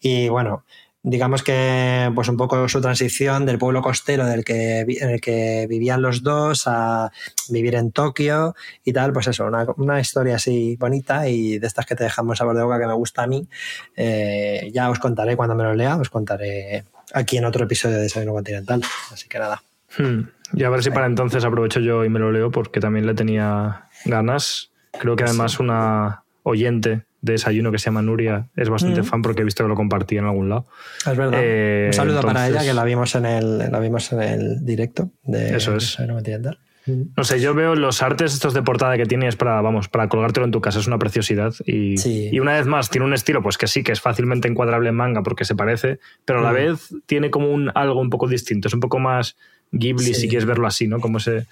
y 0.00 0.28
bueno, 0.28 0.64
digamos 1.02 1.42
que 1.42 2.10
pues 2.14 2.28
un 2.28 2.36
poco 2.36 2.68
su 2.68 2.80
transición 2.80 3.44
del 3.44 3.58
pueblo 3.58 3.82
costero 3.82 4.24
del 4.24 4.44
que, 4.44 4.80
en 4.80 5.10
el 5.10 5.20
que 5.20 5.66
vivían 5.68 6.00
los 6.00 6.22
dos 6.22 6.64
a 6.66 7.10
vivir 7.48 7.74
en 7.74 7.90
Tokio 7.90 8.54
y 8.84 8.92
tal, 8.92 9.12
pues 9.12 9.26
eso, 9.26 9.46
una, 9.46 9.66
una 9.76 10.00
historia 10.00 10.36
así 10.36 10.76
bonita 10.76 11.28
y 11.28 11.58
de 11.58 11.66
estas 11.66 11.86
que 11.86 11.96
te 11.96 12.08
buen 12.22 12.36
sabor 12.36 12.56
de 12.56 12.62
boca 12.62 12.78
que 12.78 12.86
me 12.86 12.94
gusta 12.94 13.24
a 13.24 13.26
mí. 13.26 13.46
Eh, 13.96 14.70
ya 14.72 14.90
os 14.90 14.98
contaré 14.98 15.36
cuando 15.36 15.54
me 15.54 15.64
lo 15.64 15.74
lea, 15.74 15.96
os 15.96 16.08
contaré 16.08 16.84
aquí 17.12 17.36
en 17.36 17.44
otro 17.44 17.64
episodio 17.64 17.96
de 17.96 18.02
Desayuno 18.02 18.32
Continental. 18.32 18.82
Así 19.10 19.28
que 19.28 19.38
nada. 19.38 19.62
Hmm, 19.98 20.22
Y 20.54 20.64
a 20.64 20.70
ver 20.70 20.82
si 20.82 20.90
para 20.90 21.06
entonces 21.06 21.44
aprovecho 21.44 21.80
yo 21.80 22.04
y 22.04 22.08
me 22.08 22.18
lo 22.18 22.30
leo 22.30 22.50
porque 22.50 22.80
también 22.80 23.06
le 23.06 23.14
tenía 23.14 23.88
ganas. 24.04 24.70
Creo 24.98 25.16
que 25.16 25.24
además 25.24 25.58
una 25.58 26.21
oyente 26.42 27.02
de 27.20 27.32
desayuno 27.34 27.70
que 27.70 27.78
se 27.78 27.84
llama 27.86 28.02
Nuria 28.02 28.48
es 28.56 28.68
bastante 28.68 29.02
Mm. 29.02 29.04
fan 29.04 29.22
porque 29.22 29.42
he 29.42 29.44
visto 29.44 29.62
que 29.62 29.68
lo 29.68 29.76
compartía 29.76 30.18
en 30.20 30.26
algún 30.26 30.48
lado. 30.48 30.66
Es 31.06 31.16
verdad. 31.16 31.38
Eh, 31.42 31.84
un 31.88 31.92
saludo 31.92 32.20
para 32.22 32.48
ella 32.48 32.62
que 32.62 32.74
la 32.74 32.84
vimos 32.84 33.14
en 33.14 33.26
el, 33.26 33.58
la 33.58 33.78
vimos 33.78 34.12
en 34.12 34.22
el 34.22 34.64
directo 34.64 35.10
de 35.24 35.56
Eso 35.56 35.76
es. 35.76 35.96
Continental. 35.96 36.58
No 37.16 37.22
sé, 37.22 37.40
yo 37.40 37.54
veo 37.54 37.76
los 37.76 38.02
artes 38.02 38.34
estos 38.34 38.54
de 38.54 38.62
portada 38.64 38.96
que 38.96 39.06
tiene 39.06 39.28
es 39.28 39.36
para, 39.36 39.60
vamos, 39.60 39.88
para 39.88 40.08
colgártelo 40.08 40.46
en 40.46 40.50
tu 40.50 40.60
casa, 40.60 40.80
es 40.80 40.88
una 40.88 40.98
preciosidad. 40.98 41.54
Y, 41.64 41.96
Sí. 41.96 42.28
y 42.32 42.40
una 42.40 42.54
vez 42.54 42.66
más, 42.66 42.90
tiene 42.90 43.06
un 43.06 43.14
estilo, 43.14 43.40
pues 43.40 43.56
que 43.56 43.68
sí, 43.68 43.84
que 43.84 43.92
es 43.92 44.00
fácilmente 44.00 44.48
encuadrable 44.48 44.88
en 44.88 44.96
manga 44.96 45.22
porque 45.22 45.44
se 45.44 45.54
parece, 45.54 46.00
pero 46.24 46.40
a 46.40 46.42
la 46.42 46.50
Mm. 46.50 46.54
vez 46.54 46.88
tiene 47.06 47.30
como 47.30 47.52
un 47.52 47.70
algo 47.76 48.00
un 48.00 48.10
poco 48.10 48.26
distinto, 48.26 48.66
es 48.66 48.74
un 48.74 48.80
poco 48.80 48.98
más 48.98 49.36
Ghibli, 49.70 50.06
Sí. 50.06 50.14
si 50.14 50.28
quieres 50.28 50.44
verlo 50.44 50.66
así, 50.66 50.88
¿no? 50.88 50.98
Como 50.98 51.18
ese. 51.18 51.46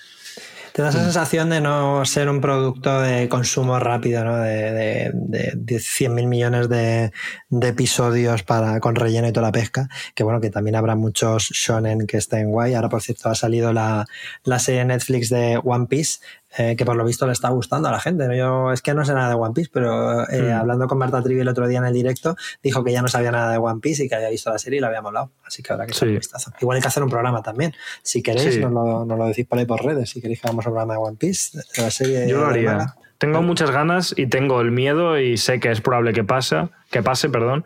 Te 0.73 0.83
da 0.83 0.91
esa 0.91 1.03
sensación 1.03 1.51
de 1.51 1.61
no 1.61 2.05
ser 2.05 2.29
un 2.29 2.41
producto 2.41 3.01
de 3.01 3.29
consumo 3.29 3.79
rápido, 3.79 4.25
¿no? 4.25 4.37
De, 4.37 4.73
de, 4.73 5.11
de, 5.15 5.53
de 5.57 5.77
100.000 5.77 6.27
millones 6.27 6.69
de, 6.69 7.13
de 7.49 7.69
episodios 7.69 8.43
para, 8.43 8.79
con 8.81 8.95
relleno 8.95 9.29
y 9.29 9.33
toda 9.33 9.49
la 9.49 9.53
pesca. 9.53 9.89
Que 10.15 10.23
bueno, 10.23 10.41
que 10.41 10.51
también 10.51 10.77
habrá 10.77 10.95
muchos 10.95 11.51
shonen 11.51 12.07
que 12.07 12.19
estén 12.19 12.51
guay. 12.51 12.75
Ahora, 12.75 12.89
por 12.89 13.03
cierto, 13.03 13.29
ha 13.29 13.35
salido 13.35 13.73
la, 13.73 14.07
la 14.45 14.59
serie 14.59 14.85
Netflix 14.85 15.29
de 15.29 15.61
One 15.63 15.87
Piece, 15.87 16.21
eh, 16.59 16.75
que 16.77 16.85
por 16.85 16.97
lo 16.97 17.05
visto 17.05 17.27
le 17.27 17.33
está 17.33 17.49
gustando 17.51 17.89
a 17.89 17.93
la 17.93 18.01
gente. 18.01 18.27
Yo 18.37 18.73
es 18.73 18.83
que 18.83 18.93
no 18.95 19.05
sé 19.05 19.15
nada 19.15 19.29
de 19.29 19.35
One 19.35 19.55
Piece, 19.55 19.71
pero 19.73 20.29
eh, 20.29 20.43
Mm. 20.53 20.59
hablando 20.61 20.87
con 20.89 20.99
Marta 20.99 21.23
Trivi 21.23 21.41
el 21.41 21.49
otro 21.49 21.69
día 21.69 21.79
en 21.79 21.85
el 21.85 21.93
directo, 21.95 22.35
dijo 22.63 22.83
que 22.85 22.93
ya 22.93 23.03
no 23.03 23.09
sabía 23.09 23.31
nada 23.31 23.53
de 23.53 23.59
One 23.59 23.81
Piece 23.81 24.05
y 24.05 24.09
que 24.09 24.15
había 24.17 24.29
visto 24.31 24.51
la 24.51 24.59
serie 24.59 24.79
y 24.79 24.81
la 24.81 24.89
había 24.89 25.03
molado. 25.03 25.31
Así 25.47 25.63
que 25.63 25.73
habrá 25.73 25.87
que 25.87 25.95
Sí. 25.95 26.05
un 26.07 26.15
vistazo. 26.17 26.53
Igual 26.61 26.77
hay 26.77 26.83
que 26.83 26.89
hacer 26.89 27.03
un 27.03 27.11
programa 27.11 27.43
también. 27.43 27.73
Si 28.03 28.23
queréis, 28.23 28.55
Sí. 28.55 28.61
nos, 28.61 28.73
lo, 28.73 29.05
nos 29.05 29.19
lo 29.19 29.27
decís 29.27 29.47
por 29.47 29.59
ahí 29.59 29.67
por 29.67 29.85
redes. 29.85 30.11
Si 30.11 30.21
queréis 30.21 30.41
que 30.41 30.49
hagamos 30.49 30.67
un 30.67 30.73
programa 30.73 30.95
de 30.95 30.99
One 31.01 31.17
Piece, 31.17 31.59
de 31.77 31.83
la 31.83 31.91
serie. 31.91 32.29
Yo 32.29 32.41
lo 32.41 32.47
haría. 32.47 32.95
Tengo 33.19 33.43
muchas 33.43 33.71
ganas 33.71 34.15
y 34.17 34.27
tengo 34.29 34.61
el 34.63 34.71
miedo 34.71 35.19
y 35.21 35.37
sé 35.37 35.61
que 35.61 35.71
es 35.71 35.81
probable 35.83 36.15
que 36.15 36.25
pasa, 36.25 36.71
que 36.91 37.03
pase, 37.03 37.29
perdón, 37.29 37.65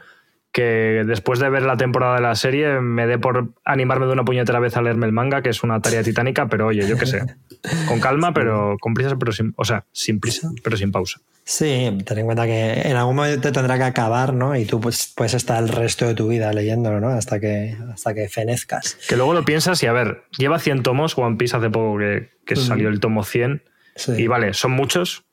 que 0.55 1.03
después 1.05 1.41
de 1.41 1.51
ver 1.51 1.65
la 1.65 1.77
temporada 1.77 2.15
de 2.15 2.21
la 2.23 2.37
serie 2.37 2.79
me 2.79 3.09
dé 3.09 3.19
por 3.19 3.49
animarme 3.65 4.07
de 4.07 4.13
una 4.13 4.25
puñetera 4.25 4.61
vez 4.61 4.77
a 4.77 4.83
leerme 4.83 5.05
el 5.05 5.11
manga, 5.11 5.43
que 5.43 5.51
es 5.51 5.65
una 5.65 5.81
tarea 5.81 6.05
titánica, 6.05 6.47
pero 6.49 6.69
oye, 6.69 6.87
yo 6.87 6.97
qué 6.97 7.07
sé, 7.07 7.23
con 7.89 7.99
calma, 7.99 8.33
pero 8.35 8.77
con 8.81 8.95
prisa, 8.95 9.17
pero 9.19 9.33
sin, 9.33 9.53
o 9.57 9.65
sea, 9.65 9.85
sin 9.91 10.21
prisa, 10.21 10.53
pero 10.63 10.77
sin 10.77 10.93
pausa. 10.93 11.19
Sí, 11.43 11.99
ten 12.07 12.19
en 12.19 12.25
cuenta 12.25 12.47
que 12.47 12.83
en 12.83 12.97
algún 12.97 13.17
momento 13.17 13.41
te 13.41 13.51
tendrá 13.51 13.77
que 13.79 13.83
acabar, 13.83 14.33
¿no? 14.33 14.55
Y 14.57 14.65
tú 14.65 14.81
pues, 14.81 15.13
puedes 15.17 15.35
estar 15.35 15.61
el 15.61 15.69
resto 15.69 16.07
de 16.07 16.15
tu 16.15 16.29
vida 16.29 16.53
leyéndolo, 16.53 17.01
¿no? 17.01 17.09
Hasta 17.09 17.41
que, 17.41 17.77
hasta 17.93 18.15
que 18.15 18.29
fenezcas. 18.29 18.97
Que 19.09 19.17
luego 19.17 19.35
lo 19.35 19.45
piensas 19.45 19.83
y 19.83 19.87
a 19.87 19.93
ver, 19.93 20.23
lleva 20.39 20.61
100 20.61 20.85
tomos, 20.85 21.19
One 21.19 21.37
Piece 21.37 21.57
hace 21.57 21.69
poco 21.69 21.99
que, 21.99 22.31
que 22.47 22.55
salió 22.55 22.89
el 22.89 23.01
tomo 23.01 23.25
100, 23.25 23.61
Sí. 23.97 24.13
y 24.19 24.27
vale, 24.29 24.55
son 24.55 24.71
muchos, 24.71 25.25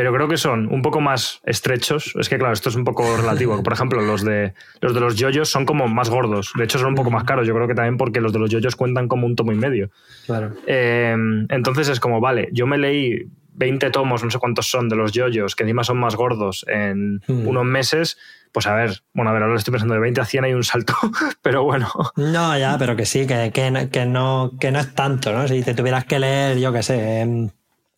pero 0.00 0.14
creo 0.14 0.28
que 0.28 0.38
son 0.38 0.66
un 0.72 0.80
poco 0.80 1.02
más 1.02 1.42
estrechos. 1.44 2.14
Es 2.18 2.30
que 2.30 2.38
claro, 2.38 2.54
esto 2.54 2.70
es 2.70 2.74
un 2.74 2.84
poco 2.84 3.04
relativo. 3.18 3.62
Por 3.62 3.74
ejemplo, 3.74 4.00
los 4.00 4.24
de 4.24 4.54
los 4.80 4.94
de 4.94 5.00
los 5.00 5.16
yoyos 5.16 5.50
son 5.50 5.66
como 5.66 5.88
más 5.88 6.08
gordos. 6.08 6.52
De 6.56 6.64
hecho, 6.64 6.78
son 6.78 6.88
un 6.88 6.94
poco 6.94 7.10
más 7.10 7.24
caros. 7.24 7.46
Yo 7.46 7.54
creo 7.54 7.68
que 7.68 7.74
también 7.74 7.98
porque 7.98 8.22
los 8.22 8.32
de 8.32 8.38
los 8.38 8.48
yoyos 8.48 8.76
cuentan 8.76 9.08
como 9.08 9.26
un 9.26 9.36
tomo 9.36 9.52
y 9.52 9.56
medio. 9.56 9.90
Claro. 10.24 10.52
Eh, 10.66 11.14
entonces 11.50 11.90
es 11.90 12.00
como, 12.00 12.18
vale, 12.18 12.48
yo 12.50 12.66
me 12.66 12.78
leí 12.78 13.26
20 13.52 13.90
tomos, 13.90 14.24
no 14.24 14.30
sé 14.30 14.38
cuántos 14.38 14.70
son, 14.70 14.88
de 14.88 14.96
los 14.96 15.12
yoyos, 15.12 15.54
que 15.54 15.64
encima 15.64 15.84
son 15.84 15.98
más 15.98 16.16
gordos 16.16 16.64
en 16.66 17.16
Mm. 17.28 17.46
unos 17.46 17.66
meses. 17.66 18.16
Pues 18.52 18.66
a 18.66 18.74
ver, 18.74 19.02
bueno, 19.12 19.30
a 19.30 19.34
ver, 19.34 19.42
ahora 19.42 19.56
estoy 19.56 19.72
pensando 19.72 19.92
de 19.94 20.00
20 20.00 20.22
a 20.22 20.24
100 20.24 20.44
hay 20.44 20.54
un 20.54 20.64
salto, 20.64 20.94
pero 21.42 21.62
bueno. 21.62 21.88
No, 22.16 22.58
ya, 22.58 22.76
pero 22.78 22.96
que 22.96 23.04
sí, 23.04 23.26
que, 23.26 23.50
que, 23.52 23.70
no- 23.70 23.90
que 23.90 24.06
no, 24.06 24.52
que 24.58 24.72
no 24.72 24.80
es 24.80 24.94
tanto, 24.94 25.30
¿no? 25.32 25.46
Si 25.46 25.62
te 25.62 25.74
tuvieras 25.74 26.04
que 26.06 26.18
leer, 26.18 26.58
yo 26.58 26.72
qué 26.72 26.82
sé, 26.82 27.20
em, 27.20 27.50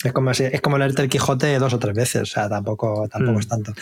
es 0.04 0.12
como, 0.12 0.30
es 0.30 0.60
como 0.60 0.78
leerte 0.78 1.02
el 1.02 1.08
Quijote 1.08 1.58
dos 1.58 1.72
o 1.74 1.78
tres 1.78 1.94
veces, 1.94 2.22
o 2.22 2.26
sea, 2.26 2.48
tampoco, 2.48 3.08
tampoco 3.08 3.36
Mm. 3.38 3.40
es 3.40 3.48
tanto. 3.48 3.72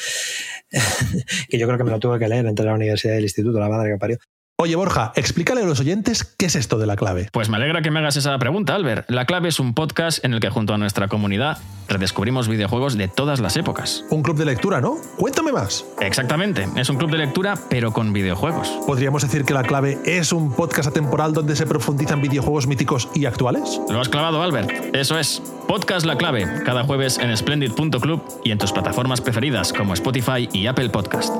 que 1.49 1.59
yo 1.59 1.67
creo 1.67 1.79
que 1.79 1.85
me 1.85 1.91
lo 1.91 1.99
tuve 1.99 2.19
que 2.19 2.29
leer 2.29 2.47
entre 2.47 2.67
la 2.67 2.75
universidad 2.75 3.15
y 3.15 3.19
el 3.19 3.23
instituto, 3.25 3.59
la 3.59 3.69
madre 3.69 3.93
que 3.93 3.99
parió. 3.99 4.19
Oye, 4.63 4.77
Borja, 4.77 5.13
explícale 5.17 5.63
a 5.63 5.65
los 5.65 5.81
oyentes 5.81 6.23
qué 6.37 6.45
es 6.45 6.55
esto 6.55 6.77
de 6.77 6.87
la 6.87 6.95
clave. 6.95 7.31
Pues 7.33 7.49
me 7.49 7.57
alegra 7.57 7.81
que 7.81 7.91
me 7.91 8.01
hagas 8.01 8.19
esa 8.19 8.37
pregunta, 8.39 8.75
Albert. 8.75 9.09
La 9.09 9.25
clave 9.25 9.49
es 9.49 9.59
un 9.59 9.73
podcast 9.73 10.23
en 10.23 10.35
el 10.35 10.41
que 10.41 10.51
junto 10.51 10.75
a 10.75 10.77
nuestra 10.77 11.09
comunidad 11.09 11.57
redescubrimos 11.89 12.47
videojuegos 12.47 12.99
de 12.99 13.09
todas 13.09 13.41
las 13.41 13.57
épocas. 13.57 14.05
Un 14.11 14.23
club 14.23 14.37
de 14.37 14.45
lectura, 14.45 14.83
¿no? 14.83 14.99
Cuéntame 15.17 15.51
más. 15.51 15.87
Exactamente, 16.03 16.69
es 16.77 16.91
un 16.91 16.99
club 16.99 17.11
de 17.11 17.17
lectura 17.17 17.55
pero 17.71 17.95
con 17.95 18.13
videojuegos. 18.13 18.69
¿Podríamos 18.87 19.23
decir 19.23 19.47
que 19.47 19.55
la 19.55 19.63
clave 19.63 19.99
es 20.05 20.31
un 20.31 20.53
podcast 20.53 20.91
atemporal 20.91 21.33
donde 21.33 21.57
se 21.57 21.65
profundizan 21.65 22.21
videojuegos 22.21 22.67
míticos 22.67 23.09
y 23.15 23.25
actuales? 23.25 23.81
Lo 23.89 23.99
has 23.99 24.11
clavado, 24.11 24.43
Albert. 24.43 24.95
Eso 24.95 25.19
es. 25.19 25.41
Podcast 25.69 26.05
La 26.05 26.19
Clave, 26.19 26.47
cada 26.67 26.85
jueves 26.85 27.17
en 27.17 27.35
splendid.club 27.35 28.23
y 28.45 28.51
en 28.51 28.59
tus 28.59 28.73
plataformas 28.73 29.23
preferidas 29.23 29.73
como 29.73 29.95
Spotify 29.95 30.51
y 30.53 30.67
Apple 30.67 30.91
Podcast. 30.91 31.33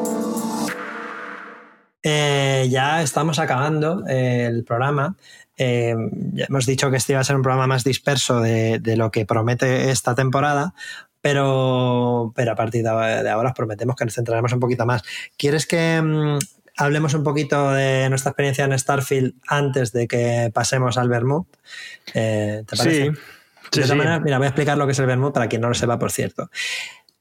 Eh, 2.03 2.69
ya 2.71 3.03
estamos 3.03 3.39
acabando 3.39 4.05
eh, 4.09 4.47
el 4.47 4.65
programa. 4.65 5.17
Eh, 5.57 5.95
ya 6.33 6.47
hemos 6.49 6.67
dicho 6.67 6.91
que 6.91 6.97
este 6.97 7.13
iba 7.13 7.21
a 7.21 7.25
ser 7.25 7.37
un 7.37 7.43
programa 7.43 7.67
más 7.67 7.85
disperso 7.85 8.41
de, 8.41 8.79
de 8.79 8.97
lo 8.97 9.11
que 9.11 9.27
promete 9.27 9.91
esta 9.91 10.15
temporada, 10.15 10.75
pero, 11.21 12.33
pero 12.35 12.53
a 12.53 12.55
partir 12.55 12.83
de 12.83 12.89
ahora 13.31 13.51
os 13.51 13.55
prometemos 13.55 13.97
que 13.97 14.07
nos 14.07 14.15
centraremos 14.15 14.53
un 14.53 14.61
poquito 14.61 14.87
más. 14.87 15.03
¿Quieres 15.37 15.67
que 15.67 16.01
mm, 16.01 16.39
hablemos 16.79 17.13
un 17.13 17.25
poquito 17.25 17.73
de 17.73 18.09
nuestra 18.09 18.31
experiencia 18.31 18.65
en 18.65 18.79
Starfield 18.79 19.35
antes 19.47 19.93
de 19.93 20.09
que 20.09 20.51
pasemos 20.55 20.97
al 20.97 21.11
Vermouth? 21.11 21.49
¿Te 22.13 22.65
parece? 22.67 23.13
Sí. 23.13 23.21
Sí, 23.73 23.79
de 23.79 23.85
esa 23.85 23.93
sí. 23.93 23.99
manera, 23.99 24.19
mira, 24.19 24.39
voy 24.39 24.47
a 24.47 24.49
explicar 24.49 24.77
lo 24.77 24.85
que 24.87 24.93
es 24.93 24.99
el 24.99 25.07
Vermouth 25.07 25.33
para 25.33 25.49
quien 25.49 25.63
no 25.63 25.69
lo 25.69 25.75
sepa, 25.75 25.97
por 25.99 26.11
cierto. 26.11 26.51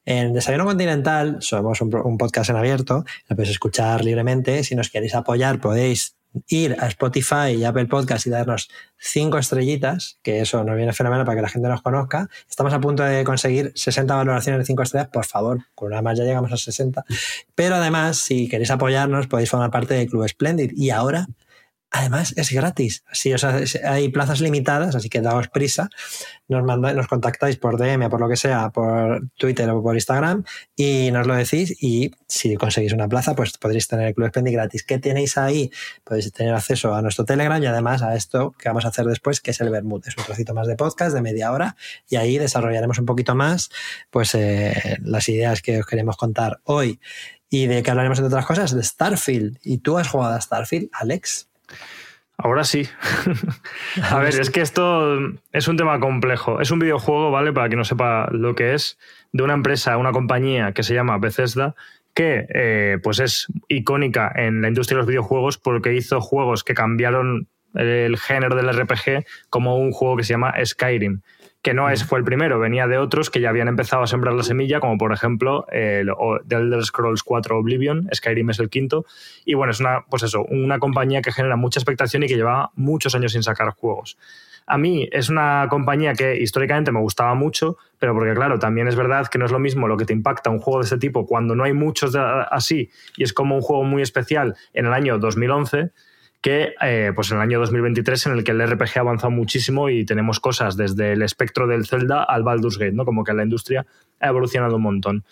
En 0.09 0.33
Desayuno 0.33 0.65
Continental 0.65 1.37
somos 1.39 1.81
un, 1.81 2.17
podcast 2.17 2.49
en 2.49 2.55
abierto, 2.55 3.05
lo 3.27 3.35
podéis 3.35 3.51
escuchar 3.51 4.03
libremente. 4.03 4.63
Si 4.63 4.73
nos 4.73 4.89
queréis 4.89 5.13
apoyar, 5.13 5.61
podéis 5.61 6.15
ir 6.47 6.75
a 6.79 6.87
Spotify 6.87 7.51
y 7.55 7.63
Apple 7.63 7.85
Podcast 7.85 8.25
y 8.25 8.31
darnos 8.31 8.69
cinco 8.97 9.37
estrellitas, 9.37 10.17
que 10.23 10.41
eso 10.41 10.63
nos 10.63 10.77
viene 10.77 10.93
fenomenal 10.93 11.27
para 11.27 11.35
que 11.35 11.41
la 11.43 11.49
gente 11.49 11.67
nos 11.67 11.83
conozca. 11.83 12.27
Estamos 12.49 12.73
a 12.73 12.79
punto 12.79 13.03
de 13.03 13.23
conseguir 13.23 13.71
60 13.75 14.15
valoraciones 14.15 14.57
de 14.57 14.65
cinco 14.65 14.81
estrellas, 14.81 15.09
por 15.13 15.27
favor, 15.27 15.59
con 15.75 15.89
una 15.89 16.01
más 16.01 16.17
ya 16.17 16.23
llegamos 16.23 16.51
a 16.51 16.57
60. 16.57 17.05
Pero 17.53 17.75
además, 17.75 18.17
si 18.17 18.49
queréis 18.49 18.71
apoyarnos, 18.71 19.27
podéis 19.27 19.51
formar 19.51 19.69
parte 19.69 19.93
del 19.93 20.09
Club 20.09 20.27
Splendid. 20.27 20.71
Y 20.75 20.89
ahora, 20.89 21.27
además, 21.91 22.33
es 22.37 22.51
gratis. 22.51 23.03
Sí, 23.11 23.33
o 23.33 23.37
sea, 23.37 23.59
hay 23.85 24.09
plazas 24.09 24.41
limitadas, 24.41 24.95
así 24.95 25.09
que 25.09 25.21
daos 25.21 25.47
prisa. 25.47 25.89
Nos, 26.47 26.63
nos 26.63 27.07
contactáis 27.07 27.57
por 27.57 27.77
DM 27.77 28.09
por 28.09 28.19
lo 28.19 28.29
que 28.29 28.35
sea, 28.35 28.69
por 28.69 29.27
Twitter 29.37 29.69
o 29.69 29.81
por 29.81 29.95
Instagram, 29.95 30.43
y 30.75 31.09
nos 31.11 31.25
lo 31.27 31.35
decís. 31.35 31.75
Y 31.81 32.11
si 32.27 32.55
conseguís 32.55 32.93
una 32.93 33.07
plaza, 33.07 33.35
pues 33.35 33.57
podréis 33.57 33.87
tener 33.87 34.07
el 34.07 34.13
Club 34.13 34.29
Splendid 34.29 34.53
gratis. 34.53 34.83
¿Qué 34.83 34.99
tenéis 34.99 35.37
ahí? 35.37 35.71
Podéis 36.03 36.31
tener 36.31 36.53
acceso 36.53 36.93
a 36.93 37.01
nuestro 37.01 37.25
Telegram 37.25 37.61
y 37.61 37.65
además 37.65 38.01
a 38.01 38.15
esto 38.15 38.53
que 38.57 38.69
vamos 38.69 38.85
a 38.85 38.89
hacer 38.89 39.05
después, 39.05 39.41
que 39.41 39.51
es 39.51 39.61
el 39.61 39.69
Bermud. 39.69 40.03
Es 40.07 40.17
un 40.17 40.23
trocito 40.23 40.53
más 40.53 40.67
de 40.67 40.75
podcast 40.75 41.13
de 41.13 41.21
media 41.21 41.51
hora, 41.51 41.75
y 42.07 42.17
ahí 42.17 42.37
desarrollaremos 42.37 42.99
un 42.99 43.05
poquito 43.05 43.35
más 43.35 43.69
pues 44.09 44.35
eh, 44.35 44.97
las 45.01 45.27
ideas 45.29 45.61
que 45.61 45.79
os 45.79 45.85
queremos 45.85 46.17
contar 46.17 46.59
hoy. 46.63 46.99
Y 47.51 47.65
de 47.65 47.81
que 47.81 47.89
hablaremos, 47.89 48.19
entre 48.19 48.27
otras 48.27 48.45
cosas, 48.45 48.75
de 48.75 48.83
Starfield. 48.83 49.57
¿Y 49.63 49.79
tú 49.79 49.97
has 49.97 50.07
jugado 50.07 50.35
a 50.35 50.41
Starfield, 50.41 50.89
Alex? 50.93 51.48
Ahora 52.41 52.63
sí. 52.63 52.87
A 54.01 54.19
ver, 54.19 54.39
es 54.39 54.49
que 54.49 54.61
esto 54.61 55.17
es 55.51 55.67
un 55.67 55.75
tema 55.75 55.99
complejo. 55.99 56.61
Es 56.61 56.71
un 56.71 56.79
videojuego, 56.79 57.31
¿vale? 57.31 57.51
Para 57.51 57.67
quien 57.67 57.79
no 57.79 57.83
sepa 57.83 58.29
lo 58.31 58.55
que 58.55 58.73
es, 58.73 58.97
de 59.33 59.43
una 59.43 59.53
empresa, 59.53 59.97
una 59.97 60.13
compañía 60.13 60.71
que 60.71 60.83
se 60.83 60.93
llama 60.93 61.17
Bethesda, 61.17 61.75
que 62.13 62.47
eh, 62.53 62.97
pues 63.03 63.19
es 63.19 63.47
icónica 63.67 64.31
en 64.33 64.61
la 64.61 64.69
industria 64.69 64.95
de 64.95 65.01
los 65.01 65.07
videojuegos 65.07 65.57
porque 65.57 65.93
hizo 65.93 66.21
juegos 66.21 66.63
que 66.63 66.73
cambiaron 66.73 67.49
el 67.75 68.17
género 68.17 68.55
del 68.55 68.73
RPG 68.73 69.25
como 69.49 69.77
un 69.77 69.91
juego 69.91 70.15
que 70.15 70.23
se 70.23 70.33
llama 70.33 70.53
Skyrim 70.63 71.21
que 71.61 71.73
no 71.73 71.89
es, 71.89 72.05
fue 72.05 72.19
el 72.19 72.25
primero, 72.25 72.57
venía 72.57 72.87
de 72.87 72.97
otros 72.97 73.29
que 73.29 73.41
ya 73.41 73.49
habían 73.49 73.67
empezado 73.67 74.01
a 74.03 74.07
sembrar 74.07 74.33
la 74.33 74.43
semilla, 74.43 74.79
como 74.79 74.97
por 74.97 75.11
ejemplo 75.11 75.65
el 75.71 76.09
The 76.47 76.55
Elder 76.55 76.83
Scrolls 76.85 77.21
4 77.23 77.57
Oblivion, 77.57 78.07
Skyrim 78.13 78.49
es 78.49 78.59
el 78.59 78.69
quinto, 78.69 79.05
y 79.43 79.55
bueno, 79.55 79.71
es 79.71 79.79
una, 79.81 80.05
pues 80.09 80.23
eso, 80.23 80.43
una 80.45 80.79
compañía 80.79 81.21
que 81.21 81.31
genera 81.33 81.57
mucha 81.57 81.79
expectación 81.79 82.23
y 82.23 82.27
que 82.27 82.35
lleva 82.37 82.71
muchos 82.75 83.13
años 83.13 83.33
sin 83.33 83.43
sacar 83.43 83.71
juegos. 83.71 84.17
A 84.71 84.77
mí 84.77 85.09
es 85.11 85.29
una 85.29 85.65
compañía 85.69 86.13
que 86.13 86.37
históricamente 86.39 86.91
me 86.91 86.99
gustaba 86.99 87.33
mucho, 87.33 87.77
pero 87.97 88.13
porque 88.13 88.35
claro, 88.35 88.59
también 88.59 88.87
es 88.87 88.95
verdad 88.95 89.27
que 89.27 89.39
no 89.39 89.45
es 89.45 89.51
lo 89.51 89.57
mismo 89.59 89.87
lo 89.87 89.97
que 89.97 90.05
te 90.05 90.13
impacta 90.13 90.51
un 90.51 90.59
juego 90.59 90.79
de 90.79 90.83
este 90.83 90.99
tipo 90.99 91.25
cuando 91.25 91.55
no 91.55 91.63
hay 91.63 91.73
muchos 91.73 92.13
de- 92.13 92.45
así 92.51 92.89
y 93.17 93.23
es 93.23 93.33
como 93.33 93.55
un 93.55 93.61
juego 93.61 93.83
muy 93.83 94.03
especial 94.03 94.55
en 94.73 94.85
el 94.85 94.93
año 94.93 95.17
2011 95.17 95.89
que 96.41 96.73
eh, 96.81 97.11
pues 97.13 97.31
en 97.31 97.37
el 97.37 97.43
año 97.43 97.59
2023 97.59 98.27
en 98.27 98.33
el 98.33 98.43
que 98.43 98.51
el 98.51 98.65
RPG 98.65 98.97
ha 98.97 99.01
avanzado 99.01 99.31
muchísimo 99.31 99.89
y 99.89 100.05
tenemos 100.05 100.39
cosas 100.39 100.77
desde 100.77 101.13
el 101.13 101.21
espectro 101.21 101.67
del 101.67 101.85
Zelda 101.85 102.23
al 102.23 102.43
Baldur's 102.43 102.77
Gate, 102.77 102.93
¿no? 102.93 103.05
Como 103.05 103.23
que 103.23 103.33
la 103.33 103.43
industria 103.43 103.85
ha 104.19 104.27
evolucionado 104.29 104.77
un 104.77 104.83
montón. 104.83 105.25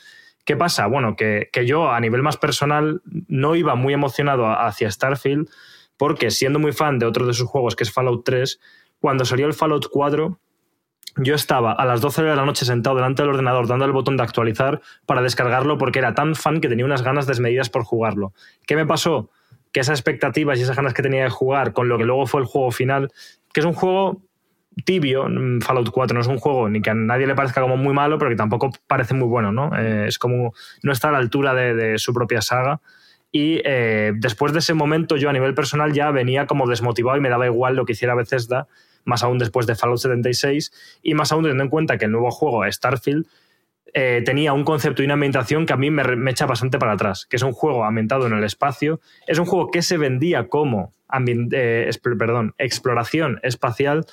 ¿Qué 0.43 0.55
pasa? 0.55 0.87
Bueno, 0.87 1.15
que, 1.15 1.49
que 1.51 1.65
yo 1.65 1.91
a 1.91 1.99
nivel 1.99 2.23
más 2.23 2.37
personal 2.37 3.01
no 3.27 3.55
iba 3.55 3.75
muy 3.75 3.93
emocionado 3.93 4.47
hacia 4.47 4.91
Starfield 4.91 5.49
porque 5.97 6.31
siendo 6.31 6.59
muy 6.59 6.71
fan 6.71 6.99
de 6.99 7.05
otro 7.05 7.25
de 7.25 7.33
sus 7.33 7.47
juegos 7.47 7.75
que 7.75 7.83
es 7.83 7.91
Fallout 7.91 8.23
3, 8.23 8.59
cuando 8.99 9.25
salió 9.25 9.45
el 9.47 9.53
Fallout 9.53 9.87
4 9.91 10.39
yo 11.19 11.33
estaba 11.33 11.71
a 11.71 11.85
las 11.85 12.01
12 12.01 12.23
de 12.23 12.35
la 12.35 12.45
noche 12.45 12.65
sentado 12.65 12.95
delante 12.95 13.23
del 13.23 13.31
ordenador 13.31 13.67
dando 13.67 13.85
el 13.85 13.91
botón 13.91 14.17
de 14.17 14.23
actualizar 14.23 14.81
para 15.05 15.21
descargarlo 15.21 15.77
porque 15.77 15.99
era 15.99 16.13
tan 16.13 16.35
fan 16.35 16.61
que 16.61 16.69
tenía 16.69 16.85
unas 16.85 17.01
ganas 17.01 17.25
desmedidas 17.25 17.69
por 17.69 17.83
jugarlo. 17.83 18.33
¿Qué 18.67 18.75
me 18.75 18.85
pasó? 18.85 19.31
Que 19.71 19.81
esas 19.81 19.99
expectativas 19.99 20.59
y 20.59 20.63
esas 20.63 20.75
ganas 20.75 20.93
que 20.93 21.01
tenía 21.01 21.23
de 21.23 21.29
jugar 21.29 21.73
con 21.73 21.89
lo 21.89 21.97
que 21.97 22.05
luego 22.05 22.25
fue 22.25 22.41
el 22.41 22.47
juego 22.47 22.71
final, 22.71 23.11
que 23.53 23.59
es 23.59 23.65
un 23.65 23.73
juego 23.73 24.21
tibio, 24.85 25.27
mm, 25.27 25.61
Fallout 25.61 25.89
4 25.89 26.13
no 26.13 26.21
es 26.21 26.27
un 26.27 26.37
juego 26.37 26.69
ni 26.69 26.81
que 26.81 26.89
a 26.89 26.93
nadie 26.93 27.27
le 27.27 27.35
parezca 27.35 27.61
como 27.61 27.77
muy 27.77 27.93
malo, 27.93 28.17
pero 28.17 28.29
que 28.29 28.35
tampoco 28.35 28.71
parece 28.87 29.13
muy 29.13 29.27
bueno, 29.27 29.51
¿no? 29.51 29.71
Eh, 29.77 30.07
es 30.07 30.19
como, 30.19 30.53
no 30.83 30.91
está 30.91 31.09
a 31.09 31.11
la 31.11 31.17
altura 31.17 31.53
de, 31.53 31.97
su 31.97 32.13
propia 32.13 32.41
saga. 32.41 32.81
Y 33.31 33.61
eh, 33.65 34.13
después 34.15 34.53
de 34.53 34.59
ese 34.59 34.73
momento 34.73 35.17
yo 35.17 35.29
a 35.29 35.33
nivel 35.33 35.53
personal 35.53 35.93
ya 35.93 36.11
venía 36.11 36.47
como 36.47 36.67
desmotivado 36.67 37.17
y 37.17 37.21
me 37.21 37.29
daba 37.29 37.45
igual 37.45 37.75
lo 37.75 37.85
que 37.85 37.93
hiciera 37.93 38.15
Bethesda, 38.15 38.67
más 39.03 39.23
aún 39.23 39.37
después 39.37 39.67
de 39.67 39.75
Fallout 39.75 39.99
76 39.99 40.99
y 41.01 41.13
más 41.13 41.31
aún 41.31 41.43
teniendo 41.43 41.63
en 41.63 41.69
cuenta 41.69 41.97
que 41.97 42.05
el 42.05 42.11
nuevo 42.11 42.31
juego, 42.31 42.69
Starfield, 42.71 43.27
eh, 43.93 44.21
tenía 44.25 44.53
un 44.53 44.63
concepto 44.63 45.01
y 45.01 45.05
una 45.05 45.15
ambientación 45.15 45.65
que 45.65 45.73
a 45.73 45.77
mí 45.77 45.89
me, 45.89 46.31
echa 46.31 46.45
bastante 46.45 46.77
para 46.77 46.93
atrás, 46.93 47.25
que 47.25 47.35
es 47.35 47.43
un 47.43 47.53
juego 47.53 47.83
ambientado 47.83 48.27
en 48.27 48.33
el 48.33 48.43
espacio, 48.43 48.99
es 49.27 49.39
un 49.39 49.45
juego 49.45 49.71
que 49.71 49.81
se 49.81 49.97
vendía 49.97 50.47
como 50.47 50.93
eh, 51.51 51.89
perdón, 52.01 52.53
exploración 52.57 53.39
espacial 53.43 54.05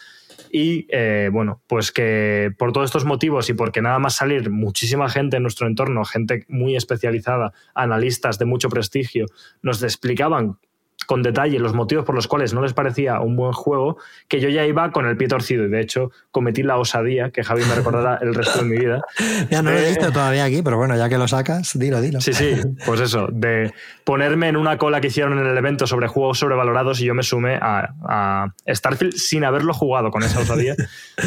y 0.51 0.87
eh, 0.91 1.29
bueno, 1.33 1.61
pues 1.67 1.91
que 1.91 2.53
por 2.57 2.73
todos 2.73 2.87
estos 2.87 3.05
motivos 3.05 3.51
y 3.51 3.55
porque 3.55 3.83
nada 3.83 3.99
más 3.99 4.15
salir 4.15 4.51
muchísima 4.51 5.09
gente 5.09 5.37
en 5.37 5.43
nuestro 5.43 5.67
entorno, 5.67 6.05
gente 6.05 6.45
muy 6.49 6.77
especializada, 6.77 7.53
analistas 7.75 8.39
de 8.39 8.45
mucho 8.45 8.69
prestigio, 8.69 9.27
nos 9.63 9.83
explicaban 9.83 10.59
con 11.07 11.23
detalle 11.23 11.59
los 11.59 11.75
motivos 11.75 12.05
por 12.05 12.15
los 12.15 12.27
cuales 12.27 12.55
no 12.55 12.63
les 12.63 12.73
parecía 12.73 13.21
un 13.21 13.37
buen 13.37 13.53
juego, 13.53 13.99
que 14.29 14.41
yo 14.41 14.49
ya 14.49 14.65
iba 14.67 14.91
con 14.93 15.07
el 15.07 15.17
pie 15.17 15.29
torcido 15.29 15.65
y 15.65 15.69
de 15.69 15.81
hecho 15.81 16.11
cometí 16.31 16.63
la 16.63 16.77
osadía, 16.77 17.31
que 17.31 17.43
Javi 17.43 17.63
me 17.65 17.75
recordará 17.75 18.19
el 18.23 18.35
resto 18.35 18.61
de 18.61 18.65
mi 18.65 18.79
vida. 18.79 19.03
Ya 19.51 19.63
no 19.63 19.71
lo 19.71 19.79
he 19.79 19.89
visto 19.89 20.11
todavía 20.11 20.45
aquí, 20.45 20.63
pero 20.63 20.77
bueno, 20.77 20.97
ya 20.97 21.09
que 21.09 21.19
lo 21.19 21.29
sacas, 21.29 21.79
dilo, 21.79 22.01
dilo. 22.01 22.21
Sí, 22.21 22.33
sí, 22.33 22.55
pues 22.87 23.01
eso, 23.01 23.29
de 23.31 23.73
ponerme 24.05 24.49
en 24.49 24.57
una 24.57 24.79
cola 24.79 25.01
que 25.01 25.09
hicieron 25.09 25.39
en 25.39 25.47
el 25.47 25.57
evento 25.57 25.87
sobre 25.87 26.09
juegos 26.09 26.39
sobrevalorados 26.39 27.01
y 27.01 27.05
yo 27.05 27.15
me 27.15 27.23
sumé 27.23 27.57
a, 27.61 27.95
a 28.09 28.55
Starfield 28.67 29.15
sin 29.15 29.45
haberlo 29.45 29.75
jugado 29.75 30.11
con 30.11 30.23
esa 30.23 30.41
osadía. 30.41 30.75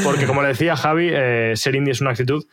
Porque 0.04 0.26
como 0.26 0.42
le 0.42 0.50
decía 0.50 0.76
Javi, 0.76 1.10
eh, 1.12 1.54
ser 1.56 1.76
indie 1.76 1.92
es 1.92 2.02
una 2.02 2.12
actitud. 2.12 2.46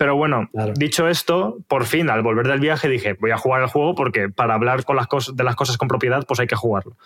Pero 0.00 0.16
bueno, 0.16 0.48
dicho 0.76 1.08
esto, 1.08 1.58
por 1.68 1.84
fin, 1.84 2.08
al 2.08 2.22
volver 2.22 2.48
del 2.48 2.58
viaje 2.58 2.88
dije, 2.88 3.18
voy 3.20 3.32
a 3.32 3.36
jugar 3.36 3.60
el 3.60 3.68
juego 3.68 3.94
porque 3.94 4.30
para 4.30 4.54
hablar 4.54 4.82
con 4.84 4.96
las 4.96 5.06
cosas, 5.06 5.36
de 5.36 5.44
las 5.44 5.56
cosas 5.56 5.76
con 5.76 5.88
propiedad, 5.88 6.24
pues 6.26 6.40
hay 6.40 6.46
que 6.46 6.56
jugarlo. 6.56 6.96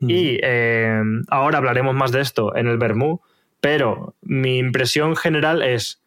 Y 0.00 0.40
eh, 0.42 1.00
ahora 1.28 1.58
hablaremos 1.58 1.94
más 1.94 2.10
de 2.10 2.20
esto 2.20 2.56
en 2.56 2.66
el 2.66 2.76
Bermú, 2.76 3.20
pero 3.60 4.16
mi 4.20 4.58
impresión 4.58 5.14
general 5.14 5.62
es 5.62 6.02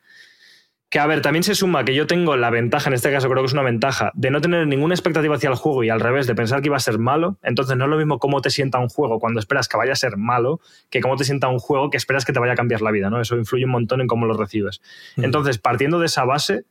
que, 0.94 1.00
a 1.00 1.08
ver, 1.08 1.24
también 1.24 1.42
se 1.42 1.56
suma 1.56 1.84
que 1.86 1.96
yo 1.96 2.06
tengo 2.06 2.38
la 2.38 2.52
ventaja, 2.52 2.88
en 2.88 2.94
este 2.94 3.12
caso 3.12 3.28
creo 3.28 3.42
que 3.42 3.48
es 3.48 3.54
una 3.54 3.64
ventaja, 3.64 4.12
de 4.14 4.30
no 4.30 4.42
tener 4.42 4.68
ninguna 4.68 4.94
expectativa 4.94 5.36
hacia 5.36 5.50
el 5.50 5.56
juego 5.56 5.84
y 5.84 5.90
al 5.90 6.00
revés, 6.00 6.28
de 6.28 6.36
pensar 6.36 6.62
que 6.62 6.68
iba 6.68 6.78
a 6.78 6.80
ser 6.80 7.00
malo. 7.00 7.40
Entonces 7.42 7.76
no 7.78 7.86
es 7.86 7.90
lo 7.90 7.98
mismo 7.98 8.20
cómo 8.20 8.42
te 8.42 8.52
sienta 8.52 8.78
un 8.78 8.90
juego 8.90 9.20
cuando 9.20 9.40
esperas 9.40 9.68
que 9.68 9.76
vaya 9.76 9.94
a 9.94 9.96
ser 9.96 10.18
malo 10.18 10.62
que 10.92 11.02
cómo 11.02 11.16
te 11.16 11.24
sienta 11.24 11.48
un 11.48 11.58
juego 11.58 11.90
que 11.90 11.98
esperas 11.98 12.26
que 12.26 12.32
te 12.32 12.40
vaya 12.40 12.54
a 12.54 12.56
cambiar 12.56 12.84
la 12.84 12.92
vida, 12.92 13.10
¿no? 13.10 13.20
Eso 13.20 13.36
influye 13.38 13.66
un 13.66 13.72
montón 13.72 14.02
en 14.02 14.08
cómo 14.08 14.28
lo 14.28 14.38
recibes. 14.38 14.84
Entonces, 15.18 15.58
partiendo 15.58 15.98
de 15.98 16.06
esa 16.06 16.26
base, 16.26 16.66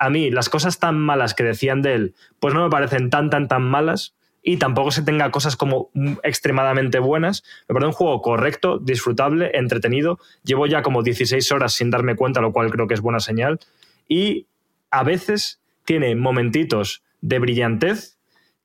a 0.00 0.10
mí 0.10 0.32
las 0.32 0.48
cosas 0.48 0.80
tan 0.80 0.98
malas 0.98 1.34
que 1.34 1.44
decían 1.44 1.80
de 1.80 1.94
él, 1.94 2.14
pues 2.40 2.52
no 2.54 2.64
me 2.64 2.70
parecen 2.70 3.08
tan, 3.08 3.30
tan, 3.30 3.46
tan 3.46 3.62
malas 3.62 4.14
y 4.42 4.56
tampoco 4.56 4.90
se 4.90 5.02
tenga 5.02 5.30
cosas 5.30 5.56
como 5.56 5.90
mm, 5.94 6.14
extremadamente 6.22 6.98
buenas. 6.98 7.42
Me 7.68 7.74
parece 7.74 7.88
un 7.88 7.92
juego 7.92 8.22
correcto, 8.22 8.78
disfrutable, 8.78 9.50
entretenido. 9.54 10.18
Llevo 10.44 10.66
ya 10.66 10.82
como 10.82 11.02
16 11.02 11.52
horas 11.52 11.74
sin 11.74 11.90
darme 11.90 12.16
cuenta, 12.16 12.40
lo 12.40 12.52
cual 12.52 12.70
creo 12.70 12.86
que 12.86 12.94
es 12.94 13.00
buena 13.00 13.20
señal. 13.20 13.60
Y 14.08 14.46
a 14.90 15.04
veces 15.04 15.60
tiene 15.84 16.14
momentitos 16.14 17.02
de 17.20 17.38
brillantez 17.38 18.16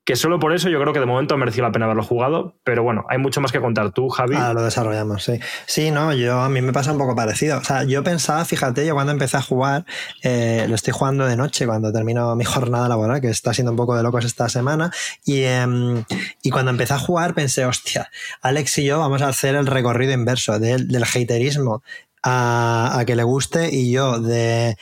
que 0.06 0.14
solo 0.14 0.38
por 0.38 0.54
eso 0.54 0.68
yo 0.68 0.80
creo 0.80 0.92
que 0.92 1.00
de 1.00 1.06
momento 1.06 1.34
ha 1.34 1.36
merecido 1.36 1.66
la 1.66 1.72
pena 1.72 1.86
haberlo 1.86 2.04
jugado, 2.04 2.54
pero 2.62 2.84
bueno, 2.84 3.04
hay 3.08 3.18
mucho 3.18 3.40
más 3.40 3.50
que 3.50 3.60
contar 3.60 3.90
tú, 3.90 4.08
Javi. 4.08 4.36
Ah, 4.38 4.52
lo 4.52 4.62
desarrollamos, 4.62 5.24
sí. 5.24 5.40
Sí, 5.66 5.90
no, 5.90 6.14
yo 6.14 6.38
a 6.40 6.48
mí 6.48 6.62
me 6.62 6.72
pasa 6.72 6.92
un 6.92 6.98
poco 6.98 7.16
parecido. 7.16 7.58
O 7.58 7.64
sea, 7.64 7.82
yo 7.82 8.04
pensaba, 8.04 8.44
fíjate, 8.44 8.86
yo 8.86 8.94
cuando 8.94 9.10
empecé 9.10 9.36
a 9.36 9.42
jugar, 9.42 9.84
eh, 10.22 10.64
lo 10.68 10.76
estoy 10.76 10.92
jugando 10.92 11.26
de 11.26 11.36
noche 11.36 11.66
cuando 11.66 11.92
termino 11.92 12.36
mi 12.36 12.44
jornada 12.44 12.88
laboral, 12.88 13.20
que 13.20 13.30
está 13.30 13.52
siendo 13.52 13.72
un 13.72 13.76
poco 13.76 13.96
de 13.96 14.04
locos 14.04 14.24
esta 14.24 14.48
semana, 14.48 14.92
y, 15.24 15.42
em, 15.42 16.04
y 16.40 16.50
cuando 16.50 16.70
empecé 16.70 16.94
a 16.94 17.00
jugar 17.00 17.34
pensé, 17.34 17.66
hostia, 17.66 18.08
Alex 18.42 18.78
y 18.78 18.84
yo 18.84 19.00
vamos 19.00 19.22
a 19.22 19.28
hacer 19.28 19.56
el 19.56 19.66
recorrido 19.66 20.12
inverso 20.12 20.60
del, 20.60 20.86
del 20.86 21.02
haterismo 21.02 21.82
a, 22.28 23.04
que 23.06 23.14
le 23.14 23.22
guste 23.22 23.68
y 23.72 23.92
yo 23.92 24.18
de, 24.18 24.76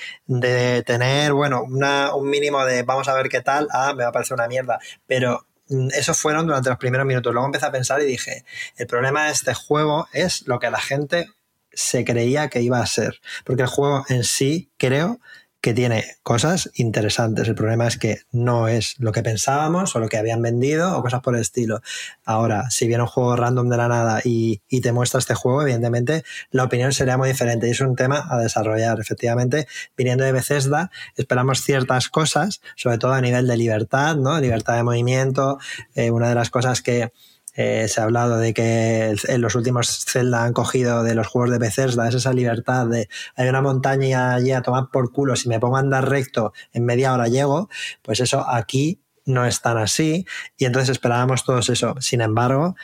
tener, 0.87 1.33
bueno, 1.35 1.65
un 1.65 2.31
mínimo 2.31 2.65
de 2.65 2.83
vamos 2.83 3.07
a 3.09 3.15
ver 3.15 3.29
qué 3.29 3.43
tal, 3.43 3.69
ah, 3.71 3.93
me 3.95 4.03
va 4.03 4.09
a 4.09 4.13
parecer 4.13 4.35
una 4.35 4.49
mierda, 4.49 4.79
pero 5.07 5.47
mm, 5.69 5.89
eso 5.95 6.15
fueron 6.15 6.47
durante 6.47 6.71
los 6.71 6.79
primeros 6.79 7.07
minutos. 7.07 7.33
Luego 7.35 7.47
empecé 7.47 7.67
a 7.67 7.73
pensar 7.73 8.01
y 8.01 8.07
dije, 8.07 8.45
el 8.79 8.87
problema 8.87 9.27
de 9.27 9.33
este 9.33 9.53
juego 9.53 10.09
es 10.13 10.47
lo 10.47 10.59
que 10.59 10.71
la 10.71 10.81
gente 10.81 11.27
se 11.71 12.05
creía 12.05 12.49
que 12.49 12.63
iba 12.63 12.79
a 12.79 12.87
ser, 12.87 13.21
porque 13.45 13.63
el 13.63 13.69
juego 13.69 14.05
en 14.09 14.25
sí, 14.25 14.71
creo, 14.79 15.21
que 15.65 15.73
tiene 15.73 16.05
cosas 16.23 16.71
interesantes. 16.75 17.49
El 17.49 17.55
problema 17.55 17.87
es 17.87 17.97
que 17.97 18.19
no 18.33 18.69
es 18.69 18.97
lo 18.99 19.13
que 19.13 19.23
pensábamos 19.23 19.97
o 19.97 19.99
lo 19.99 20.11
que 20.11 20.19
habían 20.19 20.43
vendido 20.43 20.95
o 20.95 21.01
cosas 21.01 21.23
por 21.23 21.35
el 21.35 21.41
estilo. 21.41 21.81
Ahora, 22.23 22.69
si 22.69 22.87
viene 22.87 23.05
un 23.05 23.09
juego 23.09 23.35
random 23.35 23.71
de 23.71 23.79
la 23.79 23.89
nada 23.89 24.21
y, 24.23 24.61
te 24.83 24.93
muestra 24.93 25.21
este 25.21 25.35
juego, 25.35 25.63
evidentemente 25.63 26.23
la 26.51 26.65
opinión 26.65 26.93
sería 26.93 27.17
muy 27.17 27.31
diferente 27.31 27.67
y 27.67 27.71
es 27.71 27.81
un 27.81 27.97
tema 27.97 28.27
a 28.29 28.37
desarrollar. 28.41 29.01
Efectivamente, 29.01 29.67
viniendo 29.97 30.23
de 30.23 30.33
Bethesda, 30.33 30.91
esperamos 31.17 31.63
ciertas 31.63 32.11
cosas, 32.11 32.61
sobre 32.77 32.99
todo 32.99 33.15
a 33.15 33.23
nivel 33.23 33.47
de 33.47 33.57
libertad, 33.57 34.17
¿no? 34.17 34.39
Libertad 34.39 34.77
de 34.77 34.83
movimiento. 34.83 35.59
Eh, 35.95 36.11
una 36.11 36.29
de 36.29 36.35
las 36.35 36.51
cosas 36.51 36.83
que, 36.83 37.11
eh, 37.55 37.87
se 37.89 38.01
ha 38.01 38.05
hablado 38.05 38.39
de 38.39 38.53
que 38.53 39.15
en 39.29 39.41
los 39.41 39.55
últimos 39.55 40.05
Zelda 40.07 40.45
han 40.45 40.53
cogido 40.53 41.03
de 41.05 41.15
los 41.15 41.27
juegos 41.27 41.51
de 41.51 41.59
Bethesda 41.59 42.09
es 42.09 42.15
esa 42.17 42.33
libertad 42.33 42.87
de 42.87 43.09
hay 43.37 43.49
una 43.49 43.63
montaña 43.63 44.35
allí 44.35 44.51
a 44.51 44.63
tomar 44.63 44.89
por 44.93 45.13
culo, 45.13 45.37
si 45.37 45.49
me 45.49 45.61
pongo 45.61 45.77
a 45.77 45.81
andar 45.81 46.09
recto 46.09 46.53
en 46.73 46.85
media 46.85 47.13
hora 47.13 47.29
llego, 47.29 47.69
pues 48.03 48.21
eso 48.21 48.45
aquí 48.49 49.01
no 49.25 49.47
es 49.47 49.61
tan 49.61 49.79
así 49.79 50.27
y 50.57 50.65
entonces 50.65 50.91
esperábamos 50.91 51.45
todos 51.45 51.69
eso. 51.71 51.95
Sin 52.01 52.21
embargo, 52.21 52.75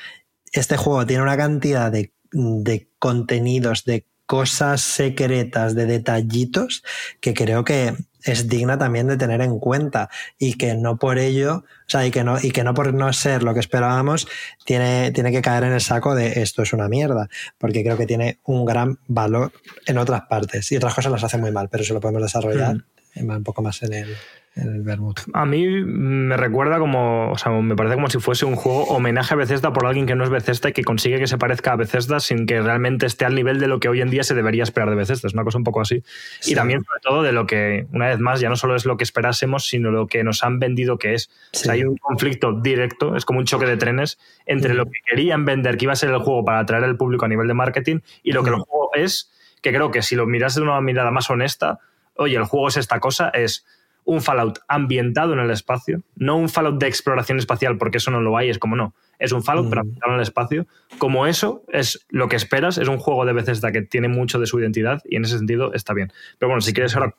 este 0.52 0.76
juego 0.76 1.04
tiene 1.04 1.22
una 1.22 1.36
cantidad 1.36 1.90
de, 1.90 2.12
de 2.32 2.88
contenidos, 2.98 3.84
de 3.84 4.06
cosas 4.26 4.80
secretas, 4.80 5.74
de 5.74 5.86
detallitos 5.86 6.84
que 7.20 7.34
creo 7.34 7.64
que 7.64 7.96
es 8.24 8.48
digna 8.48 8.78
también 8.78 9.06
de 9.06 9.16
tener 9.16 9.40
en 9.40 9.58
cuenta 9.58 10.08
y 10.38 10.54
que 10.54 10.74
no 10.74 10.98
por 10.98 11.18
ello, 11.18 11.64
o 11.64 11.90
sea, 11.90 12.06
y 12.06 12.10
que 12.10 12.24
no, 12.24 12.36
y 12.40 12.50
que 12.50 12.64
no 12.64 12.74
por 12.74 12.92
no 12.94 13.12
ser 13.12 13.42
lo 13.42 13.54
que 13.54 13.60
esperábamos, 13.60 14.28
tiene, 14.64 15.10
tiene 15.12 15.32
que 15.32 15.42
caer 15.42 15.64
en 15.64 15.72
el 15.72 15.80
saco 15.80 16.14
de 16.14 16.42
esto 16.42 16.62
es 16.62 16.72
una 16.72 16.88
mierda, 16.88 17.28
porque 17.58 17.82
creo 17.82 17.96
que 17.96 18.06
tiene 18.06 18.38
un 18.44 18.64
gran 18.64 18.98
valor 19.06 19.52
en 19.86 19.98
otras 19.98 20.22
partes 20.22 20.70
y 20.72 20.76
otras 20.76 20.94
cosas 20.94 21.12
las 21.12 21.24
hace 21.24 21.38
muy 21.38 21.50
mal, 21.50 21.68
pero 21.68 21.82
eso 21.82 21.94
lo 21.94 22.00
podemos 22.00 22.22
desarrollar 22.22 22.76
mm. 23.14 23.30
un 23.30 23.44
poco 23.44 23.62
más 23.62 23.82
en 23.82 23.92
el, 23.92 24.16
el 24.56 24.84
A 25.32 25.46
mí 25.46 25.66
me 25.68 26.36
recuerda 26.36 26.80
como, 26.80 27.30
o 27.30 27.38
sea, 27.38 27.52
me 27.52 27.76
parece 27.76 27.94
como 27.94 28.10
si 28.10 28.18
fuese 28.18 28.44
un 28.44 28.56
juego 28.56 28.82
homenaje 28.84 29.34
a 29.34 29.36
Bethesda 29.36 29.72
por 29.72 29.86
alguien 29.86 30.06
que 30.06 30.16
no 30.16 30.24
es 30.24 30.30
Bethesda 30.30 30.70
y 30.70 30.72
que 30.72 30.82
consigue 30.82 31.20
que 31.20 31.28
se 31.28 31.38
parezca 31.38 31.72
a 31.72 31.76
Bethesda 31.76 32.18
sin 32.18 32.46
que 32.46 32.60
realmente 32.60 33.06
esté 33.06 33.24
al 33.24 33.36
nivel 33.36 33.60
de 33.60 33.68
lo 33.68 33.78
que 33.78 33.88
hoy 33.88 34.00
en 34.00 34.10
día 34.10 34.24
se 34.24 34.34
debería 34.34 34.64
esperar 34.64 34.90
de 34.90 34.96
Bethesda. 34.96 35.28
Es 35.28 35.34
una 35.34 35.44
cosa 35.44 35.58
un 35.58 35.64
poco 35.64 35.80
así. 35.80 36.02
Y 36.46 36.56
también, 36.56 36.82
sobre 36.82 37.00
todo, 37.00 37.22
de 37.22 37.32
lo 37.32 37.46
que, 37.46 37.86
una 37.92 38.08
vez 38.08 38.18
más, 38.18 38.40
ya 38.40 38.48
no 38.48 38.56
solo 38.56 38.74
es 38.74 38.86
lo 38.86 38.96
que 38.96 39.04
esperásemos, 39.04 39.66
sino 39.66 39.92
lo 39.92 40.08
que 40.08 40.24
nos 40.24 40.42
han 40.42 40.58
vendido 40.58 40.98
que 40.98 41.14
es. 41.14 41.30
O 41.54 41.58
sea, 41.58 41.74
hay 41.74 41.84
un 41.84 41.96
conflicto 41.96 42.52
directo, 42.60 43.14
es 43.14 43.24
como 43.24 43.38
un 43.38 43.44
choque 43.44 43.66
de 43.66 43.76
trenes 43.76 44.18
entre 44.46 44.74
lo 44.74 44.86
que 44.86 44.98
querían 45.08 45.44
vender, 45.44 45.76
que 45.76 45.84
iba 45.84 45.92
a 45.92 45.96
ser 45.96 46.10
el 46.10 46.18
juego 46.18 46.44
para 46.44 46.58
atraer 46.58 46.82
al 46.82 46.96
público 46.96 47.24
a 47.24 47.28
nivel 47.28 47.46
de 47.46 47.54
marketing, 47.54 48.00
y 48.24 48.32
lo 48.32 48.42
que 48.42 48.50
el 48.50 48.56
juego 48.56 48.90
es, 48.94 49.30
que 49.62 49.72
creo 49.72 49.90
que 49.92 50.02
si 50.02 50.16
lo 50.16 50.26
miras 50.26 50.56
de 50.56 50.62
una 50.62 50.80
mirada 50.80 51.10
más 51.12 51.30
honesta, 51.30 51.78
oye, 52.16 52.36
el 52.36 52.44
juego 52.44 52.68
es 52.68 52.76
esta 52.76 52.98
cosa, 52.98 53.30
es 53.30 53.64
un 54.04 54.20
Fallout 54.20 54.58
ambientado 54.68 55.32
en 55.32 55.40
el 55.40 55.50
espacio, 55.50 56.02
no 56.16 56.36
un 56.36 56.48
Fallout 56.48 56.80
de 56.80 56.88
exploración 56.88 57.38
espacial, 57.38 57.78
porque 57.78 57.98
eso 57.98 58.10
no 58.10 58.20
lo 58.20 58.36
hay, 58.36 58.50
es 58.50 58.58
como 58.58 58.76
no, 58.76 58.94
es 59.20 59.32
un 59.32 59.44
Fallout, 59.44 59.68
pero 59.68 59.82
ambientado 59.82 60.12
en 60.12 60.16
el 60.16 60.22
espacio. 60.22 60.66
Como 60.98 61.26
eso 61.26 61.62
es 61.68 62.04
lo 62.08 62.28
que 62.28 62.36
esperas, 62.36 62.78
es 62.78 62.88
un 62.88 62.98
juego 62.98 63.24
de 63.24 63.32
Bethesda 63.32 63.70
que 63.70 63.82
tiene 63.82 64.08
mucho 64.08 64.40
de 64.40 64.46
su 64.46 64.58
identidad 64.58 65.02
y 65.04 65.16
en 65.16 65.24
ese 65.24 65.38
sentido 65.38 65.72
está 65.74 65.94
bien. 65.94 66.12
Pero 66.38 66.48
bueno, 66.48 66.62
si 66.62 66.72
quieres 66.72 66.96
ahora 66.96 67.14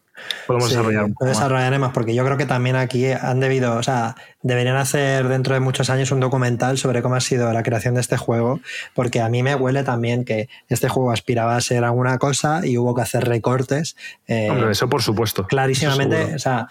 podemos 0.45 0.69
desarrollar 0.69 1.05
un 1.05 1.13
poco 1.13 1.25
Desarrollaremos, 1.25 1.93
porque 1.93 2.13
yo 2.13 2.25
creo 2.25 2.37
que 2.37 2.45
también 2.45 2.75
aquí 2.75 3.07
han 3.07 3.39
debido, 3.39 3.75
o 3.75 3.83
sea, 3.83 4.15
deberían 4.41 4.75
hacer 4.75 5.27
dentro 5.27 5.53
de 5.53 5.59
muchos 5.59 5.89
años 5.89 6.11
un 6.11 6.19
documental 6.19 6.77
sobre 6.77 7.01
cómo 7.01 7.15
ha 7.15 7.21
sido 7.21 7.51
la 7.53 7.63
creación 7.63 7.95
de 7.95 8.01
este 8.01 8.17
juego, 8.17 8.59
porque 8.93 9.21
a 9.21 9.29
mí 9.29 9.43
me 9.43 9.55
huele 9.55 9.83
también 9.83 10.25
que 10.25 10.49
este 10.67 10.89
juego 10.89 11.11
aspiraba 11.11 11.55
a 11.55 11.61
ser 11.61 11.83
alguna 11.83 12.17
cosa 12.17 12.65
y 12.65 12.77
hubo 12.77 12.95
que 12.95 13.01
hacer 13.01 13.25
recortes. 13.25 13.95
Eh, 14.27 14.49
Hombre, 14.49 14.71
eso 14.71 14.89
por 14.89 15.01
supuesto. 15.01 15.45
Clarísimamente, 15.45 16.35
o 16.35 16.39
sea, 16.39 16.67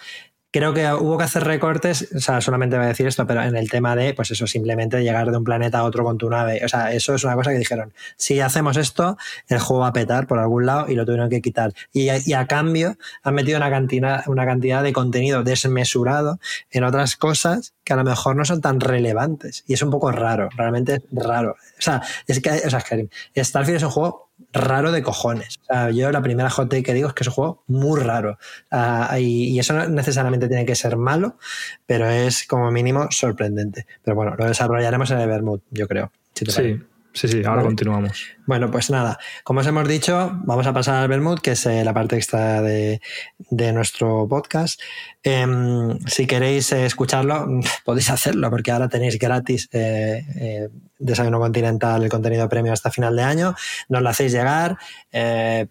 Creo 0.53 0.75
que 0.75 0.93
hubo 0.93 1.17
que 1.17 1.25
hacer 1.25 1.45
recortes, 1.45 2.09
o 2.15 2.19
sea, 2.19 2.41
solamente 2.41 2.77
voy 2.77 2.87
a 2.87 2.89
decir 2.89 3.07
esto, 3.07 3.25
pero 3.25 3.43
en 3.43 3.55
el 3.55 3.71
tema 3.71 3.95
de, 3.95 4.15
pues 4.15 4.33
eso, 4.33 4.49
simplemente 4.49 5.01
llegar 5.03 5.31
de 5.31 5.37
un 5.37 5.45
planeta 5.45 5.79
a 5.79 5.85
otro 5.85 6.03
con 6.03 6.19
tu 6.19 6.29
nave. 6.29 6.61
O 6.65 6.69
sea, 6.69 6.93
eso 6.93 7.15
es 7.15 7.23
una 7.23 7.37
cosa 7.37 7.53
que 7.53 7.59
dijeron, 7.59 7.93
si 8.17 8.41
hacemos 8.41 8.77
esto, 8.77 9.17
el 9.47 9.61
juego 9.61 9.83
va 9.83 9.89
a 9.89 9.93
petar 9.93 10.27
por 10.27 10.41
algún 10.41 10.67
lado 10.67 10.87
y 10.89 10.97
lo 10.97 11.05
tuvieron 11.05 11.31
que 11.31 11.41
quitar. 11.41 11.73
Y, 11.93 12.09
a 12.09 12.47
cambio 12.47 12.97
han 13.23 13.35
metido 13.35 13.59
una 13.59 13.71
cantidad, 13.71 14.25
una 14.27 14.45
cantidad 14.45 14.83
de 14.83 14.93
contenido 14.93 15.45
desmesurado 15.45 16.41
en 16.71 16.85
otras 16.85 17.17
cosas 17.17 17.75
que 17.91 17.95
a 17.95 17.97
lo 17.97 18.05
mejor 18.05 18.37
no 18.37 18.45
son 18.45 18.61
tan 18.61 18.79
relevantes. 18.79 19.65
Y 19.67 19.73
es 19.73 19.83
un 19.83 19.91
poco 19.91 20.13
raro, 20.13 20.49
realmente 20.57 20.95
es 20.95 21.03
raro. 21.11 21.57
O 21.77 21.83
sea, 21.83 22.01
es 22.25 22.41
que, 22.41 22.49
o 22.49 22.71
sea, 22.71 22.79
Starfield 22.79 23.79
es 23.79 23.83
un 23.83 23.91
juego 23.91 24.31
raro 24.53 24.93
de 24.93 25.03
cojones. 25.03 25.59
O 25.63 25.65
sea, 25.65 25.91
yo 25.91 26.13
la 26.13 26.23
primera 26.23 26.49
take 26.51 26.85
que 26.85 26.95
digo 26.95 27.09
es 27.09 27.15
que 27.15 27.25
es 27.25 27.27
un 27.27 27.35
juego 27.35 27.65
muy 27.67 27.99
raro. 27.99 28.39
Ah, 28.71 29.19
y, 29.19 29.59
eso 29.59 29.75
no 29.75 29.89
necesariamente 29.89 30.47
tiene 30.47 30.65
que 30.65 30.77
ser 30.77 30.97
malo, 30.97 31.37
pero 31.85 32.09
es 32.09 32.47
como 32.47 32.71
mínimo 32.71 33.09
sorprendente. 33.11 33.87
Pero 34.05 34.15
bueno, 34.15 34.37
lo 34.39 34.47
desarrollaremos 34.47 35.11
en 35.11 35.19
el 35.19 35.29
Vermouth, 35.29 35.63
yo 35.73 35.89
creo. 35.89 36.13
sí, 36.33 36.81
sí, 37.13 37.27
sí, 37.27 37.43
ahora 37.45 37.63
continuamos. 37.63 38.25
Bueno, 38.51 38.69
pues 38.69 38.91
nada, 38.91 39.17
como 39.45 39.61
os 39.61 39.67
hemos 39.69 39.87
dicho, 39.87 40.33
vamos 40.43 40.67
a 40.67 40.73
pasar 40.73 40.97
al 40.97 41.07
Vermouth, 41.07 41.39
que 41.39 41.53
es 41.53 41.67
eh, 41.67 41.85
la 41.85 41.95
parte 41.95 42.17
extra 42.17 42.61
de, 42.61 43.01
de 43.39 43.73
nuestro 43.73 44.27
podcast. 44.27 44.81
Em, 45.23 45.97
si 46.09 46.27
queréis 46.27 46.73
eh, 46.73 46.85
escucharlo, 46.85 47.47
podéis 47.85 48.11
hacerlo, 48.11 48.51
porque 48.51 48.73
ahora 48.73 48.89
tenéis 48.89 49.21
gratis 49.21 49.69
eh, 49.71 50.69
Desayuno 50.99 51.39
Continental, 51.39 52.03
el 52.03 52.11
contenido 52.11 52.49
premio 52.49 52.73
hasta 52.73 52.91
final 52.91 53.15
de 53.15 53.23
año. 53.23 53.55
Nos 53.89 54.03
lo 54.03 54.09
hacéis 54.09 54.33
llegar 54.33 54.77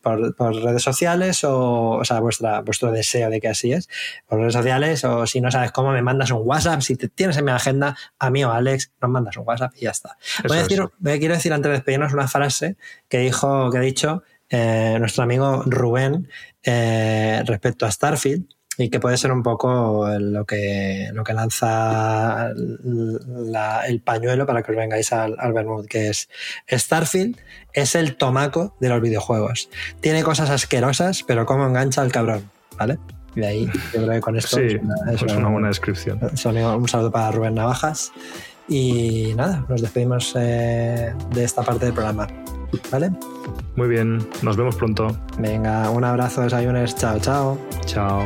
por, 0.02 0.34
por, 0.36 0.56
redes 0.56 0.82
sociales 0.82 1.44
o, 1.44 1.98
o 1.98 2.06
sea, 2.06 2.22
vuestra, 2.22 2.62
vuestro 2.62 2.92
deseo 2.92 3.30
de 3.30 3.42
que 3.42 3.50
así 3.50 3.74
es, 3.74 3.90
por 4.28 4.40
redes 4.40 4.54
sociales 4.54 5.04
o 5.04 5.28
si 5.28 5.42
no 5.42 5.52
sabes 5.52 5.72
cómo, 5.72 5.92
me 5.92 6.02
mandas 6.02 6.32
un 6.32 6.42
WhatsApp. 6.44 6.82
Si 6.82 6.96
te 6.96 7.10
tienes 7.10 7.38
en 7.38 7.46
mi 7.46 7.52
agenda, 7.52 7.96
a 8.18 8.30
mí 8.30 8.44
o 8.44 8.52
a 8.52 8.58
Alex, 8.58 8.92
nos 9.02 9.12
mandas 9.12 9.36
un 9.38 9.46
WhatsApp 9.46 9.74
y 9.76 9.82
ya 9.82 9.92
está. 9.92 10.18
Voy 10.48 10.58
a, 10.58 10.62
decir, 10.64 10.82
quiero 11.04 11.36
decir 11.36 11.54
antes 11.54 11.70
de 11.70 11.74
despedirnos 11.74 12.14
una 12.14 12.28
frase 12.28 12.69
que 13.08 13.20
dijo, 13.20 13.70
que 13.70 13.78
ha 13.78 13.82
dicho 13.82 14.24
eh, 14.50 14.98
nuestro 15.00 15.24
amigo 15.24 15.64
Rubén 15.66 16.28
eh, 16.64 17.44
respecto 17.46 17.86
a 17.86 17.92
Starfield 17.92 18.46
y 18.78 18.90
que 18.90 19.00
puede 19.00 19.18
ser 19.18 19.32
un 19.32 19.44
poco 19.44 20.08
lo 20.20 20.46
que, 20.46 21.10
lo 21.14 21.24
que 21.24 21.34
lanza 21.34 22.50
el 23.88 24.02
pañuelo 24.02 24.46
para 24.46 24.64
que 24.64 24.72
os 24.72 24.78
vengáis 24.78 25.12
al, 25.12 25.36
al 25.38 25.54
que 25.90 26.10
es 26.10 26.30
Starfield 26.72 27.38
es 27.74 27.96
el 27.96 28.16
tomaco 28.16 28.78
de 28.80 28.88
los 28.88 29.02
videojuegos. 29.02 29.70
Tiene 30.00 30.24
cosas 30.24 30.50
asquerosas, 30.50 31.24
pero 31.24 31.46
cómo 31.46 31.68
engancha 31.68 32.02
al 32.02 32.12
cabrón, 32.12 32.50
¿vale? 32.78 32.98
Y 33.36 33.42
de 33.42 33.48
ahí, 33.48 33.66
yo 33.94 34.02
creo 34.02 34.10
que 34.12 34.22
con 34.22 34.38
esto 34.38 34.60
es, 34.60 34.82
una, 35.22 35.50
buena 35.50 35.68
descripción. 35.68 36.20
Un 36.22 36.88
saludo 36.88 37.12
para 37.12 37.32
Rubén 37.32 37.56
Navajas. 37.56 38.12
Y 38.68 39.34
nada, 39.36 39.66
nos 39.68 39.82
despedimos 39.82 40.34
eh, 40.38 41.14
de 41.34 41.44
esta 41.44 41.64
parte 41.64 41.86
del 41.86 41.94
programa. 41.94 42.28
¿Vale? 42.92 43.12
Muy 43.76 43.88
bien, 43.88 44.28
nos 44.42 44.58
vemos 44.58 44.76
pronto. 44.76 45.08
Venga, 45.38 45.90
un 45.90 46.04
abrazo, 46.04 46.42
desayunes. 46.42 46.96
Chao, 46.96 47.20
chao. 47.20 47.58
Chao. 47.86 48.26